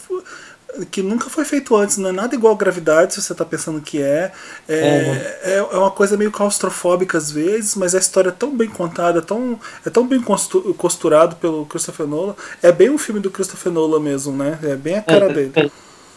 que 0.90 1.02
nunca 1.02 1.28
foi 1.28 1.44
feito 1.44 1.76
antes, 1.76 1.98
não 1.98 2.08
é 2.08 2.12
nada 2.12 2.34
igual 2.34 2.56
gravidade, 2.56 3.12
se 3.12 3.20
você 3.20 3.34
tá 3.34 3.44
pensando 3.44 3.78
que 3.82 4.00
é. 4.00 4.32
É, 4.66 5.38
é, 5.42 5.56
é 5.56 5.76
uma 5.76 5.90
coisa 5.90 6.16
meio 6.16 6.30
claustrofóbica 6.30 7.18
às 7.18 7.30
vezes, 7.30 7.74
mas 7.74 7.94
a 7.94 7.98
história 7.98 8.30
é 8.30 8.32
tão 8.32 8.56
bem 8.56 8.70
contada, 8.70 9.18
é 9.18 9.22
tão, 9.22 9.60
é 9.84 9.90
tão 9.90 10.06
bem 10.06 10.22
costu- 10.22 10.72
costurado 10.74 11.36
pelo 11.36 11.66
Christopher 11.66 12.06
Nolan. 12.06 12.34
É 12.62 12.72
bem 12.72 12.88
um 12.88 12.96
filme 12.96 13.20
do 13.20 13.30
Christopher 13.30 13.70
Nolan 13.70 14.00
mesmo, 14.00 14.34
né? 14.34 14.58
É 14.62 14.74
bem 14.74 14.96
a 14.96 15.02
cara 15.02 15.28
dele. 15.28 15.52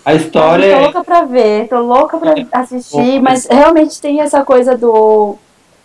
A 0.06 0.14
história 0.14 0.70
Tô 0.70 0.76
é 0.78 0.82
louca 0.82 1.04
pra 1.04 1.24
ver, 1.24 1.68
tô 1.68 1.80
louca 1.80 2.18
pra 2.18 2.36
assistir, 2.52 3.18
bom. 3.18 3.22
mas 3.24 3.48
realmente 3.48 4.00
tem 4.00 4.22
essa 4.22 4.46
coisa 4.46 4.78
do. 4.78 5.36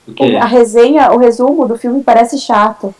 o? 0.07 0.37
A 0.37 0.45
resenha, 0.45 1.11
o 1.12 1.16
resumo 1.16 1.66
do 1.66 1.79
filme 1.79 2.03
parece 2.03 2.39
chato. 2.39 2.95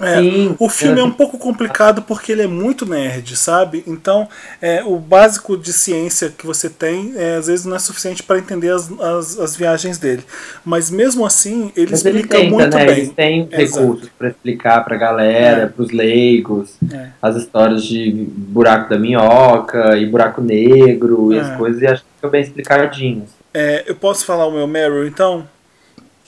É, 0.00 0.16
Sim. 0.20 0.56
o 0.58 0.68
filme 0.68 0.98
é 1.00 1.04
um 1.04 1.10
pouco 1.10 1.36
complicado 1.38 2.02
porque 2.02 2.32
ele 2.32 2.42
é 2.42 2.46
muito 2.46 2.86
nerd, 2.86 3.36
sabe? 3.36 3.84
Então, 3.86 4.28
é, 4.60 4.82
o 4.82 4.96
básico 4.96 5.56
de 5.56 5.72
ciência 5.72 6.30
que 6.36 6.46
você 6.46 6.70
tem, 6.70 7.12
é, 7.16 7.36
às 7.36 7.46
vezes 7.46 7.66
não 7.66 7.76
é 7.76 7.78
suficiente 7.78 8.22
para 8.22 8.38
entender 8.38 8.70
as, 8.70 8.90
as, 9.00 9.38
as 9.38 9.56
viagens 9.56 9.98
dele. 9.98 10.24
Mas 10.64 10.90
mesmo 10.90 11.26
assim, 11.26 11.70
ele 11.76 11.90
Mas 11.90 12.04
ele 12.04 12.16
explica 12.18 12.38
tenta, 12.38 12.50
muito 12.50 12.76
né? 12.76 12.86
bem. 12.86 12.96
Eles 12.96 13.10
têm 13.12 13.48
Exato. 13.52 13.80
recursos 13.80 14.10
para 14.18 14.28
explicar 14.28 14.84
pra 14.84 14.96
galera, 14.96 15.62
É. 15.62 15.66
pros 15.66 15.90
leigos, 15.90 16.70
É. 16.92 17.08
as 17.20 17.36
histórias 17.36 17.82
de 17.84 18.10
buraco 18.10 18.88
da 18.90 18.98
minhoca 18.98 19.96
e 19.96 20.06
buraco 20.06 20.40
negro 20.40 21.32
e 21.32 21.36
É. 21.36 21.40
as 21.40 21.56
coisas, 21.56 21.82
e 21.82 21.86
acho 21.86 22.02
que 22.02 22.08
ficam 22.16 22.30
bem 22.30 22.42
explicadinhos. 22.42 23.28
É, 23.52 23.84
eu 23.86 23.96
posso 23.96 24.24
falar 24.24 24.46
o 24.46 24.50
meu 24.52 24.66
Meryl, 24.66 25.06
então? 25.06 25.46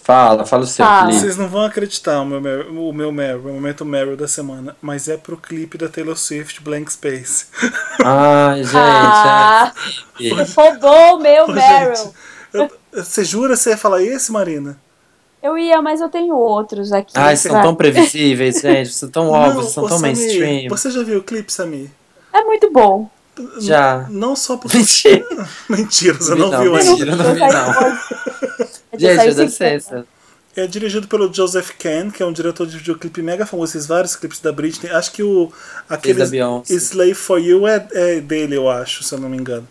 Fala, 0.04 0.44
fala 0.44 0.64
o 0.64 0.66
seu, 0.66 0.84
Fala. 0.84 1.06
Felipe. 1.06 1.20
Vocês 1.20 1.36
não 1.36 1.48
vão 1.48 1.62
acreditar 1.62 2.20
o 2.20 2.24
meu, 2.26 2.40
Meryl- 2.40 2.88
o 2.88 2.92
meu 2.92 3.12
Meryl, 3.12 3.40
o 3.50 3.52
momento 3.52 3.84
Meryl 3.84 4.16
da 4.16 4.26
semana, 4.26 4.76
mas 4.82 5.06
é 5.08 5.16
pro 5.16 5.36
clipe 5.36 5.78
da 5.78 5.88
Taylor 5.88 6.16
Swift, 6.16 6.60
Blank 6.60 6.92
Space. 6.92 7.46
Ai, 8.04 8.64
gente. 8.64 8.76
Ah, 8.76 9.72
ai, 10.18 10.46
roubou 10.56 11.16
o 11.16 11.20
meu 11.20 11.44
Ô, 11.46 11.52
Meryl. 11.52 11.94
gente, 11.94 12.10
eu- 12.52 12.70
Você 12.92 13.24
jura 13.24 13.54
que 13.54 13.60
você 13.60 13.70
ia 13.70 13.76
falar 13.78 14.02
esse, 14.02 14.32
Marina? 14.32 14.76
Eu 15.40 15.56
ia, 15.56 15.80
mas 15.80 16.00
eu 16.00 16.08
tenho 16.08 16.36
outros 16.36 16.92
aqui. 16.92 17.12
Ai, 17.16 17.36
são 17.36 17.52
pra- 17.52 17.62
tão 17.62 17.74
previsíveis, 17.74 18.56
gente. 18.62 18.92
São 18.92 19.08
tão 19.08 19.28
óbvios, 19.28 19.72
são 19.72 19.86
tão 19.86 19.98
Samir, 19.98 20.16
mainstream. 20.16 20.68
Você 20.68 20.90
já 20.90 21.02
viu 21.04 21.18
o 21.20 21.22
clipe, 21.22 21.52
Samir? 21.52 21.90
É 22.32 22.42
muito 22.42 22.72
bom. 22.72 23.08
Já. 23.58 24.06
Não 24.10 24.34
só 24.36 24.56
porque. 24.56 24.76
Mentira. 24.78 25.48
Mentira, 25.68 26.14
você 26.14 26.34
Não 26.34 26.50
não, 26.50 26.58
vi, 26.58 26.64
viu 26.64 26.72
não. 26.72 26.78
ainda. 26.78 26.90
Mentira, 26.90 27.12
eu 27.12 27.16
não 27.16 27.34
vi, 27.34 27.40
não. 27.40 28.61
Gente, 28.92 29.22
Gente, 29.22 29.34
dá 29.34 29.44
licença. 29.44 30.06
É 30.54 30.66
dirigido 30.66 31.08
pelo 31.08 31.32
Joseph 31.32 31.70
Kahn, 31.78 32.10
que 32.10 32.22
é 32.22 32.26
um 32.26 32.32
diretor 32.32 32.66
de 32.66 32.76
videoclipe 32.76 33.22
mega 33.22 33.46
famoso, 33.46 33.72
fez 33.72 33.86
vários 33.86 34.14
clipes 34.14 34.38
da 34.38 34.52
Britney. 34.52 34.92
Acho 34.92 35.10
que 35.12 35.22
o 35.22 35.50
aquele. 35.88 36.18
Slave 36.68 37.14
for 37.14 37.38
You 37.38 37.66
é, 37.66 37.88
é 37.92 38.20
dele, 38.20 38.56
eu 38.56 38.68
acho, 38.68 39.02
se 39.02 39.14
eu 39.14 39.18
não 39.18 39.30
me 39.30 39.38
engano. 39.38 39.66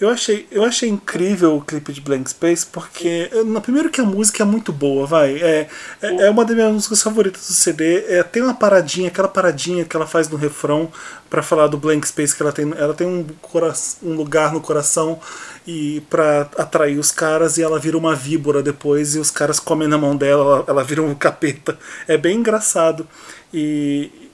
Eu 0.00 0.10
achei, 0.10 0.46
eu 0.52 0.62
achei 0.62 0.88
incrível 0.88 1.56
o 1.56 1.60
clipe 1.60 1.92
de 1.92 2.00
Blank 2.00 2.30
Space, 2.30 2.64
porque, 2.64 3.28
no 3.44 3.60
primeiro 3.60 3.90
que 3.90 4.00
a 4.00 4.04
música 4.04 4.44
é 4.44 4.46
muito 4.46 4.72
boa, 4.72 5.04
vai. 5.08 5.36
É, 5.42 5.68
é, 6.00 6.14
é 6.26 6.30
uma 6.30 6.44
das 6.44 6.54
minhas 6.54 6.72
músicas 6.72 7.02
favoritas 7.02 7.48
do 7.48 7.52
CD. 7.52 8.04
É, 8.06 8.22
tem 8.22 8.40
uma 8.40 8.54
paradinha, 8.54 9.08
aquela 9.08 9.26
paradinha 9.26 9.84
que 9.84 9.96
ela 9.96 10.06
faz 10.06 10.28
no 10.28 10.36
refrão 10.36 10.88
pra 11.28 11.42
falar 11.42 11.66
do 11.66 11.76
Blank 11.76 12.06
Space, 12.06 12.36
que 12.36 12.40
ela 12.40 12.52
tem, 12.52 12.72
ela 12.78 12.94
tem 12.94 13.08
um, 13.08 13.26
cora- 13.42 13.74
um 14.00 14.14
lugar 14.14 14.52
no 14.52 14.60
coração 14.60 15.18
e 15.66 16.00
para 16.08 16.42
atrair 16.56 16.96
os 16.96 17.10
caras 17.10 17.58
e 17.58 17.62
ela 17.62 17.78
vira 17.80 17.98
uma 17.98 18.14
víbora 18.14 18.62
depois 18.62 19.16
e 19.16 19.18
os 19.18 19.32
caras 19.32 19.58
comem 19.58 19.88
na 19.88 19.98
mão 19.98 20.16
dela, 20.16 20.42
ela, 20.58 20.64
ela 20.68 20.84
vira 20.84 21.02
um 21.02 21.12
capeta. 21.12 21.76
É 22.06 22.16
bem 22.16 22.38
engraçado 22.38 23.04
e 23.52 24.27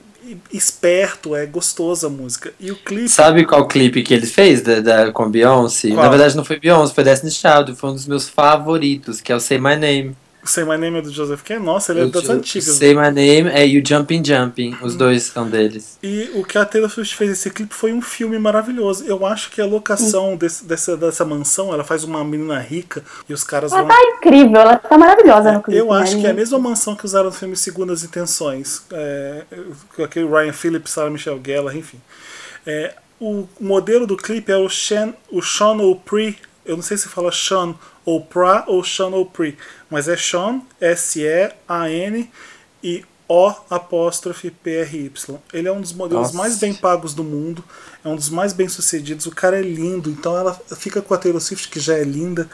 esperto, 0.51 1.35
é 1.35 1.45
gostosa 1.45 2.07
a 2.07 2.09
música. 2.09 2.53
E 2.59 2.71
o 2.71 2.75
clipe 2.75 3.09
Sabe 3.09 3.45
qual 3.45 3.67
clipe 3.67 4.01
que 4.03 4.13
ele 4.13 4.25
fez 4.25 4.61
da, 4.61 4.79
da- 4.79 5.11
com 5.11 5.29
Beyoncé? 5.29 5.89
Qual? 5.89 6.03
Na 6.03 6.09
verdade 6.09 6.35
não 6.35 6.43
foi 6.45 6.59
Beyoncé, 6.59 6.93
foi 6.93 7.03
Destiny 7.03 7.31
Child. 7.31 7.75
Foi 7.75 7.89
um 7.89 7.93
dos 7.93 8.07
meus 8.07 8.27
favoritos, 8.27 9.21
que 9.21 9.31
é 9.31 9.35
o 9.35 9.39
Say 9.39 9.57
My 9.57 9.75
Name. 9.75 10.15
Say 10.49 10.63
My 10.63 10.77
Name 10.77 10.99
é 10.99 11.01
do 11.01 11.11
Joseph 11.11 11.41
Kahn, 11.43 11.59
nossa, 11.59 11.91
ele 11.91 12.01
é 12.01 12.03
O 12.05 12.09
das 12.09 12.29
antigas. 12.29 12.75
Say 12.75 12.93
My 12.93 13.03
Name 13.11 13.49
é 13.49 13.65
You 13.65 13.81
Jumping 13.85 14.23
Jumping. 14.23 14.77
Os 14.81 14.95
dois 14.95 15.23
são 15.23 15.49
deles. 15.49 15.97
E 16.03 16.29
o 16.35 16.43
que 16.43 16.57
a 16.57 16.65
Taylor 16.65 16.89
Swift 16.89 17.15
fez 17.15 17.31
esse 17.31 17.49
clipe 17.49 17.73
foi 17.73 17.91
um 17.93 18.01
filme 18.01 18.37
maravilhoso. 18.37 19.03
Eu 19.05 19.25
acho 19.25 19.49
que 19.51 19.59
a 19.61 19.65
locação 19.65 20.35
desse- 20.35 20.65
dessa, 20.65 20.95
dessa 20.95 21.25
mansão, 21.25 21.73
ela 21.73 21.83
faz 21.83 22.03
uma 22.03 22.23
menina 22.23 22.59
rica 22.59 23.03
e 23.27 23.33
os 23.33 23.43
caras 23.43 23.71
Ela 23.71 23.81
vão. 23.83 23.89
tá 23.89 24.01
incrível, 24.17 24.61
ela 24.61 24.77
tá 24.77 24.97
maravilhosa 24.97 25.51
no 25.51 25.63
clipe. 25.63 25.79
Eu 25.79 25.91
né? 25.93 25.99
acho 26.01 26.19
que 26.19 26.27
é 26.27 26.29
a 26.31 26.33
mesma 26.33 26.59
mansão 26.59 26.95
que 26.95 27.05
usaram 27.05 27.25
no 27.25 27.31
filme 27.31 27.55
Segundas 27.55 28.03
Intenções. 28.03 28.83
É, 28.91 29.43
aquele 30.03 30.27
Ryan 30.27 30.53
Phillips, 30.53 30.91
Sarah 30.91 31.09
Michelle 31.09 31.41
Gellar, 31.43 31.75
enfim. 31.75 31.99
É, 32.65 32.93
o 33.19 33.47
modelo 33.59 34.05
do 34.05 34.17
clipe 34.17 34.51
é 34.51 34.57
o, 34.57 34.69
Sean, 34.69 35.13
o 35.31 35.41
Sean 35.41 35.77
O'Pree. 35.81 36.37
Eu 36.65 36.75
não 36.75 36.83
sei 36.83 36.97
se 36.97 37.07
fala 37.07 37.31
Sean 37.31 37.75
Oprah 38.05 38.65
ou 38.67 38.83
Sean 38.83 39.09
O'Pree, 39.15 39.57
mas 39.89 40.07
é 40.07 40.15
Sean, 40.15 40.61
S-E-A-N 40.79 42.29
e 42.83 43.03
O 43.27 43.51
apóstrofe 43.71 44.51
P-R-Y. 44.51 45.39
Ele 45.51 45.67
é 45.67 45.71
um 45.71 45.81
dos 45.81 45.93
modelos 45.93 46.27
Nossa. 46.27 46.37
mais 46.37 46.59
bem 46.59 46.75
pagos 46.75 47.15
do 47.15 47.23
mundo. 47.23 47.63
é 48.03 48.07
um 48.07 48.15
dos 48.15 48.29
mais 48.29 48.53
bem 48.53 48.69
sucedidos. 48.69 49.25
O 49.25 49.31
cara 49.31 49.57
é 49.57 49.63
lindo, 49.63 50.11
então 50.11 50.37
ela 50.37 50.53
fica 50.77 51.01
com 51.01 51.11
a 51.13 51.17
Taylor 51.17 51.41
Swift, 51.41 51.69
que 51.69 51.79
já 51.79 51.95
é 51.95 52.03
linda, 52.03 52.47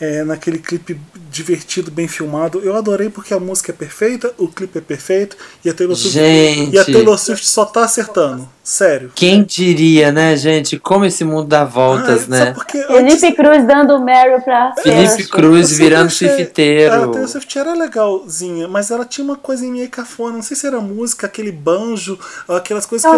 é, 0.00 0.24
naquele 0.24 0.58
clipe 0.58 0.98
divertido, 1.30 1.90
bem 1.90 2.06
filmado. 2.08 2.60
Eu 2.60 2.76
adorei 2.76 3.08
porque 3.10 3.34
a 3.34 3.40
música 3.40 3.72
é 3.72 3.74
perfeita, 3.74 4.32
o 4.38 4.48
clipe 4.48 4.78
é 4.78 4.80
perfeito 4.80 5.36
e 5.64 5.68
a 5.70 5.74
Taylor 5.74 5.96
Swift, 5.96 6.14
Gente. 6.18 6.74
e 6.74 6.78
a 6.78 6.84
Taylor 6.84 7.18
Swift 7.18 7.46
só 7.48 7.64
tá 7.64 7.84
acertando. 7.84 8.48
Sério. 8.62 9.12
Quem 9.14 9.42
diria, 9.44 10.10
né, 10.10 10.34
gente? 10.36 10.78
Como 10.78 11.04
esse 11.04 11.22
mundo 11.22 11.46
dá 11.48 11.64
voltas, 11.64 12.24
Ah, 12.24 12.26
né? 12.28 12.54
quê? 12.66 12.82
Antes- 12.88 13.20
Felipe 13.20 13.36
Cruz 13.36 13.66
dando 13.66 14.00
Meryl 14.00 14.40
pra 14.40 14.72
Felipe 14.82 15.04
Taylor. 15.06 15.28
Cruz 15.30 15.70
Eu 15.72 15.76
virando 15.76 16.06
achei- 16.06 16.28
chifiteiro. 16.30 16.94
A 16.94 17.08
Taylor 17.08 17.28
Swift 17.28 17.58
era 17.58 17.74
legalzinha, 17.74 18.66
mas 18.66 18.90
ela 18.90 19.04
tinha 19.04 19.24
uma 19.24 19.36
coisa 19.36 19.66
meio 19.66 19.88
cafona. 19.90 20.36
Não 20.36 20.42
sei 20.42 20.56
se 20.56 20.66
era 20.66 20.80
música, 20.80 21.26
aquele 21.26 21.52
banjo, 21.52 22.18
aquelas 22.48 22.86
coisas 22.86 23.04
É 23.04 23.10
que, 23.10 23.16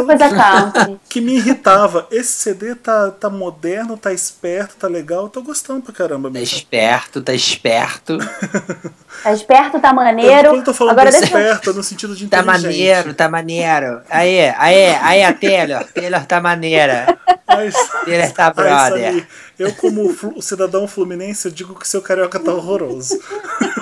eu- 0.90 1.00
que 1.08 1.20
me 1.20 1.36
irritava. 1.36 2.08
Esse 2.10 2.32
CD 2.32 2.74
tá, 2.74 3.10
tá 3.12 3.30
moderno, 3.30 3.96
tá 3.96 4.12
esperto, 4.12 4.74
tá 4.76 4.88
legal. 4.88 5.24
Eu 5.24 5.28
tô 5.28 5.42
gostando 5.42 5.80
pra 5.80 5.92
caramba 5.92 6.28
mesmo. 6.28 6.65
Esperto, 6.66 7.22
tá 7.22 7.32
esperto. 7.32 8.18
Tá 9.22 9.32
esperto, 9.32 9.80
tá 9.80 9.88
Eu, 9.88 9.94
maneiro. 9.94 10.48
quando 10.50 10.58
eu 10.58 10.64
tô 10.64 10.74
falando 10.74 10.92
Agora 10.92 11.10
de 11.10 11.18
deixa 11.18 11.34
eu... 11.36 11.40
esperto, 11.40 11.70
é 11.70 11.72
no 11.72 11.82
sentido 11.82 12.14
de 12.14 12.28
Tá 12.28 12.42
maneiro, 12.42 13.14
tá 13.14 13.28
maneiro. 13.28 14.02
Aí, 14.10 14.40
aí, 14.56 14.94
aí 15.02 15.24
a 15.24 15.32
Taylor. 15.32 15.84
Taylor 15.84 16.24
tá 16.26 16.40
maneira. 16.40 17.18
Mas, 17.48 17.74
Taylor 18.04 18.30
tá 18.32 18.44
Ai, 18.48 18.52
brother. 18.52 19.08
Samir, 19.08 19.26
eu 19.58 19.72
como 19.74 20.08
flu- 20.10 20.40
cidadão 20.40 20.86
fluminense, 20.86 21.48
eu 21.48 21.50
digo 21.52 21.74
que 21.74 21.84
o 21.84 21.88
seu 21.88 22.02
carioca 22.02 22.38
tá 22.38 22.52
horroroso. 22.52 23.18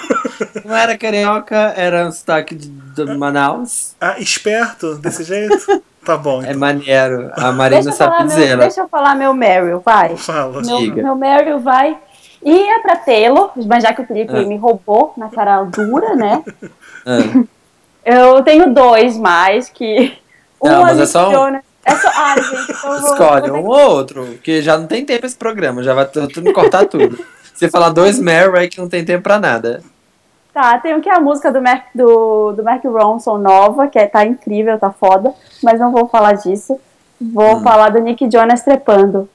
Não 0.64 0.74
era 0.74 0.96
carioca, 0.96 1.74
era 1.76 2.06
um 2.06 2.12
sotaque 2.12 2.54
de, 2.54 2.68
de 2.68 3.04
Manaus. 3.16 3.94
Ah, 4.00 4.14
esperto, 4.18 4.94
desse 4.94 5.24
jeito? 5.24 5.82
Tá 6.04 6.16
bom, 6.16 6.42
É 6.42 6.46
então. 6.50 6.60
maneiro. 6.60 7.30
A 7.34 7.50
Marina 7.52 7.90
eu, 7.90 7.92
sabe 7.92 8.24
dizer. 8.28 8.56
Deixa 8.56 8.82
eu 8.82 8.88
falar 8.88 9.14
meu 9.14 9.34
Meryl, 9.34 9.80
vai. 9.80 10.16
Fala. 10.16 10.62
Meu, 10.62 10.78
Diga. 10.78 11.02
meu 11.02 11.16
Meryl 11.16 11.58
vai. 11.58 11.98
E 12.44 12.68
é 12.68 12.78
pra 12.80 12.96
Taylor, 12.96 13.50
mas 13.66 13.82
já 13.82 13.92
que 13.94 14.02
o 14.02 14.06
Felipe 14.06 14.36
Ah. 14.36 14.42
me 14.42 14.56
roubou 14.56 15.12
na 15.16 15.28
cara 15.30 15.62
dura, 15.64 16.14
né? 16.14 16.42
Ah. 17.06 17.44
Eu 18.04 18.42
tenho 18.42 18.72
dois 18.74 19.16
mais 19.16 19.70
que. 19.70 20.16
Não, 20.62 20.82
mas 20.82 20.98
é 21.00 21.06
só 21.06 21.28
um. 21.28 21.32
Jonas- 21.32 21.62
É 21.86 21.94
só. 21.96 22.08
Ai, 22.14 22.42
gente, 22.42 22.70
então 22.72 22.96
Escolhe 23.00 23.50
vou 23.50 23.60
um 23.60 23.66
ou 23.66 23.74
outro, 23.90 24.24
porque 24.26 24.60
já 24.60 24.76
não 24.76 24.86
tem 24.86 25.04
tempo 25.04 25.24
esse 25.24 25.36
programa, 25.36 25.82
já 25.82 25.94
vai 25.94 26.04
tudo 26.06 26.52
cortar 26.52 26.86
tudo. 26.86 27.18
Você 27.54 27.68
falar 27.70 27.90
dois 27.90 28.18
aí 28.58 28.68
que 28.68 28.78
não 28.78 28.88
tem 28.88 29.04
tempo 29.04 29.22
pra 29.22 29.38
nada. 29.38 29.82
Tá, 30.52 30.78
tem 30.78 30.94
o 30.94 31.00
que 31.00 31.08
é 31.08 31.14
a 31.14 31.20
música 31.20 31.50
do 31.50 31.60
Mark, 31.62 31.84
do, 31.94 32.52
do 32.52 32.62
Mark 32.62 32.84
Ronson 32.84 33.38
nova, 33.38 33.88
que 33.88 33.98
é, 33.98 34.06
tá 34.06 34.24
incrível, 34.24 34.78
tá 34.78 34.90
foda, 34.90 35.32
mas 35.62 35.80
não 35.80 35.90
vou 35.90 36.06
falar 36.08 36.34
disso. 36.34 36.78
Vou 37.20 37.56
Hum. 37.56 37.62
falar 37.62 37.88
do 37.90 38.00
Nick 38.00 38.28
Jonas 38.30 38.62
trepando. 38.62 39.28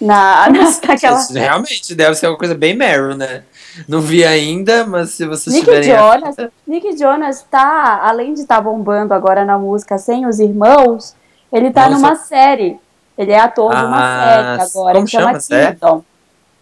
Na, 0.00 0.48
na, 0.52 0.70
naquela. 0.88 1.26
Realmente 1.32 1.94
deve 1.94 2.14
ser 2.14 2.28
uma 2.28 2.36
coisa 2.38 2.54
bem 2.54 2.76
Meryl, 2.76 3.16
né? 3.16 3.42
Não 3.88 4.00
vi 4.00 4.24
ainda, 4.24 4.86
mas 4.86 5.10
se 5.10 5.26
vocês 5.26 5.54
Nick 5.54 5.66
tiverem. 5.66 5.90
Jonas, 5.90 6.36
Nick 6.66 6.96
Jonas 6.98 7.46
tá, 7.50 8.00
além 8.02 8.34
de 8.34 8.40
estar 8.40 8.60
bombando 8.60 9.12
agora 9.12 9.44
na 9.44 9.58
música 9.58 9.98
sem 9.98 10.26
os 10.26 10.38
irmãos, 10.38 11.14
ele 11.52 11.70
tá 11.70 11.88
Nossa. 11.88 12.02
numa 12.02 12.16
série. 12.16 12.78
Ele 13.16 13.32
é 13.32 13.38
ator 13.40 13.74
de 13.74 13.82
uma 13.82 13.96
Ah, 13.98 14.58
série 14.58 14.70
agora. 14.70 14.94
como 14.94 15.08
chama 15.08 15.40
chama 15.40 15.62
a? 15.62 15.66
Kingdom. 15.72 16.04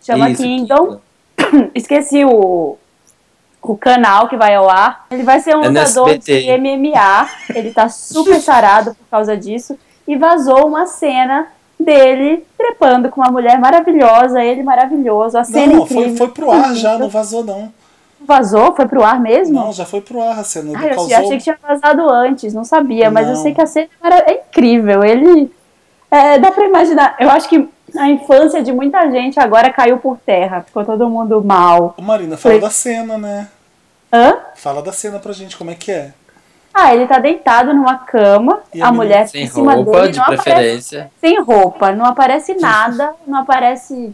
Chama 0.04 0.30
Isso, 0.30 0.42
Kingdom. 0.42 1.00
Esqueci 1.74 2.24
o, 2.24 2.76
o 3.62 3.76
canal 3.76 4.28
que 4.28 4.36
vai 4.36 4.54
ao 4.54 4.68
ar. 4.68 5.06
Ele 5.10 5.24
vai 5.24 5.40
ser 5.40 5.56
um 5.56 5.64
É 5.64 5.68
lutador 5.68 6.18
de 6.18 6.58
MMA. 6.58 7.28
Ele 7.54 7.72
tá 7.72 7.88
super 7.88 8.38
sarado 8.40 8.94
por 8.94 9.06
causa 9.10 9.36
disso. 9.36 9.76
E 10.06 10.16
vazou 10.16 10.66
uma 10.68 10.86
cena 10.86 11.48
dele 11.84 12.44
trepando 12.56 13.08
com 13.08 13.20
uma 13.20 13.30
mulher 13.30 13.58
maravilhosa, 13.58 14.42
ele 14.42 14.62
maravilhoso, 14.62 15.38
a 15.38 15.44
cena 15.44 15.74
Não, 15.74 15.82
incrível. 15.84 16.04
foi, 16.08 16.16
foi 16.16 16.28
pro 16.28 16.50
ar 16.50 16.74
já, 16.74 16.98
não 16.98 17.08
vazou 17.08 17.44
não. 17.44 17.72
Vazou? 18.26 18.74
Foi 18.74 18.86
pro 18.86 19.04
ar 19.04 19.20
mesmo? 19.20 19.54
Não, 19.54 19.72
já 19.72 19.84
foi 19.84 20.00
pro 20.00 20.22
ar 20.22 20.38
a 20.38 20.44
cena. 20.44 20.72
Ai, 20.78 20.92
eu 20.92 20.94
causou... 20.94 21.16
achei 21.16 21.36
que 21.36 21.44
tinha 21.44 21.58
vazado 21.62 22.08
antes, 22.10 22.54
não 22.54 22.64
sabia, 22.64 23.10
mas 23.10 23.26
eu 23.28 23.34
Não. 23.34 23.42
sei 23.42 23.52
que 23.54 23.60
a 23.60 23.66
cena 23.66 23.88
é 24.26 24.40
incrível. 24.48 25.04
Ele. 25.04 25.52
é, 26.10 26.38
dá 26.38 26.50
pra 26.50 26.64
imaginar. 26.64 27.16
Eu 27.20 27.28
acho 27.30 27.48
que 27.48 27.68
a 27.98 28.08
infância 28.08 28.62
de 28.62 28.72
muita 28.72 29.10
gente 29.10 29.38
agora 29.38 29.70
caiu 29.70 29.98
por 29.98 30.16
terra. 30.24 30.62
Ficou 30.62 30.84
todo 30.84 31.08
mundo 31.08 31.44
mal. 31.44 31.94
Marina, 32.00 32.36
fala 32.38 32.54
Foi. 32.54 32.60
da 32.62 32.70
cena, 32.70 33.18
né? 33.18 33.48
Hã? 34.10 34.36
Fala 34.56 34.80
da 34.80 34.92
cena 34.92 35.18
pra 35.18 35.32
gente, 35.32 35.56
como 35.56 35.70
é 35.70 35.74
que 35.74 35.92
é? 35.92 36.12
Ah, 36.74 36.92
ele 36.92 37.06
tá 37.06 37.18
deitado 37.20 37.72
numa 37.72 37.96
cama, 37.98 38.60
E 38.74 38.82
a 38.82 38.88
a 38.88 38.92
mulher 38.92 39.28
Sem 39.28 39.44
em 39.44 39.46
cima 39.48 39.74
roupa, 39.74 40.00
dele 40.00 40.12
de 40.12 40.18
não 40.18 40.24
aparece 40.24 40.42
preferência. 40.44 41.10
sem 41.20 41.40
roupa, 41.40 41.92
não 41.92 42.04
aparece 42.04 42.54
nada, 42.54 43.14
não 43.26 43.38
aparece. 43.38 44.12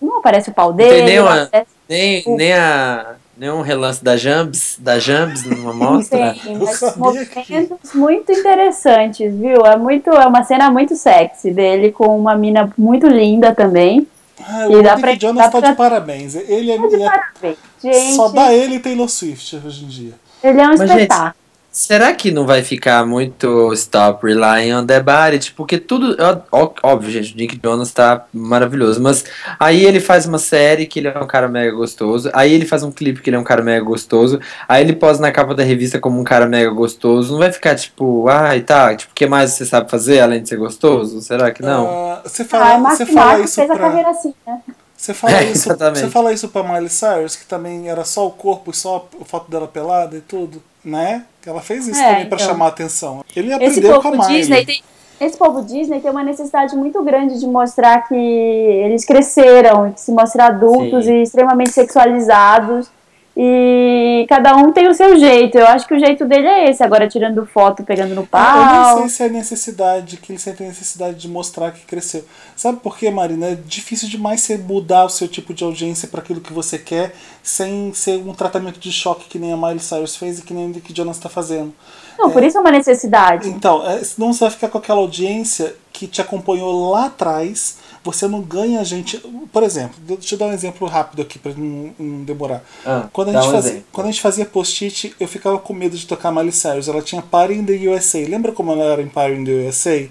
Não 0.00 0.18
aparece 0.18 0.50
o 0.50 0.52
pau 0.52 0.72
dele. 0.72 0.90
tem 0.96 1.04
nem 1.04 1.20
uma- 1.20 1.42
aparece- 1.44 1.66
Nem, 1.88 2.22
O- 2.26 2.36
nem, 2.36 2.52
a, 2.54 3.14
nem 3.36 3.50
um 3.50 3.60
relance 3.60 4.02
da 4.02 4.16
Jambs, 4.16 4.76
da 4.78 4.98
Jambs 4.98 5.44
numa 5.44 5.72
mostra. 5.72 6.34
Tem, 6.42 6.56
mas 6.58 6.96
movimentos 6.96 7.92
muito 7.94 8.32
interessantes, 8.32 9.32
viu? 9.34 9.64
É 9.66 9.76
muito, 9.76 10.10
é 10.10 10.26
uma 10.26 10.42
cena 10.42 10.70
muito 10.70 10.96
sexy 10.96 11.50
dele 11.50 11.92
com 11.92 12.18
uma 12.18 12.34
mina 12.34 12.70
muito 12.76 13.06
linda 13.06 13.54
também. 13.54 14.06
Ah, 14.44 14.66
E 14.68 14.74
o 14.76 14.82
dá 14.82 14.96
pra- 14.96 15.14
Jonas 15.14 15.44
dá 15.44 15.50
tá 15.50 15.60
pra- 15.60 15.70
de 15.70 15.76
parabéns. 15.76 16.34
Ele 16.34 16.72
é, 16.72 16.76
Tá 16.76 16.86
de 16.86 16.94
ele 16.94 17.02
é- 17.02 17.06
parabéns, 17.10 17.56
gente. 17.82 18.16
só 18.16 18.28
dá 18.28 18.52
ele 18.52 18.74
e 18.76 18.80
Taylor 18.80 19.08
Swift 19.08 19.56
hoje 19.64 19.84
em 19.84 19.88
dia. 19.88 20.12
Ele 20.42 20.60
é 20.60 20.64
um 20.64 20.68
Mas, 20.68 20.80
gente, 20.80 20.90
espetáculo. 21.02 21.34
Será 21.74 22.12
que 22.12 22.30
não 22.30 22.44
vai 22.44 22.62
ficar 22.62 23.06
muito 23.06 23.72
stop 23.72 24.26
relying 24.26 24.74
on 24.74 24.84
the 24.84 25.00
body? 25.00 25.38
Tipo, 25.38 25.56
porque 25.56 25.78
tudo. 25.78 26.14
ó- 26.50 26.70
Óbvio, 26.82 27.10
gente, 27.10 27.32
o 27.32 27.36
Nick 27.38 27.58
Jonas 27.64 27.90
tá 27.92 28.26
maravilhoso. 28.30 29.00
Mas 29.02 29.24
aí 29.58 29.82
ele 29.86 29.98
faz 29.98 30.26
uma 30.26 30.36
série 30.38 30.84
que 30.84 30.98
ele 31.00 31.08
é 31.08 31.18
um 31.18 31.26
cara 31.26 31.48
mega 31.48 31.74
gostoso. 31.74 32.28
Aí 32.34 32.52
ele 32.52 32.66
faz 32.66 32.82
um 32.82 32.92
clipe 32.92 33.22
que 33.22 33.30
ele 33.30 33.36
é 33.36 33.40
um 33.40 33.44
cara 33.44 33.62
mega 33.62 33.82
gostoso. 33.82 34.38
Aí 34.68 34.84
ele 34.84 34.92
posa 34.94 35.22
na 35.22 35.32
capa 35.32 35.54
da 35.54 35.62
revista 35.62 35.98
como 35.98 36.20
um 36.20 36.24
cara 36.24 36.44
mega 36.46 36.68
gostoso. 36.70 37.32
Não 37.32 37.38
vai 37.38 37.50
ficar 37.50 37.74
tipo, 37.74 38.28
ai 38.28 38.60
tá, 38.60 38.94
tipo, 38.94 39.10
o 39.12 39.14
que 39.14 39.26
mais 39.26 39.52
você 39.52 39.64
sabe 39.64 39.90
fazer 39.90 40.20
além 40.20 40.42
de 40.42 40.50
ser 40.50 40.56
gostoso? 40.58 41.22
Será 41.22 41.50
que 41.50 41.62
não? 41.62 41.86
Ah, 41.88 42.20
você 42.22 42.42
Ah, 42.42 42.44
fala, 42.44 42.78
Mark 42.78 42.96
você 42.98 43.06
fala 43.06 43.26
Marcos 43.28 43.44
isso 43.46 43.54
fez 43.54 43.70
a 43.70 43.74
pra. 43.76 43.88
carreira 43.88 44.10
assim, 44.10 44.34
né? 44.46 44.60
Você 44.94 45.14
fala, 45.14 45.32
É, 45.40 45.44
isso, 45.44 45.68
exatamente. 45.68 46.00
você 46.00 46.10
fala 46.10 46.32
isso 46.34 46.48
pra 46.48 46.62
Miley 46.62 46.90
Cyrus, 46.90 47.34
que 47.34 47.46
também 47.46 47.88
era 47.88 48.04
só 48.04 48.26
o 48.26 48.30
corpo 48.30 48.70
e 48.70 48.74
só 48.74 49.08
a 49.20 49.24
foto 49.24 49.50
dela 49.50 49.66
pelada 49.66 50.16
e 50.16 50.20
tudo, 50.20 50.62
né? 50.84 51.24
Ela 51.46 51.60
fez 51.60 51.86
isso 51.88 52.00
É, 52.00 52.10
também 52.10 52.26
pra 52.26 52.36
então. 52.36 52.48
chamar 52.48 52.66
a 52.66 52.68
atenção. 52.68 53.24
Ele 53.34 53.48
Esse 53.52 53.78
aprendeu 53.80 54.02
com 54.02 54.22
a. 54.22 54.26
Disney 54.28 54.64
tem. 54.64 54.82
Esse 55.20 55.36
povo 55.36 55.62
Disney 55.62 56.00
tem 56.00 56.10
uma 56.10 56.24
necessidade 56.24 56.74
muito 56.74 57.00
grande 57.04 57.38
de 57.38 57.46
mostrar 57.46 58.08
que 58.08 58.14
eles 58.14 59.04
cresceram, 59.04 59.90
de 59.90 60.00
se 60.00 60.10
mostrar 60.10 60.46
adultos 60.46 61.04
Sim. 61.04 61.12
e 61.12 61.22
extremamente 61.22 61.70
sexualizados. 61.70 62.90
E 63.34 64.26
cada 64.28 64.54
um 64.56 64.72
tem 64.72 64.88
o 64.88 64.94
seu 64.94 65.18
jeito. 65.18 65.56
Eu 65.56 65.66
acho 65.66 65.86
que 65.86 65.94
o 65.94 65.98
jeito 65.98 66.26
dele 66.26 66.46
é 66.46 66.70
esse, 66.70 66.82
agora 66.82 67.08
tirando 67.08 67.46
foto, 67.46 67.82
pegando 67.82 68.10
no 68.10 68.16
Eu 68.16 68.18
nem 68.20 68.26
pau. 68.26 68.98
sei 68.98 69.08
se 69.08 69.22
é 69.22 69.28
necessidade, 69.28 70.18
que 70.18 70.32
ele 70.32 70.38
sente 70.38 70.62
necessidade 70.62 71.18
de 71.18 71.28
mostrar 71.28 71.70
que 71.72 71.86
cresceu. 71.86 72.24
Sabe 72.54 72.80
por 72.80 72.98
quê, 72.98 73.10
Marina? 73.10 73.46
É 73.46 73.54
difícil 73.54 74.08
demais 74.08 74.42
você 74.42 74.58
mudar 74.58 75.06
o 75.06 75.08
seu 75.08 75.26
tipo 75.26 75.54
de 75.54 75.64
audiência 75.64 76.08
para 76.08 76.20
aquilo 76.20 76.40
que 76.40 76.52
você 76.52 76.78
quer, 76.78 77.14
sem 77.42 77.92
ser 77.94 78.18
um 78.18 78.34
tratamento 78.34 78.78
de 78.78 78.92
choque 78.92 79.28
que 79.28 79.38
nem 79.38 79.52
a 79.52 79.56
Miley 79.56 79.80
Cyrus 79.80 80.14
fez 80.14 80.38
e 80.38 80.42
que 80.42 80.52
nem 80.52 80.66
o 80.66 80.68
Nick 80.68 80.94
Jonas 80.94 81.16
está 81.16 81.30
fazendo. 81.30 81.72
Não, 82.18 82.30
por 82.30 82.42
isso 82.42 82.58
é 82.58 82.60
uma 82.60 82.70
necessidade. 82.70 83.48
Então, 83.48 83.84
é, 83.86 84.04
senão 84.04 84.32
você 84.32 84.40
vai 84.40 84.50
ficar 84.50 84.68
com 84.68 84.78
aquela 84.78 85.00
audiência 85.00 85.74
que 85.92 86.06
te 86.06 86.20
acompanhou 86.20 86.90
lá 86.90 87.06
atrás, 87.06 87.78
você 88.04 88.26
não 88.26 88.40
ganha 88.40 88.84
gente. 88.84 89.18
Por 89.52 89.62
exemplo, 89.62 89.96
deixa 90.00 90.34
eu 90.34 90.38
dar 90.38 90.46
um 90.46 90.52
exemplo 90.52 90.86
rápido 90.88 91.22
aqui 91.22 91.38
para 91.38 91.52
não, 91.54 91.94
não 91.98 92.24
demorar. 92.24 92.62
Ah, 92.84 93.08
Quando 93.12 93.28
a, 93.28 93.32
gente 93.32 93.48
um 93.48 93.52
fazia, 93.52 93.84
quando 93.92 94.06
a 94.08 94.10
gente 94.10 94.20
fazia 94.20 94.44
post-it, 94.44 95.14
eu 95.18 95.28
ficava 95.28 95.58
com 95.58 95.72
medo 95.72 95.96
de 95.96 96.06
tocar 96.06 96.32
Miley 96.32 96.52
Cyrus. 96.52 96.88
Ela 96.88 97.02
tinha 97.02 97.22
Party 97.22 97.54
in 97.54 97.64
the 97.64 97.88
USA. 97.88 98.18
Lembra 98.18 98.52
como 98.52 98.72
ela 98.72 98.84
era 98.84 99.02
em 99.02 99.08
Party 99.08 99.36
in 99.36 99.44
the 99.44 99.68
USA? 99.68 100.08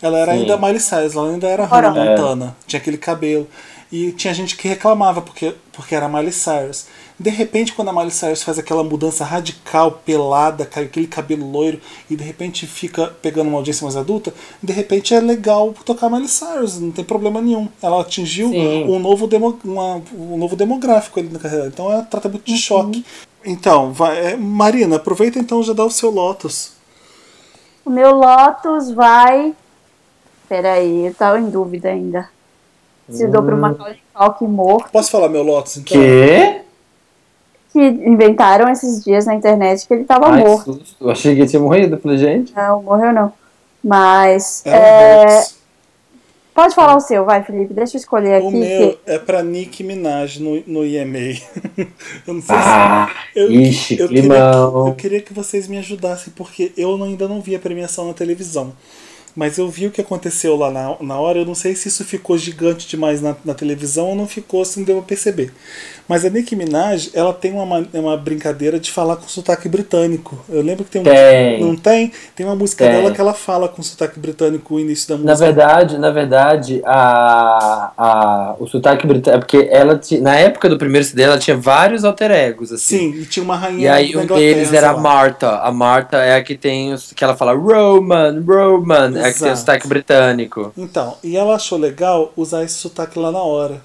Ela 0.00 0.18
era 0.18 0.32
Sim. 0.32 0.40
ainda 0.40 0.56
Miley 0.56 0.80
Cyrus, 0.80 1.14
ela 1.14 1.30
ainda 1.30 1.48
era. 1.48 1.64
Hannah 1.66 1.90
Montana. 1.90 2.56
Tinha 2.66 2.80
aquele 2.80 2.98
cabelo. 2.98 3.48
E 3.92 4.12
tinha 4.12 4.34
gente 4.34 4.56
que 4.56 4.66
reclamava 4.66 5.20
porque, 5.22 5.54
porque 5.72 5.94
era 5.94 6.08
Miley 6.08 6.32
Cyrus. 6.32 6.86
De 7.18 7.30
repente, 7.30 7.72
quando 7.72 7.88
a 7.90 7.92
Miley 7.92 8.10
Cyrus 8.10 8.42
faz 8.42 8.58
aquela 8.58 8.82
mudança 8.82 9.24
radical, 9.24 10.00
pelada, 10.04 10.66
cai 10.66 10.84
aquele 10.84 11.06
cabelo 11.06 11.48
loiro, 11.48 11.80
e 12.10 12.16
de 12.16 12.24
repente 12.24 12.66
fica 12.66 13.06
pegando 13.22 13.48
uma 13.48 13.58
audiência 13.58 13.84
mais 13.84 13.96
adulta, 13.96 14.34
de 14.60 14.72
repente 14.72 15.14
é 15.14 15.20
legal 15.20 15.72
tocar 15.84 16.10
Miley 16.10 16.28
Cyrus, 16.28 16.80
não 16.80 16.90
tem 16.90 17.04
problema 17.04 17.40
nenhum. 17.40 17.68
Ela 17.80 18.00
atingiu 18.00 18.48
Sim. 18.50 18.84
um 18.84 18.98
novo, 18.98 19.28
demo, 19.28 19.58
uma- 19.64 20.02
um 20.12 20.36
novo 20.36 20.56
demográfico 20.56 21.20
ali 21.20 21.28
na 21.28 21.38
carreira. 21.38 21.68
Então 21.68 21.92
é 21.92 22.02
tratamento 22.02 22.44
de 22.44 22.56
choque. 22.56 23.04
Então, 23.44 23.92
vai, 23.92 24.32
é, 24.32 24.36
Marina, 24.36 24.96
aproveita 24.96 25.38
então 25.38 25.60
e 25.60 25.64
já 25.64 25.72
dá 25.72 25.84
o 25.84 25.90
seu 25.90 26.10
Lotus. 26.10 26.72
O 27.84 27.90
meu 27.90 28.12
Lotus 28.12 28.90
vai. 28.90 29.54
Peraí, 30.48 31.06
eu 31.06 31.14
tava 31.14 31.38
em 31.38 31.48
dúvida 31.50 31.90
ainda. 31.90 32.28
Se 33.08 33.26
dou 33.26 33.42
pro 33.42 33.56
Macaulay 33.56 33.96
Culkin 34.14 34.46
morto. 34.46 34.90
Posso 34.90 35.10
falar 35.10 35.28
meu 35.28 35.42
Lotus 35.42 35.76
então? 35.76 36.00
Quê? 36.00 36.60
Que 37.72 37.80
inventaram 37.80 38.68
esses 38.70 39.02
dias 39.04 39.26
na 39.26 39.34
internet 39.34 39.86
que 39.86 39.92
ele 39.94 40.04
tava 40.04 40.28
Ai, 40.28 40.42
que 40.42 40.48
morto. 40.48 40.74
susto. 40.74 40.96
Eu 41.04 41.10
achei 41.10 41.34
que 41.34 41.40
ele 41.42 41.48
tinha 41.48 41.60
morrido. 41.60 41.98
Falei, 41.98 42.18
gente. 42.18 42.54
Não, 42.54 42.82
morreu 42.82 43.12
não. 43.12 43.32
Mas. 43.82 44.62
É 44.64 44.70
um 44.70 44.74
é. 44.74 45.46
Pode 46.54 46.72
falar 46.72 46.94
o 46.96 47.00
seu, 47.00 47.24
vai, 47.24 47.42
Felipe. 47.42 47.74
Deixa 47.74 47.96
eu 47.96 47.98
escolher 47.98 48.36
aqui. 48.36 48.46
O 48.46 48.50
meu 48.52 48.96
é 49.04 49.18
pra 49.18 49.42
Nicki 49.42 49.82
Minaj 49.82 50.38
no, 50.38 50.62
no 50.68 50.84
EMA. 50.84 51.18
eu 52.24 52.34
não 52.34 52.40
sei 52.40 52.54
Ah, 52.56 53.10
se. 53.32 53.38
Eu, 53.40 53.50
ixi, 53.50 53.98
eu, 53.98 54.06
queria, 54.06 54.22
climão. 54.22 54.86
eu 54.86 54.94
queria 54.94 55.20
que 55.20 55.34
vocês 55.34 55.66
me 55.66 55.76
ajudassem, 55.78 56.32
porque 56.36 56.72
eu 56.76 56.94
ainda 57.02 57.26
não 57.26 57.40
vi 57.40 57.56
a 57.56 57.58
premiação 57.58 58.06
na 58.06 58.14
televisão. 58.14 58.72
Mas 59.36 59.58
eu 59.58 59.68
vi 59.68 59.86
o 59.86 59.90
que 59.90 60.00
aconteceu 60.00 60.54
lá 60.56 60.70
na, 60.70 60.94
na 61.00 61.18
hora. 61.18 61.38
Eu 61.40 61.44
não 61.44 61.54
sei 61.56 61.74
se 61.74 61.88
isso 61.88 62.04
ficou 62.04 62.38
gigante 62.38 62.86
demais 62.86 63.20
na, 63.20 63.34
na 63.44 63.52
televisão 63.54 64.06
ou 64.10 64.14
não 64.14 64.28
ficou, 64.28 64.64
se 64.64 64.78
não 64.78 64.86
deu 64.86 64.96
pra 64.98 65.04
perceber. 65.06 65.52
Mas 66.06 66.24
a 66.24 66.28
Nicki 66.30 66.54
Minaj, 66.54 67.10
ela 67.14 67.32
tem 67.32 67.52
uma, 67.52 67.64
ma- 67.64 67.86
uma 67.94 68.16
brincadeira 68.16 68.78
de 68.78 68.92
falar 68.92 69.16
com 69.16 69.26
sotaque 69.26 69.68
britânico. 69.68 70.38
Eu 70.48 70.62
lembro 70.62 70.84
que 70.84 70.90
tem 70.90 71.00
um. 71.00 71.04
Tem. 71.04 71.60
Não 71.64 71.74
tem? 71.76 72.12
Tem 72.36 72.44
uma 72.46 72.54
música 72.54 72.84
Tem. 72.84 72.92
dela 72.94 73.10
que 73.10 73.20
ela 73.20 73.32
fala 73.32 73.68
com 73.68 73.82
sotaque 73.82 74.20
britânico 74.20 74.74
o 74.74 74.80
início 74.80 75.08
da 75.08 75.14
música. 75.16 75.32
Na 75.32 75.38
verdade, 75.46 75.98
na 75.98 76.10
verdade, 76.10 76.82
a, 76.84 77.92
a, 77.96 78.54
o 78.58 78.66
sotaque 78.66 79.06
britânico. 79.06 79.40
Porque 79.46 79.66
ela, 79.70 80.00
na 80.20 80.36
época 80.36 80.68
do 80.68 80.78
primeiro 80.78 81.06
CD, 81.06 81.22
ela 81.22 81.38
tinha 81.38 81.56
vários 81.56 82.04
alter 82.04 82.30
egos, 82.30 82.70
assim. 82.70 83.12
Sim, 83.12 83.20
e 83.20 83.26
tinha 83.26 83.42
uma 83.42 83.56
rainha 83.56 83.80
E 83.80 83.88
aí 83.88 84.16
um 84.16 84.26
deles 84.26 84.72
era 84.72 84.90
a. 84.90 84.96
Marta. 84.96 85.58
A 85.58 85.72
Marta 85.72 86.18
é 86.18 86.36
a 86.36 86.42
que 86.42 86.54
tem 86.56 86.92
os, 86.92 87.12
que 87.12 87.24
ela 87.24 87.36
fala 87.36 87.52
Roman, 87.54 88.42
Roman, 88.46 89.23
é 89.26 89.32
que 89.32 89.38
tem 89.40 89.52
o 89.52 89.56
sotaque 89.56 89.86
britânico. 89.88 90.72
Então, 90.76 91.16
e 91.22 91.36
ela 91.36 91.54
achou 91.56 91.78
legal 91.78 92.32
usar 92.36 92.62
esse 92.64 92.74
sotaque 92.74 93.18
lá 93.18 93.30
na 93.32 93.42
hora. 93.42 93.80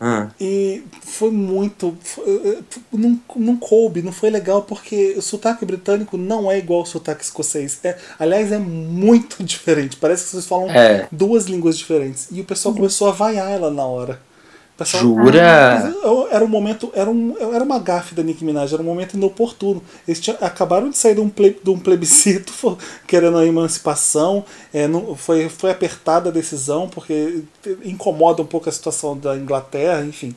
Ah, 0.00 0.28
E 0.40 0.82
foi 1.02 1.30
muito. 1.30 1.96
foi- 2.02 2.24
eh, 2.44 2.58
não, 2.92 3.20
não 3.36 3.56
coube, 3.56 4.02
não 4.02 4.12
foi 4.12 4.28
legal, 4.30 4.62
porque 4.62 5.14
o 5.16 5.22
sotaque 5.22 5.64
britânico 5.64 6.16
não 6.16 6.50
é 6.50 6.58
igual 6.58 6.80
ao 6.80 6.86
sotaque 6.86 7.24
escocês. 7.24 7.78
É, 7.84 7.96
aliás, 8.18 8.52
é 8.52 8.58
muito 8.58 9.36
diferente. 9.44 9.96
Parece 9.96 10.24
que 10.24 10.30
vocês 10.30 10.46
falam 10.46 10.70
É. 10.70 11.06
duas 11.12 11.44
línguas 11.44 11.76
diferentes. 11.78 12.28
E 12.30 12.40
o 12.40 12.44
pessoal 12.44 12.74
começou 12.74 13.08
a 13.08 13.12
vaiar 13.12 13.50
ela 13.50 13.70
na 13.70 13.84
hora. 13.84 14.20
Pessoal- 14.76 15.02
Jura? 15.04 15.80
Mas 15.84 15.94
eu- 16.02 16.24
Era 16.34 16.44
um 16.44 16.48
momento, 16.48 16.90
era, 16.94 17.08
um, 17.08 17.36
era 17.54 17.62
uma 17.62 17.78
gafe 17.78 18.12
da 18.12 18.20
Nicki 18.22 18.44
Minaj, 18.44 18.72
era 18.72 18.82
um 18.82 18.86
momento 18.86 19.14
inoportuno. 19.14 19.80
Eles 20.08 20.20
acabaram 20.40 20.90
de 20.90 20.98
sair 20.98 21.14
de 21.14 21.20
um, 21.20 21.28
ple- 21.28 21.56
de 21.62 21.70
um 21.70 21.78
plebiscito 21.78 22.76
querendo 23.06 23.38
a 23.38 23.46
emancipação, 23.46 24.44
é, 24.72 24.88
não- 24.88 25.14
foi, 25.14 25.48
foi 25.48 25.70
apertada 25.70 26.28
a 26.28 26.32
decisão, 26.32 26.88
porque 26.88 27.42
incomoda 27.84 28.42
um 28.42 28.46
pouco 28.46 28.68
a 28.68 28.72
situação 28.72 29.16
da 29.16 29.36
Inglaterra, 29.36 30.04
enfim. 30.04 30.34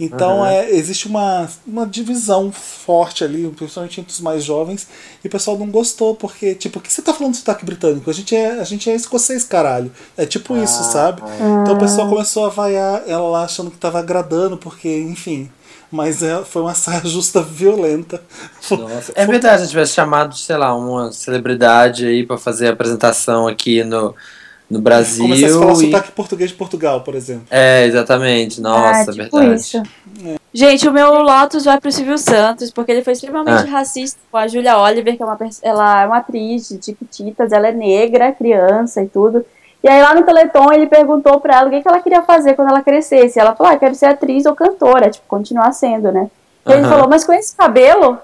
Então 0.00 0.44
é, 0.44 0.70
existe 0.70 1.06
uma, 1.06 1.46
uma 1.66 1.86
divisão 1.86 2.50
forte 2.50 3.22
ali, 3.22 3.46
principalmente 3.50 4.00
entre 4.00 4.12
os 4.12 4.20
mais 4.20 4.42
jovens, 4.42 4.88
e 5.22 5.28
o 5.28 5.30
pessoal 5.30 5.58
não 5.58 5.66
gostou, 5.66 6.14
porque, 6.14 6.54
tipo, 6.54 6.78
o 6.78 6.82
que 6.82 6.90
você 6.90 7.02
tá 7.02 7.12
falando 7.12 7.32
de 7.32 7.38
sotaque 7.38 7.66
britânico? 7.66 8.08
A 8.08 8.12
gente 8.14 8.34
é, 8.34 8.52
a 8.52 8.64
gente 8.64 8.88
é 8.88 8.94
escocês, 8.94 9.44
caralho. 9.44 9.92
É 10.16 10.24
tipo 10.24 10.56
isso, 10.56 10.82
sabe? 10.84 11.22
Então 11.62 11.74
o 11.74 11.78
pessoal 11.78 12.08
começou 12.08 12.46
a 12.46 12.48
vaiar 12.48 13.02
ela 13.06 13.28
lá 13.28 13.44
achando 13.44 13.70
que 13.70 13.76
tava 13.76 13.98
agradando, 13.98 14.56
porque, 14.56 14.88
enfim. 14.88 15.50
Mas 15.90 16.22
é, 16.22 16.42
foi 16.44 16.62
uma 16.62 16.72
saia 16.74 17.04
justa 17.04 17.42
violenta. 17.42 18.22
Nossa. 18.70 19.12
É 19.14 19.26
verdade, 19.26 19.62
se 19.62 19.68
tivesse 19.68 19.92
chamado, 19.92 20.36
sei 20.36 20.56
lá, 20.56 20.74
uma 20.74 21.12
celebridade 21.12 22.06
aí 22.06 22.24
pra 22.24 22.38
fazer 22.38 22.68
a 22.68 22.72
apresentação 22.72 23.46
aqui 23.48 23.82
no, 23.82 24.14
no 24.70 24.80
Brasil. 24.80 25.24
Começasse 25.24 25.54
a 25.54 25.58
falar 25.58 25.72
e- 25.72 25.76
sotaque 25.76 26.12
português 26.12 26.50
de 26.50 26.56
Portugal, 26.56 27.00
por 27.00 27.14
exemplo. 27.14 27.42
É, 27.50 27.84
exatamente. 27.86 28.60
Nossa, 28.60 29.10
Ah, 29.10 29.12
tipo 29.14 29.36
verdade. 29.38 29.60
isso. 29.60 29.82
Gente, 30.52 30.88
o 30.88 30.92
meu 30.92 31.12
Lotus 31.22 31.64
vai 31.64 31.80
pro 31.80 31.92
Silvio 31.92 32.18
Santos, 32.18 32.70
porque 32.70 32.90
ele 32.92 33.02
foi 33.04 33.12
extremamente 33.12 33.68
Ah. 33.68 33.70
racista 33.70 34.18
com 34.30 34.36
a 34.38 34.46
Julia 34.48 34.78
Oliver, 34.78 35.16
que 35.16 35.22
é 35.22 35.26
uma, 35.26 35.38
ela 35.62 36.02
é 36.02 36.06
uma 36.06 36.16
atriz 36.18 36.68
de 36.68 36.78
Tiquititas, 36.78 37.52
ela 37.52 37.68
é 37.68 37.72
negra, 37.72 38.32
criança 38.32 39.02
e 39.02 39.06
tudo. 39.08 39.44
E 39.82 39.88
aí 39.88 40.02
lá 40.02 40.14
no 40.14 40.22
Teleton 40.24 40.72
ele 40.72 40.86
perguntou 40.86 41.40
pra 41.40 41.58
ela 41.58 41.68
o 41.68 41.70
que, 41.70 41.80
que 41.80 41.88
ela 41.88 42.00
queria 42.00 42.22
fazer 42.22 42.54
quando 42.54 42.68
ela 42.68 42.82
crescesse. 42.82 43.38
Ela 43.38 43.54
falou, 43.56 43.72
ah, 43.72 43.76
quero 43.78 43.94
ser 43.94 44.06
atriz 44.06 44.44
ou 44.44 44.54
cantora, 44.54 45.08
tipo, 45.08 45.24
continuar 45.26 45.72
sendo, 45.72 46.12
né? 46.12 46.28
E 46.66 46.72
ele 46.72 46.82
falou, 46.86 47.08
mas 47.08 47.24
com 47.24 47.32
esse 47.32 47.56
cabelo? 47.56 48.18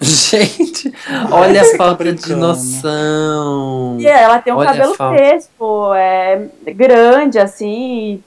Gente, 0.02 0.92
olha 1.30 1.60
a 1.62 1.76
falta 1.76 2.10
de 2.12 2.34
noção. 2.34 3.96
E 4.00 4.06
ela 4.06 4.38
tem 4.38 4.52
um 4.52 4.56
Olha 4.56 4.68
cabelo 4.70 4.94
crespo, 4.96 5.92
é 5.94 6.46
grande, 6.74 7.38
assim. 7.38 8.22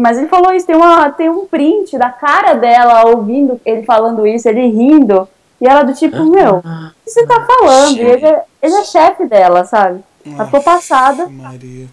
Mas 0.00 0.16
ele 0.16 0.28
falou 0.28 0.52
isso, 0.52 0.64
tem, 0.66 0.76
uma, 0.76 1.10
tem 1.10 1.28
um 1.28 1.44
print 1.46 1.98
da 1.98 2.08
cara 2.08 2.54
dela 2.54 3.06
ouvindo 3.10 3.60
ele 3.66 3.82
falando 3.82 4.24
isso, 4.26 4.48
ele 4.48 4.68
rindo. 4.68 5.28
E 5.60 5.66
ela 5.66 5.82
do 5.82 5.92
tipo, 5.92 6.24
meu, 6.24 6.56
o 6.56 6.62
Ah, 6.64 6.92
que 7.04 7.10
você 7.10 7.26
tá 7.26 7.40
falando? 7.44 7.98
Ele, 7.98 8.24
é- 8.24 8.42
ele 8.62 8.74
é 8.74 8.84
chefe 8.84 9.26
dela, 9.26 9.64
sabe? 9.64 10.00
Ela 10.24 10.44
ficou 10.44 10.62
passada. 10.62 11.28
Maria. 11.28 11.86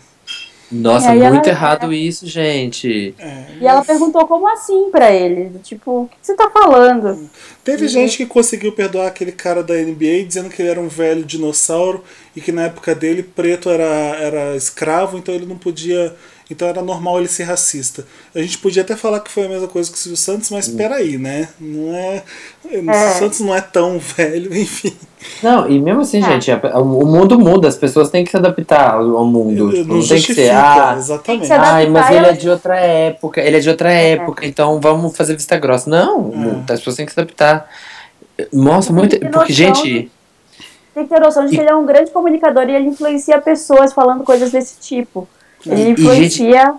Nossa, 0.71 1.09
aí 1.11 1.19
muito 1.19 1.47
ela- 1.47 1.49
errado 1.49 1.91
isso, 1.93 2.27
gente. 2.27 3.15
É, 3.17 3.43
E 3.59 3.65
ela 3.65 3.79
mas 3.79 3.87
perguntou 3.87 4.27
como 4.27 4.47
assim 4.47 4.89
pra 4.91 5.11
ele. 5.11 5.51
Tipo, 5.63 6.03
o 6.03 6.07
que 6.07 6.15
você 6.21 6.35
tá 6.35 6.49
falando? 6.49 7.29
Teve 7.63 7.87
gente 7.87 8.17
que 8.17 8.25
conseguiu 8.25 8.71
perdoar 8.71 9.07
aquele 9.07 9.31
cara 9.31 9.63
da 9.63 9.73
NBA 9.75 10.23
dizendo 10.27 10.49
que 10.49 10.61
ele 10.61 10.69
era 10.69 10.79
um 10.81 10.87
velho 10.87 11.23
dinossauro 11.23 12.03
e 12.35 12.41
que 12.41 12.51
na 12.51 12.63
época 12.65 12.93
dele 12.93 13.23
preto 13.23 13.69
era, 13.69 13.83
era 13.83 14.55
escravo, 14.55 15.17
então 15.17 15.33
ele 15.33 15.45
não 15.45 15.57
podia. 15.57 16.15
Então 16.51 16.67
era 16.67 16.81
normal 16.81 17.19
ele 17.19 17.27
ser 17.27 17.43
racista. 17.43 18.03
A 18.33 18.39
gente 18.39 18.57
podia 18.57 18.81
até 18.81 18.95
falar 18.95 19.19
que 19.19 19.29
foi 19.31 19.45
a 19.45 19.49
mesma 19.49 19.67
coisa 19.67 19.87
que 19.91 19.95
o 19.95 19.99
Silvio 19.99 20.17
Santos, 20.17 20.49
mas 20.49 20.67
peraí, 20.67 21.15
né? 21.17 21.49
Não 21.59 21.93
é. 21.95 22.23
O 22.65 22.69
Silvio 22.69 22.93
Santos 23.19 23.39
não 23.41 23.55
é 23.55 23.61
tão 23.61 23.99
velho, 24.17 24.55
enfim. 24.57 24.91
Não, 25.43 25.69
e 25.69 25.79
mesmo 25.79 26.01
assim, 26.01 26.17
É. 26.23 26.39
gente, 26.39 26.51
o 26.51 27.05
mundo 27.05 27.37
muda, 27.39 27.67
as 27.67 27.75
pessoas 27.77 28.09
têm 28.09 28.23
que 28.25 28.31
se 28.31 28.37
adaptar 28.37 28.95
ao 28.95 29.25
mundo. 29.25 29.69
Tipo, 29.71 29.87
não 29.89 29.97
não 29.97 30.07
tem 30.07 30.21
que 30.21 30.33
ser, 30.33 30.49
ah, 30.49 30.95
exatamente. 30.97 31.23
Tem 31.25 31.39
que 31.41 31.45
se 31.45 31.53
ai, 31.53 31.87
mas 31.87 32.09
ele 32.09 32.25
é 32.25 32.33
de 32.33 32.49
outra 32.49 32.75
época, 32.77 33.41
ele 33.41 33.57
é 33.57 33.59
de 33.59 33.69
outra 33.69 33.91
época, 33.91 34.45
então 34.45 34.79
vamos 34.79 35.15
fazer 35.15 35.35
vista 35.35 35.55
grossa. 35.57 35.87
Não, 35.89 36.31
É. 36.67 36.73
as 36.73 36.79
pessoas 36.79 36.95
têm 36.95 37.05
que 37.05 37.13
se 37.13 37.19
adaptar. 37.19 37.69
Nossa, 38.51 38.91
muito. 38.91 39.19
Porque, 39.19 39.53
gente, 39.53 40.09
Tem 40.95 41.03
que 41.03 41.13
ter 41.13 41.19
noção 41.19 41.45
de 41.45 41.51
que 41.55 41.61
ele 41.61 41.69
é 41.69 41.75
um 41.75 41.85
grande 41.85 42.09
comunicador 42.09 42.67
e 42.67 42.75
ele 42.75 42.87
influencia 42.87 43.39
pessoas 43.39 43.93
falando 43.93 44.23
coisas 44.23 44.51
desse 44.51 44.79
tipo. 44.79 45.27
Ele 45.65 45.81
E, 45.81 45.85
gente, 45.87 46.01
influencia. 46.01 46.73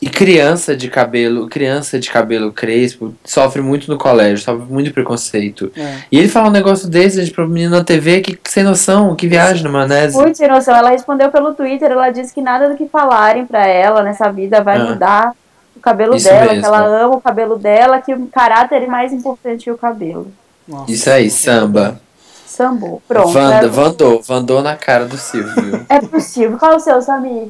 E 0.00 0.08
criança 0.08 0.76
de 0.76 0.88
cabelo, 0.88 1.48
criança 1.48 1.98
de 1.98 2.08
cabelo 2.08 2.52
crespo 2.52 3.12
sofre 3.24 3.60
muito 3.60 3.90
no 3.90 3.98
colégio, 3.98 4.38
sofre 4.38 4.64
muito 4.72 4.92
preconceito. 4.94 5.72
É. 5.76 5.96
E 6.12 6.16
ele 6.20 6.28
fala 6.28 6.46
um 6.46 6.52
negócio 6.52 6.88
desse, 6.88 7.18
gente, 7.20 7.32
pro 7.34 7.48
menino 7.48 7.72
na 7.76 7.82
TV, 7.82 8.20
que 8.20 8.38
sem 8.48 8.62
noção, 8.62 9.16
que 9.16 9.26
viagem 9.26 9.64
na 9.64 9.70
maionese. 9.70 10.16
Muito 10.16 10.38
sem 10.38 10.46
noção. 10.46 10.76
Ela 10.76 10.90
respondeu 10.90 11.32
pelo 11.32 11.52
Twitter, 11.52 11.90
ela 11.90 12.10
disse 12.10 12.32
que 12.32 12.40
nada 12.40 12.68
do 12.68 12.76
que 12.76 12.86
falarem 12.86 13.44
pra 13.44 13.66
ela 13.66 14.04
nessa 14.04 14.30
vida 14.30 14.62
vai 14.62 14.76
Ah. 14.76 14.84
mudar 14.84 15.32
o 15.76 15.80
cabelo 15.80 16.14
Isso 16.14 16.28
dela, 16.28 16.46
mesmo. 16.46 16.60
que 16.60 16.66
ela 16.66 16.84
ama 16.86 17.16
o 17.16 17.20
cabelo 17.20 17.58
dela, 17.58 18.00
que 18.00 18.14
o 18.14 18.28
caráter 18.28 18.82
é 18.84 18.86
mais 18.86 19.12
importante 19.12 19.64
que 19.64 19.70
o 19.72 19.76
cabelo. 19.76 20.30
Nossa. 20.68 20.92
Isso 20.92 21.10
aí, 21.10 21.28
samba. 21.28 22.00
Sambou. 22.46 23.02
Pronto. 23.08 23.30
Vanda, 23.30 23.66
é, 23.66 23.68
Vandou, 23.68 24.22
Vandou 24.22 24.62
na 24.62 24.76
cara 24.76 25.06
do 25.06 25.16
Silvio. 25.18 25.84
é 25.88 26.00
possível. 26.00 26.56
Qual 26.56 26.74
é 26.74 26.76
o 26.76 26.80
seu, 26.80 27.02
Samir? 27.02 27.48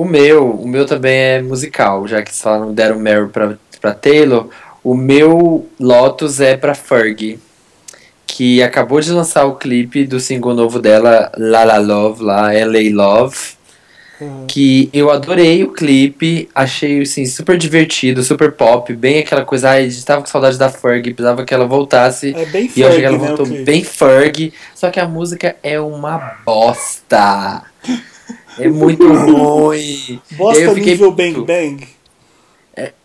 O 0.00 0.04
meu, 0.06 0.50
o 0.52 0.66
meu 0.66 0.86
também 0.86 1.14
é 1.14 1.42
musical, 1.42 2.08
já 2.08 2.22
que 2.22 2.34
só 2.34 2.58
não 2.58 2.72
deram 2.72 2.98
Meryl 2.98 3.28
pra, 3.28 3.58
pra 3.78 3.92
Taylor. 3.92 4.48
O 4.82 4.94
meu 4.94 5.68
Lotus 5.78 6.40
é 6.40 6.56
pra 6.56 6.74
Fergie, 6.74 7.38
que 8.26 8.62
acabou 8.62 8.98
de 8.98 9.12
lançar 9.12 9.44
o 9.44 9.56
clipe 9.56 10.06
do 10.06 10.18
single 10.18 10.54
novo 10.54 10.78
dela, 10.78 11.30
La 11.36 11.64
La 11.64 11.76
Love, 11.76 12.22
lá, 12.22 12.50
LA 12.50 12.90
Love. 12.94 13.36
Uhum. 14.20 14.44
que 14.46 14.90
eu 14.92 15.10
adorei 15.10 15.64
o 15.64 15.72
clipe, 15.72 16.46
achei 16.54 17.00
assim 17.00 17.24
super 17.24 17.56
divertido, 17.56 18.22
super 18.22 18.52
pop, 18.52 18.92
bem 18.92 19.20
aquela 19.20 19.46
coisa, 19.46 19.70
ai, 19.70 19.86
a 19.86 19.88
gente 19.88 20.04
tava 20.04 20.20
com 20.20 20.26
saudade 20.26 20.58
da 20.58 20.68
Fergie, 20.68 21.14
precisava 21.14 21.42
que 21.42 21.54
ela 21.54 21.66
voltasse. 21.66 22.34
É 22.36 22.44
bem 22.44 22.70
E 22.76 22.80
eu 22.82 22.88
achei 22.88 23.00
que 23.00 23.06
ela 23.06 23.16
né, 23.16 23.26
voltou 23.26 23.46
bem 23.46 23.82
Fergie, 23.82 24.52
só 24.74 24.90
que 24.90 25.00
a 25.00 25.08
música 25.08 25.56
é 25.62 25.80
uma 25.80 26.36
bosta. 26.44 27.62
É 28.58 28.68
muito 28.68 29.06
ruim. 29.12 30.20
Bosta 30.32 30.60
eu 30.60 30.74
fiquei 30.74 30.92
nível 30.92 31.12
Bang. 31.12 31.40
Bang. 31.42 31.88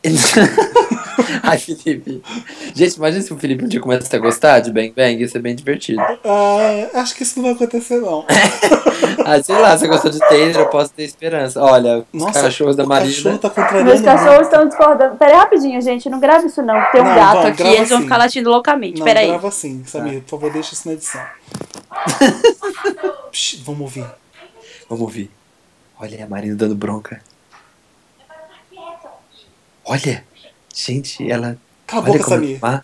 Ai, 1.44 1.58
Felipe. 1.58 2.22
Gente, 2.74 2.96
imagina 2.96 3.22
se 3.24 3.34
o 3.34 3.38
Felipe 3.38 3.66
um 3.66 3.68
dia 3.68 3.80
começa 3.80 4.16
a 4.16 4.20
gostar 4.20 4.60
de 4.60 4.72
Bang 4.72 4.94
Bang, 4.96 5.16
ia 5.20 5.28
ser 5.28 5.40
bem 5.40 5.56
divertido. 5.56 6.02
Ah, 6.24 6.90
acho 6.96 7.16
que 7.16 7.24
isso 7.24 7.38
não 7.38 7.44
vai 7.46 7.54
acontecer, 7.54 7.98
não. 8.00 8.26
Ah, 9.28 9.42
sei 9.42 9.56
lá, 9.58 9.72
se 9.76 9.80
você 9.80 9.88
gostou 9.88 10.12
de 10.12 10.20
Taylor, 10.20 10.62
eu 10.62 10.68
posso 10.68 10.94
ter 10.94 11.04
esperança. 11.04 11.60
Olha, 11.62 12.06
os 12.14 12.22
Nossa, 12.22 12.44
cachorros 12.44 12.76
da 12.76 12.86
Marina. 12.86 13.12
cachorro 13.12 13.38
tá 13.40 13.50
contrariando 13.50 13.86
Meus 13.90 14.02
cachorros 14.02 14.42
estão 14.48 14.68
discordando. 14.68 15.16
Pera 15.16 15.32
aí, 15.32 15.38
rapidinho, 15.38 15.82
gente. 15.82 16.08
Não 16.10 16.20
grave 16.20 16.46
isso, 16.46 16.62
não. 16.62 16.80
Tem 16.92 17.02
um 17.02 17.06
Não, 17.06 17.16
gato 17.16 17.42
vai, 17.42 17.48
aqui 17.52 17.58
grava 17.64 17.76
eles 17.76 17.90
vão 17.90 17.98
sim. 17.98 18.04
ficar 18.04 18.18
latindo 18.18 18.50
loucamente. 18.52 19.00
Não, 19.00 19.06
Pera 19.06 19.22
aí. 19.22 19.28
grava 19.30 19.48
assim, 19.48 19.84
Samir. 19.86 20.22
Por 20.22 20.30
favor, 20.40 20.54
deixa 20.54 20.74
isso 20.76 20.88
na 20.88 20.94
edição. 20.94 21.22
Psh, 23.32 23.62
vamos 23.66 23.82
ouvir. 23.82 24.06
Vamos 24.96 25.02
ouvir. 25.02 25.30
Olha 26.00 26.24
a 26.24 26.28
Marina 26.28 26.56
dando 26.56 26.74
bronca. 26.74 27.22
Olha, 29.84 30.24
gente, 30.74 31.30
ela. 31.30 31.58
Cala 31.86 32.08
a 32.08 32.10
olha 32.10 32.18
boca, 32.20 32.24
como 32.24 32.58
Samir. 32.60 32.84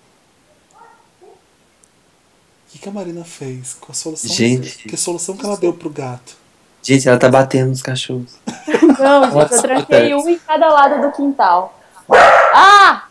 O 1.23 2.71
que, 2.71 2.79
que 2.79 2.89
a 2.89 2.91
Marina 2.91 3.23
fez 3.23 3.73
com 3.75 3.91
a 3.91 3.95
solução? 3.95 4.29
Gente. 4.29 4.87
Que 4.89 4.97
solução 4.97 5.35
que 5.37 5.45
ela 5.45 5.57
deu 5.57 5.73
pro 5.73 5.89
gato? 5.89 6.35
Gente, 6.83 7.07
ela 7.07 7.17
tá 7.17 7.29
batendo 7.29 7.69
nos 7.69 7.81
cachorros. 7.81 8.33
Não, 8.99 9.23
gente, 9.23 9.33
Nossa, 9.35 9.55
eu 9.55 9.61
tranquei 9.61 10.13
um 10.13 10.27
em 10.29 10.37
cada 10.39 10.67
lado 10.69 11.01
do 11.01 11.11
quintal. 11.15 11.79
Ah! 12.53 13.05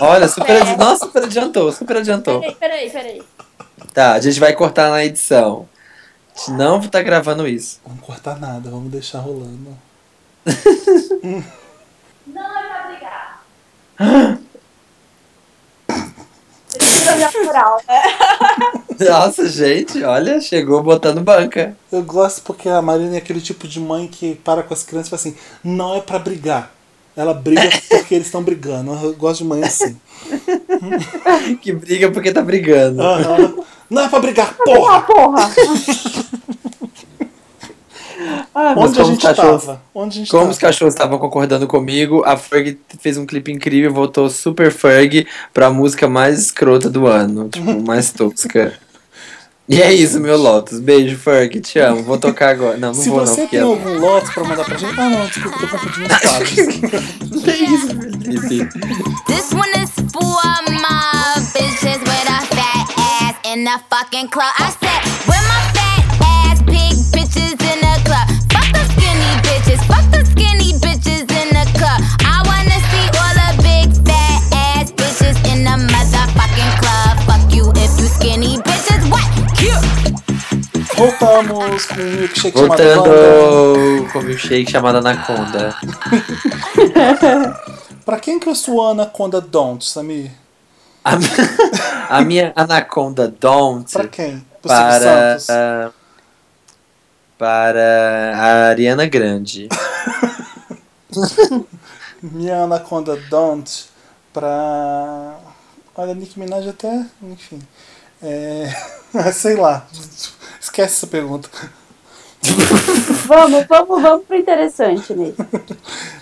Olha, 0.00 0.28
super, 0.28 0.62
adi- 0.62 0.76
Nossa, 0.76 1.06
super 1.06 1.24
adiantou, 1.24 1.72
super 1.72 1.96
adiantou. 1.96 2.40
Peraí, 2.40 2.54
peraí, 2.54 2.90
peraí. 2.90 3.22
Tá, 3.92 4.12
a 4.12 4.20
gente 4.20 4.38
vai 4.38 4.52
cortar 4.52 4.90
na 4.90 5.04
edição. 5.04 5.68
Não 6.48 6.80
tá 6.80 7.00
gravando 7.02 7.46
isso. 7.46 7.80
Vamos 7.86 8.04
cortar 8.04 8.38
nada, 8.38 8.70
vamos 8.70 8.90
deixar 8.90 9.20
rolando. 9.20 9.76
Não 12.26 12.58
é 12.58 12.62
pra 12.68 12.88
brigar. 12.88 13.42
Moral, 17.44 17.80
né? 17.88 18.02
Nossa, 19.08 19.48
gente, 19.48 20.02
olha, 20.02 20.40
chegou 20.40 20.82
botando 20.82 21.20
banca. 21.20 21.76
Eu 21.90 22.02
gosto 22.02 22.42
porque 22.42 22.68
a 22.68 22.82
Marina 22.82 23.14
é 23.14 23.18
aquele 23.18 23.40
tipo 23.40 23.68
de 23.68 23.78
mãe 23.80 24.08
que 24.08 24.34
para 24.36 24.62
com 24.62 24.74
as 24.74 24.82
crianças 24.82 25.06
e 25.06 25.10
fala 25.10 25.20
assim: 25.20 25.36
não 25.62 25.94
é 25.96 26.00
pra 26.00 26.18
brigar. 26.18 26.70
Ela 27.16 27.32
briga 27.32 27.62
porque 27.88 28.14
eles 28.14 28.26
estão 28.26 28.42
brigando. 28.42 28.92
Eu 28.92 29.14
gosto 29.14 29.38
de 29.42 29.48
mãe 29.48 29.62
assim. 29.62 29.96
Que 31.62 31.72
briga 31.72 32.10
porque 32.10 32.32
tá 32.32 32.42
brigando. 32.42 33.00
Aham. 33.02 33.64
Não 33.90 34.02
é 34.02 34.08
pra 34.08 34.18
brigar, 34.20 34.54
Porra, 34.54 35.00
porra! 35.02 35.48
porra! 35.48 35.50
Ah, 38.54 38.74
Onde 38.76 39.00
a 39.00 39.04
gente 39.04 39.16
os 39.16 39.22
cachorros- 39.22 39.64
tava? 39.64 39.82
Onde 39.92 40.16
a 40.16 40.20
gente 40.20 40.30
Como 40.30 40.48
os 40.48 40.56
tava? 40.56 40.72
cachorros 40.72 40.94
estavam 40.94 41.18
concordando 41.18 41.66
comigo, 41.66 42.22
a 42.24 42.36
Ferg 42.36 42.78
fez 43.00 43.16
um 43.18 43.26
clipe 43.26 43.50
incrível 43.50 43.90
e 43.90 43.92
voltou 43.92 44.30
super 44.30 44.70
Ferg 44.70 45.26
pra 45.52 45.68
música 45.70 46.06
mais 46.08 46.38
escrota 46.38 46.88
do 46.88 47.06
ano. 47.08 47.48
Tipo, 47.48 47.82
mais 47.84 48.12
tosca. 48.12 48.72
E 49.68 49.82
é 49.82 49.92
isso, 49.92 50.20
meu 50.20 50.36
Lotus. 50.38 50.78
Beijo, 50.78 51.16
Ferg. 51.18 51.60
Te 51.60 51.78
amo. 51.80 52.02
Vou 52.04 52.16
tocar 52.16 52.50
agora. 52.50 52.76
Não, 52.76 52.88
não 52.88 52.94
Se 52.94 53.08
vou 53.10 53.18
não, 53.20 53.26
você 53.26 53.46
tem 53.48 53.58
ela... 53.58 53.70
algum 53.70 53.98
lote 53.98 54.30
pra 54.32 54.44
mandar 54.44 54.64
pra 54.64 54.76
gente. 54.76 55.00
Ah, 55.00 55.08
não, 55.08 55.26
desculpa, 55.26 55.58
tô 55.58 55.68
confundindo 55.68 56.14
os 56.14 56.20
quadros. 56.20 56.50
Que 57.44 57.50
isso? 57.50 57.88
This 59.26 59.52
one 59.52 59.82
is 59.82 59.90
for 60.12 60.62
my 60.70 61.42
bitches 61.52 61.93
in 63.54 63.62
the 63.62 63.78
fucking 63.88 64.26
club. 64.28 64.52
I 64.58 64.74
said, 64.82 65.00
where 65.30 65.44
my 65.46 65.62
fat 65.78 66.02
ass 66.42 66.58
pig 66.66 66.98
bitches 67.14 67.54
in 67.54 67.78
the 67.86 67.94
club? 68.02 68.26
Fuck 68.50 68.66
the 68.74 68.82
skinny 68.90 69.30
bitches, 69.46 69.78
fuck 69.86 70.02
the 70.10 70.26
skinny 70.26 70.74
bitches 70.82 71.30
in 71.30 71.48
the 71.54 71.62
club. 71.78 72.02
I 72.26 72.42
wanna 72.50 72.78
see 72.90 73.06
all 73.14 73.34
the 73.38 73.50
big 73.62 73.94
fat 74.02 74.42
ass 74.50 74.90
bitches 74.90 75.38
in 75.46 75.62
the 75.62 75.76
motherfucking 75.86 76.72
club. 76.82 77.14
Fuck 77.30 77.46
you 77.54 77.70
if 77.78 77.94
you 78.00 78.08
skinny 78.18 78.58
bitches. 78.58 79.06
What? 79.06 79.22
Cute. 79.54 79.86
Voltamos 80.96 81.86
com 81.86 82.00
um 82.00 82.10
milkshake 82.10 82.58
chamado. 82.58 82.82
Voltando 82.82 84.12
com 84.12 84.18
o 84.18 84.22
milkshake 84.22 84.70
chamado 84.70 84.98
Anaconda. 84.98 85.76
Pra 88.04 88.18
quem 88.18 88.40
que 88.40 88.48
eu 88.48 88.54
sou 88.54 88.84
a 88.84 88.90
Anaconda 88.90 89.40
Don't, 89.40 89.84
Samir? 89.84 90.43
A, 91.04 91.18
a 92.18 92.20
minha 92.22 92.52
Anaconda 92.56 93.28
Don't 93.28 93.92
Pra 93.92 94.08
quem? 94.08 94.38
Pro 94.62 94.70
para, 94.70 95.36
ah, 95.50 95.90
para 97.38 98.32
a 98.34 98.68
Ariana 98.70 99.06
Grande. 99.06 99.68
Minha 102.22 102.62
Anaconda 102.62 103.16
Don't 103.28 103.84
pra. 104.32 105.36
Olha, 105.94 106.14
Nick 106.14 106.38
Minaj 106.38 106.66
até. 106.68 107.04
Enfim. 107.22 107.60
É. 108.22 108.74
Sei 109.34 109.56
lá. 109.56 109.86
Esquece 110.58 110.94
essa 110.94 111.06
pergunta. 111.06 111.50
Vamos, 113.26 113.66
vamos, 113.68 114.02
vamos 114.02 114.26
pro 114.26 114.36
interessante, 114.36 115.14
Ney. 115.14 115.34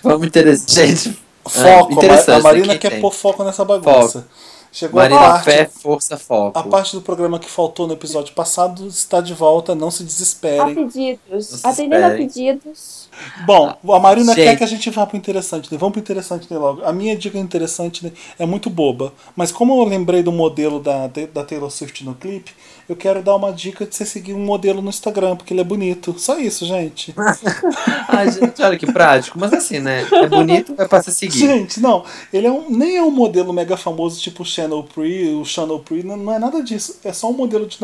Vamos 0.03 0.27
interessante. 0.27 0.73
Gente, 0.73 1.23
Foco. 1.45 1.67
a 1.67 1.89
Ma- 1.89 1.91
interessante, 1.93 2.39
a 2.39 2.43
Marina 2.43 2.67
quem 2.67 2.79
quer 2.79 2.89
tem? 2.91 3.01
pôr 3.01 3.11
foco 3.11 3.43
nessa 3.43 3.63
bagunça. 3.65 4.27
Chegou 4.73 4.99
a 4.99 5.03
Marina, 5.03 5.19
parte. 5.21 5.43
fé, 5.45 5.65
força, 5.65 6.17
foco. 6.17 6.57
A 6.57 6.63
parte 6.63 6.95
do 6.95 7.01
programa 7.03 7.37
que 7.37 7.47
faltou 7.47 7.85
no 7.85 7.93
episódio 7.93 8.33
passado 8.33 8.87
está 8.87 9.21
de 9.21 9.31
volta, 9.31 9.75
não 9.75 9.91
se 9.91 10.01
A 10.01 10.05
desesperem. 10.07 10.73
pedidos. 10.73 11.19
Não 11.29 11.41
se 11.41 11.67
Atendendo 11.67 12.05
a 12.07 12.09
pedidos. 12.09 13.07
Bom, 13.45 13.75
a 13.93 13.99
Marina 13.99 14.33
Gente. 14.33 14.45
quer 14.45 14.57
que 14.57 14.63
a 14.63 14.67
gente 14.67 14.89
vá 14.89 15.05
pro 15.05 15.17
interessante, 15.17 15.71
né? 15.71 15.77
Vamos 15.77 15.93
pro 15.93 16.01
interessante 16.01 16.47
né, 16.51 16.57
logo. 16.57 16.83
A 16.83 16.91
minha 16.91 17.15
dica 17.15 17.37
interessante 17.37 18.03
né, 18.03 18.11
é 18.39 18.45
muito 18.45 18.69
boba, 18.69 19.13
mas 19.35 19.51
como 19.51 19.79
eu 19.79 19.83
lembrei 19.85 20.23
do 20.23 20.31
modelo 20.31 20.79
da, 20.79 21.07
da 21.07 21.43
Taylor 21.43 21.69
Swift 21.69 22.03
no 22.03 22.15
clipe, 22.15 22.51
eu 22.87 22.95
quero 22.95 23.21
dar 23.21 23.35
uma 23.35 23.51
dica 23.51 23.85
de 23.85 23.95
você 23.95 24.05
seguir 24.05 24.33
um 24.33 24.43
modelo 24.43 24.81
no 24.81 24.89
Instagram, 24.89 25.35
porque 25.35 25.53
ele 25.53 25.61
é 25.61 25.63
bonito. 25.63 26.15
Só 26.17 26.37
isso, 26.37 26.65
gente. 26.65 27.13
Ai, 28.09 28.29
gente, 28.29 28.61
olha 28.61 28.77
que 28.77 28.91
prático. 28.91 29.39
Mas 29.39 29.53
assim, 29.53 29.79
né? 29.79 30.05
É 30.11 30.27
bonito, 30.27 30.75
é 30.77 30.85
pra 30.85 31.01
se 31.01 31.13
seguir. 31.13 31.39
Gente, 31.39 31.79
não, 31.79 32.03
ele 32.31 32.47
é 32.47 32.51
um, 32.51 32.69
nem 32.69 32.97
é 32.97 33.03
um 33.03 33.11
modelo 33.11 33.53
mega 33.53 33.77
famoso 33.77 34.19
tipo 34.19 34.43
o 34.43 34.45
Channel 34.45 34.83
Pre, 34.83 35.29
o 35.35 35.45
Channel 35.45 35.79
Pre, 35.79 36.03
não, 36.03 36.17
não 36.17 36.33
é 36.33 36.39
nada 36.39 36.61
disso. 36.61 36.97
É 37.03 37.13
só 37.13 37.29
um 37.29 37.33
modelo 37.33 37.65
de 37.65 37.77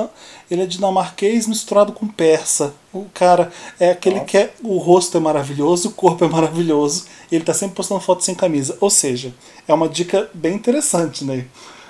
ele 0.50 0.62
é 0.62 0.66
dinamarquês 0.66 1.48
misturado 1.48 1.92
com 1.92 2.08
persa. 2.08 2.74
O 2.94 3.06
cara 3.14 3.52
é 3.80 3.92
aquele 3.92 4.22
que 4.22 4.38
é, 4.38 4.52
o 4.64 4.78
rosto 4.78 5.18
é 5.18 5.19
maravilhoso, 5.20 5.90
o 5.90 5.92
corpo 5.92 6.24
é 6.26 6.28
maravilhoso, 6.28 7.06
e 7.32 7.36
ele 7.36 7.44
tá 7.44 7.54
sempre 7.54 7.76
postando 7.76 8.02
foto 8.02 8.24
sem 8.24 8.34
camisa. 8.36 8.78
Ou 8.80 8.90
seja, 8.90 9.34
é 9.68 9.74
uma 9.74 9.88
dica 9.90 10.30
bem 10.34 10.56
interessante, 10.56 11.24
né? 11.26 11.46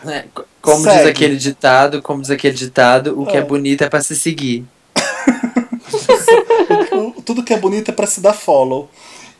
É, 0.06 0.26
co- 0.34 0.46
como 0.62 0.84
Segue. 0.84 0.98
diz 0.98 1.06
aquele 1.08 1.36
ditado, 1.38 2.02
como 2.02 2.22
diz 2.22 2.32
aquele 2.32 2.56
ditado, 2.56 3.20
o 3.22 3.26
que 3.26 3.36
é 3.36 3.40
É. 3.40 3.44
bonito 3.44 3.84
é 3.84 3.90
pra 3.90 4.02
se 4.02 4.16
seguir. 4.16 4.66
O- 6.92 7.22
Tudo 7.22 7.44
que 7.44 7.54
é 7.54 7.58
bonito 7.58 7.90
é 7.90 7.92
pra 7.94 8.06
se 8.08 8.22
dar 8.22 8.34
follow. 8.34 8.90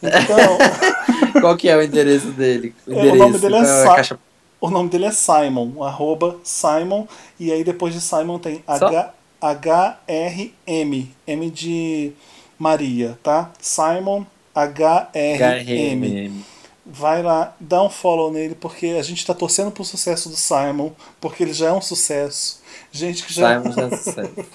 Então, 0.02 0.58
Qual 1.42 1.56
que 1.58 1.68
é 1.70 1.76
o 1.76 1.82
endereço 1.84 2.28
dele? 2.28 2.74
O, 2.88 2.92
É, 2.92 2.96
o 2.96 3.00
endereço, 3.00 3.18
nome 3.18 3.38
dele 3.40 3.56
é 3.56 3.66
Sa- 3.66 3.96
caixa... 3.96 4.20
o 4.62 4.70
nome 4.70 4.90
dele 4.90 5.06
é 5.06 5.12
Simon, 5.12 5.84
arroba 5.84 6.38
Simon, 6.44 7.06
e 7.40 7.52
aí 7.52 7.64
depois 7.64 7.94
de 7.94 8.02
Simon 8.02 8.40
tem 8.40 8.64
Só? 8.78 8.88
H, 8.88 9.14
H-R-M, 9.42 11.12
M 11.28 11.50
de 11.50 12.12
Maria, 12.60 13.18
tá? 13.24 13.52
Simon 13.60 14.26
H-R-M. 14.54 16.44
Vai 16.86 17.22
lá, 17.22 17.56
dá 17.60 17.84
um 17.84 17.90
follow 17.90 18.32
nele, 18.32 18.56
porque 18.56 18.98
a 19.00 19.04
gente 19.04 19.26
tá 19.26 19.34
torcendo 19.34 19.72
pro 19.72 19.86
sucesso 19.86 20.28
do 20.28 20.36
Simon, 20.36 20.92
porque 21.22 21.44
ele 21.44 21.54
já 21.54 21.70
é 21.70 21.74
um 21.74 21.82
sucesso. 21.82 22.60
Gente 22.92 23.24
que 23.24 23.32
já. 23.32 23.62
Simon 23.62 23.74
já 23.74 23.98
sucesso. 23.98 24.34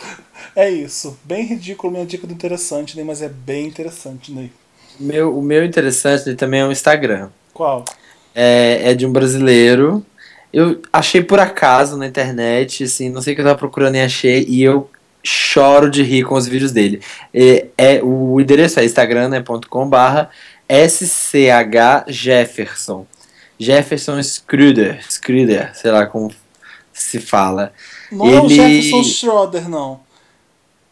É 0.54 0.70
isso. 0.70 1.18
Bem 1.24 1.44
ridículo 1.44 1.92
minha 1.92 2.06
dica 2.06 2.26
do 2.28 2.32
interessante, 2.32 2.96
né? 2.96 3.02
Mas 3.02 3.22
é 3.22 3.28
bem 3.28 3.66
interessante, 3.66 4.30
né? 4.30 4.50
Meu, 5.00 5.36
o 5.36 5.42
meu 5.42 5.64
interessante 5.64 6.28
ele 6.28 6.36
também 6.36 6.60
é 6.60 6.64
um 6.64 6.70
Instagram. 6.70 7.30
Qual? 7.52 7.84
É, 8.32 8.90
é 8.90 8.94
de 8.94 9.04
um 9.04 9.12
brasileiro. 9.12 10.04
Eu 10.52 10.80
achei 10.92 11.22
por 11.22 11.40
acaso 11.40 11.96
na 11.96 12.06
internet, 12.06 12.84
assim, 12.84 13.08
não 13.08 13.20
sei 13.20 13.32
o 13.32 13.36
que 13.36 13.42
eu 13.42 13.46
tava 13.46 13.58
procurando 13.58 13.96
e 13.96 14.00
achei, 14.00 14.44
e 14.48 14.62
eu 14.62 14.88
choro 15.24 15.90
de 15.90 16.02
rir 16.02 16.22
com 16.24 16.34
os 16.34 16.46
vídeos 16.46 16.70
dele. 16.70 17.00
É, 17.32 17.66
é, 17.78 18.00
o 18.02 18.38
endereço 18.40 18.78
é 18.78 18.84
instagram, 18.84 19.28
né, 19.30 19.40
ponto 19.40 19.68
com 19.68 19.88
barra 19.88 20.30
SCH 20.68 22.04
Jefferson. 22.08 23.06
Jefferson 23.58 24.22
Scruder, 24.22 25.00
Scruder, 25.08 25.70
sei 25.74 25.90
lá 25.90 26.06
como 26.06 26.30
se 26.92 27.18
fala. 27.20 27.72
Não 28.12 28.26
é 28.28 28.40
o 28.40 28.46
Ele- 28.46 28.54
Jefferson 28.54 29.02
Schroeder, 29.04 29.68
não. 29.68 30.00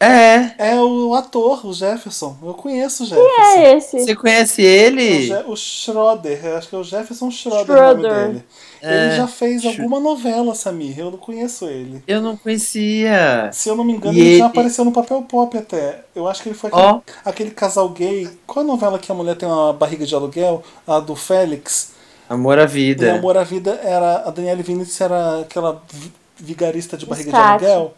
É, 0.04 0.54
É 0.58 0.80
o 0.80 1.14
ator, 1.14 1.64
o 1.66 1.72
Jefferson. 1.72 2.36
Eu 2.42 2.54
conheço 2.54 3.04
o 3.04 3.06
É 3.06 3.08
Jefferson. 3.08 3.76
esse. 3.76 4.00
você 4.04 4.16
conhece 4.16 4.62
É 4.62 4.64
o, 4.64 4.68
ele? 4.86 5.26
Je- 5.26 5.44
o 5.46 5.56
Schroeder, 5.56 6.44
eu 6.44 6.56
acho 6.56 6.68
que 6.68 6.74
é 6.74 6.78
o 6.78 6.82
Jefferson 6.84 7.30
Schroeder, 7.30 7.76
o 7.76 7.80
nome 7.80 8.00
Schroeder. 8.02 8.26
dele. 8.28 8.44
É, 8.82 9.04
ele 9.06 9.16
já 9.16 9.28
fez 9.28 9.64
alguma 9.64 10.00
novela, 10.00 10.54
Samir. 10.56 10.98
Eu 10.98 11.10
não 11.12 11.18
conheço 11.18 11.66
ele. 11.66 12.02
Eu 12.06 12.20
não 12.20 12.36
conhecia. 12.36 13.48
Se 13.52 13.68
eu 13.68 13.76
não 13.76 13.84
me 13.84 13.92
engano, 13.92 14.12
E 14.16 14.20
ele, 14.20 14.30
já 14.38 14.44
ele- 14.46 14.52
apareceu 14.52 14.84
no 14.84 14.90
papel 14.92 15.22
pop 15.22 15.56
até. 15.56 16.00
Eu 16.16 16.26
acho 16.26 16.42
que 16.42 16.48
ele 16.48 16.56
foi 16.56 16.68
aquele, 16.68 16.82
Ó. 16.84 17.00
aquele 17.24 17.50
casal 17.52 17.88
gay. 17.90 18.28
Qual 18.46 18.64
a 18.64 18.66
novela 18.66 18.98
que 18.98 19.12
a 19.12 19.14
mulher 19.14 19.36
tem 19.36 19.48
uma 19.48 19.72
barriga 19.72 20.04
de 20.04 20.14
aluguel? 20.14 20.62
A 20.84 20.98
do 20.98 21.14
Félix. 21.14 21.92
Amor 22.28 22.58
à 22.58 22.64
E 22.64 22.66
vida. 22.66 23.14
Amor 23.14 23.36
à 23.36 23.44
Vida 23.44 23.78
era. 23.84 24.22
A 24.26 24.30
Daniele 24.30 24.62
Vinicius 24.64 25.00
era 25.00 25.40
aquela 25.42 25.80
vi- 25.92 26.12
vigarista 26.38 26.96
de 26.96 27.06
barriga 27.06 27.28
Escate. 27.30 27.64
de 27.64 27.70
aluguel. 27.70 27.94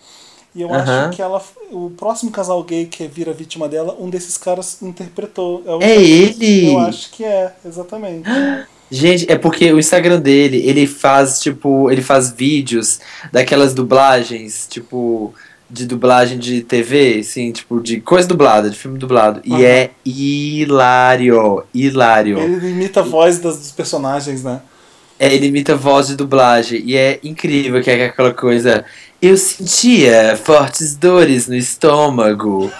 E 0.54 0.62
eu 0.62 0.72
acho 0.72 1.10
que 1.16 1.20
ela. 1.20 1.42
O 1.70 1.90
próximo 1.90 2.30
casal 2.30 2.62
gay 2.62 2.86
que 2.86 3.08
vira 3.08 3.32
vítima 3.32 3.68
dela, 3.68 3.96
um 3.98 4.08
desses 4.08 4.38
caras 4.38 4.80
interpretou. 4.82 5.62
o- 5.66 5.82
É 5.82 5.96
ele! 5.96 6.68
Eu 6.68 6.78
acho 6.78 7.10
que 7.10 7.24
é, 7.24 7.52
exatamente. 7.66 8.28
Gente, 8.90 9.30
é 9.32 9.36
porque 9.36 9.72
o 9.72 9.78
Instagram 9.78 10.20
dele, 10.20 10.58
ele 10.64 10.86
faz, 10.86 11.40
tipo, 11.40 11.90
ele 11.90 12.02
faz 12.02 12.30
vídeos 12.30 13.00
daquelas 13.32 13.74
dublagens, 13.74 14.68
tipo, 14.70 15.34
de 15.68 15.86
dublagem 15.86 16.38
de 16.38 16.62
TV, 16.62 17.18
assim, 17.18 17.50
tipo, 17.50 17.80
de 17.80 18.00
coisa 18.00 18.28
dublada, 18.28 18.70
de 18.70 18.76
filme 18.78 18.96
dublado. 18.98 19.40
E 19.42 19.52
Aham. 19.54 19.64
é 19.64 19.90
hilário, 20.04 21.64
hilário. 21.74 22.38
Ele 22.38 22.70
imita 22.70 23.00
a 23.00 23.02
voz 23.02 23.38
das, 23.38 23.58
dos 23.58 23.72
personagens, 23.72 24.44
né? 24.44 24.60
É, 25.18 25.32
ele 25.32 25.46
imita 25.46 25.76
voz 25.76 26.08
de 26.08 26.16
dublagem 26.16 26.82
e 26.84 26.96
é 26.96 27.18
incrível 27.22 27.80
que 27.82 27.90
é 27.90 28.06
aquela 28.06 28.34
coisa. 28.34 28.84
Eu 29.24 29.38
sentia 29.38 30.36
fortes 30.36 30.94
dores 30.94 31.48
no 31.48 31.54
estômago 31.54 32.70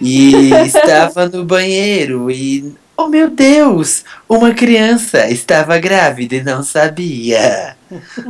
e 0.00 0.50
estava 0.66 1.28
no 1.28 1.44
banheiro 1.44 2.28
e 2.28 2.74
oh 2.96 3.06
meu 3.06 3.30
Deus, 3.30 4.02
uma 4.28 4.52
criança 4.52 5.30
estava 5.30 5.78
grávida 5.78 6.34
e 6.34 6.42
não 6.42 6.64
sabia. 6.64 7.76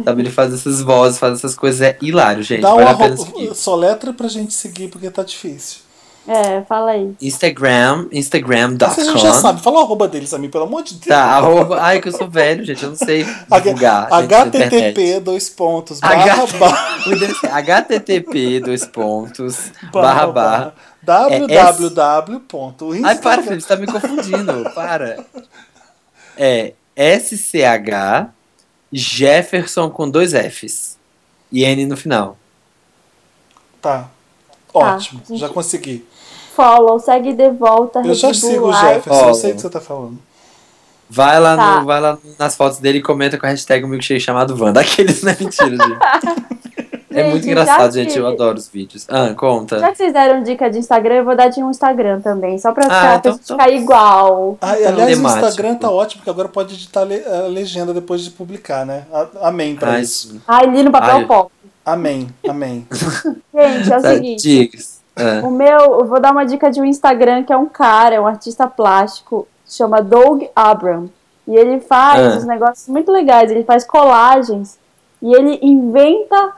Sabe, 0.05 0.21
ele 0.21 0.31
faz 0.31 0.53
essas 0.53 0.83
vozes, 0.83 1.19
faz 1.19 1.39
essas 1.39 1.55
coisas, 1.55 1.81
é 1.81 1.97
hilário, 2.03 2.43
gente. 2.43 2.61
Dá 2.61 2.75
vale 2.75 2.83
uma 2.83 2.91
a 2.91 2.95
pena 2.95 3.17
roupa, 3.17 3.39
seguir. 3.39 3.55
só 3.55 3.75
letra 3.75 4.13
pra 4.13 4.29
gente 4.29 4.53
seguir, 4.53 4.89
porque 4.89 5.09
tá 5.09 5.23
difícil. 5.23 5.79
É, 6.27 6.63
fala 6.63 6.93
aí. 6.93 7.15
Instagram, 7.21 7.95
a 8.03 8.03
gente 8.03 8.13
já 8.13 8.19
instagram.com. 8.19 9.33
sabe. 9.35 9.61
Fala 9.61 9.81
o 9.81 9.83
arroba 9.83 10.07
deles 10.07 10.33
a 10.33 10.39
mim, 10.39 10.49
pelo 10.49 10.65
amor 10.65 10.85
de 10.85 10.95
Deus. 10.95 11.07
Tá, 11.07 11.25
arroba. 11.25 11.83
Ai, 11.83 12.01
que 12.01 12.09
eu 12.09 12.13
sou 12.13 12.29
velho, 12.29 12.65
gente. 12.65 12.83
Eu 12.83 12.91
não 12.91 12.97
sei 12.97 13.25
divulgar. 13.25 14.09
HTTP, 14.13 15.19
dois 15.25 15.49
pontos, 15.49 15.99
barra, 15.99 16.47
barra, 16.47 16.85
é 17.45 17.63
http, 17.63 18.61
dois 18.61 18.87
pontos, 18.87 19.73
barra, 19.93 20.27
barra. 20.29 20.75
www. 21.03 22.41
Ai, 23.05 23.19
para, 23.19 23.43
Felipe, 23.43 23.63
você 23.63 23.69
tá 23.69 23.77
me 23.77 23.87
confundindo. 23.87 24.71
Para. 24.75 25.25
É 26.37 26.73
SCH 26.97 28.31
Jefferson 28.93 29.91
com 29.91 30.09
dois 30.09 30.33
Fs. 30.33 30.97
E 31.51 31.65
N 31.65 31.85
no 31.87 31.97
final. 31.97 32.39
Tá. 33.81 34.09
Ótimo, 34.73 35.21
gente. 35.29 35.39
já 35.39 35.49
consegui. 35.49 36.07
Follow, 36.55 36.99
segue 36.99 37.33
de 37.33 37.51
volta, 37.51 38.01
Eu 38.05 38.15
já 38.15 38.33
sigo 38.35 38.69
o. 38.69 38.73
Jefferson, 38.73 39.29
eu 39.29 39.35
sei 39.35 39.53
o 39.53 39.55
que 39.55 39.61
você 39.63 39.71
tá 39.71 39.81
falando. 39.81 40.19
Vai 41.09 41.39
lá, 41.39 41.57
Tá. 41.57 41.81
no, 41.81 41.87
vai 41.87 42.01
lá 42.01 42.19
nas 42.39 42.57
fotos 42.57 42.79
dele 42.79 42.99
e 42.99 43.03
comenta 43.03 43.37
com 43.39 43.45
a 43.45 43.51
hashtag 43.51 43.85
um 43.85 43.89
milkshake 43.89 44.21
chamado 44.21 44.57
Wanda. 44.59 44.81
Aqueles, 44.83 45.23
não 45.23 45.33
é 45.33 45.37
mentira, 45.39 45.77
gente. 45.77 46.93
É 47.15 47.29
muito 47.29 47.47
engraçado, 47.47 47.93
gente. 47.93 48.15
que- 48.15 48.19
Eu 48.19 48.27
adoro 48.27 48.57
os 48.57 48.69
vídeos. 48.69 49.05
Ah, 49.11 49.35
conta. 49.35 49.79
Já 49.79 49.91
que 49.91 49.99
vocês 49.99 50.13
deram 50.15 50.43
dica 50.43 50.71
de 50.71 50.79
Instagram, 50.79 51.17
eu 51.17 51.25
vou 51.27 51.37
dar 51.37 51.49
de 51.49 51.63
um 51.63 51.71
Instagram 51.71 52.21
também, 52.23 52.59
só 52.59 52.73
pra 52.73 52.87
Ah, 52.87 52.89
ficar, 52.89 53.17
então- 53.17 53.37
pra 53.39 53.67
ficar 53.67 53.71
igual. 53.71 54.57
Ah, 54.63 54.75
e, 54.79 54.81
Então, 54.83 54.93
aliás, 54.95 55.19
o. 55.19 55.23
Instagram 55.23 55.75
tá 55.75 55.91
ótimo, 55.91 56.21
porque 56.21 56.31
agora 56.31 56.49
pode 56.49 56.73
editar 56.75 57.03
le- 57.05 57.23
a 57.27 57.43
legenda 57.49 57.93
depois 57.93 58.23
de 58.23 58.31
publicar, 58.31 58.87
né? 58.87 59.05
A- 59.13 59.49
Amém 59.49 59.77
pra 59.77 59.93
Ai, 59.93 60.01
isso. 60.01 60.41
Ai, 60.49 60.67
li 60.71 60.83
no 60.83 60.91
papel 60.91 61.17
Ai. 61.17 61.25
pop. 61.27 61.53
Amém, 61.85 62.29
amém. 62.49 62.87
Gente, 63.55 63.93
é 63.93 63.99
o 63.99 64.03
tá, 64.03 64.15
seguinte. 64.15 64.43
dicas. 64.43 64.92
Ah, 65.17 65.47
O 65.47 65.51
meu, 65.51 65.79
eu 66.01 66.05
vou 66.07 66.21
dar 66.21 66.33
uma 66.33 66.45
dica 66.45 66.71
de 66.71 66.81
um 66.81 66.85
Instagram 66.85 67.43
que 67.45 67.53
é 67.53 67.57
um 67.57 67.67
cara, 67.67 68.15
é 68.15 68.21
um 68.21 68.27
artista 68.27 68.67
plástico, 68.67 69.47
chama 69.67 70.01
Doug 70.03 70.45
Abram. 70.57 71.09
E 71.47 71.55
ele 71.57 71.81
faz 71.81 72.21
Ah. 72.35 72.37
uns 72.39 72.45
negócios 72.45 72.89
muito 72.89 73.11
legais, 73.13 73.51
ele 73.51 73.65
faz 73.65 73.85
colagens 73.85 74.79
e 75.21 75.35
ele 75.35 75.59
inventa 75.63 76.53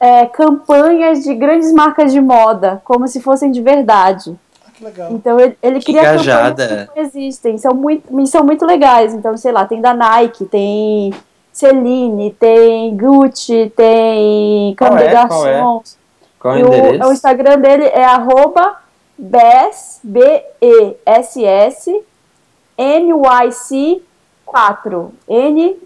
é, 0.00 0.26
campanhas 0.26 1.24
de 1.24 1.34
grandes 1.34 1.72
marcas 1.72 2.12
de 2.12 2.20
moda, 2.20 2.80
como 2.84 3.08
se 3.08 3.20
fossem 3.20 3.50
de 3.50 3.60
verdade. 3.60 4.34
Ah, 4.64 4.70
que 4.72 4.84
legal. 4.84 5.10
Então 5.10 5.40
ele, 5.40 5.58
ele 5.60 5.78
Que 5.80 5.86
cria 5.92 6.02
engajada. 6.02 6.68
campanhas 6.68 6.88
que 6.92 6.96
não 7.00 7.04
existem, 7.06 7.58
são 7.58 7.74
muito, 7.74 8.26
são 8.28 8.44
muito 8.44 8.64
legais. 8.64 9.12
Então, 9.12 9.36
sei 9.36 9.50
lá, 9.50 9.64
tem 9.66 9.80
da 9.80 9.92
Nike, 9.92 10.44
tem 10.44 11.12
Celine, 11.52 12.30
tem 12.38 12.96
Gucci, 12.96 13.72
tem 13.76 14.68
é? 14.70 14.74
des 14.74 14.76
Qual 14.78 14.96
é? 14.98 15.12
Garçons. 15.12 15.98
Qual 16.38 16.54
é 16.56 16.60
E 16.60 16.64
o 16.64 16.68
endereço? 16.68 17.08
o 17.08 17.12
Instagram 17.12 17.58
dele 17.58 17.84
é 17.86 18.04
arroba 18.04 18.76
BES, 19.18 20.00
B-E-S-S, 20.04 22.00
NYC4. 22.78 25.10
N, 25.28 25.76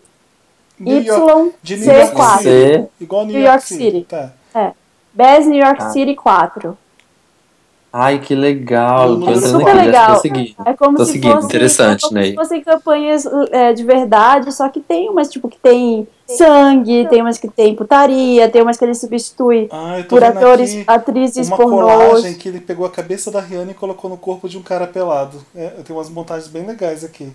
New 0.79 1.03
York, 1.03 1.55
de 1.63 1.77
New 1.77 1.85
C 1.85 1.93
York 1.93 2.15
quatro. 2.15 2.43
City. 2.43 2.89
Igual 3.01 3.25
New, 3.27 3.35
New 3.35 3.43
York, 3.45 3.53
York 3.55 3.67
City. 3.67 3.85
City. 3.85 4.05
Tá. 4.05 4.31
BES 5.15 5.47
New 5.47 5.59
York 5.63 5.83
Ah. 5.83 5.91
City 5.91 6.15
4. 6.15 6.77
Ai, 7.93 8.19
que 8.21 8.35
legal. 8.35 9.19
Tô 9.21 9.37
Super 9.37 9.61
entrando 9.61 9.85
legal. 9.85 10.23
É 10.65 10.73
como 10.73 10.97
Tô 10.97 11.05
se 11.05 11.13
seguindo, 11.13 11.35
fosse, 11.35 11.47
interessante, 11.47 12.05
é 12.05 12.09
como 12.09 12.21
Ney. 12.21 12.31
se 12.31 12.35
fossem 12.37 12.63
campanhas 12.63 13.27
é, 13.51 13.73
de 13.75 13.85
verdade, 13.85 14.51
só 14.51 14.67
que 14.71 14.81
tem 14.81 15.11
umas 15.11 15.29
tipo 15.29 15.47
que 15.47 15.59
tem 15.59 16.09
sangue, 16.27 17.07
tem 17.09 17.21
umas 17.21 17.37
que 17.37 17.49
tem 17.49 17.75
putaria, 17.77 18.49
tem 18.49 18.63
umas 18.63 18.79
que 18.79 18.85
ele 18.87 18.95
substitui 18.95 19.69
Ah, 19.71 20.03
por 20.09 20.25
atores, 20.25 20.83
atrizes 20.87 21.49
uma 21.49 21.57
pornôs. 21.59 21.83
colagem 22.07 22.35
que 22.35 22.49
ele 22.49 22.61
pegou 22.61 22.87
a 22.87 22.91
cabeça 22.91 23.31
da 23.31 23.41
Rihanna 23.41 23.73
e 23.73 23.75
colocou 23.75 24.09
no 24.09 24.17
corpo 24.17 24.49
de 24.49 24.57
um 24.57 24.63
cara 24.63 24.87
pelado. 24.87 25.37
É, 25.55 25.69
tem 25.85 25.95
umas 25.95 26.09
montagens 26.09 26.49
bem 26.49 26.65
legais 26.67 27.05
aqui. 27.05 27.31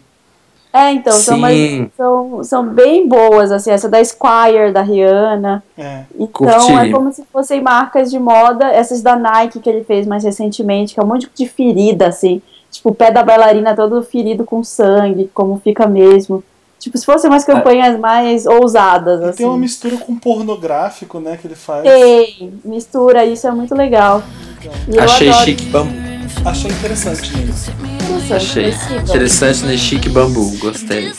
É, 0.74 0.92
então, 0.92 1.14
são, 1.14 1.38
mais- 1.38 1.88
são, 1.96 2.44
são 2.44 2.68
bem 2.68 3.08
boas, 3.08 3.52
assim, 3.52 3.72
essa 3.72 3.90
da 3.90 4.04
Squire, 4.04 4.72
da 4.72 4.82
Rihanna. 4.82 5.64
É. 5.78 6.02
Então 6.20 6.28
Curti. 6.28 6.72
é 6.74 6.92
como 6.92 7.12
se 7.12 7.24
fossem 7.32 7.62
marcas 7.62 8.12
de 8.12 8.20
moda, 8.20 8.68
essas 8.68 9.02
da 9.02 9.16
Nike 9.16 9.60
que 9.60 9.70
ele 9.70 9.84
fez 9.84 10.06
mais 10.06 10.24
recentemente, 10.24 10.94
que 10.94 11.00
é 11.00 11.04
um 11.04 11.08
monte 11.08 11.28
de 11.34 11.48
ferida, 11.48 12.08
assim. 12.08 12.42
Tipo, 12.70 12.90
o 12.90 12.94
pé 12.96 13.10
da 13.10 13.24
bailarina 13.24 13.76
todo 13.76 14.04
ferido 14.04 14.44
com 14.44 14.64
sangue, 14.64 15.32
como 15.34 15.60
fica 15.64 15.88
mesmo. 15.88 16.44
Tipo, 16.80 16.96
se 16.98 17.06
fossem 17.06 17.28
umas 17.30 17.44
campanhas 17.44 17.98
mais 18.00 18.46
ousadas, 18.46 19.20
E 19.22 19.24
assim. 19.24 19.38
tem 19.38 19.46
uma 19.48 19.58
mistura 19.58 19.98
com 19.98 20.16
pornográfico, 20.16 21.20
né, 21.20 21.38
que 21.42 21.48
ele 21.48 21.56
faz. 21.56 21.82
Tem, 21.84 22.54
mistura, 22.64 23.26
isso 23.26 23.48
é 23.48 23.52
muito 23.52 23.74
legal. 23.74 24.22
E 24.88 24.96
eu 24.96 25.04
Achei 25.04 25.30
adoro 25.30 25.46
chique 25.46 25.66
bambu. 25.66 26.07
Achei 26.46 26.72
interessante 26.72 27.28
interessante, 27.28 28.34
Achei 28.34 28.74
interessante, 28.98 29.66
né? 29.66 29.78
Chique 29.78 30.10
bambu. 30.10 30.58
Gostei. 30.58 31.14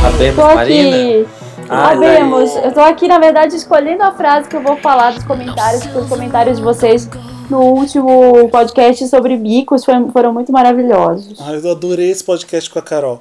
Sabemos, 0.00 0.36
Tô 0.36 0.54
Marina? 0.54 1.26
Ah, 1.68 1.88
Sabemos. 1.90 2.54
Eu 2.56 2.72
tô 2.72 2.80
aqui, 2.80 3.06
na 3.08 3.18
verdade, 3.18 3.54
escolhendo 3.56 4.02
a 4.02 4.12
frase 4.12 4.48
que 4.48 4.56
eu 4.56 4.62
vou 4.62 4.76
falar 4.78 5.12
dos 5.12 5.24
comentários, 5.24 5.82
porque 5.84 5.98
os 5.98 6.08
comentários 6.08 6.56
de 6.58 6.62
vocês 6.62 7.08
no 7.50 7.60
último 7.60 8.48
podcast 8.50 9.06
sobre 9.08 9.36
bicos 9.36 9.84
foi- 9.84 10.10
foram 10.12 10.32
muito 10.32 10.50
maravilhosos. 10.52 11.38
Ah, 11.40 11.52
eu 11.52 11.70
adorei 11.70 12.10
esse 12.10 12.24
podcast 12.24 12.68
com 12.70 12.78
a 12.78 12.82
Carol. 12.82 13.20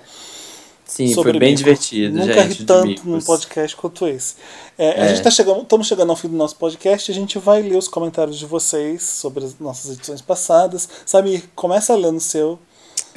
Sim, 0.86 1.10
sobre 1.14 1.32
foi 1.32 1.40
bem 1.42 1.50
mico. 1.50 1.58
divertido, 1.60 2.18
Nunca 2.18 2.44
gente. 2.44 2.60
ri 2.60 2.66
tanto 2.66 3.10
num 3.10 3.20
podcast 3.20 3.76
quanto 3.76 4.08
esse. 4.08 4.36
É, 4.78 5.02
A 5.02 5.06
É. 5.06 5.08
gente 5.10 5.22
tá 5.22 5.30
chegando, 5.30 5.62
estamos 5.64 5.86
chegando 5.86 6.10
ao 6.12 6.16
fim 6.16 6.30
do 6.30 6.38
nosso 6.38 6.56
podcast. 6.56 7.12
A 7.12 7.14
gente 7.14 7.38
vai 7.38 7.62
ler 7.62 7.76
os 7.76 7.90
comentários 7.90 8.38
de 8.40 8.46
vocês 8.46 9.04
sobre 9.04 9.44
as 9.44 9.60
nossas 9.60 9.92
edições 9.98 10.22
passadas. 10.22 10.88
Samir, 11.06 11.44
começa 11.54 11.94
lendo 11.94 12.16
o 12.18 12.22
seu. 12.22 12.58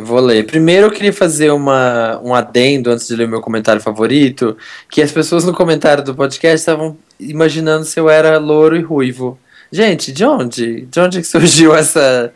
Vou 0.00 0.20
ler. 0.20 0.46
Primeiro 0.46 0.86
eu 0.86 0.90
queria 0.90 1.12
fazer 1.12 1.50
uma, 1.50 2.20
um 2.22 2.34
adendo 2.34 2.90
antes 2.90 3.06
de 3.06 3.16
ler 3.16 3.26
o 3.26 3.28
meu 3.28 3.40
comentário 3.40 3.80
favorito, 3.80 4.56
que 4.90 5.02
as 5.02 5.12
pessoas 5.12 5.44
no 5.44 5.52
comentário 5.52 6.02
do 6.02 6.14
podcast 6.14 6.58
estavam 6.58 6.96
imaginando 7.18 7.84
se 7.84 7.98
eu 7.98 8.08
era 8.08 8.38
louro 8.38 8.76
e 8.76 8.80
ruivo. 8.80 9.38
Gente, 9.70 10.10
de 10.12 10.24
onde? 10.24 10.82
De 10.86 11.00
onde 11.00 11.20
que 11.20 11.26
surgiu 11.26 11.74
essa, 11.76 12.32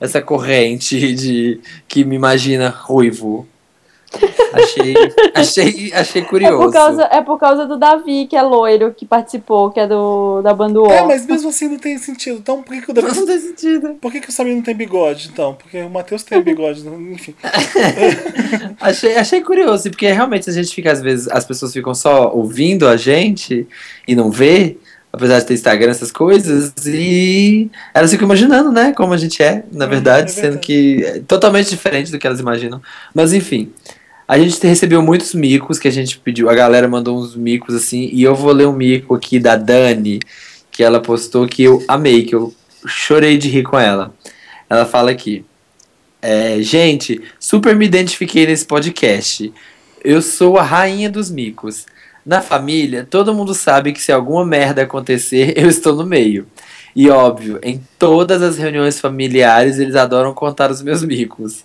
essa 0.00 0.20
corrente 0.20 1.14
de 1.14 1.60
que 1.88 2.04
me 2.04 2.16
imagina 2.16 2.68
ruivo? 2.68 3.48
Achei, 4.52 4.94
achei, 5.34 5.92
achei 5.92 6.22
É 6.22 6.24
curioso. 6.24 6.58
por, 6.58 6.72
causa, 6.72 7.02
é 7.10 7.20
por 7.22 7.38
causa 7.38 7.66
do 7.66 7.76
Davi, 7.76 8.26
que 8.26 8.36
é 8.36 8.42
loiro, 8.42 8.92
que 8.96 9.04
participou, 9.04 9.70
que 9.70 9.80
é 9.80 9.86
do, 9.86 10.40
da 10.42 10.54
banda 10.54 10.80
UOL. 10.80 10.90
É, 10.92 11.02
mas 11.04 11.26
mesmo 11.26 11.48
assim 11.48 11.68
não 11.68 11.78
tem 11.78 11.98
sentido. 11.98 12.38
Então 12.38 12.62
por 12.62 12.72
que, 12.74 12.82
que 12.82 12.90
o 12.90 12.94
Davi- 12.94 13.16
Não 13.16 13.26
tem 13.26 13.38
sentido. 13.38 13.94
Por 14.00 14.12
que, 14.12 14.20
que 14.20 14.28
o 14.28 14.32
Samir 14.32 14.54
não 14.54 14.62
tem 14.62 14.74
bigode, 14.74 15.30
então? 15.32 15.54
Porque 15.54 15.78
o 15.82 15.90
Matheus 15.90 16.22
tem 16.22 16.40
bigode, 16.40 16.84
não- 16.84 17.00
enfim. 17.12 17.34
Achei, 18.80 19.16
achei 19.16 19.40
curioso, 19.40 19.90
porque 19.90 20.10
realmente 20.10 20.48
a 20.48 20.52
gente 20.52 20.74
fica, 20.74 20.92
às 20.92 21.00
vezes, 21.00 21.28
as 21.28 21.44
pessoas 21.44 21.72
ficam 21.72 21.94
só 21.94 22.30
ouvindo 22.34 22.86
a 22.88 22.96
gente 22.96 23.66
e 24.06 24.14
não 24.14 24.30
vê, 24.30 24.76
apesar 25.12 25.38
de 25.40 25.46
ter 25.46 25.54
Instagram, 25.54 25.90
essas 25.90 26.10
coisas, 26.12 26.72
e 26.86 27.70
elas 27.94 28.10
ficam 28.10 28.26
imaginando, 28.26 28.70
né, 28.72 28.92
como 28.92 29.12
a 29.12 29.16
gente 29.16 29.42
é, 29.42 29.64
na 29.72 29.86
Hum, 29.86 29.88
verdade, 29.88 30.30
é 30.30 30.34
sendo 30.34 30.42
verdade. 30.42 30.66
que 30.66 31.04
é 31.04 31.18
totalmente 31.20 31.70
diferente 31.70 32.10
do 32.10 32.18
que 32.18 32.26
elas 32.26 32.40
imaginam. 32.40 32.80
Mas 33.14 33.32
enfim, 33.32 33.72
a 34.26 34.38
gente 34.38 34.66
recebeu 34.66 35.02
muitos 35.02 35.34
micos 35.34 35.78
que 35.78 35.88
a 35.88 35.90
gente 35.90 36.18
pediu, 36.18 36.48
a 36.48 36.54
galera 36.54 36.88
mandou 36.88 37.18
uns 37.18 37.36
micos 37.36 37.74
assim, 37.74 38.08
e 38.12 38.22
eu 38.22 38.34
vou 38.34 38.52
ler 38.52 38.66
um 38.66 38.72
mico 38.72 39.14
aqui 39.14 39.38
da 39.38 39.56
Dani, 39.56 40.20
que 40.70 40.82
ela 40.82 41.00
postou 41.00 41.46
que 41.46 41.62
eu 41.62 41.84
amei, 41.86 42.24
que 42.24 42.34
eu 42.34 42.52
chorei 42.86 43.36
de 43.36 43.48
rir 43.48 43.62
com 43.62 43.78
ela. 43.78 44.14
Ela 44.68 44.86
fala 44.86 45.10
aqui. 45.10 45.44
É, 46.20 46.60
gente, 46.62 47.20
super 47.38 47.76
me 47.76 47.84
identifiquei 47.84 48.46
nesse 48.46 48.64
podcast. 48.64 49.52
Eu 50.02 50.22
sou 50.22 50.58
a 50.58 50.62
rainha 50.62 51.10
dos 51.10 51.30
micos. 51.30 51.86
Na 52.24 52.40
família, 52.40 53.06
todo 53.08 53.34
mundo 53.34 53.52
sabe 53.52 53.92
que 53.92 54.00
se 54.00 54.10
alguma 54.10 54.44
merda 54.44 54.82
acontecer, 54.82 55.52
eu 55.58 55.68
estou 55.68 55.94
no 55.94 56.06
meio. 56.06 56.46
E 56.96 57.10
óbvio, 57.10 57.58
em 57.62 57.80
todas 57.98 58.40
as 58.40 58.56
reuniões 58.56 59.00
familiares 59.00 59.78
eles 59.78 59.96
adoram 59.96 60.32
contar 60.32 60.70
os 60.70 60.80
meus 60.80 61.02
micos. 61.02 61.64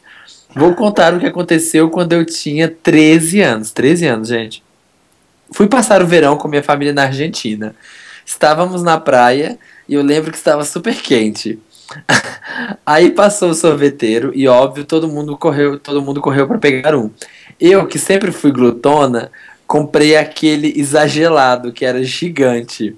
Vou 0.56 0.74
contar 0.74 1.14
o 1.14 1.20
que 1.20 1.28
aconteceu 1.28 1.90
quando 1.90 2.14
eu 2.14 2.26
tinha 2.26 2.68
13 2.68 3.42
anos. 3.42 3.72
13 3.72 4.06
anos, 4.08 4.28
gente. 4.28 4.64
Fui 5.52 5.68
passar 5.68 6.02
o 6.02 6.08
verão 6.08 6.38
com 6.38 6.48
minha 6.48 6.64
família 6.64 6.94
na 6.94 7.04
Argentina. 7.04 7.76
Estávamos 8.26 8.84
na 8.84 9.00
praia 9.00 9.58
e 9.88 9.94
eu 9.94 10.04
lembro 10.04 10.32
que 10.32 10.38
estava 10.38 10.64
super 10.64 10.96
quente. 11.02 11.60
Aí 12.86 13.12
passou 13.12 13.50
o 13.50 13.56
sorveteiro 13.56 14.32
e 14.36 14.48
óbvio 14.48 14.86
todo 14.86 15.08
mundo 15.08 15.36
correu, 15.38 15.80
todo 15.80 16.02
mundo 16.02 16.22
correu 16.22 16.48
para 16.48 16.60
pegar 16.60 16.96
um. 16.96 17.10
Eu 17.60 17.88
que 17.88 17.98
sempre 17.98 18.32
fui 18.32 18.52
glutona, 18.52 19.32
comprei 19.70 20.18
aquele 20.18 20.74
exagerado 20.76 21.72
que 21.72 21.86
era 21.86 22.04
gigante. 22.04 22.96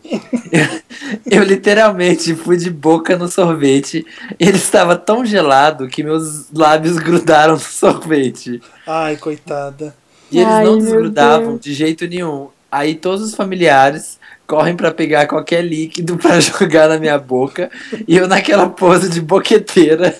Eu, 0.49 0.81
eu 1.39 1.43
literalmente 1.43 2.33
fui 2.33 2.55
de 2.55 2.69
boca 2.69 3.17
no 3.17 3.27
sorvete. 3.27 4.05
Ele 4.39 4.55
estava 4.55 4.95
tão 4.95 5.25
gelado 5.25 5.89
que 5.89 6.01
meus 6.01 6.49
lábios 6.49 6.97
grudaram 6.97 7.55
no 7.55 7.59
sorvete. 7.59 8.61
Ai, 8.87 9.17
coitada. 9.17 9.93
E 10.31 10.39
eles 10.39 10.49
Ai, 10.49 10.63
não 10.63 10.77
desgrudavam 10.77 11.49
Deus. 11.49 11.59
de 11.59 11.73
jeito 11.73 12.07
nenhum. 12.07 12.47
Aí 12.71 12.95
todos 12.95 13.21
os 13.21 13.35
familiares 13.35 14.17
correm 14.47 14.73
pra 14.73 14.91
pegar 14.91 15.27
qualquer 15.27 15.61
líquido 15.65 16.15
pra 16.23 16.39
jogar 16.39 16.87
na 16.87 16.97
minha 16.97 17.19
boca. 17.19 17.69
E 18.07 18.15
eu 18.15 18.29
naquela 18.29 18.69
pose 18.69 19.09
de 19.09 19.19
boqueteira, 19.19 20.15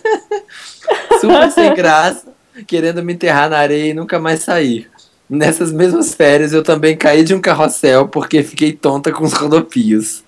super 1.22 1.50
sem 1.50 1.74
graça, 1.74 2.28
querendo 2.68 3.02
me 3.02 3.14
enterrar 3.14 3.50
na 3.50 3.58
areia 3.58 3.92
e 3.92 3.94
nunca 3.94 4.20
mais 4.20 4.42
sair. 4.42 4.91
Nessas 5.32 5.72
mesmas 5.72 6.14
férias 6.14 6.52
eu 6.52 6.62
também 6.62 6.98
caí 6.98 7.24
de 7.24 7.34
um 7.34 7.40
carrossel 7.40 8.06
porque 8.10 8.44
fiquei 8.44 8.74
tonta 8.74 9.14
com 9.14 9.24
os 9.24 9.32
rodopios. 9.32 10.26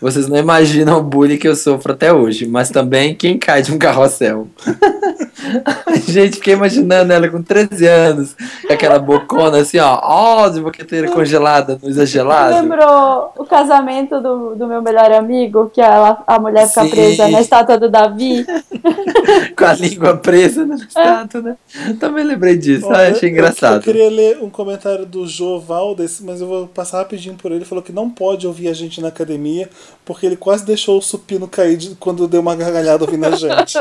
Vocês 0.00 0.26
não 0.28 0.36
imaginam 0.36 0.98
o 0.98 1.02
bullying 1.02 1.36
que 1.36 1.48
eu 1.48 1.56
sofro 1.56 1.92
até 1.92 2.12
hoje, 2.12 2.46
mas 2.46 2.70
também 2.70 3.14
quem 3.14 3.38
cai 3.38 3.62
de 3.62 3.72
um 3.72 3.78
carrossel. 3.78 4.48
Gente, 6.06 6.36
fiquei 6.36 6.54
imaginando 6.54 7.12
ela 7.12 7.28
com 7.28 7.42
13 7.42 7.86
anos, 7.86 8.36
com 8.66 8.72
aquela 8.72 8.98
bocona 8.98 9.58
assim, 9.58 9.78
ó, 9.78 9.98
ó, 10.02 10.48
de 10.48 10.60
boqueteira 10.60 11.10
congelada 11.10 11.78
no 11.82 11.88
exagelado. 11.88 12.54
Lembrou 12.60 13.32
o 13.36 13.44
casamento 13.44 14.20
do, 14.20 14.54
do 14.54 14.66
meu 14.66 14.82
melhor 14.82 15.10
amigo, 15.12 15.70
que 15.72 15.80
ela, 15.80 16.22
a 16.26 16.38
mulher 16.38 16.68
fica 16.68 16.84
Sim. 16.84 16.90
presa 16.90 17.28
na 17.28 17.40
estátua 17.40 17.78
do 17.78 17.88
Davi? 17.88 18.44
Com 19.56 19.64
a 19.64 19.72
língua 19.74 20.16
presa 20.16 20.64
na 20.66 20.76
estátua, 20.76 21.40
né? 21.40 21.56
Também 21.98 22.24
lembrei 22.24 22.56
disso, 22.56 22.86
ah, 22.86 22.98
Olha, 22.98 23.10
achei 23.10 23.28
eu- 23.28 23.32
engraçado. 23.32 23.76
Eu, 23.76 23.82
queria 23.82 24.10
ler 24.10 24.38
um 24.42 24.50
comentário 24.50 25.06
do 25.06 25.26
Jô 25.26 25.58
Valdes, 25.58 26.20
mas 26.20 26.40
eu 26.40 26.46
vou 26.46 26.66
passar 26.66 26.98
rapidinho 26.98 27.34
por 27.34 27.50
ele. 27.50 27.60
Ele 27.60 27.64
falou 27.64 27.82
que 27.82 27.92
não 27.92 28.08
pode 28.08 28.46
ouvir 28.46 28.68
a 28.68 28.72
gente 28.72 29.00
na 29.00 29.08
academia, 29.08 29.59
porque 30.04 30.26
ele 30.26 30.36
quase 30.36 30.64
deixou 30.64 30.98
o 30.98 31.02
supino 31.02 31.46
cair 31.48 31.76
de- 31.76 31.94
quando 31.96 32.26
deu 32.28 32.40
uma 32.40 32.54
gargalhada 32.56 33.04
ouvindo 33.04 33.26
a 33.26 33.30
gente. 33.32 33.76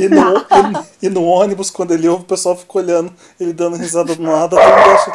E 0.00 0.08
no, 0.08 0.38
e- 0.38 1.06
e 1.06 1.08
no 1.08 1.24
ônibus, 1.24 1.70
quando 1.70 1.92
ele 1.92 2.08
ouve, 2.08 2.22
o 2.22 2.26
pessoal 2.26 2.56
fica 2.56 2.78
olhando, 2.78 3.12
ele 3.40 3.52
dando 3.52 3.76
risada 3.76 4.14
do 4.14 4.22
nada, 4.22 4.56
todo 4.56 4.64
mundo 4.64 4.90
acha. 4.90 5.12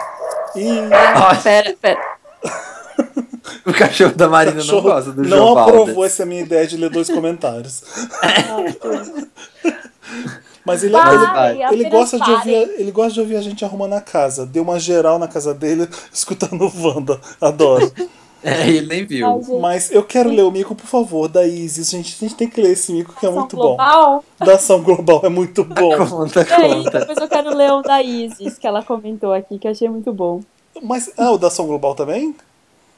Ih, 0.55 0.81
Nossa, 1.19 1.41
Pera, 1.41 1.75
pera. 1.81 1.99
o 3.65 3.73
cachorro 3.73 4.15
da 4.15 4.27
Marina 4.27 4.55
não 4.55 4.61
cachorro 4.61 4.81
gosta 4.81 5.11
do 5.11 5.21
não 5.23 5.37
João 5.37 5.57
aprovou 5.59 5.85
Valdes. 5.95 6.05
essa 6.13 6.25
minha 6.25 6.41
ideia 6.41 6.65
de 6.65 6.77
ler 6.77 6.89
dois 6.89 7.09
comentários. 7.09 7.83
Mas 10.65 10.83
ele, 10.83 10.91
Mas 10.93 11.51
ele, 11.51 11.63
Ele 11.81 11.89
gosta, 11.89 12.19
de 12.19 12.29
ouvir, 12.29 12.53
ele 12.77 12.91
gosta 12.91 13.13
de 13.13 13.19
ouvir 13.21 13.37
a 13.37 13.41
gente 13.41 13.63
arrumando 13.63 13.93
a 13.93 14.01
casa. 14.01 14.45
Deu 14.45 14.63
uma 14.63 14.77
geral 14.79 15.17
na 15.17 15.27
casa 15.27 15.53
dele 15.53 15.87
escutando 16.11 16.61
o 16.65 16.71
Wanda. 16.83 17.19
Adoro. 17.39 17.89
É, 18.43 18.67
ele 18.69 18.87
nem 18.87 18.99
Ai, 18.99 19.05
viu. 19.05 19.43
gente, 19.43 19.59
Mas 19.59 19.91
eu 19.91 20.03
quero 20.03 20.29
ler 20.29 20.43
o 20.43 20.51
mico, 20.51 20.75
por 20.75 20.85
favor, 20.87 21.27
da 21.27 21.45
Isis. 21.45 21.89
Gente, 21.89 22.15
a 22.15 22.19
gente 22.27 22.35
tem 22.35 22.49
que 22.49 22.61
ler 22.61 22.71
esse 22.71 22.91
mico 22.91 23.13
que 23.19 23.25
é 23.25 23.29
muito 23.29 23.55
global. 23.55 24.23
bom. 24.39 24.45
Da 24.45 24.55
ação 24.55 24.81
global 24.81 25.21
é 25.23 25.29
muito 25.29 25.63
bom. 25.63 25.97
Conta, 26.07 26.41
aí, 26.55 26.83
conta. 26.83 26.99
depois 26.99 27.17
eu 27.17 27.27
quero 27.27 27.55
ler 27.55 27.71
o 27.71 27.81
da 27.81 28.01
Isis, 28.01 28.57
que 28.57 28.67
ela 28.67 28.83
comentou 28.83 29.33
aqui, 29.33 29.57
que 29.57 29.67
eu 29.67 29.71
achei 29.71 29.89
muito 29.89 30.13
bom. 30.13 30.41
Mas, 30.81 31.11
ah, 31.17 31.31
o 31.31 31.37
da 31.37 31.47
ação 31.47 31.65
global 31.65 31.95
também? 31.95 32.35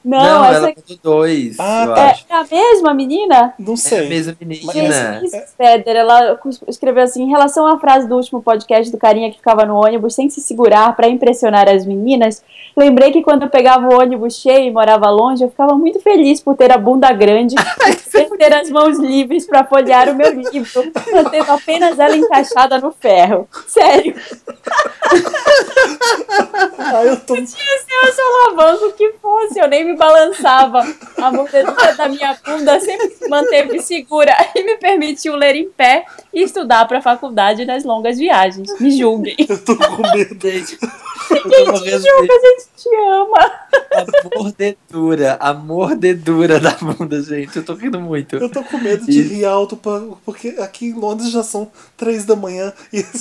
Não, 0.03 0.17
Não, 0.17 0.45
essa 0.45 0.55
ela 0.55 0.67
aqui 0.69 0.81
mandou 0.89 0.97
dois, 1.03 1.59
Ah, 1.59 1.84
eu 1.85 1.93
tá. 1.93 2.05
acho. 2.11 2.26
é 2.30 2.34
a 2.35 2.43
mesma 2.49 2.93
menina? 2.93 3.53
Não 3.59 3.71
É 3.71 3.76
a 3.76 3.77
sei. 3.77 4.07
mesma 4.07 4.35
menina. 4.39 5.21
Isis 5.23 5.53
Feder, 5.57 5.95
ela 5.95 6.39
escreveu 6.67 7.03
assim, 7.03 7.23
em 7.23 7.30
relação 7.30 7.67
à 7.67 7.77
frase 7.80 8.07
do 8.07 8.15
último 8.15 8.41
podcast 8.41 8.89
do 8.91 8.97
carinha 8.97 9.30
que 9.30 9.38
ficava 9.38 9.65
no 9.65 9.76
ônibus 9.76 10.15
sem 10.15 10.30
se 10.30 10.39
segurar 10.41 10.95
pra 10.95 11.09
impressionar 11.09 11.67
as 11.67 11.85
meninas, 11.85 12.41
lembrei 12.77 13.11
que 13.11 13.21
quando 13.21 13.43
eu 13.43 13.49
pegava 13.49 13.88
o 13.89 13.99
ônibus 13.99 14.35
cheio 14.38 14.67
e 14.67 14.71
morava 14.71 15.09
longe, 15.09 15.43
eu 15.43 15.49
ficava 15.49 15.76
muito 15.76 15.99
feliz 15.99 16.39
por 16.41 16.55
ter 16.55 16.71
a 16.71 16.77
bunda 16.77 17.11
grande 17.11 17.55
e 18.15 18.38
ter 18.38 18.53
as 18.53 18.69
mãos 18.69 18.97
livres 18.97 19.45
pra 19.45 19.65
folhear 19.65 20.09
o 20.09 20.15
meu 20.15 20.31
livro, 20.31 20.91
mantendo 21.11 21.51
apenas 21.51 21.99
ela 21.99 22.15
encaixada 22.15 22.77
no 22.80 22.91
ferro. 22.91 23.47
Sério, 23.67 24.15
Ah, 26.77 27.03
eu 27.03 27.19
tô. 27.19 27.35
eu 27.35 27.45
solavanco 28.13 28.85
o 28.85 28.93
que 28.93 29.13
fosse, 29.21 29.59
eu 29.59 29.67
nem 29.67 29.88
me 29.91 29.97
balançava. 29.97 30.85
A 31.17 31.31
mordedura 31.31 31.95
da 31.95 32.07
minha 32.07 32.37
bunda 32.45 32.79
sempre 32.79 33.09
se 33.11 33.27
manteve 33.27 33.79
segura 33.81 34.33
e 34.55 34.63
me 34.63 34.77
permitiu 34.77 35.35
ler 35.35 35.55
em 35.55 35.69
pé 35.69 36.05
e 36.33 36.43
estudar 36.43 36.87
para 36.87 36.99
a 36.99 37.01
faculdade 37.01 37.65
nas 37.65 37.83
longas 37.83 38.17
viagens. 38.17 38.69
Me 38.79 38.91
julguem. 38.97 39.35
Eu 39.47 39.57
tô 39.63 39.75
com 39.75 40.01
medo. 40.13 40.37
Gente, 40.49 40.77
eu 41.31 41.43
tô 41.43 41.79
de 41.79 41.91
Julga, 41.91 42.33
a 42.33 42.47
gente 42.47 42.67
te 42.75 42.89
ama. 42.95 43.51
a 43.93 44.37
mordedura, 44.37 45.37
a 45.39 45.53
mordedura 45.53 46.59
da 46.59 46.71
bunda, 46.71 47.21
gente. 47.21 47.57
Eu 47.57 47.63
tô 47.65 47.73
rindo 47.73 47.99
muito. 47.99 48.35
Eu 48.37 48.49
tô 48.49 48.63
com 48.63 48.77
medo 48.77 49.05
de 49.05 49.21
rir 49.21 49.45
alto, 49.45 49.75
pra- 49.77 50.01
porque 50.25 50.55
aqui 50.59 50.87
em 50.87 50.93
Londres 50.93 51.29
já 51.31 51.43
são 51.43 51.69
três 51.97 52.25
da 52.25 52.35
manhã 52.35 52.73
e 52.93 53.03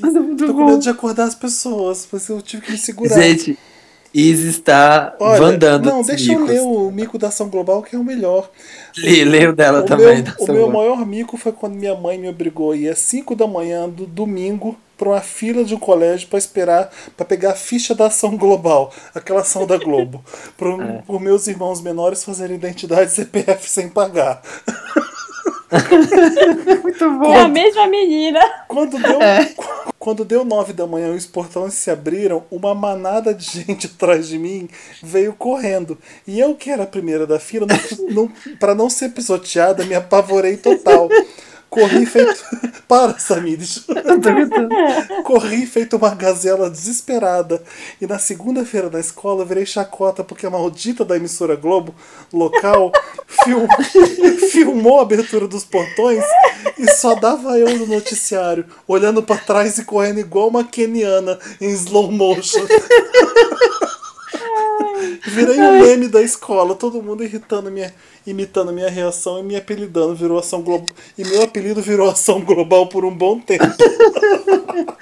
Mas 0.00 0.14
é 0.14 0.20
muito 0.20 0.46
tô 0.46 0.52
com 0.52 0.58
bom. 0.60 0.66
medo 0.66 0.80
de 0.80 0.90
acordar 0.90 1.24
as 1.24 1.34
pessoas, 1.34 2.06
mas 2.10 2.28
eu 2.28 2.42
tive 2.42 2.62
que 2.62 2.72
me 2.72 2.78
segurar. 2.78 3.14
Gente, 3.20 3.58
Izzy 4.14 4.48
está 4.48 5.14
Olha, 5.20 5.38
vandando 5.38 5.90
não, 5.90 6.02
deixa 6.02 6.32
eu 6.32 6.40
micos. 6.40 6.54
ler 6.54 6.60
o 6.62 6.90
mico 6.90 7.18
da 7.18 7.28
ação 7.28 7.48
global, 7.48 7.82
que 7.82 7.94
é 7.94 7.98
o 7.98 8.04
melhor. 8.04 8.50
Lê, 8.96 9.24
lê 9.24 9.46
o 9.46 9.52
dela 9.54 9.80
O 9.80 9.84
também. 9.84 10.22
meu, 10.22 10.34
o 10.38 10.52
meu 10.52 10.70
maior 10.70 11.04
mico 11.06 11.36
foi 11.36 11.52
quando 11.52 11.74
minha 11.74 11.94
mãe 11.94 12.16
me 12.18 12.28
obrigou 12.28 12.72
a 12.72 12.76
ir 12.76 12.88
às 12.88 12.98
5 13.00 13.34
da 13.36 13.46
manhã 13.46 13.88
do 13.88 14.06
domingo 14.06 14.76
para 14.96 15.10
uma 15.10 15.20
fila 15.20 15.62
de 15.62 15.74
um 15.74 15.78
colégio 15.78 16.26
para 16.28 16.38
esperar 16.38 16.90
para 17.16 17.24
pegar 17.24 17.52
a 17.52 17.54
ficha 17.54 17.94
da 17.94 18.06
ação 18.06 18.36
global, 18.36 18.92
aquela 19.14 19.42
ação 19.42 19.64
da 19.66 19.76
Globo, 19.76 20.24
para 20.56 20.68
É. 20.82 21.02
os 21.06 21.20
meus 21.20 21.46
irmãos 21.46 21.80
menores 21.80 22.24
fazerem 22.24 22.56
identidade 22.56 23.12
CPF 23.12 23.68
sem 23.70 23.88
pagar. 23.88 24.42
Muito 26.82 27.10
bom. 27.18 27.32
É 27.34 27.40
a 27.42 27.48
mesma 27.48 27.86
menina. 27.86 28.40
Quando 28.68 28.98
deu, 28.98 29.22
É. 29.22 29.54
quando 29.98 30.24
deu 30.24 30.44
9 30.44 30.72
da 30.72 30.86
manhã 30.86 31.08
e 31.08 31.16
os 31.16 31.26
portões 31.26 31.74
se 31.74 31.90
abriram, 31.90 32.44
uma 32.50 32.74
manada 32.74 33.34
de 33.34 33.44
gente 33.44 33.86
atrás 33.86 34.28
de 34.28 34.38
mim 34.38 34.68
veio 35.02 35.32
correndo. 35.32 35.98
E 36.26 36.38
eu, 36.40 36.54
que 36.54 36.70
era 36.70 36.84
a 36.84 36.86
primeira 36.86 37.26
da 37.26 37.38
fila, 37.38 37.66
não, 37.66 38.26
não, 38.26 38.32
para 38.58 38.74
não 38.74 38.88
ser 38.88 39.10
pisoteada, 39.10 39.84
me 39.84 39.94
apavorei 39.94 40.56
total. 40.56 41.08
Corri 41.70 42.06
feito. 42.06 42.42
Para, 42.88 43.18
Samir, 43.18 43.58
deixa 43.58 43.82
eu- 43.88 43.94
Eu 43.96 44.20
tô 44.20 44.32
gritando. 44.32 44.68
Corri 45.24 45.66
feito 45.66 45.96
uma 45.96 46.14
gazela 46.14 46.70
desesperada. 46.70 47.62
E 48.00 48.06
na 48.06 48.18
segunda-feira 48.18 48.88
na 48.88 48.98
escola 48.98 49.42
eu 49.42 49.46
virei 49.46 49.66
chacota 49.66 50.24
porque 50.24 50.46
a 50.46 50.50
maldita 50.50 51.04
da 51.04 51.16
emissora 51.16 51.54
Globo 51.56 51.94
local 52.32 52.90
fil- 53.44 53.68
filmou 54.50 54.98
a 54.98 55.02
abertura 55.02 55.46
dos 55.46 55.64
portões 55.64 56.24
e 56.78 56.90
só 56.92 57.14
dava 57.14 57.58
eu 57.58 57.76
no 57.78 57.86
noticiário, 57.86 58.64
olhando 58.86 59.22
pra 59.22 59.36
trás 59.36 59.76
e 59.78 59.84
correndo 59.84 60.20
igual 60.20 60.48
uma 60.48 60.64
keniana 60.64 61.38
em 61.60 61.68
slow 61.72 62.10
motion. 62.10 62.66
Virei 65.26 65.58
um 65.60 65.80
meme 65.80 66.08
da 66.08 66.20
escola, 66.22 66.74
todo 66.74 67.02
mundo 67.02 67.22
irritando 67.24 67.70
minha, 67.70 67.92
imitando 68.26 68.72
minha 68.72 68.90
reação 68.90 69.40
e 69.40 69.42
me 69.42 69.56
apelidando, 69.56 70.14
virou 70.14 70.38
ação 70.38 70.62
global. 70.62 70.88
E 71.16 71.24
meu 71.24 71.42
apelido 71.42 71.80
virou 71.82 72.10
ação 72.10 72.40
global 72.40 72.88
por 72.88 73.04
um 73.04 73.14
bom 73.14 73.38
tempo. 73.40 73.64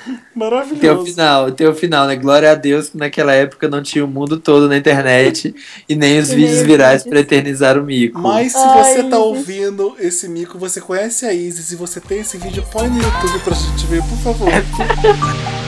Tem 0.00 0.16
o 0.38 0.38
Maravilhoso. 0.38 1.04
final, 1.04 1.50
tem 1.50 1.66
o 1.66 1.74
final, 1.74 2.06
né? 2.06 2.16
Glória 2.16 2.50
a 2.50 2.54
Deus 2.54 2.88
que 2.88 2.96
naquela 2.96 3.34
época 3.34 3.68
não 3.68 3.82
tinha 3.82 4.02
o 4.02 4.08
mundo 4.08 4.38
todo 4.38 4.68
na 4.68 4.76
internet 4.76 5.54
e 5.88 5.94
nem 5.94 6.18
os 6.18 6.30
E 6.30 6.36
vídeos 6.36 6.52
nem 6.52 6.60
os 6.62 6.66
virais 6.66 7.02
pra 7.04 7.20
eternizar 7.20 7.78
o 7.78 7.84
mico. 7.84 8.18
Mas 8.18 8.52
se 8.52 8.58
Ai, 8.58 8.94
você 8.94 9.04
tá 9.04 9.18
ouvindo 9.18 9.94
esse 9.98 10.28
mico, 10.28 10.58
você 10.58 10.80
conhece 10.80 11.26
a 11.26 11.34
Isis 11.34 11.72
e 11.72 11.76
você 11.76 12.00
tem 12.00 12.20
esse 12.20 12.38
vídeo, 12.38 12.64
põe 12.72 12.88
no 12.88 12.96
YouTube 12.96 13.38
pra 13.44 13.54
gente 13.54 13.86
ver, 13.86 14.02
por 14.02 14.18
favor. 14.18 14.48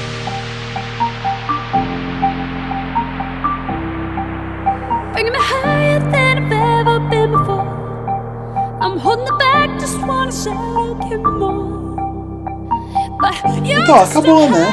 Então, 13.64 14.02
acabou, 14.02 14.48
né? 14.48 14.66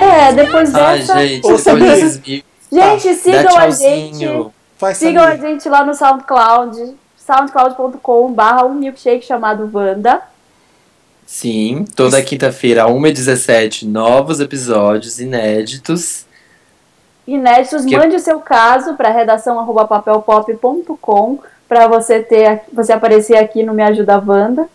É, 0.00 0.32
depois 0.32 0.74
Ai, 0.74 0.98
dessa. 1.00 1.26
gente, 1.26 1.46
Ô, 1.46 1.56
depois 1.56 2.18
micos. 2.18 2.44
Gente, 2.72 3.08
Dá 3.08 3.14
sigam 3.14 3.58
a 3.58 3.70
gente. 3.70 4.50
Vai, 4.78 4.94
Sigam 4.94 5.24
a 5.24 5.36
gente 5.36 5.68
lá 5.68 5.84
no 5.84 5.94
SoundCloud, 5.94 6.94
soundcloud.com 7.16 8.32
barra 8.32 8.64
um 8.64 8.74
milkshake 8.74 9.24
chamado 9.24 9.70
Wanda. 9.72 10.22
Sim, 11.26 11.84
toda 11.96 12.20
quinta-feira, 12.22 12.86
1h17, 12.86 13.86
novos 13.88 14.40
episódios 14.40 15.20
inéditos. 15.20 16.26
Inéditos, 17.26 17.84
Que- 17.86 17.96
mande 17.96 18.16
o 18.16 18.20
seu 18.20 18.40
caso 18.40 18.94
para 18.94 19.10
redação 19.10 19.58
arroba 19.58 19.86
papelpop.com 19.86 21.38
para 21.68 21.86
você 21.88 22.20
ter 22.20 22.62
você 22.72 22.92
aparecer 22.92 23.36
aqui 23.36 23.62
no 23.62 23.72
Me 23.74 23.82
Ajuda 23.82 24.18
Wanda. 24.18 24.66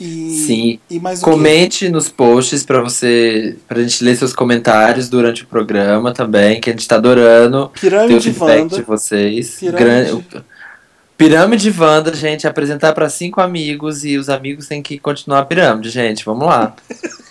E, 0.00 0.30
Sim. 0.46 0.78
E 0.90 0.98
mais 0.98 1.20
o 1.20 1.24
quê? 1.24 1.30
Comente 1.30 1.88
nos 1.88 2.08
posts 2.08 2.64
pra 2.64 2.80
você, 2.80 3.56
pra 3.68 3.80
gente 3.82 4.02
ler 4.02 4.16
seus 4.16 4.32
comentários 4.34 5.08
durante 5.08 5.44
o 5.44 5.46
programa 5.46 6.12
também, 6.12 6.60
que 6.60 6.70
a 6.70 6.72
gente 6.72 6.88
tá 6.88 6.96
adorando 6.96 7.68
ter 7.68 7.86
o 7.86 7.90
Pirâmide 7.90 8.20
feedback 8.32 8.58
Wanda. 8.62 8.76
de 8.76 8.82
vocês. 8.82 9.56
Pirâmide. 9.60 10.24
Gran- 10.30 10.42
Pirâmide 11.16 11.72
Wanda, 11.78 12.12
gente, 12.14 12.48
apresentar 12.48 12.92
pra 12.94 13.08
cinco 13.08 13.40
amigos 13.40 14.04
e 14.04 14.16
os 14.16 14.28
amigos 14.28 14.66
têm 14.66 14.82
que 14.82 14.98
continuar 14.98 15.40
a 15.40 15.44
pirâmide, 15.44 15.88
gente. 15.90 16.24
Vamos 16.24 16.46
lá. 16.48 16.74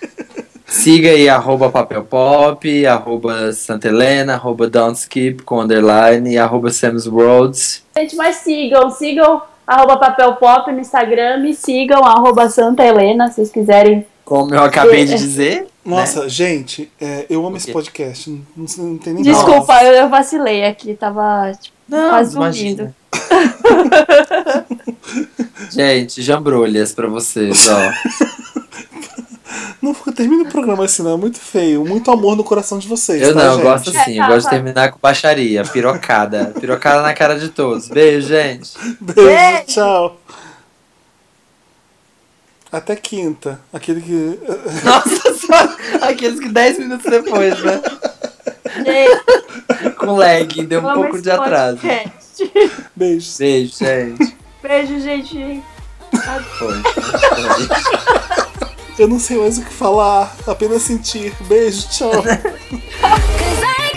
Siga 0.72 1.10
aí 1.10 1.27
arroba 1.27 1.69
papelpop, 1.69 2.85
arroba 2.88 3.52
Santa 3.52 3.89
Helena, 3.89 4.35
arroba 4.35 4.69
Don't 4.69 4.98
Skip 4.98 5.43
com 5.43 5.60
underline 5.60 6.31
e 6.31 6.38
arroba 6.38 6.72
Sam's 6.72 7.06
Worlds. 7.07 7.84
Gente, 7.98 8.15
mas 8.15 8.38
sigam, 8.38 8.89
sigam 8.89 9.41
arroba 9.68 9.98
papelpop 9.98 10.72
no 10.72 10.80
Instagram 10.80 11.45
e 11.45 11.53
sigam 11.53 12.06
arroba 12.06 12.49
Santa 12.49 12.85
Helena, 12.85 13.27
se 13.27 13.35
vocês 13.35 13.52
quiserem. 13.52 14.07
Como 14.23 14.56
eu 14.56 14.64
acabei 14.64 15.03
de 15.03 15.15
dizer. 15.15 15.68
Nossa, 15.84 16.30
gente, 16.30 16.89
é, 17.02 17.26
eu 17.30 17.45
amo 17.45 17.57
esse 17.57 17.73
podcast. 17.73 18.30
Não, 18.30 18.65
não- 18.77 18.98
tem 18.98 19.14
nem 19.14 19.23
Desculpa, 19.23 19.84
eu, 19.84 19.91
eu 19.93 20.07
vacilei 20.10 20.64
aqui, 20.64 20.93
tava 20.93 21.52
tipo, 21.60 21.76
Não, 21.89 22.11
quase 22.11 22.34
dormindo. 22.34 22.95
Gente, 25.69 26.22
jambrolhas 26.22 26.93
pra 26.93 27.07
vocês, 27.07 27.68
ó. 27.69 27.91
Não 29.81 29.93
termina 30.13 30.43
o 30.43 30.51
programa 30.51 30.85
assim, 30.85 31.01
não. 31.03 31.13
É 31.13 31.17
muito 31.17 31.39
feio. 31.39 31.83
Muito 31.85 32.11
amor 32.11 32.35
no 32.35 32.43
coração 32.43 32.77
de 32.77 32.87
vocês. 32.87 33.21
Eu 33.21 33.33
tá, 33.33 33.39
não, 33.39 33.45
eu 33.45 33.55
gente? 33.55 33.63
gosto 33.63 33.89
assim, 33.89 34.17
eu 34.17 34.23
É, 34.23 34.27
tá, 34.27 34.33
gosto 34.33 34.43
de 34.45 34.49
terminar 34.51 34.91
com 34.91 34.99
baixaria, 35.01 35.63
pirocada. 35.63 36.53
Pirocada 36.59 37.01
na 37.01 37.13
cara 37.13 37.39
de 37.39 37.49
todos. 37.49 37.87
Beijo, 37.87 38.27
gente. 38.27 38.71
Beijo, 38.99 39.29
Beijo. 39.29 39.63
tchau. 39.67 40.17
Até 42.71 42.95
quinta. 42.95 43.59
Aquele 43.73 44.01
que. 44.01 44.39
Nossa, 44.85 45.33
só 45.33 46.07
aqueles 46.07 46.39
que 46.39 46.47
10 46.49 46.79
minutos 46.79 47.05
depois, 47.09 47.61
né? 47.63 47.81
Gente, 48.85 49.95
Com 49.95 50.15
lag, 50.15 50.63
deu 50.65 50.79
um 50.79 50.93
pouco 50.93 51.21
de 51.21 51.29
atraso. 51.29 51.77
podcast. 51.79 52.51
Beijos. 52.95 53.37
Beijo, 53.37 53.73
gente. 53.77 54.37
Beijo, 54.63 54.99
gente. 55.01 55.63
Foi. 56.57 56.81
Eu 58.97 59.07
não 59.07 59.19
sei 59.19 59.38
mais 59.38 59.57
o 59.57 59.63
que 59.63 59.73
falar, 59.73 60.35
apenas 60.45 60.84
sentir. 60.84 61.34
Beijo, 61.47 61.88
tchau. 61.89 62.11